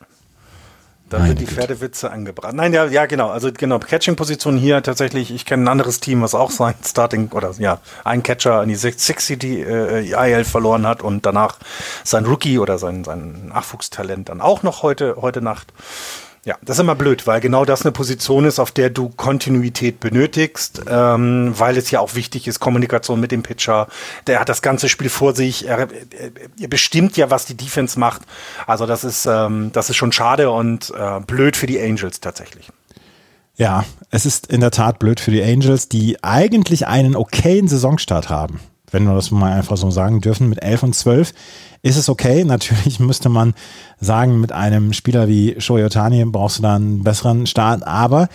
Da 1.10 1.20
Meine 1.20 1.30
sind 1.30 1.40
die 1.40 1.46
Güte. 1.46 1.62
Pferdewitze 1.62 2.12
angebracht. 2.12 2.54
Nein, 2.54 2.74
ja, 2.74 2.86
ja, 2.86 3.06
genau. 3.06 3.30
Also 3.30 3.52
genau, 3.52 3.80
Catching-Position 3.80 4.58
hier 4.58 4.84
tatsächlich, 4.84 5.32
ich 5.32 5.46
kenne 5.46 5.64
ein 5.64 5.68
anderes 5.70 6.02
Team, 6.02 6.22
was 6.22 6.36
auch 6.36 6.52
sein 6.52 6.76
Starting 6.86 7.30
oder 7.32 7.54
ja, 7.60 7.80
ein 8.04 8.24
Catcher 8.24 8.62
in 8.62 8.70
die 8.70 8.76
60 8.76 9.40
die 9.40 9.62
äh, 9.62 10.12
IL 10.12 10.44
verloren 10.44 10.86
hat 10.86 11.02
und 11.04 11.26
danach 11.26 11.60
sein 12.04 12.26
Rookie 12.26 12.60
oder 12.60 12.78
sein, 12.78 13.06
sein 13.06 13.48
Nachwuchstalent 13.48 14.28
dann 14.30 14.42
auch 14.42 14.64
noch 14.64 14.84
heute, 14.84 15.16
heute 15.22 15.42
Nacht. 15.42 15.72
Ja, 16.48 16.56
das 16.62 16.78
ist 16.78 16.80
immer 16.80 16.96
blöd, 16.96 17.28
weil 17.28 17.42
genau 17.42 17.66
das 17.66 17.82
eine 17.82 17.92
Position 17.92 18.46
ist, 18.46 18.58
auf 18.58 18.72
der 18.72 18.90
du 18.90 19.10
Kontinuität 19.10 20.00
benötigst, 20.00 20.82
ähm, 20.90 21.52
weil 21.58 21.76
es 21.76 21.92
ja 21.92 22.00
auch 22.00 22.16
wichtig 22.16 22.48
ist, 22.48 22.62
Kommunikation 22.62 23.20
mit 23.20 23.34
dem 23.34 23.44
Pitcher. 23.44 23.90
Der 24.28 24.40
hat 24.40 24.48
das 24.48 24.62
ganze 24.62 24.88
Spiel 24.88 25.10
vor 25.10 25.36
sich. 25.36 25.68
Er, 25.68 25.80
er, 25.80 25.90
er 26.58 26.68
bestimmt 26.70 27.18
ja, 27.18 27.30
was 27.30 27.44
die 27.44 27.58
Defense 27.58 28.00
macht. 28.00 28.22
Also 28.66 28.86
das 28.86 29.04
ist, 29.04 29.26
ähm, 29.26 29.72
das 29.74 29.90
ist 29.90 29.98
schon 29.98 30.14
schade 30.14 30.50
und 30.50 30.94
äh, 30.98 31.20
blöd 31.20 31.58
für 31.58 31.68
die 31.68 31.82
Angels 31.82 32.22
tatsächlich. 32.22 32.70
Ja, 33.58 33.84
es 34.10 34.26
ist 34.26 34.48
in 34.48 34.62
der 34.62 34.72
Tat 34.72 35.00
blöd 35.00 35.20
für 35.20 35.32
die 35.32 35.44
Angels, 35.44 35.90
die 35.90 36.24
eigentlich 36.24 36.88
einen 36.88 37.18
okayen 37.18 37.68
Saisonstart 37.68 38.30
haben. 38.30 38.62
Wenn 38.92 39.04
wir 39.04 39.16
das 39.16 39.32
mal 39.32 39.52
einfach 39.52 39.78
so 39.78 39.92
sagen 39.92 40.22
dürfen, 40.22 40.50
mit 40.50 40.62
11 40.62 40.84
und 40.84 40.96
12 40.96 41.34
ist 41.82 41.98
es 41.98 42.10
okay. 42.10 42.44
Natürlich 42.46 43.00
müsste 43.00 43.30
man 43.30 43.54
sagen, 44.00 44.40
mit 44.40 44.52
einem 44.52 44.94
Spieler 44.94 45.28
wie 45.28 45.56
Shohei 45.60 45.86
Otani 45.86 46.24
brauchst 46.26 46.60
du 46.60 46.64
da 46.64 46.76
einen 46.76 47.04
besseren 47.04 47.48
Start, 47.48 47.86
aber 47.86 48.30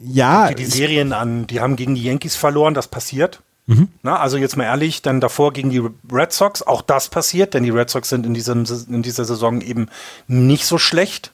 ja, 0.00 0.48
Die, 0.48 0.54
die 0.54 0.64
Serien 0.64 1.12
an, 1.12 1.46
die 1.48 1.60
haben 1.60 1.74
gegen 1.74 1.96
die 1.96 2.04
Yankees 2.04 2.36
verloren, 2.36 2.74
das 2.74 2.86
passiert. 2.86 3.42
Mhm. 3.66 3.88
Na, 4.02 4.18
also 4.18 4.38
jetzt 4.38 4.56
mal 4.56 4.64
ehrlich, 4.64 5.02
dann 5.02 5.20
davor 5.20 5.52
gegen 5.52 5.70
die 5.70 5.82
Red 6.10 6.32
Sox, 6.32 6.62
auch 6.62 6.82
das 6.82 7.08
passiert, 7.08 7.52
denn 7.52 7.64
die 7.64 7.70
Red 7.70 7.90
Sox 7.90 8.08
sind 8.08 8.24
in, 8.24 8.32
diesem, 8.32 8.64
in 8.88 9.02
dieser 9.02 9.24
Saison 9.24 9.60
eben 9.60 9.88
nicht 10.26 10.64
so 10.64 10.78
schlecht. 10.78 11.32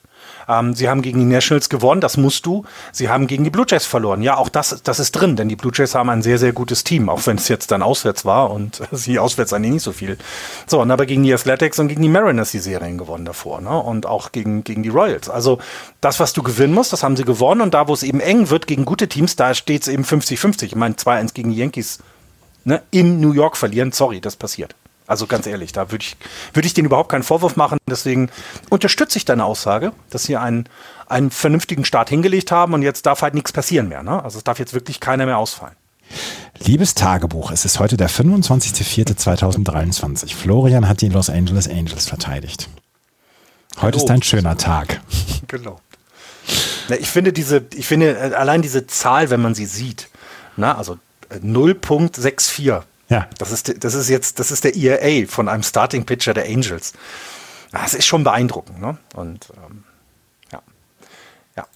Ähm, 0.48 0.74
sie 0.74 0.88
haben 0.88 1.02
gegen 1.02 1.18
die 1.18 1.24
Nationals 1.24 1.68
gewonnen, 1.68 2.00
das 2.00 2.16
musst 2.16 2.46
du. 2.46 2.64
Sie 2.92 3.08
haben 3.08 3.26
gegen 3.26 3.44
die 3.44 3.50
Blue 3.50 3.66
Jays 3.68 3.86
verloren. 3.86 4.22
Ja, 4.22 4.36
auch 4.36 4.48
das, 4.48 4.82
das 4.82 4.98
ist 4.98 5.12
drin, 5.12 5.36
denn 5.36 5.48
die 5.48 5.56
Blue 5.56 5.72
Jays 5.74 5.94
haben 5.94 6.10
ein 6.10 6.22
sehr, 6.22 6.38
sehr 6.38 6.52
gutes 6.52 6.84
Team, 6.84 7.08
auch 7.08 7.26
wenn 7.26 7.36
es 7.36 7.48
jetzt 7.48 7.70
dann 7.70 7.82
auswärts 7.82 8.24
war 8.24 8.50
und 8.50 8.82
sie 8.92 9.18
auswärts 9.18 9.52
eigentlich 9.52 9.72
nicht 9.72 9.82
so 9.82 9.92
viel. 9.92 10.18
So, 10.66 10.80
und 10.80 10.90
aber 10.90 11.06
gegen 11.06 11.22
die 11.22 11.34
Athletics 11.34 11.78
und 11.78 11.88
gegen 11.88 12.02
die 12.02 12.08
Mariners 12.08 12.50
die 12.50 12.58
Serien 12.58 12.98
gewonnen 12.98 13.24
davor, 13.24 13.60
ne? 13.60 13.78
Und 13.78 14.06
auch 14.06 14.32
gegen, 14.32 14.64
gegen 14.64 14.82
die 14.82 14.88
Royals. 14.88 15.28
Also 15.28 15.58
das, 16.00 16.20
was 16.20 16.32
du 16.32 16.42
gewinnen 16.42 16.74
musst, 16.74 16.92
das 16.92 17.02
haben 17.02 17.16
sie 17.16 17.24
gewonnen 17.24 17.60
und 17.60 17.74
da, 17.74 17.88
wo 17.88 17.94
es 17.94 18.02
eben 18.02 18.20
eng 18.20 18.50
wird 18.50 18.66
gegen 18.66 18.84
gute 18.84 19.08
Teams, 19.08 19.36
da 19.36 19.54
steht 19.54 19.82
es 19.82 19.88
eben 19.88 20.04
50-50. 20.04 20.64
Ich 20.64 20.76
meine, 20.76 20.94
2-1 20.94 21.34
gegen 21.34 21.50
die 21.50 21.56
Yankees 21.56 21.98
ne, 22.64 22.82
in 22.90 23.20
New 23.20 23.32
York 23.32 23.56
verlieren, 23.56 23.92
sorry, 23.92 24.20
das 24.20 24.36
passiert. 24.36 24.74
Also 25.06 25.26
ganz 25.26 25.46
ehrlich, 25.46 25.72
da 25.72 25.90
würde 25.90 26.02
ich, 26.02 26.16
würde 26.54 26.66
ich 26.66 26.72
denen 26.72 26.86
überhaupt 26.86 27.10
keinen 27.10 27.24
Vorwurf 27.24 27.56
machen. 27.56 27.76
Deswegen 27.88 28.30
unterstütze 28.70 29.18
ich 29.18 29.26
deine 29.26 29.44
Aussage, 29.44 29.92
dass 30.10 30.24
sie 30.24 30.36
einen, 30.36 30.68
einen 31.06 31.30
vernünftigen 31.30 31.84
Start 31.84 32.08
hingelegt 32.08 32.50
haben 32.50 32.72
und 32.72 32.80
jetzt 32.82 33.04
darf 33.04 33.20
halt 33.22 33.34
nichts 33.34 33.52
passieren 33.52 33.88
mehr. 33.88 34.02
Ne? 34.02 34.24
Also 34.24 34.38
es 34.38 34.44
darf 34.44 34.58
jetzt 34.58 34.72
wirklich 34.72 35.00
keiner 35.00 35.26
mehr 35.26 35.36
ausfallen. 35.38 35.76
Liebes 36.58 36.94
Tagebuch, 36.94 37.50
es 37.50 37.64
ist 37.64 37.80
heute 37.80 37.96
der 37.96 38.08
25.04.2023. 38.08 40.32
Florian 40.34 40.88
hat 40.88 41.00
die 41.00 41.08
Los 41.08 41.28
Angeles 41.28 41.68
Angels 41.68 42.06
verteidigt. 42.06 42.68
Heute 43.80 43.96
ist 43.98 44.08
ein 44.10 44.22
schöner 44.22 44.56
Tag. 44.56 45.00
Genau. 45.46 45.78
Ich 46.88 47.10
finde 47.10 47.34
diese, 47.34 47.66
ich 47.74 47.86
finde 47.86 48.16
äh, 48.16 48.32
allein 48.34 48.62
diese 48.62 48.86
Zahl, 48.86 49.28
wenn 49.30 49.42
man 49.42 49.54
sie 49.54 49.66
sieht, 49.66 50.08
na, 50.56 50.76
also 50.76 50.98
äh, 51.28 51.36
0.64. 51.36 52.82
Ja. 53.14 53.28
Das 53.38 53.52
ist, 53.52 53.84
das 53.84 53.94
ist 53.94 54.08
jetzt, 54.08 54.40
das 54.40 54.50
ist 54.50 54.64
der 54.64 54.76
ERA 54.76 55.28
von 55.28 55.48
einem 55.48 55.62
Starting 55.62 56.04
Pitcher 56.04 56.34
der 56.34 56.46
Angels. 56.46 56.94
Das 57.70 57.94
ist 57.94 58.06
schon 58.06 58.24
beeindruckend, 58.24 58.80
ne? 58.80 58.98
Und 59.14 59.52
ähm, 59.56 59.84
ja. 60.52 60.60
Ja. 61.56 61.66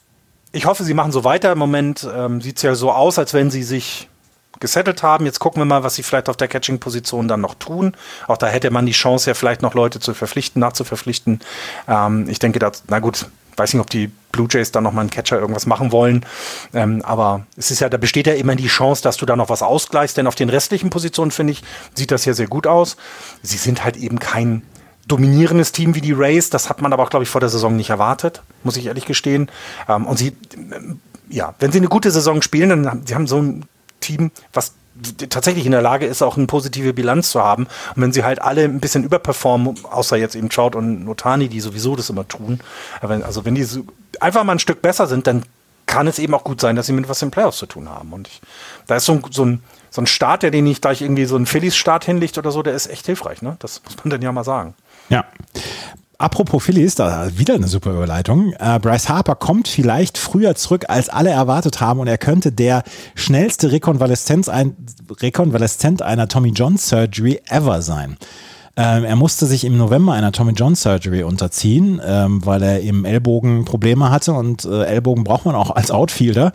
Ich 0.50 0.66
hoffe, 0.66 0.82
sie 0.82 0.94
machen 0.94 1.12
so 1.12 1.22
weiter. 1.22 1.52
Im 1.52 1.58
Moment 1.58 2.08
ähm, 2.12 2.40
sieht 2.40 2.56
es 2.56 2.62
ja 2.64 2.74
so 2.74 2.90
aus, 2.90 3.20
als 3.20 3.34
wenn 3.34 3.52
sie 3.52 3.62
sich 3.62 4.08
gesettelt 4.58 5.04
haben. 5.04 5.26
Jetzt 5.26 5.38
gucken 5.38 5.60
wir 5.60 5.64
mal, 5.64 5.84
was 5.84 5.94
sie 5.94 6.02
vielleicht 6.02 6.28
auf 6.28 6.36
der 6.36 6.48
Catching-Position 6.48 7.28
dann 7.28 7.40
noch 7.40 7.54
tun. 7.54 7.96
Auch 8.26 8.36
da 8.36 8.48
hätte 8.48 8.72
man 8.72 8.84
die 8.84 8.92
Chance, 8.92 9.30
ja 9.30 9.34
vielleicht 9.34 9.62
noch 9.62 9.74
Leute 9.74 10.00
zu 10.00 10.14
verpflichten, 10.14 10.58
nachzuverpflichten. 10.58 11.38
Ähm, 11.86 12.28
ich 12.28 12.40
denke, 12.40 12.58
da, 12.58 12.72
na 12.88 12.98
gut, 12.98 13.26
weiß 13.58 13.74
nicht, 13.74 13.80
ob 13.80 13.90
die 13.90 14.10
Blue 14.32 14.48
Jays 14.50 14.72
dann 14.72 14.84
nochmal 14.84 15.02
einen 15.02 15.10
Catcher 15.10 15.38
irgendwas 15.38 15.66
machen 15.66 15.92
wollen. 15.92 16.24
Ähm, 16.74 17.02
aber 17.04 17.46
es 17.56 17.70
ist 17.70 17.80
ja, 17.80 17.88
da 17.88 17.96
besteht 17.96 18.26
ja 18.26 18.34
immer 18.34 18.54
die 18.54 18.66
Chance, 18.66 19.02
dass 19.02 19.16
du 19.16 19.26
da 19.26 19.36
noch 19.36 19.48
was 19.48 19.62
ausgleichst, 19.62 20.16
denn 20.16 20.26
auf 20.26 20.34
den 20.34 20.50
restlichen 20.50 20.90
Positionen, 20.90 21.30
finde 21.30 21.52
ich, 21.52 21.62
sieht 21.94 22.10
das 22.10 22.24
ja 22.24 22.34
sehr 22.34 22.46
gut 22.46 22.66
aus. 22.66 22.96
Sie 23.42 23.56
sind 23.56 23.84
halt 23.84 23.96
eben 23.96 24.18
kein 24.18 24.62
dominierendes 25.08 25.72
Team 25.72 25.94
wie 25.94 26.00
die 26.00 26.12
Rays. 26.12 26.50
Das 26.50 26.68
hat 26.68 26.82
man 26.82 26.92
aber 26.92 27.02
auch, 27.02 27.10
glaube 27.10 27.24
ich, 27.24 27.30
vor 27.30 27.40
der 27.40 27.50
Saison 27.50 27.74
nicht 27.74 27.90
erwartet, 27.90 28.42
muss 28.62 28.76
ich 28.76 28.86
ehrlich 28.86 29.06
gestehen. 29.06 29.50
Ähm, 29.88 30.06
und 30.06 30.18
sie, 30.18 30.36
ähm, 30.54 31.00
ja, 31.28 31.54
wenn 31.58 31.72
sie 31.72 31.78
eine 31.78 31.88
gute 31.88 32.10
Saison 32.10 32.42
spielen, 32.42 32.84
dann 32.84 33.06
sie 33.06 33.14
haben 33.14 33.26
so 33.26 33.40
ein 33.40 33.64
Team, 34.00 34.30
was 34.52 34.74
tatsächlich 35.28 35.66
in 35.66 35.72
der 35.72 35.82
Lage 35.82 36.06
ist, 36.06 36.22
auch 36.22 36.36
eine 36.36 36.46
positive 36.46 36.92
Bilanz 36.92 37.30
zu 37.30 37.42
haben. 37.42 37.66
Und 37.94 38.02
wenn 38.02 38.12
sie 38.12 38.24
halt 38.24 38.42
alle 38.42 38.64
ein 38.64 38.80
bisschen 38.80 39.04
überperformen, 39.04 39.74
außer 39.84 40.16
jetzt 40.16 40.34
eben 40.34 40.48
Trout 40.48 40.76
und 40.76 41.04
Notani, 41.04 41.48
die 41.48 41.60
sowieso 41.60 41.96
das 41.96 42.10
immer 42.10 42.26
tun, 42.26 42.60
also 43.00 43.44
wenn 43.44 43.54
die 43.54 43.64
so 43.64 43.84
einfach 44.20 44.44
mal 44.44 44.52
ein 44.52 44.58
Stück 44.58 44.82
besser 44.82 45.06
sind, 45.06 45.26
dann 45.26 45.44
kann 45.86 46.06
es 46.06 46.18
eben 46.18 46.34
auch 46.34 46.44
gut 46.44 46.60
sein, 46.60 46.76
dass 46.76 46.86
sie 46.86 46.92
mit 46.92 47.08
was 47.08 47.22
in 47.22 47.30
Playoffs 47.30 47.58
zu 47.58 47.66
tun 47.66 47.88
haben. 47.88 48.12
Und 48.12 48.28
ich, 48.28 48.40
da 48.86 48.96
ist 48.96 49.06
so 49.06 49.14
ein, 49.14 49.22
so 49.30 49.44
ein, 49.44 49.62
so 49.90 50.02
ein 50.02 50.06
Start, 50.06 50.42
der 50.42 50.50
den 50.50 50.64
nicht 50.64 50.82
gleich 50.82 51.00
irgendwie 51.00 51.24
so 51.24 51.34
einen 51.34 51.46
Phillies-Start 51.46 52.04
hinlegt 52.04 52.36
oder 52.36 52.50
so, 52.50 52.62
der 52.62 52.74
ist 52.74 52.88
echt 52.88 53.06
hilfreich. 53.06 53.40
Ne? 53.40 53.56
Das 53.58 53.82
muss 53.84 53.96
man 53.96 54.10
dann 54.10 54.22
ja 54.22 54.30
mal 54.30 54.44
sagen. 54.44 54.74
Ja. 55.08 55.24
Apropos 56.18 56.62
Phillies, 56.62 56.96
da 56.96 57.30
wieder 57.38 57.54
eine 57.54 57.68
super 57.68 57.92
Überleitung. 57.92 58.52
Äh, 58.58 58.78
Bryce 58.80 59.08
Harper 59.08 59.36
kommt 59.36 59.68
vielleicht 59.68 60.18
früher 60.18 60.54
zurück, 60.56 60.86
als 60.88 61.08
alle 61.08 61.30
erwartet 61.30 61.80
haben 61.80 62.00
und 62.00 62.08
er 62.08 62.18
könnte 62.18 62.52
der 62.52 62.82
schnellste 63.14 63.72
Rekonvaleszenz 63.72 64.48
ein, 64.48 64.76
Rekonvaleszent 65.08 66.02
einer 66.02 66.28
Tommy 66.28 66.50
John 66.50 66.76
Surgery 66.76 67.40
ever 67.48 67.80
sein. 67.82 68.18
Ähm, 68.76 69.04
er 69.04 69.16
musste 69.16 69.46
sich 69.46 69.64
im 69.64 69.76
November 69.76 70.12
einer 70.12 70.32
Tommy 70.32 70.52
John 70.52 70.74
Surgery 70.74 71.22
unterziehen, 71.22 72.00
ähm, 72.04 72.44
weil 72.44 72.62
er 72.62 72.80
im 72.80 73.04
Ellbogen 73.04 73.64
Probleme 73.64 74.10
hatte 74.10 74.32
und 74.34 74.64
äh, 74.64 74.84
Ellbogen 74.84 75.24
braucht 75.24 75.46
man 75.46 75.54
auch 75.54 75.70
als 75.70 75.90
Outfielder 75.90 76.52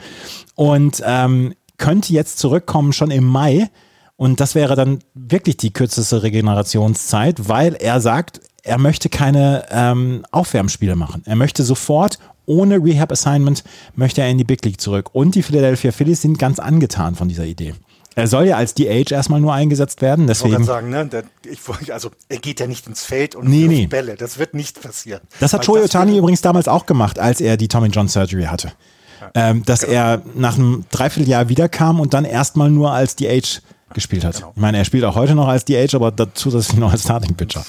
und 0.56 1.02
ähm, 1.06 1.54
könnte 1.78 2.14
jetzt 2.14 2.40
zurückkommen 2.40 2.94
schon 2.94 3.12
im 3.12 3.26
Mai. 3.26 3.70
Und 4.16 4.40
das 4.40 4.56
wäre 4.56 4.76
dann 4.76 5.00
wirklich 5.16 5.58
die 5.58 5.74
kürzeste 5.74 6.24
Regenerationszeit, 6.24 7.50
weil 7.50 7.74
er 7.74 8.00
sagt, 8.00 8.40
er 8.64 8.78
möchte 8.78 9.10
keine 9.10 9.66
ähm, 9.70 10.26
Aufwärmspiele 10.32 10.96
machen. 10.96 11.22
Er 11.26 11.36
möchte 11.36 11.64
sofort 11.64 12.18
ohne 12.46 12.84
Rehab 12.84 13.12
Assignment 13.12 13.64
möchte 13.96 14.22
er 14.22 14.30
in 14.30 14.38
die 14.38 14.44
Big 14.44 14.66
League 14.66 14.82
zurück. 14.82 15.10
Und 15.14 15.36
die 15.36 15.44
Philadelphia 15.44 15.92
Phillies 15.92 16.22
sind 16.22 16.40
ganz 16.40 16.60
angetan 16.60 17.16
von 17.16 17.30
dieser 17.30 17.46
Idee. 17.46 17.74
Er 18.16 18.28
soll 18.28 18.48
ja 18.48 18.58
als 18.58 18.76
DH 18.76 19.12
erstmal 19.12 19.42
nur 19.42 19.54
eingesetzt 19.54 20.02
werden. 20.02 20.28
Deswegen 20.28 20.62
ich 20.62 20.68
sagen, 20.68 20.90
ne, 20.90 21.06
der, 21.06 21.24
ich, 21.50 21.60
also 21.92 22.12
er 22.30 22.38
geht 22.38 22.60
ja 22.60 22.68
nicht 22.68 22.86
ins 22.86 23.04
Feld 23.04 23.36
und 23.36 23.48
nee, 23.48 23.68
nee. 23.68 23.88
Bälle. 23.88 24.16
Das 24.16 24.38
wird 24.38 24.54
nicht 24.54 24.82
passieren. 24.82 25.22
Das 25.40 25.54
hat 25.54 25.66
Shohei 25.66 25.84
Otani 25.84 26.18
übrigens 26.18 26.42
damals 26.42 26.68
auch 26.68 26.86
gemacht, 26.86 27.18
als 27.18 27.42
er 27.42 27.58
die 27.58 27.68
Tommy 27.68 27.88
John 27.88 28.08
Surgery 28.08 28.44
hatte. 28.44 28.74
Ja. 29.20 29.32
Ähm, 29.50 29.64
dass 29.66 29.82
genau. 29.82 29.94
er 29.94 30.22
nach 30.36 30.58
einem 30.58 30.86
Dreivierteljahr 30.92 31.50
wiederkam 31.50 32.00
und 32.00 32.14
dann 32.14 32.26
erstmal 32.26 32.70
nur 32.70 32.92
als 32.92 33.16
DH 33.16 33.62
gespielt 33.94 34.24
hat. 34.24 34.36
Genau. 34.36 34.52
Ich 34.56 34.62
meine, 34.62 34.78
er 34.78 34.86
spielt 34.86 35.04
auch 35.04 35.16
heute 35.16 35.36
noch 35.36 35.48
als 35.48 35.66
DH, 35.66 35.96
aber 35.96 36.12
dazu 36.12 36.44
zusätzlich 36.44 36.80
noch 36.80 36.92
als 36.92 37.04
Starting 37.04 37.36
Pitcher. 37.36 37.64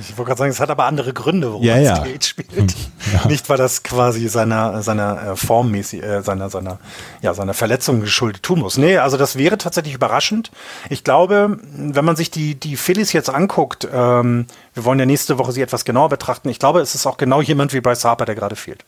Ich 0.00 0.16
wollte 0.16 0.28
gerade 0.28 0.38
sagen, 0.38 0.50
es 0.50 0.60
hat 0.60 0.70
aber 0.70 0.84
andere 0.84 1.12
Gründe, 1.12 1.48
warum 1.48 1.62
ja, 1.62 1.76
er 1.76 1.96
als 1.96 2.08
ja. 2.08 2.14
DH 2.16 2.24
spielt. 2.28 2.74
Ja. 3.12 3.26
Nicht, 3.28 3.48
weil 3.48 3.58
das 3.58 3.82
quasi 3.82 4.28
seiner, 4.28 4.82
seiner 4.82 5.32
äh, 5.32 5.36
formmäßig, 5.36 6.02
äh, 6.02 6.22
seiner, 6.22 6.48
seiner, 6.48 6.78
ja, 7.22 7.34
seiner 7.34 7.54
Verletzung 7.54 8.00
geschuldet 8.00 8.42
tun 8.42 8.60
muss. 8.60 8.78
Nee, 8.78 8.98
also 8.98 9.16
das 9.16 9.36
wäre 9.36 9.58
tatsächlich 9.58 9.94
überraschend. 9.94 10.50
Ich 10.88 11.04
glaube, 11.04 11.58
wenn 11.74 12.04
man 12.04 12.16
sich 12.16 12.30
die, 12.30 12.54
die 12.54 12.76
Phillies 12.76 13.12
jetzt 13.12 13.30
anguckt, 13.30 13.86
ähm, 13.92 14.46
wir 14.74 14.84
wollen 14.84 14.98
ja 14.98 15.06
nächste 15.06 15.38
Woche 15.38 15.52
sie 15.52 15.62
etwas 15.62 15.84
genauer 15.84 16.08
betrachten. 16.08 16.48
Ich 16.48 16.58
glaube, 16.58 16.80
es 16.80 16.94
ist 16.94 17.06
auch 17.06 17.16
genau 17.16 17.42
jemand 17.42 17.72
wie 17.72 17.80
Bryce 17.80 18.04
Harper, 18.04 18.24
der 18.24 18.34
gerade 18.34 18.56
fehlt. 18.56 18.84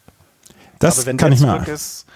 Das 0.78 0.94
glaube, 0.94 1.06
wenn 1.06 1.16
kann 1.16 1.30
der 1.30 1.38
ich 1.38 1.46
mal. 1.46 1.68
Ist, 1.68 2.06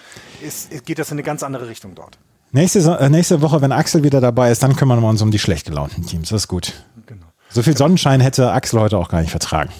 ist, 0.40 0.86
geht 0.86 0.98
das 0.98 1.10
in 1.10 1.14
eine 1.14 1.22
ganz 1.22 1.42
andere 1.42 1.68
Richtung 1.68 1.94
dort. 1.94 2.18
Nächste, 2.52 2.80
äh, 2.98 3.08
nächste 3.08 3.42
Woche, 3.42 3.60
wenn 3.60 3.72
Axel 3.72 4.02
wieder 4.02 4.20
dabei 4.20 4.50
ist, 4.50 4.62
dann 4.62 4.76
kümmern 4.76 5.00
wir 5.00 5.08
uns 5.08 5.22
um 5.22 5.30
die 5.30 5.38
schlecht 5.38 5.66
gelaunten 5.66 6.06
Teams. 6.06 6.30
Das 6.30 6.42
ist 6.42 6.48
gut. 6.48 6.72
Genau. 7.06 7.26
So 7.48 7.62
viel 7.62 7.76
Sonnenschein 7.76 8.20
hätte 8.20 8.52
Axel 8.52 8.80
heute 8.80 8.98
auch 8.98 9.08
gar 9.08 9.20
nicht 9.20 9.30
vertragen. 9.30 9.70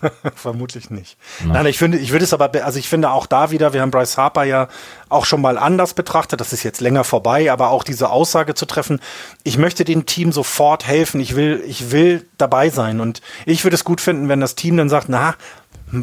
Vermutlich 0.34 0.90
nicht. 0.90 1.16
Na. 1.44 1.54
Nein, 1.54 1.66
ich 1.66 1.78
finde, 1.78 1.98
ich 1.98 2.12
würde 2.12 2.24
es 2.24 2.32
aber, 2.32 2.50
also 2.64 2.78
ich 2.78 2.88
finde 2.88 3.10
auch 3.10 3.26
da 3.26 3.50
wieder, 3.50 3.72
wir 3.72 3.82
haben 3.82 3.90
Bryce 3.90 4.18
Harper 4.18 4.44
ja 4.44 4.68
auch 5.08 5.24
schon 5.24 5.40
mal 5.40 5.58
anders 5.58 5.94
betrachtet, 5.94 6.40
das 6.40 6.52
ist 6.52 6.62
jetzt 6.62 6.80
länger 6.80 7.04
vorbei, 7.04 7.50
aber 7.50 7.70
auch 7.70 7.84
diese 7.84 8.10
Aussage 8.10 8.54
zu 8.54 8.66
treffen, 8.66 9.00
ich 9.42 9.58
möchte 9.58 9.84
dem 9.84 10.06
Team 10.06 10.32
sofort 10.32 10.86
helfen, 10.86 11.20
ich 11.20 11.36
will, 11.36 11.62
ich 11.66 11.90
will 11.90 12.26
dabei 12.38 12.70
sein 12.70 13.00
und 13.00 13.22
ich 13.44 13.64
würde 13.64 13.74
es 13.74 13.84
gut 13.84 14.00
finden, 14.00 14.28
wenn 14.28 14.40
das 14.40 14.54
Team 14.54 14.76
dann 14.76 14.88
sagt, 14.88 15.08
na, 15.08 15.34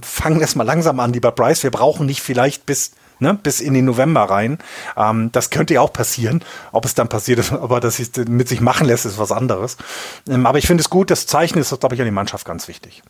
fangen 0.01 0.39
wir 0.39 0.45
es 0.45 0.55
mal 0.55 0.63
langsam 0.63 0.99
an, 0.99 1.13
lieber 1.13 1.31
Bryce, 1.31 1.63
wir 1.63 1.71
brauchen 1.71 2.05
nicht 2.05 2.21
vielleicht 2.21 2.65
bis 2.65 2.91
ne, 3.19 3.33
bis 3.33 3.59
in 3.59 3.73
den 3.73 3.85
November 3.85 4.23
rein. 4.23 4.59
Ähm, 4.97 5.31
das 5.31 5.49
könnte 5.49 5.75
ja 5.75 5.81
auch 5.81 5.93
passieren. 5.93 6.43
Ob 6.71 6.85
es 6.85 6.95
dann 6.95 7.09
passiert, 7.09 7.51
aber 7.51 7.79
dass 7.79 7.99
es 7.99 8.11
mit 8.27 8.47
sich 8.47 8.61
machen 8.61 8.87
lässt, 8.87 9.05
ist 9.05 9.17
was 9.17 9.31
anderes. 9.31 9.77
Ähm, 10.27 10.45
aber 10.45 10.57
ich 10.57 10.67
finde 10.67 10.81
es 10.81 10.89
gut, 10.89 11.11
das 11.11 11.27
Zeichen 11.27 11.57
ist, 11.57 11.77
glaube 11.79 11.95
ich, 11.95 12.01
an 12.01 12.05
die 12.05 12.11
Mannschaft 12.11 12.45
ganz 12.45 12.67
wichtig. 12.67 13.03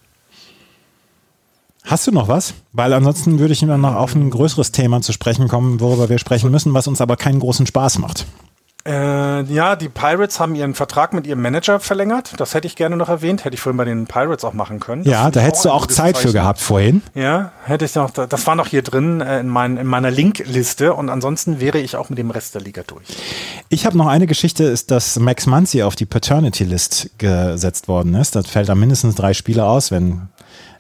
Hast 1.86 2.08
du 2.08 2.12
noch 2.12 2.30
was? 2.30 2.54
Weil 2.72 2.94
ansonsten 2.94 3.40
würde 3.40 3.54
ich 3.54 3.62
immer 3.62 3.78
noch 3.78 3.96
auf 3.96 4.16
ein 4.16 4.30
größeres 4.30 4.72
Thema 4.72 5.02
zu 5.02 5.12
sprechen 5.12 5.50
kommen, 5.50 5.82
worüber 5.82 6.08
wir 6.08 6.18
sprechen 6.18 6.50
müssen, 6.50 6.74
was 6.74 6.88
uns 6.88 7.02
aber 7.02 7.18
keinen 7.18 7.40
großen 7.40 7.66
Spaß 7.66 8.00
macht. 8.00 8.26
Äh, 8.86 9.44
ja, 9.44 9.78
die 9.78 9.88
Pirates 9.88 10.42
haben 10.42 10.56
ihren 10.56 10.76
Vertrag 10.76 11.14
mit 11.14 11.26
ihrem 11.26 11.42
Manager 11.42 11.80
verlängert. 11.80 12.34
Das 12.38 12.54
hätte 12.54 12.68
ich 12.68 12.76
gerne 12.76 12.98
noch 12.98 13.08
erwähnt. 13.08 13.46
Hätte 13.46 13.56
ich 13.56 13.62
vorhin 13.62 13.78
bei 13.78 13.86
den 13.86 14.08
Pirates 14.08 14.44
auch 14.44 14.52
machen 14.52 14.82
können. 14.82 15.06
Das 15.06 15.12
ja, 15.12 15.32
da 15.32 15.40
hättest 15.40 15.64
du 15.64 15.70
auch 15.70 15.86
Zeit 15.86 16.16
Zeichen. 16.16 16.28
für 16.28 16.34
gehabt 16.34 16.60
vorhin. 16.60 17.02
Ja, 17.14 17.54
hätte 17.64 17.86
ich 17.86 17.96
noch. 17.96 18.12
Das 18.12 18.46
war 18.46 18.56
noch 18.56 18.68
hier 18.68 18.82
drin 18.82 19.22
äh, 19.22 19.40
in, 19.40 19.48
mein, 19.48 19.78
in 19.78 19.88
meiner 19.88 20.12
Linkliste 20.12 20.94
und 20.94 21.10
ansonsten 21.10 21.62
wäre 21.62 21.80
ich 21.80 21.96
auch 21.96 22.10
mit 22.10 22.20
dem 22.20 22.30
Rest 22.30 22.56
der 22.56 22.62
Liga 22.62 22.84
durch. 22.86 23.06
Ich 23.70 23.86
habe 23.86 23.98
noch 23.98 24.08
eine 24.08 24.28
Geschichte, 24.28 24.66
ist, 24.66 24.92
dass 24.92 25.18
Max 25.18 25.46
Muncy 25.46 25.84
auf 25.84 25.96
die 25.96 26.06
Paternity 26.06 26.66
List 26.66 27.10
gesetzt 27.20 27.88
worden 27.88 28.16
ist. 28.16 28.36
Das 28.36 28.48
fällt 28.48 28.68
da 28.68 28.76
mindestens 28.76 29.16
drei 29.16 29.34
Spiele 29.34 29.64
aus, 29.64 29.92
wenn. 29.92 30.28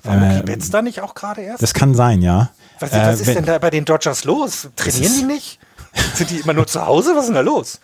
War 0.03 0.39
äh, 0.45 0.57
da 0.71 0.81
nicht 0.81 0.99
auch 0.99 1.15
gerade 1.15 1.41
erst? 1.41 1.63
Das 1.63 1.73
kann 1.73 1.95
sein, 1.95 2.21
ja. 2.21 2.49
Was, 2.81 2.91
was 2.91 3.21
ist 3.21 3.27
wenn, 3.27 3.35
denn 3.35 3.45
da 3.45 3.57
bei 3.59 3.69
den 3.69 3.85
Dodgers 3.85 4.25
los? 4.25 4.67
Trainieren 4.75 5.13
die 5.17 5.23
nicht? 5.23 5.59
Sind 6.13 6.29
die 6.29 6.37
immer 6.37 6.53
nur 6.53 6.67
zu 6.67 6.85
Hause? 6.85 7.11
Was 7.15 7.23
ist 7.23 7.27
denn 7.27 7.35
da 7.35 7.41
los? 7.41 7.79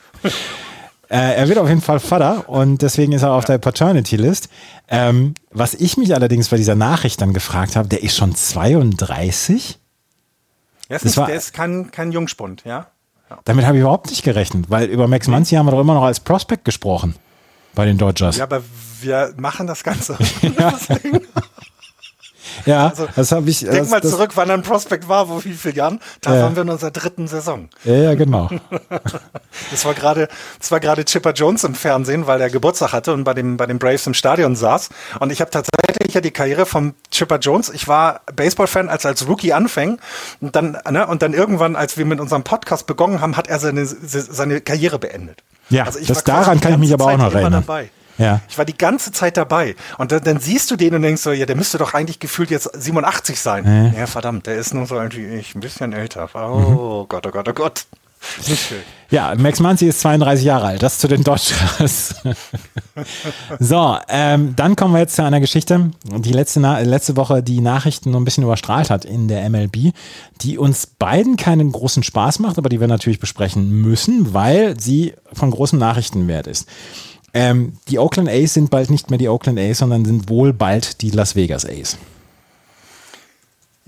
Äh, 1.09 1.35
er 1.37 1.47
wird 1.47 1.57
auf 1.57 1.67
jeden 1.67 1.81
Fall 1.81 1.99
Vater 1.99 2.47
und 2.49 2.81
deswegen 2.81 3.13
ist 3.13 3.23
er 3.23 3.31
auf 3.31 3.45
der 3.45 3.57
Paternity 3.57 4.15
List. 4.15 4.49
Ähm, 4.87 5.33
was 5.51 5.73
ich 5.73 5.97
mich 5.97 6.13
allerdings 6.13 6.49
bei 6.49 6.57
dieser 6.57 6.75
Nachricht 6.75 7.19
dann 7.21 7.33
gefragt 7.33 7.75
habe, 7.75 7.87
der 7.87 8.03
ist 8.03 8.15
schon 8.15 8.35
32? 8.35 9.79
Das, 10.87 11.03
das 11.03 11.17
war, 11.17 11.27
der 11.27 11.35
ist 11.35 11.53
kein, 11.53 11.91
kein 11.91 12.11
Jungspund, 12.11 12.63
ja. 12.65 12.87
ja. 13.29 13.39
Damit 13.45 13.65
habe 13.65 13.77
ich 13.77 13.81
überhaupt 13.81 14.09
nicht 14.09 14.23
gerechnet, 14.23 14.69
weil 14.69 14.87
über 14.87 15.07
Max 15.07 15.27
Muncy 15.27 15.55
haben 15.55 15.65
wir 15.65 15.71
doch 15.71 15.81
immer 15.81 15.93
noch 15.95 16.03
als 16.03 16.19
Prospect 16.19 16.65
gesprochen 16.65 17.15
bei 17.73 17.85
den 17.85 17.97
Dodgers. 17.97 18.37
Ja, 18.37 18.43
aber 18.43 18.63
wir 19.01 19.33
machen 19.37 19.65
das 19.67 19.83
Ganze. 19.83 20.17
ja. 20.41 20.73
Ja, 22.65 22.87
also, 22.89 23.07
das 23.15 23.31
habe 23.31 23.49
ich. 23.49 23.59
Denk 23.59 23.77
das, 23.77 23.89
mal 23.89 24.01
zurück, 24.01 24.31
wann 24.35 24.51
ein 24.51 24.61
Prospect 24.61 25.07
war, 25.07 25.29
wo 25.29 25.43
wie 25.43 25.53
viele 25.53 25.75
Jahren? 25.75 25.99
Da 26.21 26.35
ja. 26.35 26.43
waren 26.43 26.55
wir 26.55 26.63
in 26.63 26.69
unserer 26.69 26.91
dritten 26.91 27.27
Saison. 27.27 27.69
Ja, 27.83 27.95
ja 27.95 28.15
genau. 28.15 28.49
das 29.71 29.85
war 29.85 29.93
gerade, 29.93 30.27
das 30.59 30.71
war 30.71 30.79
gerade 30.79 31.05
Chipper 31.05 31.33
Jones 31.33 31.63
im 31.63 31.75
Fernsehen, 31.75 32.27
weil 32.27 32.41
er 32.41 32.49
Geburtstag 32.49 32.93
hatte 32.93 33.13
und 33.13 33.23
bei 33.23 33.33
dem, 33.33 33.57
bei 33.57 33.65
den 33.65 33.79
Braves 33.79 34.05
im 34.07 34.13
Stadion 34.13 34.55
saß. 34.55 34.89
Und 35.19 35.31
ich 35.31 35.41
habe 35.41 35.51
tatsächlich 35.51 36.13
ja 36.13 36.21
die 36.21 36.31
Karriere 36.31 36.65
von 36.65 36.93
Chipper 37.11 37.39
Jones. 37.39 37.69
Ich 37.69 37.87
war 37.87 38.21
Baseball-Fan, 38.33 38.89
als 38.89 39.05
als 39.05 39.27
Rookie 39.27 39.53
anfing 39.53 39.99
und 40.41 40.55
dann, 40.55 40.77
ne, 40.89 41.07
und 41.07 41.21
dann 41.21 41.33
irgendwann, 41.33 41.75
als 41.75 41.97
wir 41.97 42.05
mit 42.05 42.19
unserem 42.19 42.43
Podcast 42.43 42.87
begonnen 42.87 43.21
haben, 43.21 43.37
hat 43.37 43.47
er 43.47 43.59
seine, 43.59 43.85
seine 43.85 44.61
Karriere 44.61 44.99
beendet. 44.99 45.43
Ja, 45.69 45.85
also 45.85 45.99
das 46.05 46.23
daran 46.23 46.59
kann 46.59 46.73
ich 46.73 46.79
mich 46.79 46.93
aber 46.93 47.05
auch 47.05 47.17
noch 47.17 47.33
erinnern. 47.33 47.63
Dabei. 47.65 47.89
Ja. 48.19 48.41
Ich 48.49 48.57
war 48.57 48.65
die 48.65 48.77
ganze 48.77 49.11
Zeit 49.11 49.37
dabei. 49.37 49.75
Und 49.97 50.11
dann, 50.11 50.23
dann, 50.23 50.39
siehst 50.39 50.69
du 50.69 50.75
den 50.75 50.93
und 50.93 51.01
denkst 51.01 51.21
so, 51.21 51.31
ja, 51.31 51.45
der 51.45 51.55
müsste 51.55 51.77
doch 51.77 51.93
eigentlich 51.93 52.19
gefühlt 52.19 52.51
jetzt 52.51 52.69
87 52.73 53.39
sein. 53.39 53.63
Mhm. 53.63 53.97
Ja, 53.97 54.05
verdammt, 54.05 54.45
der 54.45 54.57
ist 54.57 54.73
nur 54.73 54.85
so 54.85 54.95
irgendwie 54.95 55.25
ich, 55.25 55.55
ein 55.55 55.61
bisschen 55.61 55.93
älter. 55.93 56.29
Oh 56.35 57.03
mhm. 57.03 57.09
Gott, 57.09 57.25
oh 57.25 57.31
Gott, 57.31 57.49
oh 57.49 57.53
Gott. 57.53 57.85
Nicht 58.47 58.67
schön. 58.67 58.81
Ja, 59.11 59.33
Max 59.35 59.59
Muncy 59.59 59.87
ist 59.87 60.01
32 60.01 60.45
Jahre 60.45 60.67
alt. 60.67 60.83
Das 60.83 60.99
zu 60.99 61.07
den 61.07 61.23
Dodgers. 61.23 62.15
so, 63.59 63.97
ähm, 64.09 64.53
dann 64.55 64.75
kommen 64.75 64.93
wir 64.93 64.99
jetzt 64.99 65.15
zu 65.15 65.23
einer 65.23 65.39
Geschichte, 65.39 65.91
die 66.03 66.33
letzte, 66.33 66.59
letzte 66.59 67.15
Woche 67.15 67.41
die 67.41 67.61
Nachrichten 67.61 68.11
noch 68.11 68.19
ein 68.19 68.25
bisschen 68.25 68.43
überstrahlt 68.43 68.89
hat 68.89 69.05
in 69.05 69.29
der 69.29 69.49
MLB, 69.49 69.93
die 70.41 70.57
uns 70.57 70.85
beiden 70.85 71.37
keinen 71.37 71.71
großen 71.71 72.03
Spaß 72.03 72.39
macht, 72.39 72.57
aber 72.57 72.69
die 72.69 72.81
wir 72.81 72.87
natürlich 72.87 73.19
besprechen 73.19 73.69
müssen, 73.81 74.33
weil 74.33 74.79
sie 74.79 75.15
von 75.33 75.49
großem 75.49 75.79
Nachrichtenwert 75.79 76.45
ist. 76.45 76.67
Ähm, 77.33 77.73
die 77.87 77.99
Oakland 77.99 78.29
A's 78.29 78.53
sind 78.53 78.69
bald 78.69 78.89
nicht 78.89 79.09
mehr 79.09 79.19
die 79.19 79.29
Oakland 79.29 79.59
A's, 79.59 79.79
sondern 79.79 80.05
sind 80.05 80.29
wohl 80.29 80.53
bald 80.53 81.01
die 81.01 81.11
Las 81.11 81.35
Vegas 81.35 81.65
A's. 81.65 81.97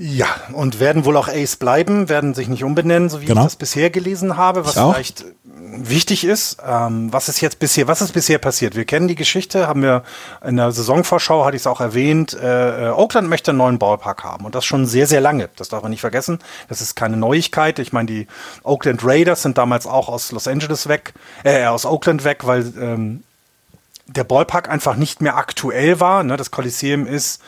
Ja, 0.04 0.26
und 0.54 0.80
werden 0.80 1.06
wohl 1.06 1.16
auch 1.16 1.28
Ace 1.28 1.58
bleiben, 1.58 2.10
werden 2.10 2.34
sich 2.34 2.48
nicht 2.48 2.64
umbenennen, 2.64 3.08
so 3.08 3.22
wie 3.22 3.26
genau. 3.26 3.42
ich 3.42 3.46
das 3.46 3.56
bisher 3.56 3.92
gelesen 3.92 4.36
habe, 4.36 4.66
was 4.66 4.74
vielleicht 4.74 5.26
wichtig 5.44 6.24
ist. 6.24 6.58
Ähm, 6.68 7.14
was 7.14 7.30
ist 7.30 7.40
jetzt 7.40 7.60
bisher, 7.60 7.88
was 7.88 8.02
ist 8.02 8.12
bisher 8.12 8.40
passiert? 8.40 8.76
Wir 8.76 8.86
kennen 8.86 9.08
die 9.08 9.16
Geschichte, 9.16 9.68
haben 9.68 9.84
wir 9.84 10.02
in 10.44 10.58
der 10.58 10.72
Saisonvorschau, 10.72 11.46
hatte 11.46 11.56
ich 11.56 11.62
es 11.62 11.68
auch 11.68 11.82
erwähnt, 11.82 12.34
äh, 12.34 12.90
Oakland 12.96 13.30
möchte 13.30 13.52
einen 13.52 13.60
neuen 13.60 13.78
Ballpark 13.78 14.24
haben 14.24 14.46
und 14.46 14.56
das 14.56 14.66
schon 14.66 14.88
sehr, 14.88 15.06
sehr 15.06 15.22
lange. 15.22 15.50
Das 15.56 15.70
darf 15.70 15.84
man 15.84 15.92
nicht 15.92 16.02
vergessen. 16.02 16.40
Das 16.68 16.82
ist 16.82 16.96
keine 16.96 17.16
Neuigkeit. 17.16 17.78
Ich 17.78 17.94
meine, 17.94 18.08
die 18.08 18.28
Oakland 18.64 19.02
Raiders 19.04 19.44
sind 19.44 19.60
damals 19.60 19.86
auch 19.86 20.10
aus 20.10 20.32
Los 20.32 20.48
Angeles 20.48 20.88
weg, 20.88 21.14
äh, 21.44 21.66
aus 21.66 21.86
Oakland 21.86 22.24
weg, 22.24 22.40
weil 22.48 22.74
ähm, 22.80 23.22
der 24.16 24.24
Ballpark 24.24 24.70
einfach 24.70 24.96
nicht 24.96 25.22
mehr 25.22 25.38
aktuell 25.38 26.00
war. 26.00 26.24
Ne? 26.24 26.38
Das 26.38 26.52
Coliseum 26.52 27.08
ist 27.08 27.42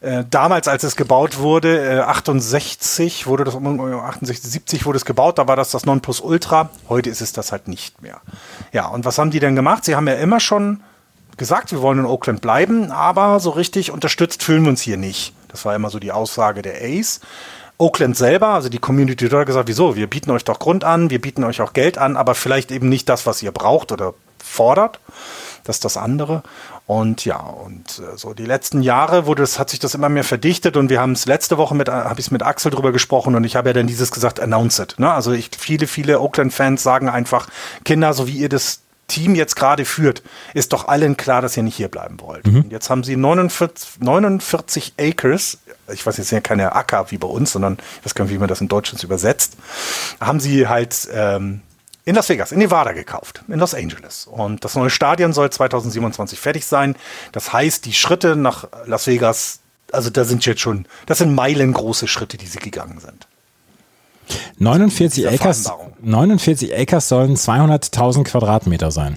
äh, 0.00 0.24
damals, 0.30 0.66
als 0.66 0.82
es 0.82 0.96
gebaut 0.96 1.38
wurde, 1.38 1.98
äh, 1.98 2.00
68 2.00 3.26
wurde 3.26 3.44
das, 3.44 3.54
68, 3.54 4.40
70 4.40 4.86
wurde 4.86 4.96
es 4.96 5.04
gebaut, 5.04 5.38
da 5.38 5.46
war 5.46 5.56
das 5.56 5.70
das 5.70 5.84
Nonplusultra. 5.84 6.70
Heute 6.88 7.10
ist 7.10 7.20
es 7.20 7.32
das 7.32 7.52
halt 7.52 7.68
nicht 7.68 8.00
mehr. 8.00 8.20
Ja, 8.72 8.86
und 8.86 9.04
was 9.04 9.18
haben 9.18 9.30
die 9.30 9.40
denn 9.40 9.56
gemacht? 9.56 9.84
Sie 9.84 9.94
haben 9.94 10.08
ja 10.08 10.14
immer 10.14 10.40
schon 10.40 10.82
gesagt, 11.36 11.72
wir 11.72 11.82
wollen 11.82 11.98
in 11.98 12.06
Oakland 12.06 12.40
bleiben, 12.40 12.90
aber 12.92 13.40
so 13.40 13.50
richtig 13.50 13.90
unterstützt 13.90 14.42
fühlen 14.42 14.62
wir 14.62 14.70
uns 14.70 14.80
hier 14.80 14.96
nicht. 14.96 15.34
Das 15.48 15.64
war 15.64 15.74
immer 15.74 15.90
so 15.90 15.98
die 15.98 16.12
Aussage 16.12 16.62
der 16.62 16.82
Ace. 16.82 17.20
Oakland 17.76 18.16
selber, 18.16 18.48
also 18.48 18.68
die 18.68 18.78
Community 18.78 19.26
hat 19.28 19.46
gesagt, 19.46 19.68
wieso? 19.68 19.96
Wir 19.96 20.06
bieten 20.06 20.30
euch 20.30 20.44
doch 20.44 20.58
Grund 20.58 20.84
an, 20.84 21.08
wir 21.08 21.20
bieten 21.20 21.44
euch 21.44 21.62
auch 21.62 21.72
Geld 21.72 21.96
an, 21.96 22.16
aber 22.16 22.34
vielleicht 22.34 22.70
eben 22.72 22.90
nicht 22.90 23.08
das, 23.08 23.26
was 23.26 23.42
ihr 23.42 23.52
braucht 23.52 23.90
oder 23.90 24.12
fordert. 24.42 25.00
Das 25.64 25.76
ist 25.76 25.84
das 25.84 25.96
andere. 25.96 26.42
Und 26.86 27.24
ja, 27.24 27.38
und 27.38 28.00
äh, 28.00 28.16
so 28.16 28.34
die 28.34 28.44
letzten 28.44 28.82
Jahre 28.82 29.26
wurde 29.26 29.42
das, 29.42 29.58
hat 29.58 29.70
sich 29.70 29.78
das 29.78 29.94
immer 29.94 30.08
mehr 30.08 30.24
verdichtet 30.24 30.76
und 30.76 30.90
wir 30.90 31.00
haben 31.00 31.12
es 31.12 31.26
letzte 31.26 31.58
Woche 31.58 31.74
mit, 31.74 31.88
habe 31.88 32.18
ich 32.18 32.26
es 32.26 32.30
mit 32.30 32.42
Axel 32.42 32.70
drüber 32.70 32.92
gesprochen 32.92 33.34
und 33.34 33.44
ich 33.44 33.56
habe 33.56 33.68
ja 33.68 33.72
dann 33.72 33.86
dieses 33.86 34.10
gesagt, 34.10 34.40
announce 34.40 34.82
it. 34.82 34.94
Ne? 34.98 35.10
Also 35.10 35.32
ich, 35.32 35.50
viele, 35.56 35.86
viele 35.86 36.20
Oakland-Fans 36.20 36.82
sagen 36.82 37.08
einfach, 37.08 37.48
Kinder, 37.84 38.12
so 38.12 38.26
wie 38.26 38.38
ihr 38.38 38.48
das 38.48 38.80
Team 39.10 39.34
jetzt 39.34 39.56
gerade 39.56 39.84
führt, 39.84 40.22
ist 40.54 40.72
doch 40.72 40.86
allen 40.86 41.16
klar, 41.16 41.42
dass 41.42 41.56
ihr 41.56 41.64
nicht 41.64 41.76
hier 41.76 41.88
bleiben 41.88 42.20
wollt. 42.20 42.46
Mhm. 42.46 42.66
Jetzt 42.70 42.90
haben 42.90 43.02
sie 43.02 43.16
49, 43.16 44.00
49 44.00 44.94
Acres, 44.98 45.58
ich 45.92 46.06
weiß 46.06 46.16
jetzt 46.16 46.30
ja 46.30 46.40
keine 46.40 46.74
Acker 46.76 47.10
wie 47.10 47.18
bei 47.18 47.26
uns, 47.26 47.52
sondern 47.52 47.78
ich 47.98 48.06
weiß 48.06 48.14
gar 48.14 48.24
nicht, 48.24 48.34
wie 48.34 48.38
man 48.38 48.48
das 48.48 48.60
in 48.60 48.68
Deutschland 48.68 49.02
übersetzt, 49.02 49.56
haben 50.20 50.38
sie 50.38 50.68
halt 50.68 51.08
ähm, 51.12 51.62
in 52.10 52.16
Las 52.16 52.28
Vegas, 52.28 52.50
in 52.50 52.58
Nevada 52.58 52.90
gekauft, 52.90 53.44
in 53.46 53.60
Los 53.60 53.72
Angeles. 53.72 54.26
Und 54.26 54.64
das 54.64 54.74
neue 54.74 54.90
Stadion 54.90 55.32
soll 55.32 55.48
2027 55.48 56.40
fertig 56.40 56.66
sein. 56.66 56.96
Das 57.30 57.52
heißt, 57.52 57.84
die 57.84 57.92
Schritte 57.92 58.34
nach 58.34 58.66
Las 58.84 59.06
Vegas, 59.06 59.60
also 59.92 60.10
da 60.10 60.24
sind 60.24 60.44
jetzt 60.44 60.60
schon, 60.60 60.86
das 61.06 61.18
sind 61.18 61.32
meilengroße 61.32 62.08
Schritte, 62.08 62.36
die 62.36 62.48
sie 62.48 62.58
gegangen 62.58 62.98
sind. 62.98 63.28
49 64.58 65.28
Acres, 65.28 65.70
49 66.00 66.76
Acres 66.76 67.08
sollen 67.08 67.36
200.000 67.36 68.24
Quadratmeter 68.24 68.90
sein. 68.90 69.16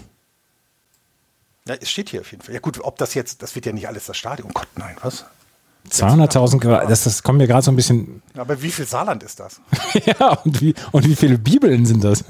Ja, 1.68 1.74
es 1.82 1.90
steht 1.90 2.10
hier 2.10 2.22
auf 2.22 2.30
jeden 2.30 2.44
Fall. 2.44 2.54
Ja 2.54 2.60
gut, 2.60 2.80
ob 2.80 3.00
das 3.00 3.16
jetzt, 3.16 3.42
das 3.42 3.56
wird 3.56 3.66
ja 3.66 3.72
nicht 3.72 3.88
alles 3.88 4.06
das 4.06 4.18
Stadion. 4.18 4.50
Oh 4.52 4.54
Gott, 4.54 4.68
nein, 4.76 4.96
was? 5.02 5.26
200.000 5.90 6.60
Quadratmeter, 6.60 6.90
das, 6.90 7.06
das 7.06 7.24
kommt 7.24 7.40
mir 7.40 7.48
gerade 7.48 7.64
so 7.64 7.72
ein 7.72 7.76
bisschen. 7.76 8.22
Aber 8.38 8.62
wie 8.62 8.72
viel 8.72 8.86
Saarland 8.86 9.24
ist 9.24 9.40
das? 9.40 9.62
ja, 10.06 10.34
und 10.44 10.62
wie, 10.62 10.76
und 10.92 11.08
wie 11.08 11.16
viele 11.16 11.40
Bibeln 11.40 11.88
sind 11.88 12.04
das? 12.04 12.24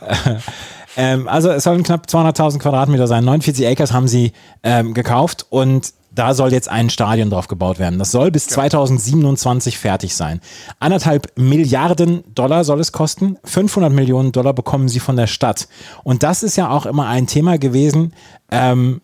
ähm, 0.96 1.28
also 1.28 1.50
es 1.50 1.64
sollen 1.64 1.82
knapp 1.82 2.06
200.000 2.06 2.58
Quadratmeter 2.58 3.06
sein. 3.06 3.24
49 3.24 3.66
Acres 3.66 3.92
haben 3.92 4.08
sie 4.08 4.32
ähm, 4.62 4.94
gekauft 4.94 5.46
und 5.50 5.92
da 6.12 6.34
soll 6.34 6.52
jetzt 6.52 6.68
ein 6.68 6.90
Stadion 6.90 7.30
drauf 7.30 7.48
gebaut 7.48 7.78
werden. 7.78 7.98
Das 7.98 8.10
soll 8.10 8.30
bis 8.30 8.46
2027 8.48 9.78
fertig 9.78 10.14
sein. 10.14 10.40
Anderthalb 10.80 11.32
Milliarden 11.36 12.24
Dollar 12.34 12.64
soll 12.64 12.80
es 12.80 12.92
kosten. 12.92 13.38
500 13.44 13.92
Millionen 13.92 14.32
Dollar 14.32 14.52
bekommen 14.52 14.88
sie 14.88 15.00
von 15.00 15.16
der 15.16 15.28
Stadt. 15.28 15.68
Und 16.02 16.22
das 16.22 16.42
ist 16.42 16.56
ja 16.56 16.70
auch 16.70 16.86
immer 16.86 17.06
ein 17.06 17.26
Thema 17.26 17.58
gewesen, 17.58 18.12
ähm, 18.50 19.00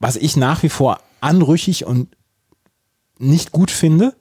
was 0.00 0.16
ich 0.16 0.36
nach 0.36 0.62
wie 0.62 0.68
vor 0.68 0.98
anrüchig 1.20 1.86
und 1.86 2.08
nicht 3.18 3.52
gut 3.52 3.70
finde, 3.70 4.14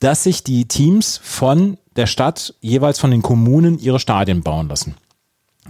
dass 0.00 0.22
sich 0.24 0.44
die 0.44 0.66
Teams 0.66 1.20
von 1.22 1.78
der 1.96 2.06
Stadt, 2.06 2.54
jeweils 2.60 2.98
von 2.98 3.10
den 3.10 3.22
Kommunen, 3.22 3.78
ihre 3.78 4.00
Stadien 4.00 4.42
bauen 4.42 4.68
lassen. 4.68 4.94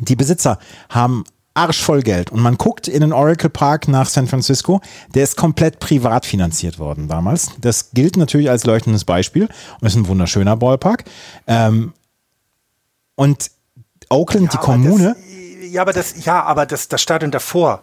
Die 0.01 0.17
Besitzer 0.17 0.59
haben 0.91 1.25
arschvoll 1.55 2.03
Geld 2.03 2.31
und 2.31 2.41
man 2.41 2.57
guckt 2.57 2.87
in 2.87 3.01
den 3.01 3.13
Oracle 3.13 3.51
Park 3.51 3.89
nach 3.89 4.09
San 4.09 4.29
Francisco, 4.29 4.81
der 5.15 5.25
ist 5.25 5.37
komplett 5.37 5.81
privat 5.81 6.25
finanziert 6.25 6.79
worden 6.79 7.09
damals. 7.09 7.51
Das 7.61 7.91
gilt 7.93 8.17
natürlich 8.17 8.49
als 8.49 8.65
leuchtendes 8.65 9.05
Beispiel 9.05 9.49
und 9.81 9.87
ist 9.87 9.97
ein 9.97 10.07
wunderschöner 10.07 10.57
Ballpark. 10.57 11.05
Ähm, 11.49 11.95
und 13.17 13.51
Oakland, 14.09 14.45
ja, 14.45 14.51
die 14.53 14.65
Kommune. 14.65 15.17
Das, 15.17 15.73
ja, 15.73 15.83
aber 15.83 15.93
das, 15.93 16.25
ja, 16.25 16.43
aber 16.45 16.67
das, 16.67 16.87
das 16.87 17.03
Stadion 17.03 17.33
davor, 17.33 17.83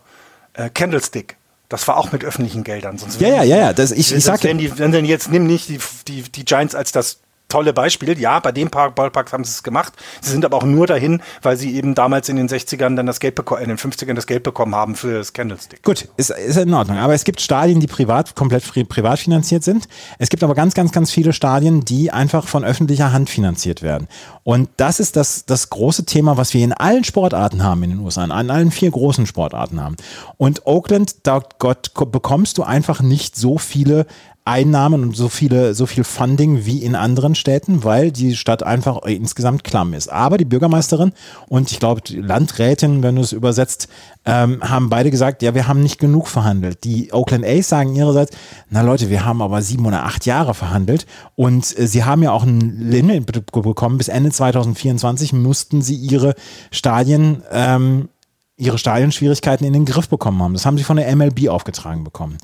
äh, 0.54 0.70
Candlestick, 0.70 1.36
das 1.70 1.88
war 1.88 1.98
auch 1.98 2.12
mit 2.12 2.24
öffentlichen 2.24 2.64
Geldern. 2.64 2.98
Sonst 2.98 3.20
ja, 3.20 3.30
ja, 3.30 3.44
ja, 3.44 3.58
ja. 3.58 3.74
Das, 3.74 3.92
ich, 3.92 4.14
ich 4.14 4.24
sag, 4.24 4.44
wenn, 4.44 4.58
die, 4.58 4.78
wenn 4.78 5.06
jetzt 5.06 5.32
nimm 5.32 5.48
nicht 5.48 5.70
die, 5.70 5.80
die, 6.08 6.24
die 6.24 6.46
Giants 6.46 6.76
als 6.76 6.92
das 6.92 7.20
tolle 7.48 7.74
Beispiel. 7.74 8.20
Ja, 8.20 8.40
bei 8.40 8.52
dem 8.52 8.70
Park, 8.70 8.96
Ballpark 8.96 9.32
haben 9.32 9.44
sie 9.44 9.52
es 9.52 9.64
gemacht. 9.64 9.94
Sie 10.22 10.32
sind 10.32 10.46
aber 10.46 10.58
auch 10.58 10.64
nur 10.64 10.88
dahin, 10.88 11.22
weil 11.42 11.58
sie 11.58 11.76
eben 11.76 11.96
damals 11.96 12.30
in 12.30 12.36
den 12.38 12.50
60ern 12.50 12.96
dann 12.96 13.06
das 13.06 13.20
Geld 13.20 13.36
bekommen, 13.36 13.62
in 13.62 13.70
den 13.70 13.78
50ern 13.78 14.14
das 14.14 14.28
Geld 14.28 14.44
bekommen 14.44 14.76
haben 14.76 14.96
für 14.96 15.18
das 15.18 15.34
Candlestick. 15.34 15.84
Gut, 15.84 16.08
ist, 16.18 16.32
ist 16.32 16.58
in 16.58 16.74
Ordnung. 16.74 16.98
Aber 16.98 17.14
es 17.14 17.24
gibt 17.24 17.42
Stadien, 17.42 17.80
die 17.80 17.88
privat, 17.88 18.36
komplett 18.36 18.64
privat 18.90 19.20
finanziert 19.20 19.64
sind. 19.64 19.88
Es 20.20 20.30
gibt 20.30 20.44
aber 20.44 20.56
ganz, 20.56 20.74
ganz, 20.74 20.92
ganz 20.92 21.12
viele 21.12 21.34
Stadien, 21.34 21.86
die 21.86 22.12
einfach 22.12 22.48
von 22.48 22.64
öffentlicher 22.64 23.12
Hand 23.12 23.30
finanziert 23.30 23.82
werden. 23.82 24.08
Und 24.44 24.70
das 24.78 25.00
ist 25.00 25.16
das, 25.16 25.46
das 25.46 25.70
große 25.70 26.06
Thema, 26.06 26.38
was 26.38 26.54
wir 26.54 26.64
in 26.64 26.74
allen 26.74 27.04
Sportarten 27.04 27.64
haben 27.64 27.84
in 27.84 27.92
den 27.92 28.00
USA, 28.00 28.24
in 28.24 28.32
allen 28.32 28.72
vier 28.72 28.92
großen 28.92 29.26
Sportarten 29.26 29.82
haben. 29.82 29.96
Und 30.38 30.66
Oakland, 30.66 31.28
da 31.28 31.42
Gott, 31.60 31.92
bekommst 32.12 32.58
du 32.58 32.64
einfach 32.64 33.02
nicht 33.02 33.36
so 33.36 33.58
viele 33.58 34.06
Einnahmen 34.46 35.02
und 35.02 35.16
so 35.16 35.28
viele, 35.28 35.74
so 35.74 35.88
viel 35.88 36.04
Funding 36.04 36.66
wie 36.66 36.84
in 36.84 36.94
anderen 36.94 37.34
Städten, 37.34 37.84
weil 37.84 38.12
die 38.12 38.36
Stadt 38.36 38.62
einfach 38.62 39.02
insgesamt 39.04 39.64
klamm 39.64 39.96
ist. 39.96 40.12
Aber 40.12 40.38
die 40.38 40.46
Bürgermeisterin 40.46 41.14
und 41.50 41.72
ich 41.72 41.80
glaube 41.80 42.02
die 42.02 42.22
Landrätin, 42.22 43.02
wenn 43.02 43.16
du 43.16 43.24
es 43.24 43.32
übersetzt, 43.32 43.88
ähm, 44.24 44.62
haben 44.62 44.92
beide 44.92 45.10
gesagt, 45.10 45.42
ja, 45.42 45.56
wir 45.56 45.68
haben 45.68 45.82
nicht 45.82 46.00
genug 46.00 46.28
verhandelt. 46.28 46.84
Die 46.84 47.12
Oakland 47.12 47.44
A's 47.44 47.70
sagen 47.70 47.96
ihrerseits, 47.96 48.38
na 48.70 48.84
Leute, 48.84 49.10
wir 49.10 49.26
haben 49.26 49.42
aber 49.42 49.64
sieben 49.64 49.88
oder 49.88 50.06
acht 50.06 50.28
Jahre 50.28 50.54
verhandelt 50.54 51.08
und 51.36 51.78
äh, 51.80 51.88
sie 51.88 52.04
haben 52.04 52.22
ja 52.22 52.32
auch 52.32 52.44
ein 52.44 52.78
Limit 52.78 53.26
bekommen. 53.52 53.98
Bis 53.98 54.10
Ende 54.10 54.30
2024 54.30 55.34
mussten 55.34 55.82
sie 55.82 55.96
ihre 55.96 56.36
Stadien 56.70 57.42
ähm, 57.52 58.10
ihre 58.58 58.78
Stadionschwierigkeiten 58.78 59.68
in 59.68 59.74
den 59.74 59.86
Griff 59.86 60.08
bekommen 60.08 60.42
haben. 60.42 60.54
Das 60.54 60.66
haben 60.66 60.78
sie 60.78 60.84
von 60.84 60.98
der 60.98 61.14
MLB 61.14 61.50
aufgetragen 61.50 62.04
bekommen. 62.04 62.38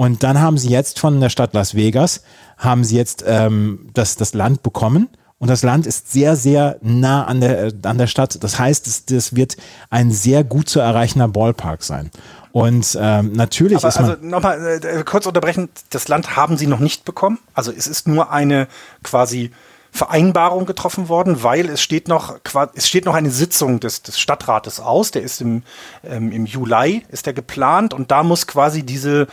Und 0.00 0.22
dann 0.22 0.40
haben 0.40 0.56
sie 0.56 0.70
jetzt 0.70 0.98
von 0.98 1.20
der 1.20 1.28
Stadt 1.28 1.52
Las 1.52 1.74
Vegas, 1.74 2.22
haben 2.56 2.84
sie 2.84 2.96
jetzt 2.96 3.22
ähm, 3.26 3.90
das, 3.92 4.16
das 4.16 4.32
Land 4.32 4.62
bekommen. 4.62 5.10
Und 5.36 5.48
das 5.48 5.62
Land 5.62 5.86
ist 5.86 6.10
sehr, 6.10 6.36
sehr 6.36 6.78
nah 6.80 7.24
an 7.24 7.42
der, 7.42 7.70
an 7.82 7.98
der 7.98 8.06
Stadt. 8.06 8.42
Das 8.42 8.58
heißt, 8.58 8.86
es, 8.86 9.04
das 9.04 9.36
wird 9.36 9.58
ein 9.90 10.10
sehr 10.10 10.42
gut 10.42 10.70
zu 10.70 10.80
erreichender 10.80 11.28
Ballpark 11.28 11.82
sein. 11.82 12.10
Und 12.50 12.96
ähm, 12.98 13.32
natürlich 13.34 13.76
Aber 13.76 13.88
ist 13.88 14.00
man. 14.00 14.10
Also 14.10 14.24
nochmal 14.26 14.80
äh, 14.82 15.04
kurz 15.04 15.26
unterbrechen, 15.26 15.68
das 15.90 16.08
Land 16.08 16.34
haben 16.34 16.56
sie 16.56 16.66
noch 16.66 16.80
nicht 16.80 17.04
bekommen. 17.04 17.38
Also 17.52 17.70
es 17.70 17.86
ist 17.86 18.08
nur 18.08 18.32
eine 18.32 18.68
quasi 19.02 19.50
Vereinbarung 19.92 20.64
getroffen 20.64 21.10
worden, 21.10 21.42
weil 21.42 21.68
es 21.68 21.82
steht 21.82 22.08
noch, 22.08 22.38
es 22.74 22.88
steht 22.88 23.04
noch 23.04 23.14
eine 23.14 23.30
Sitzung 23.30 23.80
des, 23.80 24.02
des 24.02 24.18
Stadtrates 24.18 24.80
aus. 24.80 25.10
Der 25.10 25.20
ist 25.20 25.42
im, 25.42 25.62
ähm, 26.04 26.32
im 26.32 26.46
Juli, 26.46 27.04
ist 27.10 27.26
der 27.26 27.34
geplant 27.34 27.92
und 27.92 28.10
da 28.10 28.22
muss 28.22 28.46
quasi 28.46 28.82
diese 28.82 29.26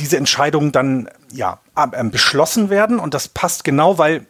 diese 0.00 0.16
Entscheidung 0.16 0.72
dann 0.72 1.08
ja 1.32 1.58
ähm, 1.94 2.10
beschlossen 2.10 2.70
werden 2.70 2.98
und 2.98 3.14
das 3.14 3.28
passt 3.28 3.64
genau, 3.64 3.98
weil 3.98 4.26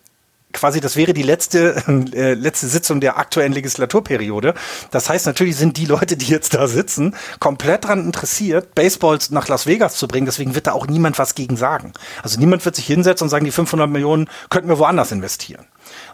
quasi 0.53 0.81
das 0.81 0.97
wäre 0.97 1.13
die 1.15 1.23
letzte 1.23 1.83
äh, 2.15 2.35
letzte 2.35 2.67
Sitzung 2.67 3.01
der 3.01 3.19
aktuellen 3.19 3.53
Legislaturperiode. 3.53 4.55
Das 4.91 5.09
heißt 5.09 5.27
natürlich 5.27 5.57
sind 5.57 5.77
die 5.77 5.87
Leute, 5.87 6.17
die 6.17 6.27
jetzt 6.27 6.55
da 6.55 6.67
sitzen, 6.67 7.15
komplett 7.39 7.85
daran 7.85 8.05
interessiert, 8.05 8.75
Baseballs 8.75 9.31
nach 9.31 9.49
Las 9.49 9.67
Vegas 9.67 9.97
zu 9.97 10.09
bringen. 10.09 10.27
Deswegen 10.27 10.55
wird 10.55 10.67
da 10.67 10.73
auch 10.73 10.87
niemand 10.87 11.19
was 11.19 11.35
gegen 11.35 11.57
sagen. 11.57 11.93
Also 12.23 12.39
niemand 12.39 12.65
wird 12.65 12.77
sich 12.77 12.87
hinsetzen 12.87 13.27
und 13.27 13.31
sagen, 13.31 13.45
die 13.45 13.53
500 13.53 13.89
Millionen 13.89 14.29
könnten 14.49 14.69
wir 14.69 14.79
woanders 14.79 15.13
investieren. 15.13 15.65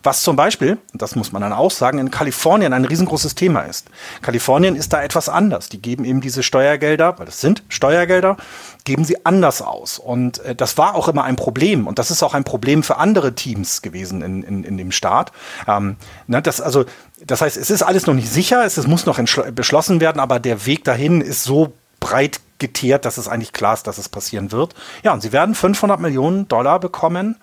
Was 0.07 0.23
zum 0.23 0.37
Beispiel, 0.37 0.79
das 0.95 1.17
muss 1.17 1.33
man 1.33 1.43
dann 1.43 1.53
auch 1.53 1.73
sagen, 1.73 1.99
in 1.99 2.13
Kalifornien 2.13 2.73
ein 2.73 2.85
riesengroßes 2.85 3.35
Thema 3.35 3.63
ist. 3.63 3.89
Kalifornien 4.23 4.77
ist 4.77 4.93
da 4.93 5.03
etwas 5.03 5.29
anders. 5.29 5.69
Die 5.69 5.83
geben 5.83 6.05
eben 6.05 6.21
diese 6.21 6.45
Steuergelder, 6.45 7.19
weil 7.19 7.27
das 7.27 7.41
sind 7.41 7.65
Steuergelder, 7.69 8.37
geben 8.85 9.05
sie 9.05 9.27
anders 9.27 9.63
aus. 9.63 9.99
Und 9.99 10.39
äh, 10.45 10.55
das 10.55 10.79
war 10.79 10.95
auch 10.95 11.09
immer 11.09 11.25
ein 11.25 11.35
Problem. 11.35 11.89
Und 11.89 11.99
das 11.99 12.13
ist 12.13 12.23
auch 12.23 12.35
ein 12.35 12.45
Problem 12.45 12.85
für 12.85 12.99
andere 12.99 13.35
Teams 13.35 13.83
gewesen 13.83 14.23
in, 14.23 14.45
in, 14.45 14.63
in 14.63 14.79
dem 14.79 14.93
Staat. 14.93 15.33
Ähm, 15.67 15.97
ne, 16.29 16.41
das, 16.41 16.61
also, 16.61 16.85
das 17.25 17.41
heißt, 17.41 17.57
es 17.57 17.71
ist 17.71 17.83
alles 17.83 18.07
noch 18.07 18.15
nicht 18.15 18.31
sicher, 18.31 18.65
es, 18.65 18.77
es 18.77 18.87
muss 18.87 19.07
noch 19.07 19.19
beschlossen 19.57 20.01
werden, 20.01 20.21
aber 20.21 20.39
der 20.39 20.67
Weg 20.67 20.85
dahin 20.85 21.21
ist 21.21 21.43
so 21.43 21.73
breit 21.99 22.39
geteert, 22.59 23.05
dass 23.05 23.19
es 23.19 23.27
eigentlich 23.27 23.53
klar 23.53 23.75
ist, 23.75 23.89
dass 23.89 23.99
es 23.99 24.09
passieren 24.09 24.53
wird. 24.53 24.77
Ja, 25.03 25.13
und 25.13 25.21
sie 25.21 25.33
werden 25.33 25.57
500 25.57 25.99
Millionen 25.99 26.47
Dollar 26.47 26.79
bekommen 26.79 27.39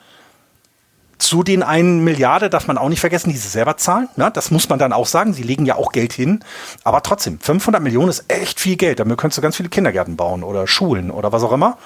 zu 1.23 1.43
den 1.43 1.63
einen 1.63 2.03
Milliarde 2.03 2.49
darf 2.49 2.67
man 2.67 2.77
auch 2.77 2.89
nicht 2.89 2.99
vergessen, 2.99 3.29
die 3.29 3.37
sie 3.37 3.47
selber 3.47 3.77
zahlen. 3.77 4.09
Ne? 4.17 4.29
Das 4.33 4.51
muss 4.51 4.67
man 4.69 4.77
dann 4.77 4.93
auch 4.93 5.07
sagen. 5.07 5.33
Sie 5.33 5.43
legen 5.43 5.65
ja 5.65 5.75
auch 5.75 5.91
Geld 5.91 6.13
hin. 6.13 6.43
Aber 6.83 7.01
trotzdem, 7.01 7.39
500 7.39 7.81
Millionen 7.81 8.09
ist 8.09 8.25
echt 8.27 8.59
viel 8.59 8.75
Geld. 8.75 8.99
Damit 8.99 9.17
könntest 9.17 9.37
du 9.37 9.41
ganz 9.41 9.55
viele 9.55 9.69
Kindergärten 9.69 10.17
bauen 10.17 10.43
oder 10.43 10.67
Schulen 10.67 11.11
oder 11.11 11.31
was 11.31 11.43
auch 11.43 11.51
immer. 11.51 11.77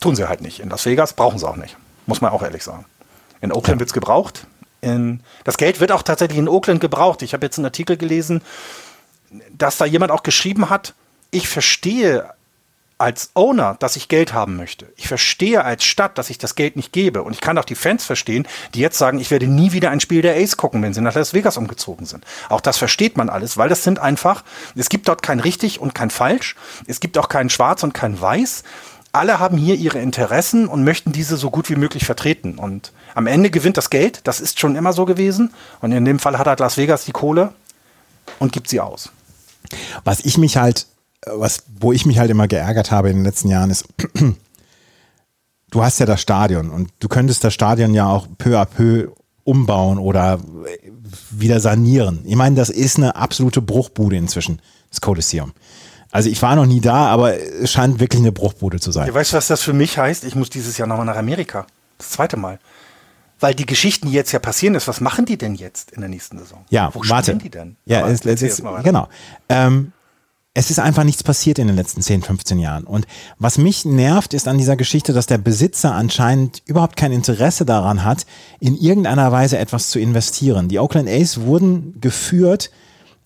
Tun 0.00 0.14
sie 0.14 0.28
halt 0.28 0.40
nicht. 0.40 0.60
In 0.60 0.70
Las 0.70 0.86
Vegas 0.86 1.12
brauchen 1.12 1.38
sie 1.38 1.48
auch 1.48 1.56
nicht. 1.56 1.76
Muss 2.06 2.20
man 2.20 2.32
auch 2.32 2.42
ehrlich 2.42 2.62
sagen. 2.62 2.84
In 3.40 3.52
Oakland 3.52 3.76
ja. 3.76 3.80
wird 3.80 3.90
es 3.90 3.94
gebraucht. 3.94 4.46
In, 4.80 5.20
das 5.44 5.56
Geld 5.56 5.80
wird 5.80 5.92
auch 5.92 6.02
tatsächlich 6.02 6.38
in 6.38 6.48
Oakland 6.48 6.80
gebraucht. 6.80 7.22
Ich 7.22 7.34
habe 7.34 7.44
jetzt 7.44 7.58
einen 7.58 7.66
Artikel 7.66 7.96
gelesen, 7.96 8.42
dass 9.50 9.76
da 9.76 9.84
jemand 9.84 10.12
auch 10.12 10.22
geschrieben 10.22 10.70
hat, 10.70 10.94
ich 11.30 11.48
verstehe 11.48 12.30
als 12.98 13.30
Owner, 13.34 13.76
dass 13.80 13.96
ich 13.96 14.08
Geld 14.08 14.32
haben 14.32 14.56
möchte. 14.56 14.86
Ich 14.96 15.08
verstehe 15.08 15.64
als 15.64 15.84
Stadt, 15.84 16.16
dass 16.16 16.30
ich 16.30 16.38
das 16.38 16.54
Geld 16.54 16.76
nicht 16.76 16.92
gebe. 16.92 17.22
Und 17.22 17.32
ich 17.32 17.40
kann 17.40 17.58
auch 17.58 17.64
die 17.64 17.74
Fans 17.74 18.04
verstehen, 18.04 18.46
die 18.74 18.80
jetzt 18.80 18.98
sagen, 18.98 19.18
ich 19.18 19.30
werde 19.30 19.48
nie 19.48 19.72
wieder 19.72 19.90
ein 19.90 20.00
Spiel 20.00 20.22
der 20.22 20.36
Ace 20.36 20.56
gucken, 20.56 20.82
wenn 20.82 20.94
sie 20.94 21.00
nach 21.00 21.14
Las 21.14 21.34
Vegas 21.34 21.56
umgezogen 21.56 22.06
sind. 22.06 22.24
Auch 22.48 22.60
das 22.60 22.78
versteht 22.78 23.16
man 23.16 23.28
alles, 23.28 23.56
weil 23.56 23.68
das 23.68 23.82
sind 23.82 23.98
einfach, 23.98 24.44
es 24.76 24.88
gibt 24.88 25.08
dort 25.08 25.22
kein 25.22 25.40
richtig 25.40 25.80
und 25.80 25.94
kein 25.94 26.10
falsch. 26.10 26.54
Es 26.86 27.00
gibt 27.00 27.18
auch 27.18 27.28
kein 27.28 27.50
schwarz 27.50 27.82
und 27.82 27.94
kein 27.94 28.20
weiß. 28.20 28.62
Alle 29.12 29.38
haben 29.38 29.58
hier 29.58 29.76
ihre 29.76 29.98
Interessen 29.98 30.66
und 30.66 30.84
möchten 30.84 31.12
diese 31.12 31.36
so 31.36 31.50
gut 31.50 31.70
wie 31.70 31.76
möglich 31.76 32.04
vertreten. 32.04 32.58
Und 32.58 32.92
am 33.14 33.26
Ende 33.26 33.50
gewinnt 33.50 33.76
das 33.76 33.90
Geld. 33.90 34.20
Das 34.24 34.40
ist 34.40 34.60
schon 34.60 34.76
immer 34.76 34.92
so 34.92 35.04
gewesen. 35.04 35.52
Und 35.80 35.92
in 35.92 36.04
dem 36.04 36.18
Fall 36.18 36.38
hat 36.38 36.46
halt 36.46 36.60
Las 36.60 36.76
Vegas 36.76 37.04
die 37.04 37.12
Kohle 37.12 37.52
und 38.38 38.52
gibt 38.52 38.68
sie 38.68 38.80
aus. 38.80 39.10
Was 40.04 40.20
ich 40.20 40.38
mich 40.38 40.56
halt 40.56 40.86
was, 41.26 41.64
wo 41.80 41.92
ich 41.92 42.06
mich 42.06 42.18
halt 42.18 42.30
immer 42.30 42.48
geärgert 42.48 42.90
habe 42.90 43.10
in 43.10 43.16
den 43.16 43.24
letzten 43.24 43.48
Jahren 43.48 43.70
ist, 43.70 43.86
du 45.70 45.82
hast 45.82 46.00
ja 46.00 46.06
das 46.06 46.20
Stadion 46.20 46.70
und 46.70 46.90
du 47.00 47.08
könntest 47.08 47.44
das 47.44 47.54
Stadion 47.54 47.94
ja 47.94 48.06
auch 48.08 48.26
peu 48.38 48.58
à 48.58 48.64
peu 48.64 49.08
umbauen 49.44 49.98
oder 49.98 50.38
wieder 51.30 51.60
sanieren. 51.60 52.22
Ich 52.24 52.36
meine, 52.36 52.56
das 52.56 52.70
ist 52.70 52.96
eine 52.96 53.16
absolute 53.16 53.60
Bruchbude 53.60 54.16
inzwischen, 54.16 54.60
das 54.90 55.00
Coliseum. 55.00 55.52
Also 56.10 56.30
ich 56.30 56.40
war 56.42 56.54
noch 56.54 56.66
nie 56.66 56.80
da, 56.80 57.06
aber 57.06 57.36
es 57.36 57.72
scheint 57.72 57.98
wirklich 57.98 58.22
eine 58.22 58.32
Bruchbude 58.32 58.78
zu 58.78 58.92
sein. 58.92 59.08
Ja, 59.08 59.14
weißt 59.14 59.32
du, 59.32 59.36
was 59.36 59.48
das 59.48 59.62
für 59.62 59.72
mich 59.72 59.98
heißt? 59.98 60.24
Ich 60.24 60.36
muss 60.36 60.48
dieses 60.48 60.78
Jahr 60.78 60.86
nochmal 60.86 61.06
nach 61.06 61.16
Amerika. 61.16 61.66
Das 61.98 62.10
zweite 62.10 62.36
Mal. 62.36 62.60
Weil 63.40 63.54
die 63.54 63.66
Geschichten, 63.66 64.08
die 64.08 64.14
jetzt 64.14 64.30
ja 64.32 64.38
passieren 64.38 64.76
ist, 64.76 64.86
was 64.86 65.00
machen 65.00 65.26
die 65.26 65.36
denn 65.36 65.56
jetzt 65.56 65.90
in 65.90 66.00
der 66.00 66.08
nächsten 66.08 66.38
Saison? 66.38 66.64
Ja, 66.70 66.94
Wo 66.94 67.02
warte. 67.08 67.34
die 67.34 67.50
denn? 67.50 67.76
Ja, 67.84 68.04
Aber 68.04 68.08
mal 68.08 68.14
weiter. 68.14 68.82
genau. 68.84 69.08
Ähm, 69.48 69.92
es 70.56 70.70
ist 70.70 70.78
einfach 70.78 71.02
nichts 71.02 71.24
passiert 71.24 71.58
in 71.58 71.66
den 71.66 71.74
letzten 71.74 72.00
10, 72.00 72.22
15 72.22 72.60
Jahren. 72.60 72.84
Und 72.84 73.08
was 73.38 73.58
mich 73.58 73.84
nervt, 73.84 74.34
ist 74.34 74.46
an 74.46 74.56
dieser 74.56 74.76
Geschichte, 74.76 75.12
dass 75.12 75.26
der 75.26 75.38
Besitzer 75.38 75.92
anscheinend 75.92 76.62
überhaupt 76.64 76.96
kein 76.96 77.10
Interesse 77.10 77.64
daran 77.64 78.04
hat, 78.04 78.24
in 78.60 78.76
irgendeiner 78.76 79.32
Weise 79.32 79.58
etwas 79.58 79.90
zu 79.90 79.98
investieren. 79.98 80.68
Die 80.68 80.78
Oakland 80.78 81.08
A's 81.08 81.40
wurden 81.40 82.00
geführt 82.00 82.70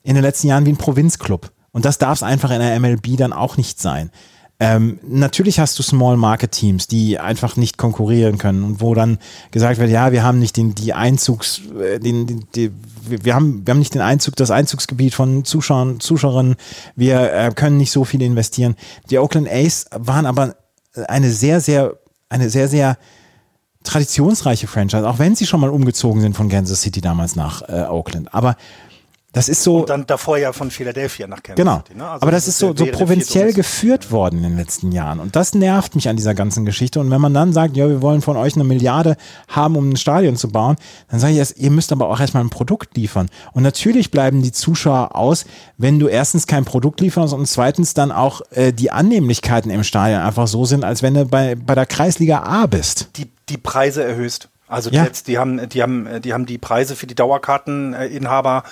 in 0.03 0.15
den 0.15 0.25
letzten 0.25 0.49
Jahren 0.49 0.65
wie 0.65 0.73
ein 0.73 0.79
Provinzclub. 0.79 1.53
Und 1.71 1.85
das 1.85 1.99
darf 1.99 2.19
es 2.19 2.23
einfach 2.23 2.51
in 2.51 2.61
der 2.61 2.81
MLB 2.81 3.19
dann 3.19 3.35
auch 3.35 3.59
nicht 3.59 3.79
sein. 3.79 4.11
Ähm, 4.61 4.99
natürlich 5.07 5.61
hast 5.61 5.79
du 5.79 5.85
Small 5.85 6.17
Market 6.17 6.51
Teams, 6.51 6.89
die 6.89 7.21
einfach 7.21 7.57
nicht 7.57 7.79
konkurrieren 7.79 8.39
können 8.39 8.65
und 8.65 8.81
wo 8.81 8.93
dann 8.93 9.19
gesagt 9.53 9.79
wird, 9.79 9.89
ja, 9.89 10.11
wir 10.11 10.25
haben 10.25 10.41
nicht 10.41 10.57
den, 10.57 10.75
die 10.75 10.93
Einzugs, 10.93 11.61
äh, 11.81 12.01
den, 12.01 12.27
den, 12.27 12.47
wir 13.09 13.25
wir 13.25 13.35
haben, 13.37 13.65
wir 13.65 13.73
haben 13.73 13.79
nicht 13.79 13.95
den 13.95 14.03
Einzug, 14.03 14.35
das 14.35 14.51
Einzugsgebiet 14.51 15.15
von 15.15 15.45
Zuschauern, 15.45 16.01
Zuschauerinnen, 16.01 16.57
wir 16.97 17.33
äh, 17.33 17.53
können 17.55 17.77
nicht 17.77 17.93
so 17.93 18.05
viel 18.05 18.21
investieren. 18.21 18.75
Die 19.11 19.19
Oakland 19.19 19.49
A's 19.49 19.87
waren 19.93 20.27
aber 20.27 20.57
eine 21.07 21.31
sehr, 21.31 21.61
sehr, 21.61 21.95
eine 22.29 22.51
sehr, 22.51 22.67
sehr 22.69 22.99
traditionsreiche 23.85 24.67
Franchise, 24.67 25.09
auch 25.09 25.21
wenn 25.21 25.37
sie 25.37 25.47
schon 25.47 25.61
mal 25.61 25.71
umgezogen 25.71 26.21
sind 26.21 26.37
von 26.37 26.49
Kansas 26.49 26.83
City 26.83 27.01
damals 27.01 27.37
nach 27.37 27.63
äh, 27.69 27.87
Oakland. 27.89 28.35
Aber 28.35 28.57
das 29.33 29.49
ist 29.51 29.63
so. 29.63 29.81
Und 29.81 29.91
dann 29.91 30.07
davor 30.07 30.39
ja 30.39 30.53
von 30.55 30.71
Philadelphia 30.71 31.27
nach 31.27 31.43
Kansas 31.43 31.57
Genau. 31.63 31.77
City. 31.87 31.95
Ne? 31.99 32.09
Also 32.09 32.23
Aber 32.23 32.31
das 32.31 32.49
ist 32.49 32.59
so, 32.59 32.75
so 32.75 32.87
provinziell 32.87 33.53
geführt 33.53 34.11
worden 34.11 34.39
in 34.39 34.43
den 34.45 34.57
letzten 34.57 34.91
Jahren. 34.91 35.21
Und 35.21 35.37
das 35.37 35.55
nervt 35.55 35.95
mich 35.95 36.09
an 36.09 36.17
dieser 36.17 36.35
ganzen 36.35 36.65
Geschichte. 36.65 36.99
Und 36.99 37.11
wenn 37.11 37.21
man 37.21 37.35
dann 37.35 37.53
sagt, 37.53 37.77
ja, 37.77 37.87
wir 37.89 38.01
wollen 38.01 38.23
von 38.23 38.37
euch 38.39 38.55
eine 38.55 38.65
Milliarde 38.65 39.17
haben, 39.49 39.77
um 39.77 39.91
ein 39.91 39.97
Stadion 39.97 40.37
zu 40.37 40.49
bauen, 40.49 40.77
dann 41.11 41.21
sage 41.21 41.35
ich 41.35 41.39
erst, 41.39 41.59
ihr 41.59 41.71
müsst 41.71 41.93
aber 41.93 42.09
auch 42.09 42.19
erstmal 42.21 42.43
ein 42.43 42.51
Produkt 42.51 42.97
liefern. 42.97 43.29
Und 43.53 43.63
natürlich 43.63 44.11
bleiben 44.11 44.43
die 44.43 44.51
Zuschauer 44.53 45.15
aus, 45.15 45.45
wenn 45.77 45.99
du 45.99 46.09
erstens 46.09 46.47
kein 46.47 46.65
Produkt 46.65 47.01
lieferst 47.01 47.35
und 47.35 47.47
zweitens 47.47 47.93
dann 47.95 48.11
auch 48.13 48.41
äh, 48.53 48.73
die 48.73 48.91
Annehmlichkeiten 48.91 49.71
im 49.71 49.85
Stadion 49.85 50.21
einfach 50.21 50.47
so 50.49 50.65
sind, 50.65 50.85
als 50.85 51.03
wenn 51.03 51.13
du 51.15 51.27
bei, 51.27 51.55
bei 51.55 51.75
der 51.75 51.87
Kreisliga 51.87 52.45
A 52.45 52.65
bist. 52.67 53.11
die, 53.17 53.27
die 53.51 53.59
Preise 53.59 54.03
erhöht. 54.03 54.49
Also 54.71 54.91
Ja. 54.91 55.05
jetzt, 55.05 55.29
die 55.29 55.39
haben, 55.39 55.67
die 55.71 55.83
haben, 55.83 56.07
die 56.23 56.35
haben 56.35 56.45
die 56.45 56.59
Preise 56.59 56.95
für 56.95 57.07
die 57.07 57.15
Dauerkarteninhaber 57.15 58.65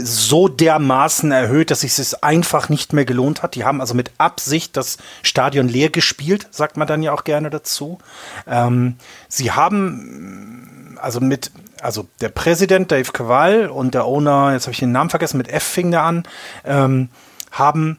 so 0.00 0.48
dermaßen 0.48 1.30
erhöht, 1.32 1.70
dass 1.70 1.84
es 1.84 1.96
sich 1.96 2.24
einfach 2.24 2.68
nicht 2.68 2.92
mehr 2.92 3.04
gelohnt 3.04 3.42
hat. 3.42 3.54
Die 3.54 3.64
haben 3.64 3.80
also 3.80 3.94
mit 3.94 4.12
Absicht 4.18 4.76
das 4.76 4.98
Stadion 5.22 5.68
leer 5.68 5.90
gespielt, 5.90 6.48
sagt 6.50 6.76
man 6.76 6.86
dann 6.86 7.02
ja 7.02 7.12
auch 7.12 7.24
gerne 7.24 7.50
dazu. 7.50 7.98
Ähm, 8.46 8.96
sie 9.28 9.52
haben 9.52 10.96
also 11.00 11.20
mit, 11.20 11.50
also 11.80 12.06
der 12.20 12.28
Präsident 12.28 12.90
Dave 12.90 13.12
Cavall 13.12 13.68
und 13.68 13.94
der 13.94 14.04
Owner, 14.04 14.52
jetzt 14.52 14.64
habe 14.64 14.72
ich 14.72 14.80
den 14.80 14.92
Namen 14.92 15.10
vergessen, 15.10 15.38
mit 15.38 15.48
F 15.48 15.62
fing 15.62 15.90
der 15.90 16.02
an, 16.02 16.24
ähm, 16.64 17.08
haben 17.50 17.98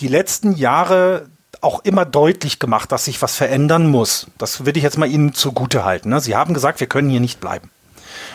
die 0.00 0.08
letzten 0.08 0.54
Jahre 0.54 1.26
auch 1.60 1.84
immer 1.84 2.04
deutlich 2.04 2.58
gemacht, 2.58 2.92
dass 2.92 3.06
sich 3.06 3.22
was 3.22 3.34
verändern 3.34 3.88
muss. 3.88 4.26
Das 4.38 4.64
will 4.64 4.76
ich 4.76 4.82
jetzt 4.82 4.98
mal 4.98 5.08
Ihnen 5.10 5.34
zugute 5.34 5.84
halten. 5.84 6.10
Ne? 6.10 6.20
Sie 6.20 6.36
haben 6.36 6.54
gesagt, 6.54 6.80
wir 6.80 6.86
können 6.86 7.08
hier 7.08 7.20
nicht 7.20 7.40
bleiben. 7.40 7.70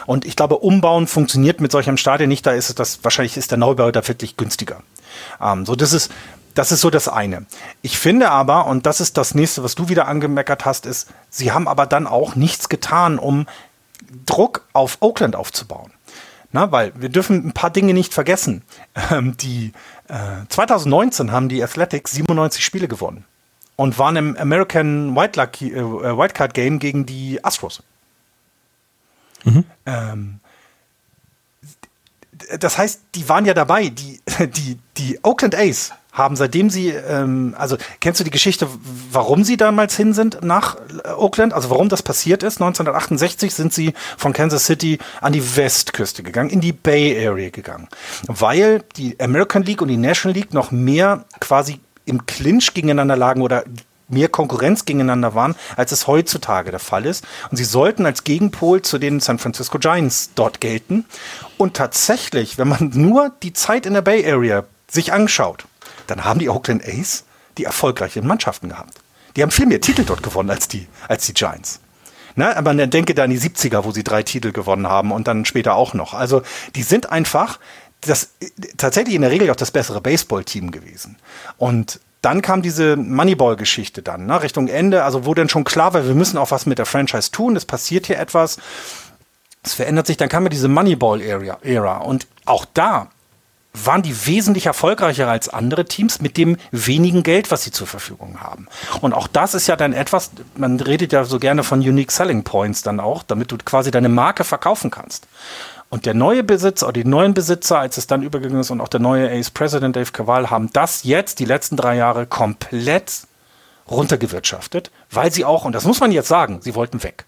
Und 0.05 0.25
ich 0.25 0.35
glaube, 0.35 0.57
Umbauen 0.57 1.07
funktioniert 1.07 1.61
mit 1.61 1.71
solchem 1.71 1.97
Stadion 1.97 2.29
nicht. 2.29 2.45
Da 2.45 2.51
ist 2.51 2.79
das, 2.79 3.03
wahrscheinlich 3.03 3.37
ist 3.37 3.51
der 3.51 3.57
Neubau 3.57 3.91
da 3.91 4.07
wirklich 4.07 4.37
günstiger. 4.37 4.81
Ähm, 5.41 5.65
so, 5.65 5.75
das 5.75 5.93
ist, 5.93 6.11
das 6.53 6.71
ist 6.71 6.81
so 6.81 6.89
das 6.89 7.07
eine. 7.07 7.45
Ich 7.81 7.97
finde 7.97 8.29
aber, 8.31 8.65
und 8.65 8.85
das 8.85 9.01
ist 9.01 9.17
das 9.17 9.35
nächste, 9.35 9.63
was 9.63 9.75
du 9.75 9.89
wieder 9.89 10.07
angemeckert 10.07 10.65
hast, 10.65 10.85
ist, 10.85 11.09
sie 11.29 11.51
haben 11.51 11.67
aber 11.67 11.85
dann 11.85 12.07
auch 12.07 12.35
nichts 12.35 12.69
getan, 12.69 13.19
um 13.19 13.47
Druck 14.25 14.65
auf 14.73 14.97
Oakland 14.99 15.35
aufzubauen. 15.35 15.91
Na, 16.53 16.71
weil 16.71 16.91
wir 16.95 17.09
dürfen 17.09 17.47
ein 17.47 17.53
paar 17.53 17.69
Dinge 17.69 17.93
nicht 17.93 18.13
vergessen. 18.13 18.63
Ähm, 19.09 19.37
die, 19.37 19.71
äh, 20.09 20.45
2019 20.49 21.31
haben 21.31 21.47
die 21.47 21.63
Athletics 21.63 22.11
97 22.11 22.63
Spiele 22.63 22.89
gewonnen 22.89 23.23
und 23.77 23.97
waren 23.97 24.15
im 24.17 24.37
American 24.37 25.15
Wildcard, 25.15 25.61
äh, 25.61 25.73
Wildcard 25.81 26.53
Game 26.53 26.79
gegen 26.79 27.05
die 27.05 27.43
Astros. 27.43 27.81
Ähm, 29.85 30.39
das 32.59 32.77
heißt, 32.77 33.01
die 33.15 33.29
waren 33.29 33.45
ja 33.45 33.53
dabei. 33.53 33.89
Die, 33.89 34.19
die, 34.39 34.77
die 34.97 35.19
Oakland 35.23 35.55
A's 35.55 35.91
haben 36.11 36.35
seitdem 36.35 36.69
sie, 36.69 36.89
ähm, 36.89 37.55
also 37.57 37.77
kennst 38.01 38.19
du 38.19 38.25
die 38.25 38.31
Geschichte, 38.31 38.67
warum 39.11 39.45
sie 39.45 39.55
damals 39.55 39.95
hin 39.95 40.13
sind 40.13 40.43
nach 40.43 40.75
äh, 41.05 41.09
Oakland? 41.09 41.53
Also 41.53 41.69
warum 41.69 41.87
das 41.87 42.03
passiert 42.03 42.43
ist? 42.43 42.61
1968 42.61 43.53
sind 43.53 43.73
sie 43.73 43.93
von 44.17 44.33
Kansas 44.33 44.65
City 44.65 44.99
an 45.21 45.31
die 45.31 45.55
Westküste 45.55 46.21
gegangen, 46.21 46.49
in 46.49 46.59
die 46.59 46.73
Bay 46.73 47.25
Area 47.25 47.49
gegangen, 47.49 47.87
weil 48.27 48.83
die 48.97 49.17
American 49.21 49.63
League 49.63 49.81
und 49.81 49.87
die 49.87 49.97
National 49.97 50.35
League 50.35 50.53
noch 50.53 50.71
mehr 50.71 51.23
quasi 51.39 51.79
im 52.05 52.25
Clinch 52.25 52.73
gegeneinander 52.73 53.15
lagen 53.15 53.41
oder 53.41 53.63
mehr 54.11 54.29
Konkurrenz 54.29 54.85
gegeneinander 54.85 55.35
waren, 55.35 55.55
als 55.75 55.91
es 55.91 56.07
heutzutage 56.07 56.71
der 56.71 56.79
Fall 56.79 57.05
ist. 57.05 57.25
Und 57.49 57.57
sie 57.57 57.63
sollten 57.63 58.05
als 58.05 58.23
Gegenpol 58.23 58.81
zu 58.81 58.97
den 58.97 59.19
San 59.19 59.39
Francisco 59.39 59.79
Giants 59.79 60.31
dort 60.35 60.61
gelten. 60.61 61.05
Und 61.57 61.75
tatsächlich, 61.75 62.57
wenn 62.57 62.67
man 62.67 62.91
nur 62.93 63.31
die 63.43 63.53
Zeit 63.53 63.85
in 63.85 63.93
der 63.93 64.01
Bay 64.01 64.29
Area 64.29 64.65
sich 64.89 65.13
anschaut, 65.13 65.65
dann 66.07 66.25
haben 66.25 66.39
die 66.39 66.49
Oakland 66.49 66.83
A's 66.85 67.23
die 67.57 67.63
erfolgreichen 67.65 68.25
Mannschaften 68.25 68.69
gehabt. 68.69 68.99
Die 69.35 69.41
haben 69.41 69.51
viel 69.51 69.65
mehr 69.65 69.81
Titel 69.81 70.03
dort 70.03 70.23
gewonnen 70.23 70.49
als 70.49 70.67
die, 70.67 70.87
als 71.07 71.25
die 71.25 71.33
Giants. 71.33 71.79
Ne, 72.35 72.55
aber 72.55 72.73
dann 72.73 72.89
denke 72.89 73.13
da 73.13 73.25
an 73.25 73.29
die 73.29 73.39
70er, 73.39 73.83
wo 73.83 73.91
sie 73.91 74.05
drei 74.05 74.23
Titel 74.23 74.53
gewonnen 74.53 74.87
haben 74.87 75.11
und 75.11 75.27
dann 75.27 75.43
später 75.43 75.75
auch 75.75 75.93
noch. 75.93 76.13
Also 76.13 76.43
die 76.75 76.83
sind 76.83 77.11
einfach 77.11 77.59
das, 78.01 78.29
tatsächlich 78.77 79.15
in 79.15 79.21
der 79.21 79.31
Regel 79.31 79.49
auch 79.49 79.55
das 79.55 79.71
bessere 79.71 80.01
Baseballteam 80.01 80.71
gewesen. 80.71 81.17
Und 81.57 81.99
dann 82.21 82.41
kam 82.41 82.61
diese 82.61 82.95
Moneyball-Geschichte 82.97 84.01
dann, 84.01 84.25
ne, 84.25 84.41
Richtung 84.41 84.67
Ende, 84.67 85.03
also 85.03 85.25
wo 85.25 85.33
dann 85.33 85.49
schon 85.49 85.63
klar 85.63 85.93
war, 85.93 86.05
wir 86.05 86.15
müssen 86.15 86.37
auch 86.37 86.51
was 86.51 86.65
mit 86.65 86.77
der 86.77 86.85
Franchise 86.85 87.31
tun, 87.31 87.55
es 87.55 87.65
passiert 87.65 88.07
hier 88.07 88.19
etwas, 88.19 88.57
es 89.63 89.73
verändert 89.73 90.07
sich, 90.07 90.17
dann 90.17 90.29
kam 90.29 90.43
ja 90.43 90.49
diese 90.49 90.67
Moneyball-Ära 90.67 91.97
und 91.97 92.27
auch 92.45 92.65
da 92.73 93.07
waren 93.73 94.01
die 94.01 94.27
wesentlich 94.27 94.65
erfolgreicher 94.65 95.29
als 95.29 95.47
andere 95.49 95.85
Teams 95.85 96.19
mit 96.19 96.35
dem 96.37 96.57
wenigen 96.71 97.23
Geld, 97.23 97.51
was 97.51 97.63
sie 97.63 97.71
zur 97.71 97.87
Verfügung 97.87 98.41
haben. 98.41 98.67
Und 98.99 99.13
auch 99.13 99.27
das 99.27 99.53
ist 99.53 99.67
ja 99.67 99.75
dann 99.75 99.93
etwas, 99.93 100.31
man 100.57 100.79
redet 100.79 101.13
ja 101.13 101.23
so 101.23 101.39
gerne 101.39 101.63
von 101.63 101.79
Unique 101.79 102.11
Selling 102.11 102.43
Points 102.43 102.81
dann 102.81 102.99
auch, 102.99 103.23
damit 103.23 103.51
du 103.51 103.57
quasi 103.57 103.89
deine 103.89 104.09
Marke 104.09 104.43
verkaufen 104.43 104.91
kannst. 104.91 105.27
Und 105.91 106.05
der 106.05 106.13
neue 106.13 106.43
Besitzer 106.43 106.87
oder 106.87 107.03
die 107.03 107.05
neuen 107.05 107.33
Besitzer, 107.33 107.77
als 107.77 107.97
es 107.97 108.07
dann 108.07 108.23
übergegangen 108.23 108.61
ist 108.61 108.71
und 108.71 108.79
auch 108.79 108.87
der 108.87 109.01
neue 109.01 109.29
Ace 109.29 109.51
President 109.51 109.95
Dave 109.95 110.11
Cavall 110.11 110.49
haben 110.49 110.71
das 110.71 111.03
jetzt 111.03 111.39
die 111.39 111.45
letzten 111.45 111.75
drei 111.75 111.97
Jahre 111.97 112.25
komplett 112.25 113.27
runtergewirtschaftet, 113.89 114.89
weil 115.11 115.33
sie 115.33 115.43
auch, 115.43 115.65
und 115.65 115.75
das 115.75 115.83
muss 115.83 115.99
man 115.99 116.13
jetzt 116.13 116.29
sagen, 116.29 116.59
sie 116.61 116.75
wollten 116.75 117.03
weg. 117.03 117.25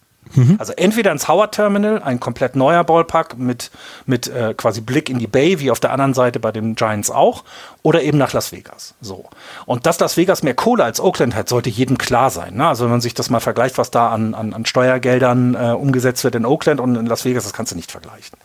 Also 0.58 0.74
entweder 0.74 1.12
ins 1.12 1.28
Howard 1.28 1.54
Terminal, 1.54 2.02
ein 2.02 2.20
komplett 2.20 2.56
neuer 2.56 2.84
Ballpark 2.84 3.38
mit, 3.38 3.72
mit 4.06 4.28
äh, 4.28 4.54
quasi 4.56 4.82
Blick 4.82 5.10
in 5.10 5.20
die 5.20 5.28
Bay, 5.28 5.60
wie 5.60 5.70
auf 5.70 5.80
der 5.80 5.92
anderen 5.92 6.14
Seite 6.14 6.40
bei 6.40 6.52
den 6.52 6.76
Giants 6.76 7.12
auch, 7.12 7.44
oder 7.84 8.02
eben 8.02 8.18
nach 8.18 8.34
Las 8.34 8.52
Vegas. 8.52 8.96
So. 9.02 9.26
Und 9.66 9.86
dass 9.86 10.00
Las 10.00 10.18
Vegas 10.18 10.42
mehr 10.42 10.56
Kohle 10.56 10.84
als 10.84 11.00
Oakland 11.00 11.36
hat, 11.36 11.50
sollte 11.50 11.70
jedem 11.70 11.98
klar 11.98 12.30
sein. 12.30 12.56
Ne? 12.56 12.68
Also 12.68 12.86
wenn 12.86 12.92
man 12.92 13.02
sich 13.02 13.14
das 13.14 13.30
mal 13.30 13.42
vergleicht, 13.42 13.78
was 13.78 13.92
da 13.92 14.10
an, 14.10 14.34
an, 14.34 14.54
an 14.54 14.66
Steuergeldern 14.66 15.56
äh, 15.56 15.72
umgesetzt 15.72 16.24
wird 16.24 16.36
in 16.36 16.46
Oakland 16.46 16.80
und 16.80 16.96
in 16.96 17.06
Las 17.06 17.26
Vegas, 17.26 17.44
das 17.44 17.54
kannst 17.54 17.72
du 17.72 17.76
nicht 17.76 17.92
vergleichen. 17.92 18.38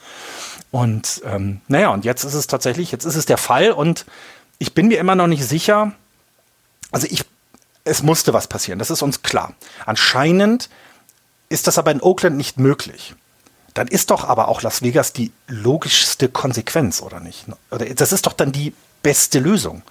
Und 0.70 1.22
ähm, 1.24 1.60
naja, 1.68 1.90
und 1.90 2.04
jetzt 2.04 2.24
ist 2.24 2.34
es 2.34 2.46
tatsächlich, 2.46 2.92
jetzt 2.92 3.04
ist 3.04 3.16
es 3.16 3.26
der 3.26 3.38
Fall 3.38 3.72
und 3.72 4.04
ich 4.58 4.74
bin 4.74 4.88
mir 4.88 4.98
immer 4.98 5.14
noch 5.14 5.26
nicht 5.26 5.44
sicher, 5.44 5.92
also 6.90 7.06
ich, 7.10 7.24
es 7.84 8.02
musste 8.02 8.32
was 8.32 8.48
passieren, 8.48 8.78
das 8.78 8.90
ist 8.90 9.02
uns 9.02 9.22
klar. 9.22 9.54
Anscheinend 9.86 10.68
ist 11.48 11.66
das 11.66 11.78
aber 11.78 11.90
in 11.90 12.02
Oakland 12.02 12.36
nicht 12.36 12.58
möglich. 12.58 13.14
Dann 13.74 13.86
ist 13.86 14.10
doch 14.10 14.24
aber 14.24 14.48
auch 14.48 14.62
Las 14.62 14.82
Vegas 14.82 15.12
die 15.12 15.30
logischste 15.46 16.28
Konsequenz, 16.28 17.00
oder 17.00 17.20
nicht? 17.20 17.46
Das 17.70 18.12
ist 18.12 18.26
doch 18.26 18.32
dann 18.32 18.52
die 18.52 18.74
beste 19.02 19.38
Lösung. 19.38 19.82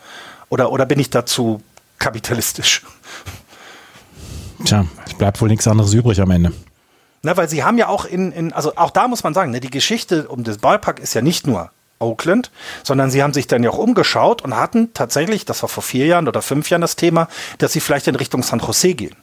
Oder, 0.49 0.71
oder 0.71 0.85
bin 0.85 0.99
ich 0.99 1.09
dazu 1.09 1.61
kapitalistisch? 1.97 2.83
Tja, 4.65 4.85
es 5.05 5.13
bleibt 5.13 5.39
wohl 5.41 5.49
nichts 5.49 5.67
anderes 5.67 5.93
übrig 5.93 6.19
am 6.21 6.31
Ende. 6.31 6.51
Na, 7.27 7.35
weil 7.35 7.49
sie 7.49 7.65
haben 7.65 7.77
ja 7.77 7.89
auch 7.89 8.05
in, 8.05 8.31
in 8.31 8.53
also 8.53 8.77
auch 8.77 8.89
da 8.89 9.09
muss 9.09 9.21
man 9.21 9.33
sagen, 9.33 9.51
ne, 9.51 9.59
die 9.59 9.69
Geschichte 9.69 10.29
um 10.29 10.45
das 10.45 10.59
Ballpark 10.59 11.01
ist 11.01 11.13
ja 11.13 11.21
nicht 11.21 11.45
nur 11.45 11.71
Oakland, 11.99 12.51
sondern 12.83 13.11
sie 13.11 13.21
haben 13.21 13.33
sich 13.33 13.47
dann 13.47 13.63
ja 13.63 13.69
auch 13.69 13.77
umgeschaut 13.77 14.41
und 14.43 14.55
hatten 14.55 14.93
tatsächlich, 14.93 15.43
das 15.43 15.61
war 15.61 15.67
vor 15.67 15.83
vier 15.83 16.05
Jahren 16.05 16.29
oder 16.29 16.41
fünf 16.41 16.69
Jahren 16.69 16.79
das 16.79 16.95
Thema, 16.95 17.27
dass 17.57 17.73
sie 17.73 17.81
vielleicht 17.81 18.07
in 18.07 18.15
Richtung 18.15 18.43
San 18.43 18.59
Jose 18.59 18.93
gehen 18.93 19.17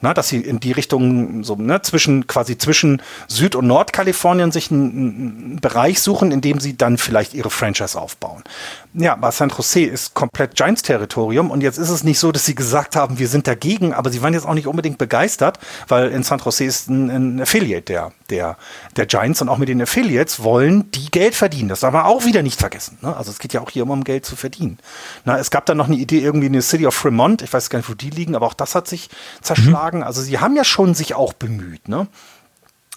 na, 0.00 0.12
dass 0.12 0.28
sie 0.28 0.38
in 0.38 0.60
die 0.60 0.72
Richtung 0.72 1.42
so 1.42 1.56
ne, 1.56 1.80
zwischen 1.80 2.26
quasi 2.26 2.58
zwischen 2.58 3.00
Süd- 3.28 3.54
und 3.54 3.66
Nordkalifornien 3.66 4.52
sich 4.52 4.70
einen, 4.70 4.90
einen, 4.90 5.60
Bereich 5.60 6.00
suchen, 6.00 6.32
in 6.32 6.42
dem 6.42 6.60
sie 6.60 6.76
dann 6.76 6.98
vielleicht 6.98 7.32
ihre 7.32 7.48
Franchise 7.50 7.98
aufbauen. 7.98 8.44
Ja, 8.92 9.14
aber 9.14 9.32
San 9.32 9.48
Jose 9.48 9.80
ist 9.80 10.14
komplett 10.14 10.54
Giants-Territorium 10.54 11.50
und 11.50 11.62
jetzt 11.62 11.78
ist 11.78 11.88
es 11.88 12.04
nicht 12.04 12.18
so, 12.18 12.30
dass 12.30 12.44
sie 12.44 12.54
gesagt 12.54 12.94
haben, 12.94 13.18
wir 13.18 13.28
sind 13.28 13.46
dagegen, 13.46 13.94
aber 13.94 14.10
sie 14.10 14.22
waren 14.22 14.34
jetzt 14.34 14.46
auch 14.46 14.54
nicht 14.54 14.66
unbedingt 14.66 14.98
begeistert, 14.98 15.58
weil 15.88 16.08
in 16.08 16.22
San 16.22 16.40
Jose 16.40 16.64
ist 16.64 16.88
ein, 16.88 17.10
ein 17.10 17.40
Affiliate 17.40 17.82
der, 17.82 18.12
der, 18.28 18.56
der 18.96 19.06
Giants 19.06 19.40
und 19.40 19.48
auch 19.48 19.58
mit 19.58 19.68
den 19.68 19.80
Affiliates 19.80 20.42
wollen 20.42 20.90
die 20.90 21.10
Geld 21.10 21.34
verdienen. 21.34 21.68
Das 21.68 21.80
darf 21.80 21.92
man 21.92 22.04
auch 22.04 22.24
wieder 22.24 22.42
nicht 22.42 22.60
vergessen. 22.60 22.98
Ne? 23.00 23.16
Also 23.16 23.30
es 23.30 23.38
geht 23.38 23.54
ja 23.54 23.60
auch 23.60 23.70
hier 23.70 23.82
immer 23.82 23.94
um 23.94 24.04
Geld 24.04 24.26
zu 24.26 24.36
verdienen. 24.36 24.78
Na, 25.24 25.38
es 25.38 25.50
gab 25.50 25.64
dann 25.66 25.78
noch 25.78 25.86
eine 25.86 25.96
Idee 25.96 26.20
irgendwie 26.20 26.46
in 26.46 26.52
der 26.52 26.62
City 26.62 26.86
of 26.86 26.94
Fremont, 26.94 27.42
ich 27.42 27.52
weiß 27.52 27.70
gar 27.70 27.78
nicht, 27.78 27.88
wo 27.88 27.94
die 27.94 28.10
liegen, 28.10 28.34
aber 28.34 28.46
auch 28.46 28.54
das 28.54 28.74
hat 28.74 28.88
sich 28.88 29.08
zerschlagen. 29.40 29.85
Mhm. 29.85 29.85
Also 29.94 30.22
sie 30.22 30.38
haben 30.38 30.56
ja 30.56 30.64
schon 30.64 30.94
sich 30.94 31.14
auch 31.14 31.32
bemüht, 31.32 31.88
ne? 31.88 32.06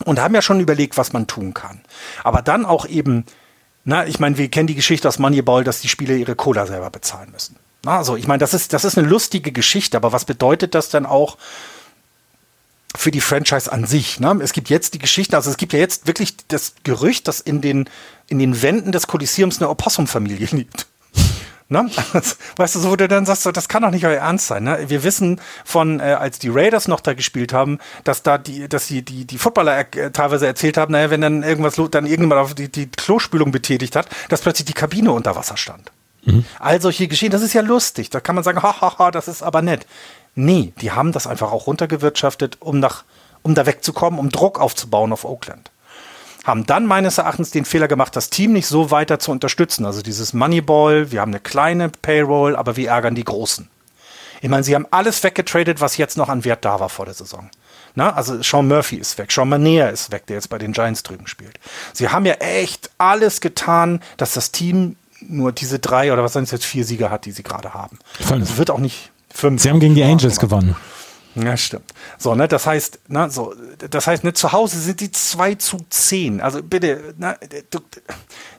Und 0.06 0.20
haben 0.20 0.34
ja 0.34 0.42
schon 0.42 0.62
überlegt, 0.62 0.98
was 0.98 1.12
man 1.12 1.28
tun 1.28 1.54
kann. 1.54 1.82
Aber 2.24 2.42
dann 2.42 2.66
auch 2.66 2.86
eben 2.86 3.26
na, 3.90 4.06
ich 4.06 4.20
meine, 4.20 4.38
wir 4.38 4.50
kennen 4.50 4.68
die 4.68 4.76
Geschichte 4.76 5.08
aus 5.08 5.20
Moneyball, 5.20 5.64
dass 5.64 5.82
die 5.82 5.88
Spieler 5.90 6.16
ihre 6.16 6.36
Cola 6.36 6.68
selber 6.68 6.90
bezahlen 6.90 7.32
müssen. 7.32 7.56
Na, 7.84 7.98
also, 7.98 8.16
ich 8.16 8.28
meine, 8.28 8.40
das 8.40 8.54
ist, 8.54 8.74
das 8.74 8.84
ist 8.84 8.98
eine 8.98 9.08
lustige 9.08 9.52
Geschichte, 9.52 9.98
aber 9.98 10.12
was 10.12 10.26
bedeutet 10.26 10.76
das 10.76 10.90
denn 10.90 11.06
auch 11.06 11.38
für 12.96 13.12
die 13.12 13.22
Franchise 13.22 13.72
an 13.72 13.86
sich? 13.86 14.20
Ne? 14.20 14.40
Es 14.44 14.54
gibt 14.54 14.70
jetzt 14.70 14.94
die 14.94 15.00
Geschichte, 15.00 15.36
also 15.36 15.50
es 15.50 15.58
gibt 15.58 15.74
ja 15.74 15.80
jetzt 15.80 16.08
wirklich 16.08 16.36
das 16.50 16.76
Gerücht, 16.84 17.28
dass 17.28 17.40
in 17.40 17.62
den, 17.62 17.90
in 18.28 18.40
den 18.40 18.62
Wänden 18.62 18.92
des 18.92 19.08
Kolosseums 19.08 19.60
eine 19.60 19.70
Opossum-Familie 19.70 20.48
liegt. 20.52 20.88
Ne? 21.72 21.88
Weißt 22.56 22.76
du, 22.76 22.80
so 22.80 22.90
wo 22.90 22.96
du 22.96 23.08
dann 23.08 23.28
sagst, 23.28 23.46
das 23.46 23.70
kann 23.70 23.84
doch 23.84 23.92
nicht 23.92 24.06
euer 24.06 24.18
Ernst 24.18 24.48
sein. 24.48 24.64
Ne? 24.64 24.86
Wir 24.88 25.04
wissen 25.04 25.40
von, 25.64 26.00
äh, 26.00 26.04
als 26.20 26.40
die 26.40 26.50
Raiders 26.50 26.88
noch 26.88 27.00
da 27.00 27.14
gespielt 27.14 27.54
haben, 27.54 27.78
dass 28.04 28.24
da 28.24 28.40
die, 28.40 28.68
dass 28.68 28.88
die, 28.88 29.04
die, 29.04 29.26
die 29.26 29.38
Footballer 29.38 29.80
äh, 29.80 30.12
teilweise 30.12 30.48
erzählt 30.48 30.78
haben, 30.78 30.94
naja, 30.94 31.12
wenn 31.12 31.22
dann 31.22 31.44
irgendwas 31.44 31.76
dann 31.76 32.08
irgendjemand 32.08 32.42
auf 32.42 32.56
die, 32.56 32.72
die 32.72 32.88
Klospülung 32.88 33.52
betätigt 33.52 33.96
hat, 33.96 34.08
dass 34.30 34.42
plötzlich 34.42 34.66
die 34.66 34.74
Kabine 34.74 35.12
unter 35.12 35.36
Wasser 35.36 35.58
stand. 35.58 35.92
Mhm. 36.26 36.44
All 36.58 36.82
solche 36.82 37.08
Geschehen, 37.08 37.32
das 37.32 37.44
ist 37.44 37.54
ja 37.54 37.62
lustig. 37.62 38.10
Da 38.10 38.20
kann 38.20 38.34
man 38.34 38.44
sagen, 38.44 38.64
hahaha, 38.64 38.82
ha, 38.82 38.98
ha, 38.98 39.12
das 39.12 39.28
ist 39.28 39.44
aber 39.44 39.62
nett. 39.62 39.86
Nee, 40.34 40.74
die 40.82 40.92
haben 40.92 41.12
das 41.12 41.28
einfach 41.28 41.52
auch 41.52 41.68
runtergewirtschaftet, 41.68 42.58
um 42.62 42.80
nach, 42.80 43.04
um 43.44 43.54
da 43.54 43.68
wegzukommen, 43.68 44.20
um 44.20 44.30
Druck 44.30 44.60
aufzubauen 44.60 45.14
auf 45.14 45.24
Oakland 45.24 45.70
haben 46.44 46.66
dann 46.66 46.86
meines 46.86 47.18
Erachtens 47.18 47.52
den 47.52 47.66
Fehler 47.66 47.88
gemacht, 47.88 48.16
das 48.16 48.30
Team 48.30 48.54
nicht 48.54 48.68
so 48.68 48.92
weiter 48.92 49.20
zu 49.20 49.32
unterstützen. 49.32 49.86
Also 49.86 50.02
dieses 50.02 50.34
Moneyball, 50.34 51.12
wir 51.12 51.22
haben 51.22 51.32
eine 51.32 51.40
kleine 51.40 51.90
Payroll, 51.90 52.56
aber 52.56 52.76
wir 52.76 52.90
ärgern 52.90 53.16
die 53.16 53.24
Großen. 53.24 53.70
Ich 54.42 54.50
meine, 54.50 54.64
sie 54.64 54.74
haben 54.74 54.88
alles 54.92 55.22
weggetradet, 55.24 55.82
was 55.82 55.98
jetzt 55.98 56.18
noch 56.18 56.30
an 56.30 56.46
Wert 56.46 56.64
da 56.64 56.80
war 56.80 56.90
vor 56.90 57.06
der 57.06 57.14
Saison. 57.14 57.50
Na, 57.96 58.14
also 58.14 58.42
Sean 58.42 58.68
Murphy 58.68 58.96
ist 58.96 59.18
weg, 59.18 59.32
Sean 59.32 59.50
Manea 59.50 59.90
ist 59.90 60.12
weg, 60.12 60.28
der 60.28 60.36
jetzt 60.36 60.50
bei 60.50 60.58
den 60.58 60.72
Giants 60.72 61.04
drüben 61.04 61.28
spielt. 61.28 61.60
Sie 61.92 62.08
haben 62.08 62.26
ja 62.26 62.34
echt 62.36 62.92
alles 62.98 63.42
getan, 63.42 64.02
dass 64.18 64.34
das 64.34 64.52
Team 64.52 64.96
nur 65.22 65.52
diese 65.52 65.80
drei 65.80 66.14
oder 66.14 66.24
was 66.24 66.34
sind 66.34 66.44
es 66.44 66.52
jetzt 66.52 66.66
vier 66.66 66.86
Sieger 66.86 67.10
hat, 67.10 67.26
die 67.26 67.32
sie 67.32 67.44
gerade 67.44 67.74
haben. 67.74 68.00
Es 68.20 68.58
wird 68.58 68.70
auch 68.70 68.80
nicht 68.80 69.12
fünf. 69.34 69.62
Sie 69.62 69.70
haben 69.70 69.80
gegen 69.80 69.96
die 69.96 70.04
Angels 70.04 70.40
gewonnen. 70.40 70.76
Ja, 71.36 71.56
stimmt. 71.58 71.94
So, 72.18 72.36
ne, 72.36 72.48
das 72.48 72.66
heißt, 72.66 73.10
ne, 73.10 73.30
so, 73.30 73.54
das 73.90 74.08
heißt, 74.08 74.24
ne, 74.24 74.34
zu 74.34 74.52
Hause 74.52 74.80
sind 74.80 75.00
die 75.00 75.12
2 75.12 75.56
zu 75.56 75.78
10. 75.90 76.42
Also 76.42 76.64
bitte, 76.64 77.14
ne, 77.18 77.38
du, 77.70 77.80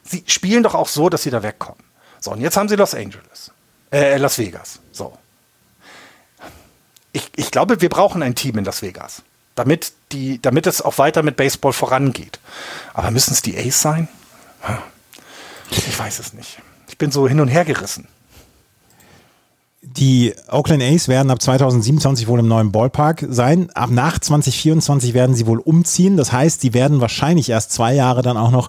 sie 0.04 0.22
spielen 0.26 0.62
doch 0.62 0.74
auch 0.74 0.88
so, 0.88 1.08
dass 1.08 1.22
sie 1.24 1.30
da 1.30 1.42
wegkommen. 1.42 1.82
So, 2.20 2.32
und 2.32 2.40
jetzt 2.40 2.56
haben 2.56 2.68
sie 2.68 2.76
Los 2.76 2.94
Angeles. 2.94 3.50
Äh, 3.90 4.18
Las 4.18 4.38
Vegas. 4.38 4.78
So. 4.92 5.16
Ich, 7.12 7.30
ich 7.34 7.50
glaube, 7.50 7.80
wir 7.80 7.88
brauchen 7.88 8.22
ein 8.22 8.34
Team 8.34 8.58
in 8.58 8.64
Las 8.64 8.82
Vegas. 8.82 9.22
Damit, 9.56 9.92
die, 10.12 10.40
damit 10.40 10.66
es 10.66 10.80
auch 10.80 10.98
weiter 10.98 11.22
mit 11.22 11.36
Baseball 11.36 11.72
vorangeht. 11.72 12.38
Aber 12.94 13.10
müssen 13.10 13.32
es 13.32 13.42
die 13.42 13.58
Ace 13.58 13.80
sein? 13.80 14.08
Ich 15.70 15.98
weiß 15.98 16.20
es 16.20 16.32
nicht. 16.32 16.58
Ich 16.88 16.98
bin 16.98 17.10
so 17.10 17.26
hin 17.28 17.40
und 17.40 17.48
her 17.48 17.64
gerissen. 17.64 18.06
Die 19.82 20.34
Oakland 20.50 20.82
A's 20.82 21.08
werden 21.08 21.30
ab 21.30 21.40
2027 21.40 22.28
wohl 22.28 22.40
im 22.40 22.48
neuen 22.48 22.70
Ballpark 22.70 23.26
sein. 23.30 23.70
Ab 23.70 23.88
nach 23.90 24.18
2024 24.18 25.14
werden 25.14 25.34
sie 25.34 25.46
wohl 25.46 25.58
umziehen. 25.58 26.18
Das 26.18 26.32
heißt, 26.32 26.60
sie 26.60 26.74
werden 26.74 27.00
wahrscheinlich 27.00 27.48
erst 27.48 27.72
zwei 27.72 27.94
Jahre 27.94 28.20
dann 28.20 28.36
auch 28.36 28.50
noch 28.50 28.68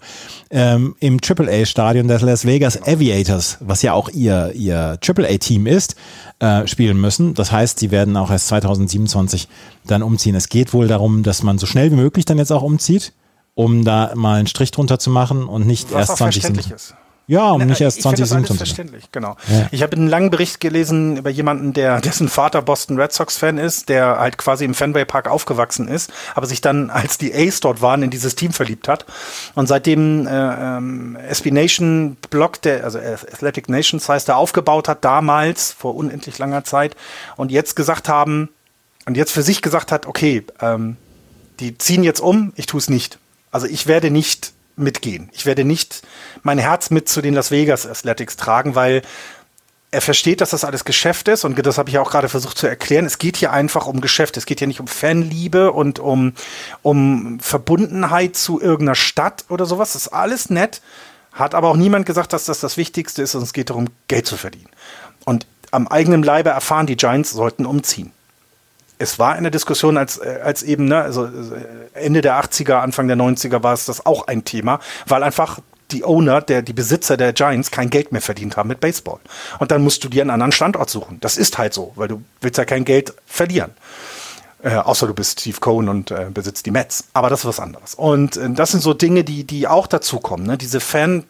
ähm, 0.51 0.95
im 1.01 1.19
AAA-Stadion 1.21 2.07
des 2.07 2.21
Las 2.21 2.45
Vegas 2.45 2.81
Aviators, 2.83 3.57
was 3.59 3.81
ja 3.81 3.91
auch 3.91 4.07
ihr, 4.07 4.53
ihr 4.55 4.97
AAA-Team 5.05 5.67
ist, 5.67 5.95
äh, 6.39 6.65
spielen 6.65 6.99
müssen. 7.01 7.33
Das 7.33 7.51
heißt, 7.51 7.79
sie 7.79 7.91
werden 7.91 8.15
auch 8.15 8.31
erst 8.31 8.47
2027 8.47 9.49
dann 9.85 10.03
umziehen. 10.03 10.35
Es 10.35 10.47
geht 10.47 10.73
wohl 10.73 10.87
darum, 10.87 11.23
dass 11.23 11.43
man 11.43 11.57
so 11.57 11.65
schnell 11.65 11.91
wie 11.91 11.97
möglich 11.97 12.23
dann 12.23 12.37
jetzt 12.37 12.53
auch 12.53 12.63
umzieht, 12.63 13.11
um 13.53 13.83
da 13.83 14.13
mal 14.15 14.39
einen 14.39 14.47
Strich 14.47 14.71
drunter 14.71 14.97
zu 14.97 15.09
machen 15.09 15.43
und 15.43 15.67
nicht 15.67 15.91
was 15.91 16.07
erst 16.07 16.17
2027. 16.19 16.71
Ist. 16.71 16.95
Ja, 17.31 17.51
um 17.51 17.65
nicht 17.65 17.79
erst 17.79 18.01
2027. 18.01 18.57
verständlich, 18.57 19.09
genau. 19.13 19.37
Ja. 19.47 19.69
Ich 19.71 19.83
habe 19.83 19.95
einen 19.95 20.09
langen 20.09 20.31
Bericht 20.31 20.59
gelesen 20.59 21.15
über 21.15 21.29
jemanden, 21.29 21.71
der 21.71 22.01
dessen 22.01 22.27
Vater 22.27 22.61
Boston 22.61 22.99
Red 22.99 23.13
Sox 23.13 23.37
Fan 23.37 23.57
ist, 23.57 23.87
der 23.87 24.19
halt 24.19 24.37
quasi 24.37 24.65
im 24.65 24.73
Fenway 24.73 25.05
Park 25.05 25.29
aufgewachsen 25.29 25.87
ist, 25.87 26.11
aber 26.35 26.45
sich 26.45 26.59
dann, 26.59 26.89
als 26.89 27.17
die 27.17 27.33
A's 27.33 27.61
dort 27.61 27.81
waren, 27.81 28.03
in 28.03 28.09
dieses 28.09 28.35
Team 28.35 28.51
verliebt 28.51 28.89
hat 28.89 29.05
und 29.55 29.67
seitdem 29.67 30.27
äh, 30.27 30.31
ähm, 30.31 31.15
SB 31.15 31.51
Nation 31.51 32.17
Block, 32.29 32.61
der 32.63 32.83
also 32.83 32.99
Athletic 32.99 33.69
Nations 33.69 34.09
heißt, 34.09 34.27
er 34.27 34.35
aufgebaut 34.35 34.89
hat 34.89 35.05
damals 35.05 35.71
vor 35.71 35.95
unendlich 35.95 36.37
langer 36.37 36.65
Zeit 36.65 36.97
und 37.37 37.49
jetzt 37.49 37.77
gesagt 37.77 38.09
haben 38.09 38.49
und 39.05 39.15
jetzt 39.15 39.31
für 39.31 39.41
sich 39.41 39.61
gesagt 39.61 39.93
hat, 39.93 40.05
okay, 40.05 40.43
ähm, 40.59 40.97
die 41.61 41.77
ziehen 41.77 42.03
jetzt 42.03 42.19
um, 42.19 42.51
ich 42.57 42.65
tue 42.65 42.79
es 42.79 42.89
nicht. 42.89 43.19
Also 43.51 43.67
ich 43.67 43.87
werde 43.87 44.11
nicht 44.11 44.51
mitgehen. 44.75 45.29
Ich 45.33 45.45
werde 45.45 45.63
nicht 45.63 46.01
mein 46.43 46.57
Herz 46.57 46.89
mit 46.89 47.09
zu 47.09 47.21
den 47.21 47.33
Las 47.33 47.51
Vegas 47.51 47.85
Athletics 47.85 48.37
tragen, 48.37 48.75
weil 48.75 49.01
er 49.91 50.01
versteht, 50.01 50.39
dass 50.39 50.51
das 50.51 50.63
alles 50.63 50.85
Geschäft 50.85 51.27
ist 51.27 51.43
und 51.43 51.63
das 51.65 51.77
habe 51.77 51.89
ich 51.89 51.97
auch 51.97 52.09
gerade 52.09 52.29
versucht 52.29 52.57
zu 52.57 52.65
erklären. 52.65 53.05
Es 53.05 53.17
geht 53.17 53.35
hier 53.35 53.51
einfach 53.51 53.87
um 53.87 53.99
Geschäft. 53.99 54.37
Es 54.37 54.45
geht 54.45 54.59
hier 54.59 54.67
nicht 54.67 54.79
um 54.79 54.87
Fanliebe 54.87 55.73
und 55.73 55.99
um, 55.99 56.33
um 56.81 57.39
Verbundenheit 57.41 58.37
zu 58.37 58.61
irgendeiner 58.61 58.95
Stadt 58.95 59.45
oder 59.49 59.65
sowas. 59.65 59.93
Das 59.93 60.03
ist 60.03 60.07
alles 60.07 60.49
nett. 60.49 60.81
Hat 61.33 61.55
aber 61.55 61.67
auch 61.67 61.75
niemand 61.75 62.05
gesagt, 62.05 62.31
dass 62.31 62.45
das 62.45 62.61
das 62.61 62.77
Wichtigste 62.77 63.21
ist 63.21 63.35
und 63.35 63.43
es 63.43 63.53
geht 63.53 63.69
darum, 63.69 63.87
Geld 64.07 64.25
zu 64.25 64.37
verdienen. 64.37 64.69
Und 65.25 65.45
am 65.71 65.87
eigenen 65.87 66.23
Leibe 66.23 66.49
erfahren, 66.49 66.87
die 66.87 66.97
Giants 66.97 67.31
sollten 67.31 67.65
umziehen 67.65 68.11
es 69.01 69.19
war 69.19 69.35
in 69.37 69.43
der 69.43 69.51
Diskussion, 69.51 69.97
als, 69.97 70.17
äh, 70.17 70.39
als 70.43 70.63
eben, 70.63 70.85
ne, 70.85 71.01
also 71.01 71.25
äh, 71.25 71.29
Ende 71.93 72.21
der 72.21 72.41
80er, 72.41 72.75
Anfang 72.75 73.07
der 73.07 73.17
90er 73.17 73.63
war 73.63 73.73
es 73.73 73.85
das 73.85 74.05
auch 74.05 74.27
ein 74.27 74.45
Thema, 74.45 74.79
weil 75.07 75.23
einfach 75.23 75.59
die 75.89 76.05
Owner, 76.05 76.41
der, 76.41 76.61
die 76.61 76.73
Besitzer 76.73 77.17
der 77.17 77.33
Giants 77.33 77.71
kein 77.71 77.89
Geld 77.89 78.11
mehr 78.11 78.21
verdient 78.21 78.55
haben 78.55 78.69
mit 78.69 78.79
Baseball. 78.79 79.19
Und 79.59 79.71
dann 79.71 79.83
musst 79.83 80.03
du 80.03 80.09
dir 80.09 80.21
einen 80.21 80.31
anderen 80.31 80.53
Standort 80.53 80.89
suchen. 80.89 81.19
Das 81.19 81.37
ist 81.37 81.57
halt 81.57 81.73
so, 81.73 81.91
weil 81.95 82.07
du 82.07 82.23
willst 82.39 82.57
ja 82.57 82.65
kein 82.65 82.85
Geld 82.85 83.13
verlieren. 83.25 83.71
Äh, 84.63 84.75
außer 84.75 85.07
du 85.07 85.13
bist 85.13 85.41
Steve 85.41 85.59
Cohen 85.59 85.89
und 85.89 86.11
äh, 86.11 86.27
besitzt 86.31 86.65
die 86.65 86.71
Mets. 86.71 87.05
Aber 87.13 87.29
das 87.29 87.39
ist 87.39 87.45
was 87.45 87.59
anderes. 87.59 87.95
Und 87.95 88.37
äh, 88.37 88.51
das 88.51 88.71
sind 88.71 88.81
so 88.81 88.93
Dinge, 88.93 89.23
die, 89.23 89.43
die 89.43 89.67
auch 89.67 89.87
dazukommen. 89.87 90.45
Ne? 90.45 90.57
Diese 90.57 90.79
Fan, 90.79 91.25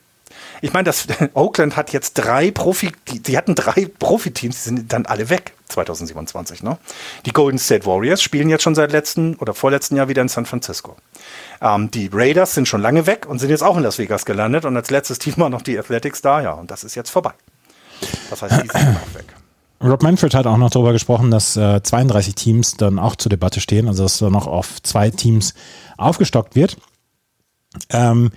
ich 0.62 0.74
meine, 0.74 0.86
das 0.86 1.08
Oakland 1.34 1.76
hat 1.76 1.92
jetzt 1.92 2.14
drei 2.14 2.52
Profi, 2.52 2.92
die, 3.08 3.20
die 3.20 3.38
hatten 3.38 3.56
drei 3.56 3.88
Profiteams, 4.00 4.64
die 4.64 4.70
sind 4.70 4.94
dann 4.94 5.06
alle 5.06 5.30
weg 5.30 5.54
2027. 5.70 6.64
Ne? 6.64 6.78
Die 7.26 7.32
Golden 7.32 7.58
State 7.58 7.86
Warriors 7.86 8.22
spielen 8.22 8.50
jetzt 8.50 8.64
schon 8.64 8.76
seit 8.76 8.92
letzten 8.92 9.36
oder 9.36 9.54
vorletzten 9.54 9.96
Jahr 9.96 10.08
wieder 10.08 10.22
in 10.22 10.28
San 10.28 10.46
Francisco. 10.46 10.96
Ähm, 11.62 11.90
die 11.92 12.10
Raiders 12.12 12.54
sind 12.54 12.68
schon 12.68 12.82
lange 12.82 13.08
weg 13.08 13.26
und 13.28 13.40
sind 13.40 13.50
jetzt 13.50 13.64
auch 13.64 13.78
in 13.78 13.84
Las 13.84 13.98
Vegas 13.98 14.26
gelandet 14.26 14.66
und 14.66 14.76
als 14.78 14.90
letztes 14.90 15.20
Team 15.20 15.34
war 15.38 15.50
noch 15.50 15.62
die 15.62 15.78
Athletics 15.78 16.22
da, 16.22 16.42
ja, 16.42 16.54
und 16.54 16.70
das 16.70 16.84
ist 16.84 16.96
jetzt 16.96 17.10
vorbei. 17.10 17.34
Das 18.30 18.42
heißt, 18.42 18.64
die 18.64 18.68
sind 18.68 18.98
auch 18.98 19.16
weg. 19.16 19.26
Rob 19.84 20.04
Manfred 20.04 20.36
hat 20.36 20.46
auch 20.46 20.58
noch 20.58 20.70
darüber 20.70 20.94
gesprochen, 20.94 21.32
dass 21.32 21.58
äh, 21.58 21.82
32 21.82 22.36
Teams 22.36 22.78
dann 22.78 23.00
auch 23.00 23.16
zur 23.16 23.32
Debatte 23.32 23.62
stehen, 23.62 23.88
also 23.88 24.04
dass 24.04 24.20
da 24.20 24.30
noch 24.30 24.46
auf 24.46 24.82
zwei 24.84 25.10
Teams 25.10 25.56
aufgestockt 25.98 26.56
wird. 26.56 26.78
Ähm, 27.90 28.32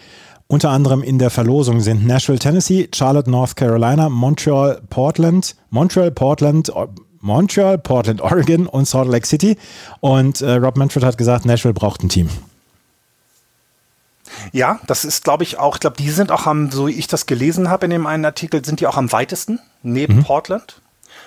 unter 0.46 0.70
anderem 0.70 1.02
in 1.02 1.18
der 1.18 1.30
Verlosung 1.30 1.80
sind 1.80 2.06
Nashville, 2.06 2.38
Tennessee, 2.38 2.88
Charlotte, 2.94 3.30
North 3.30 3.56
Carolina, 3.56 4.08
Montreal, 4.08 4.80
Portland, 4.90 5.56
Montreal, 5.70 6.10
Portland, 6.10 6.70
Montreal, 7.20 7.78
Portland, 7.78 8.20
Oregon 8.20 8.66
und 8.66 8.86
Salt 8.86 9.08
Lake 9.08 9.26
City. 9.26 9.56
Und 10.00 10.42
äh, 10.42 10.52
Rob 10.52 10.76
Manfred 10.76 11.04
hat 11.04 11.16
gesagt, 11.16 11.46
Nashville 11.46 11.72
braucht 11.72 12.02
ein 12.02 12.10
Team. 12.10 12.28
Ja, 14.52 14.80
das 14.86 15.04
ist, 15.04 15.24
glaube 15.24 15.42
ich, 15.42 15.58
auch, 15.58 15.76
ich 15.76 15.80
glaube, 15.80 15.96
die 15.96 16.10
sind 16.10 16.30
auch 16.30 16.46
am, 16.46 16.70
so 16.70 16.88
wie 16.88 16.92
ich 16.92 17.06
das 17.06 17.26
gelesen 17.26 17.70
habe 17.70 17.86
in 17.86 17.90
dem 17.90 18.06
einen 18.06 18.24
Artikel, 18.24 18.64
sind 18.64 18.80
die 18.80 18.86
auch 18.86 18.96
am 18.96 19.10
weitesten 19.12 19.58
neben 19.82 20.16
mhm. 20.16 20.24
Portland. 20.24 20.80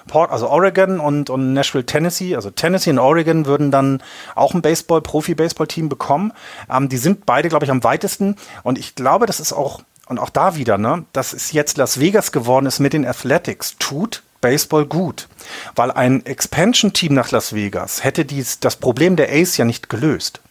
Port, 0.07 0.31
also 0.31 0.49
Oregon 0.49 0.99
und, 0.99 1.29
und 1.29 1.53
Nashville, 1.53 1.85
Tennessee. 1.85 2.35
Also 2.35 2.49
Tennessee 2.49 2.91
und 2.91 2.99
Oregon 2.99 3.45
würden 3.45 3.71
dann 3.71 4.01
auch 4.35 4.53
ein 4.53 4.61
Baseball, 4.61 5.01
Profi-Baseball-Team 5.01 5.89
bekommen. 5.89 6.33
Ähm, 6.69 6.89
die 6.89 6.97
sind 6.97 7.25
beide, 7.25 7.49
glaube 7.49 7.65
ich, 7.65 7.71
am 7.71 7.83
weitesten. 7.83 8.35
Und 8.63 8.77
ich 8.77 8.95
glaube, 8.95 9.25
das 9.25 9.39
ist 9.39 9.53
auch 9.53 9.81
und 10.07 10.19
auch 10.19 10.29
da 10.29 10.55
wieder, 10.55 10.77
ne, 10.77 11.05
dass 11.11 11.33
es 11.33 11.51
jetzt 11.51 11.77
Las 11.77 11.99
Vegas 11.99 12.31
geworden 12.31 12.65
ist 12.65 12.79
mit 12.79 12.93
den 12.93 13.05
Athletics, 13.05 13.75
tut 13.77 14.23
Baseball 14.39 14.85
gut. 14.85 15.27
Weil 15.75 15.91
ein 15.91 16.25
Expansion-Team 16.25 17.13
nach 17.13 17.31
Las 17.31 17.53
Vegas 17.53 18.03
hätte 18.03 18.23
dies, 18.23 18.59
das 18.59 18.77
Problem 18.77 19.15
der 19.15 19.31
Ace 19.31 19.57
ja 19.57 19.65
nicht 19.65 19.89
gelöst. 19.89 20.41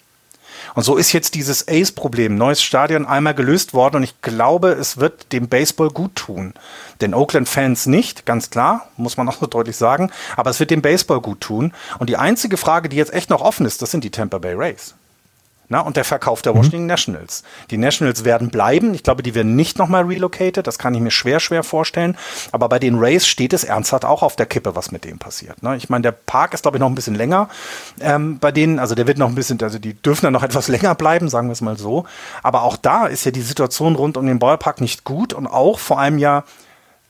Und 0.76 0.82
so 0.82 0.96
ist 0.96 1.12
jetzt 1.12 1.34
dieses 1.34 1.66
Ace-Problem, 1.68 2.36
neues 2.36 2.62
Stadion, 2.62 3.06
einmal 3.06 3.32
gelöst 3.32 3.72
worden 3.72 3.96
und 3.96 4.02
ich 4.02 4.20
glaube, 4.20 4.72
es 4.72 4.98
wird 4.98 5.32
dem 5.32 5.48
Baseball 5.48 5.88
gut 5.88 6.14
tun. 6.14 6.52
Den 7.00 7.14
Oakland-Fans 7.14 7.86
nicht, 7.86 8.26
ganz 8.26 8.50
klar, 8.50 8.86
muss 8.98 9.16
man 9.16 9.26
auch 9.30 9.38
so 9.40 9.46
deutlich 9.46 9.78
sagen, 9.78 10.10
aber 10.36 10.50
es 10.50 10.60
wird 10.60 10.70
dem 10.70 10.82
Baseball 10.82 11.22
gut 11.22 11.40
tun. 11.40 11.72
Und 11.98 12.10
die 12.10 12.18
einzige 12.18 12.58
Frage, 12.58 12.90
die 12.90 12.96
jetzt 12.96 13.14
echt 13.14 13.30
noch 13.30 13.40
offen 13.40 13.64
ist, 13.64 13.80
das 13.80 13.90
sind 13.90 14.04
die 14.04 14.10
Tampa 14.10 14.36
Bay 14.36 14.52
Rays. 14.54 14.94
Na, 15.68 15.80
und 15.80 15.96
der 15.96 16.04
Verkauf 16.04 16.42
der 16.42 16.52
mhm. 16.52 16.58
Washington 16.58 16.82
mhm. 16.82 16.86
Nationals. 16.86 17.42
Die 17.70 17.78
Nationals 17.78 18.24
werden 18.24 18.50
bleiben. 18.50 18.94
Ich 18.94 19.02
glaube, 19.02 19.22
die 19.22 19.34
werden 19.34 19.56
nicht 19.56 19.78
nochmal 19.78 20.04
relocated. 20.04 20.66
Das 20.66 20.78
kann 20.78 20.94
ich 20.94 21.00
mir 21.00 21.10
schwer, 21.10 21.40
schwer 21.40 21.62
vorstellen. 21.64 22.16
Aber 22.52 22.68
bei 22.68 22.78
den 22.78 22.96
Rays 22.98 23.26
steht 23.26 23.52
es 23.52 23.64
ernsthaft 23.64 24.04
auch 24.04 24.22
auf 24.22 24.36
der 24.36 24.46
Kippe, 24.46 24.76
was 24.76 24.92
mit 24.92 25.04
dem 25.04 25.18
passiert. 25.18 25.62
Ne? 25.62 25.76
Ich 25.76 25.88
meine, 25.88 26.02
der 26.02 26.12
Park 26.12 26.54
ist, 26.54 26.62
glaube 26.62 26.76
ich, 26.76 26.80
noch 26.80 26.88
ein 26.88 26.94
bisschen 26.94 27.14
länger 27.14 27.48
ähm, 28.00 28.38
bei 28.38 28.52
denen. 28.52 28.78
Also 28.78 28.94
der 28.94 29.06
wird 29.06 29.18
noch 29.18 29.28
ein 29.28 29.34
bisschen, 29.34 29.60
also 29.60 29.78
die 29.78 29.94
dürfen 29.94 30.26
dann 30.26 30.32
noch 30.32 30.42
etwas 30.44 30.68
länger 30.68 30.94
bleiben, 30.94 31.28
sagen 31.28 31.48
wir 31.48 31.52
es 31.52 31.60
mal 31.60 31.76
so. 31.76 32.04
Aber 32.42 32.62
auch 32.62 32.76
da 32.76 33.06
ist 33.06 33.24
ja 33.24 33.30
die 33.32 33.42
Situation 33.42 33.96
rund 33.96 34.16
um 34.16 34.26
den 34.26 34.38
Ballpark 34.38 34.80
nicht 34.80 35.04
gut 35.04 35.32
und 35.32 35.46
auch 35.46 35.78
vor 35.78 35.98
allem 35.98 36.18
ja 36.18 36.44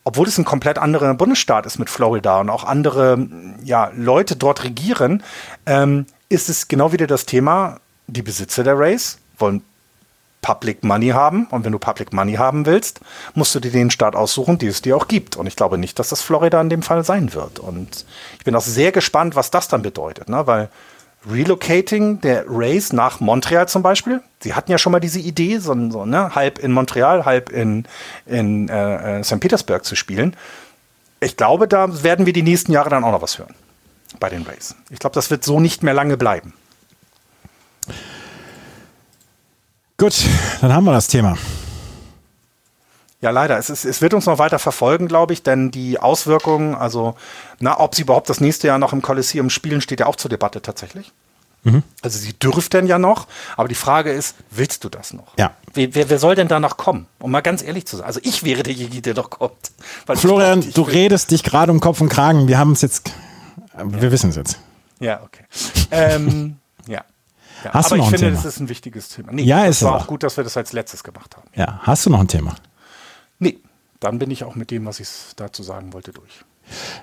obwohl 0.04 0.28
es 0.28 0.38
ein 0.38 0.44
komplett 0.44 0.78
anderer 0.78 1.12
Bundesstaat 1.14 1.66
ist 1.66 1.80
mit 1.80 1.90
Florida 1.90 2.38
und 2.38 2.48
auch 2.48 2.62
andere 2.62 3.26
ja, 3.64 3.90
Leute 3.92 4.36
dort 4.36 4.62
regieren, 4.62 5.24
ähm, 5.66 6.06
ist 6.28 6.48
es 6.48 6.68
genau 6.68 6.92
wieder 6.92 7.08
das 7.08 7.26
Thema, 7.26 7.80
die 8.06 8.22
Besitzer 8.22 8.64
der 8.64 8.78
Race 8.78 9.18
wollen 9.38 9.62
Public 10.46 10.84
Money 10.84 11.08
haben. 11.08 11.46
Und 11.50 11.64
wenn 11.64 11.72
du 11.72 11.78
Public 11.78 12.12
Money 12.12 12.34
haben 12.34 12.66
willst, 12.66 13.00
musst 13.34 13.54
du 13.54 13.60
dir 13.60 13.72
den 13.72 13.90
Staat 13.90 14.14
aussuchen, 14.14 14.58
die 14.58 14.68
es 14.68 14.80
dir 14.80 14.96
auch 14.96 15.08
gibt. 15.08 15.36
Und 15.36 15.46
ich 15.46 15.56
glaube 15.56 15.76
nicht, 15.76 15.98
dass 15.98 16.10
das 16.10 16.22
Florida 16.22 16.60
in 16.60 16.70
dem 16.70 16.82
Fall 16.82 17.04
sein 17.04 17.34
wird. 17.34 17.58
Und 17.58 18.06
ich 18.38 18.44
bin 18.44 18.54
auch 18.54 18.60
sehr 18.60 18.92
gespannt, 18.92 19.34
was 19.34 19.50
das 19.50 19.66
dann 19.66 19.82
bedeutet, 19.82 20.28
ne? 20.28 20.46
weil 20.46 20.68
Relocating 21.28 22.20
der 22.20 22.44
Race 22.46 22.92
nach 22.92 23.18
Montreal 23.18 23.66
zum 23.66 23.82
Beispiel, 23.82 24.22
sie 24.40 24.54
hatten 24.54 24.70
ja 24.70 24.78
schon 24.78 24.92
mal 24.92 25.00
diese 25.00 25.18
Idee, 25.18 25.58
so, 25.58 25.74
so 25.90 26.06
ne? 26.06 26.36
halb 26.36 26.60
in 26.60 26.70
Montreal, 26.70 27.24
halb 27.24 27.50
in, 27.50 27.84
in 28.26 28.68
äh, 28.68 29.18
äh 29.18 29.24
St. 29.24 29.40
Petersburg 29.40 29.84
zu 29.84 29.96
spielen. 29.96 30.36
Ich 31.18 31.36
glaube, 31.36 31.66
da 31.66 32.04
werden 32.04 32.26
wir 32.26 32.32
die 32.32 32.42
nächsten 32.42 32.70
Jahre 32.70 32.90
dann 32.90 33.02
auch 33.02 33.10
noch 33.10 33.22
was 33.22 33.38
hören 33.38 33.54
bei 34.20 34.28
den 34.28 34.42
Rays. 34.42 34.76
Ich 34.90 35.00
glaube, 35.00 35.14
das 35.14 35.30
wird 35.30 35.42
so 35.42 35.58
nicht 35.58 35.82
mehr 35.82 35.94
lange 35.94 36.16
bleiben. 36.16 36.52
Gut, 39.98 40.24
dann 40.60 40.72
haben 40.72 40.84
wir 40.84 40.92
das 40.92 41.08
Thema. 41.08 41.36
Ja, 43.22 43.30
leider. 43.30 43.58
Es, 43.58 43.70
ist, 43.70 43.84
es 43.84 44.02
wird 44.02 44.12
uns 44.14 44.26
noch 44.26 44.38
weiter 44.38 44.58
verfolgen, 44.58 45.08
glaube 45.08 45.32
ich, 45.32 45.42
denn 45.42 45.70
die 45.70 45.98
Auswirkungen, 45.98 46.74
also, 46.74 47.16
na, 47.60 47.80
ob 47.80 47.94
sie 47.94 48.02
überhaupt 48.02 48.28
das 48.28 48.40
nächste 48.40 48.66
Jahr 48.66 48.78
noch 48.78 48.92
im 48.92 49.00
Kolosseum 49.00 49.48
spielen, 49.48 49.80
steht 49.80 50.00
ja 50.00 50.06
auch 50.06 50.16
zur 50.16 50.28
Debatte 50.28 50.60
tatsächlich. 50.60 51.12
Mhm. 51.66 51.82
Also 52.02 52.18
sie 52.18 52.32
dürften 52.32 52.86
ja 52.86 52.98
noch, 52.98 53.26
aber 53.56 53.66
die 53.66 53.74
Frage 53.74 54.12
ist, 54.12 54.36
willst 54.50 54.84
du 54.84 54.88
das 54.88 55.12
noch? 55.12 55.36
Ja. 55.36 55.52
Wer, 55.74 55.94
wer, 55.96 56.10
wer 56.10 56.18
soll 56.20 56.36
denn 56.36 56.46
da 56.46 56.60
noch 56.60 56.76
kommen? 56.76 57.06
Um 57.18 57.32
mal 57.32 57.40
ganz 57.40 57.62
ehrlich 57.62 57.86
zu 57.86 57.96
sein. 57.96 58.06
Also 58.06 58.20
ich 58.22 58.44
wäre 58.44 58.62
derjenige, 58.62 59.02
der 59.02 59.14
doch 59.14 59.30
kommt. 59.30 59.72
Florian, 60.14 60.60
ich 60.60 60.74
du 60.74 60.86
will. 60.86 60.94
redest 60.94 61.32
dich 61.32 61.42
gerade 61.42 61.72
um 61.72 61.80
Kopf 61.80 62.00
und 62.00 62.08
Kragen. 62.08 62.46
Wir 62.46 62.58
haben 62.58 62.72
es 62.72 62.82
jetzt, 62.82 63.10
wir 63.76 64.04
ja. 64.04 64.12
wissen 64.12 64.30
es 64.30 64.36
jetzt. 64.36 64.58
Ja, 65.00 65.20
okay. 65.24 65.42
ähm, 65.90 66.56
ja. 66.86 67.02
Ja, 67.66 67.72
Hast 67.74 67.86
aber 67.86 67.96
du 67.96 68.02
noch 68.02 68.08
ich 68.08 68.14
ein 68.14 68.18
finde, 68.18 68.32
Thema? 68.32 68.42
das 68.44 68.54
ist 68.54 68.60
ein 68.60 68.68
wichtiges 68.68 69.08
Thema. 69.08 69.32
Nee, 69.32 69.42
ja, 69.42 69.66
es 69.66 69.82
war 69.82 69.96
auch. 69.96 70.02
auch 70.02 70.06
gut, 70.06 70.22
dass 70.22 70.36
wir 70.36 70.44
das 70.44 70.56
als 70.56 70.72
letztes 70.72 71.02
gemacht 71.02 71.36
haben. 71.36 71.48
Ja, 71.54 71.80
hast 71.82 72.06
du 72.06 72.10
noch 72.10 72.20
ein 72.20 72.28
Thema? 72.28 72.54
Nee, 73.40 73.58
dann 74.00 74.18
bin 74.18 74.30
ich 74.30 74.44
auch 74.44 74.54
mit 74.54 74.70
dem, 74.70 74.86
was 74.86 75.00
ich 75.00 75.08
dazu 75.36 75.62
sagen 75.62 75.92
wollte, 75.92 76.12
durch. 76.12 76.44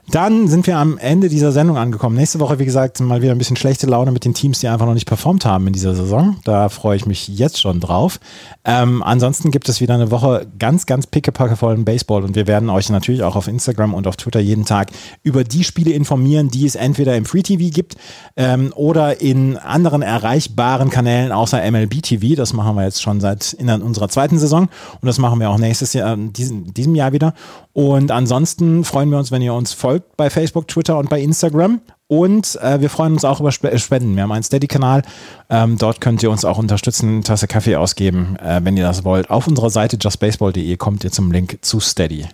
Dann 0.10 0.48
sind 0.48 0.68
wir 0.68 0.78
am 0.78 0.98
Ende 0.98 1.30
dieser 1.30 1.52
Sendung 1.52 1.78
angekommen. 1.78 2.16
Nächste 2.16 2.40
Woche, 2.40 2.60
wie 2.60 2.66
gesagt, 2.66 3.00
mal 3.00 3.22
wieder 3.22 3.32
ein 3.32 3.38
bisschen 3.38 3.56
schlechte 3.56 3.88
Laune 3.88 4.12
mit 4.12 4.26
den 4.26 4.34
Teams, 4.34 4.60
die 4.60 4.68
einfach 4.68 4.86
noch 4.86 4.94
nicht 4.94 5.08
performt 5.08 5.46
haben 5.46 5.68
in 5.68 5.74
dieser 5.74 5.96
Saison. 5.96 6.38
Da 6.44 6.70
freue 6.70 6.98
ich 6.98 7.06
mich 7.06 7.28
jetzt 7.28 7.60
schon 7.62 7.80
drauf. 7.80 8.20
Ähm, 8.66 9.02
ansonsten 9.04 9.52
gibt 9.52 9.70
es 9.70 9.82
wieder 9.82 9.94
eine 9.94 10.12
Woche 10.12 10.48
ganz, 10.60 10.86
ganz 10.86 11.08
pickepackevollen 11.08 11.86
Baseball 11.86 12.24
und 12.24 12.36
wir 12.36 12.48
werden 12.48 12.70
euch 12.70 12.90
natürlich 12.90 13.24
auch 13.24 13.36
auf 13.36 13.48
Instagram 13.48 13.94
und 13.94 14.08
auf 14.08 14.18
Twitter 14.18 14.40
jeden 14.40 14.66
Tag 14.66 14.92
über 15.24 15.44
die 15.44 15.64
Spiele 15.64 15.92
informieren, 15.92 16.50
die 16.50 16.66
es 16.66 16.76
entweder 16.76 17.16
im 17.16 17.26
Free 17.26 17.42
TV 17.42 17.74
gibt 17.74 17.96
ähm, 18.36 18.74
oder 18.76 19.22
in 19.22 19.58
anderen 19.58 20.02
erreichbaren 20.02 20.90
Kanälen 20.90 21.32
außer 21.32 21.60
MLB 21.72 22.02
TV. 22.02 22.36
Das 22.36 22.54
machen 22.54 22.76
wir 22.76 22.84
jetzt 22.84 23.02
schon 23.02 23.22
seit 23.22 23.54
in 23.54 23.70
unserer 23.70 24.10
zweiten 24.10 24.38
Saison 24.38 24.64
und 25.02 25.06
das 25.06 25.18
machen 25.18 25.40
wir 25.40 25.50
auch 25.50 25.58
nächstes 25.58 25.94
Jahr, 25.94 26.16
diesen, 26.18 26.74
diesem 26.74 26.96
Jahr 26.96 27.14
wieder. 27.14 27.34
Und 27.74 28.12
ansonsten 28.12 28.84
freuen 28.84 29.10
wir 29.10 29.18
uns, 29.18 29.32
wenn 29.32 29.42
ihr 29.42 29.53
uns 29.54 29.74
folgt 29.74 30.18
bei 30.18 30.30
Facebook, 30.30 30.68
Twitter 30.68 30.98
und 30.98 31.10
bei 31.10 31.22
Instagram. 31.22 31.82
Und 32.08 32.60
äh, 32.62 32.80
wir 32.82 32.90
freuen 32.90 33.14
uns 33.14 33.26
auch 33.26 33.40
über 33.40 33.50
äh, 33.50 33.80
Spenden. 33.80 34.16
Wir 34.16 34.24
haben 34.24 34.32
einen 34.32 34.44
Steady-Kanal. 34.44 35.02
Ähm, 35.50 35.78
dort 35.78 36.02
könnt 36.02 36.22
ihr 36.22 36.30
uns 36.30 36.46
auch 36.46 36.58
unterstützen, 36.58 37.10
eine 37.10 37.24
Tasse 37.24 37.48
Kaffee 37.48 37.76
ausgeben, 37.76 38.38
äh, 38.38 38.62
wenn 38.64 38.78
ihr 38.78 38.84
das 38.84 39.04
wollt. 39.04 39.30
Auf 39.30 39.48
unserer 39.48 39.70
Seite 39.70 39.98
justbaseball.de 40.00 40.78
kommt 40.78 41.04
ihr 41.04 41.12
zum 41.12 41.32
Link 41.32 41.58
zu 41.62 41.80
Steady. 41.80 42.26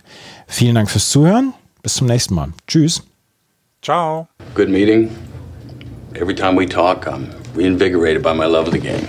Vielen 0.46 0.74
Dank 0.74 0.90
fürs 0.90 1.08
Zuhören. 1.08 1.54
Bis 1.82 1.94
zum 1.94 2.08
nächsten 2.08 2.34
Mal. 2.34 2.52
Tschüss. 2.66 3.02
Ciao. 3.80 4.28
Good 4.54 4.68
meeting. 4.68 5.08
Every 6.14 6.34
time 6.34 6.58
we 6.58 6.66
talk, 6.66 7.06
I'm 7.06 7.28
reinvigorated 7.56 8.22
by 8.22 8.34
my 8.34 8.44
love 8.44 8.66
of 8.66 8.72
the 8.72 8.80
game. 8.80 9.08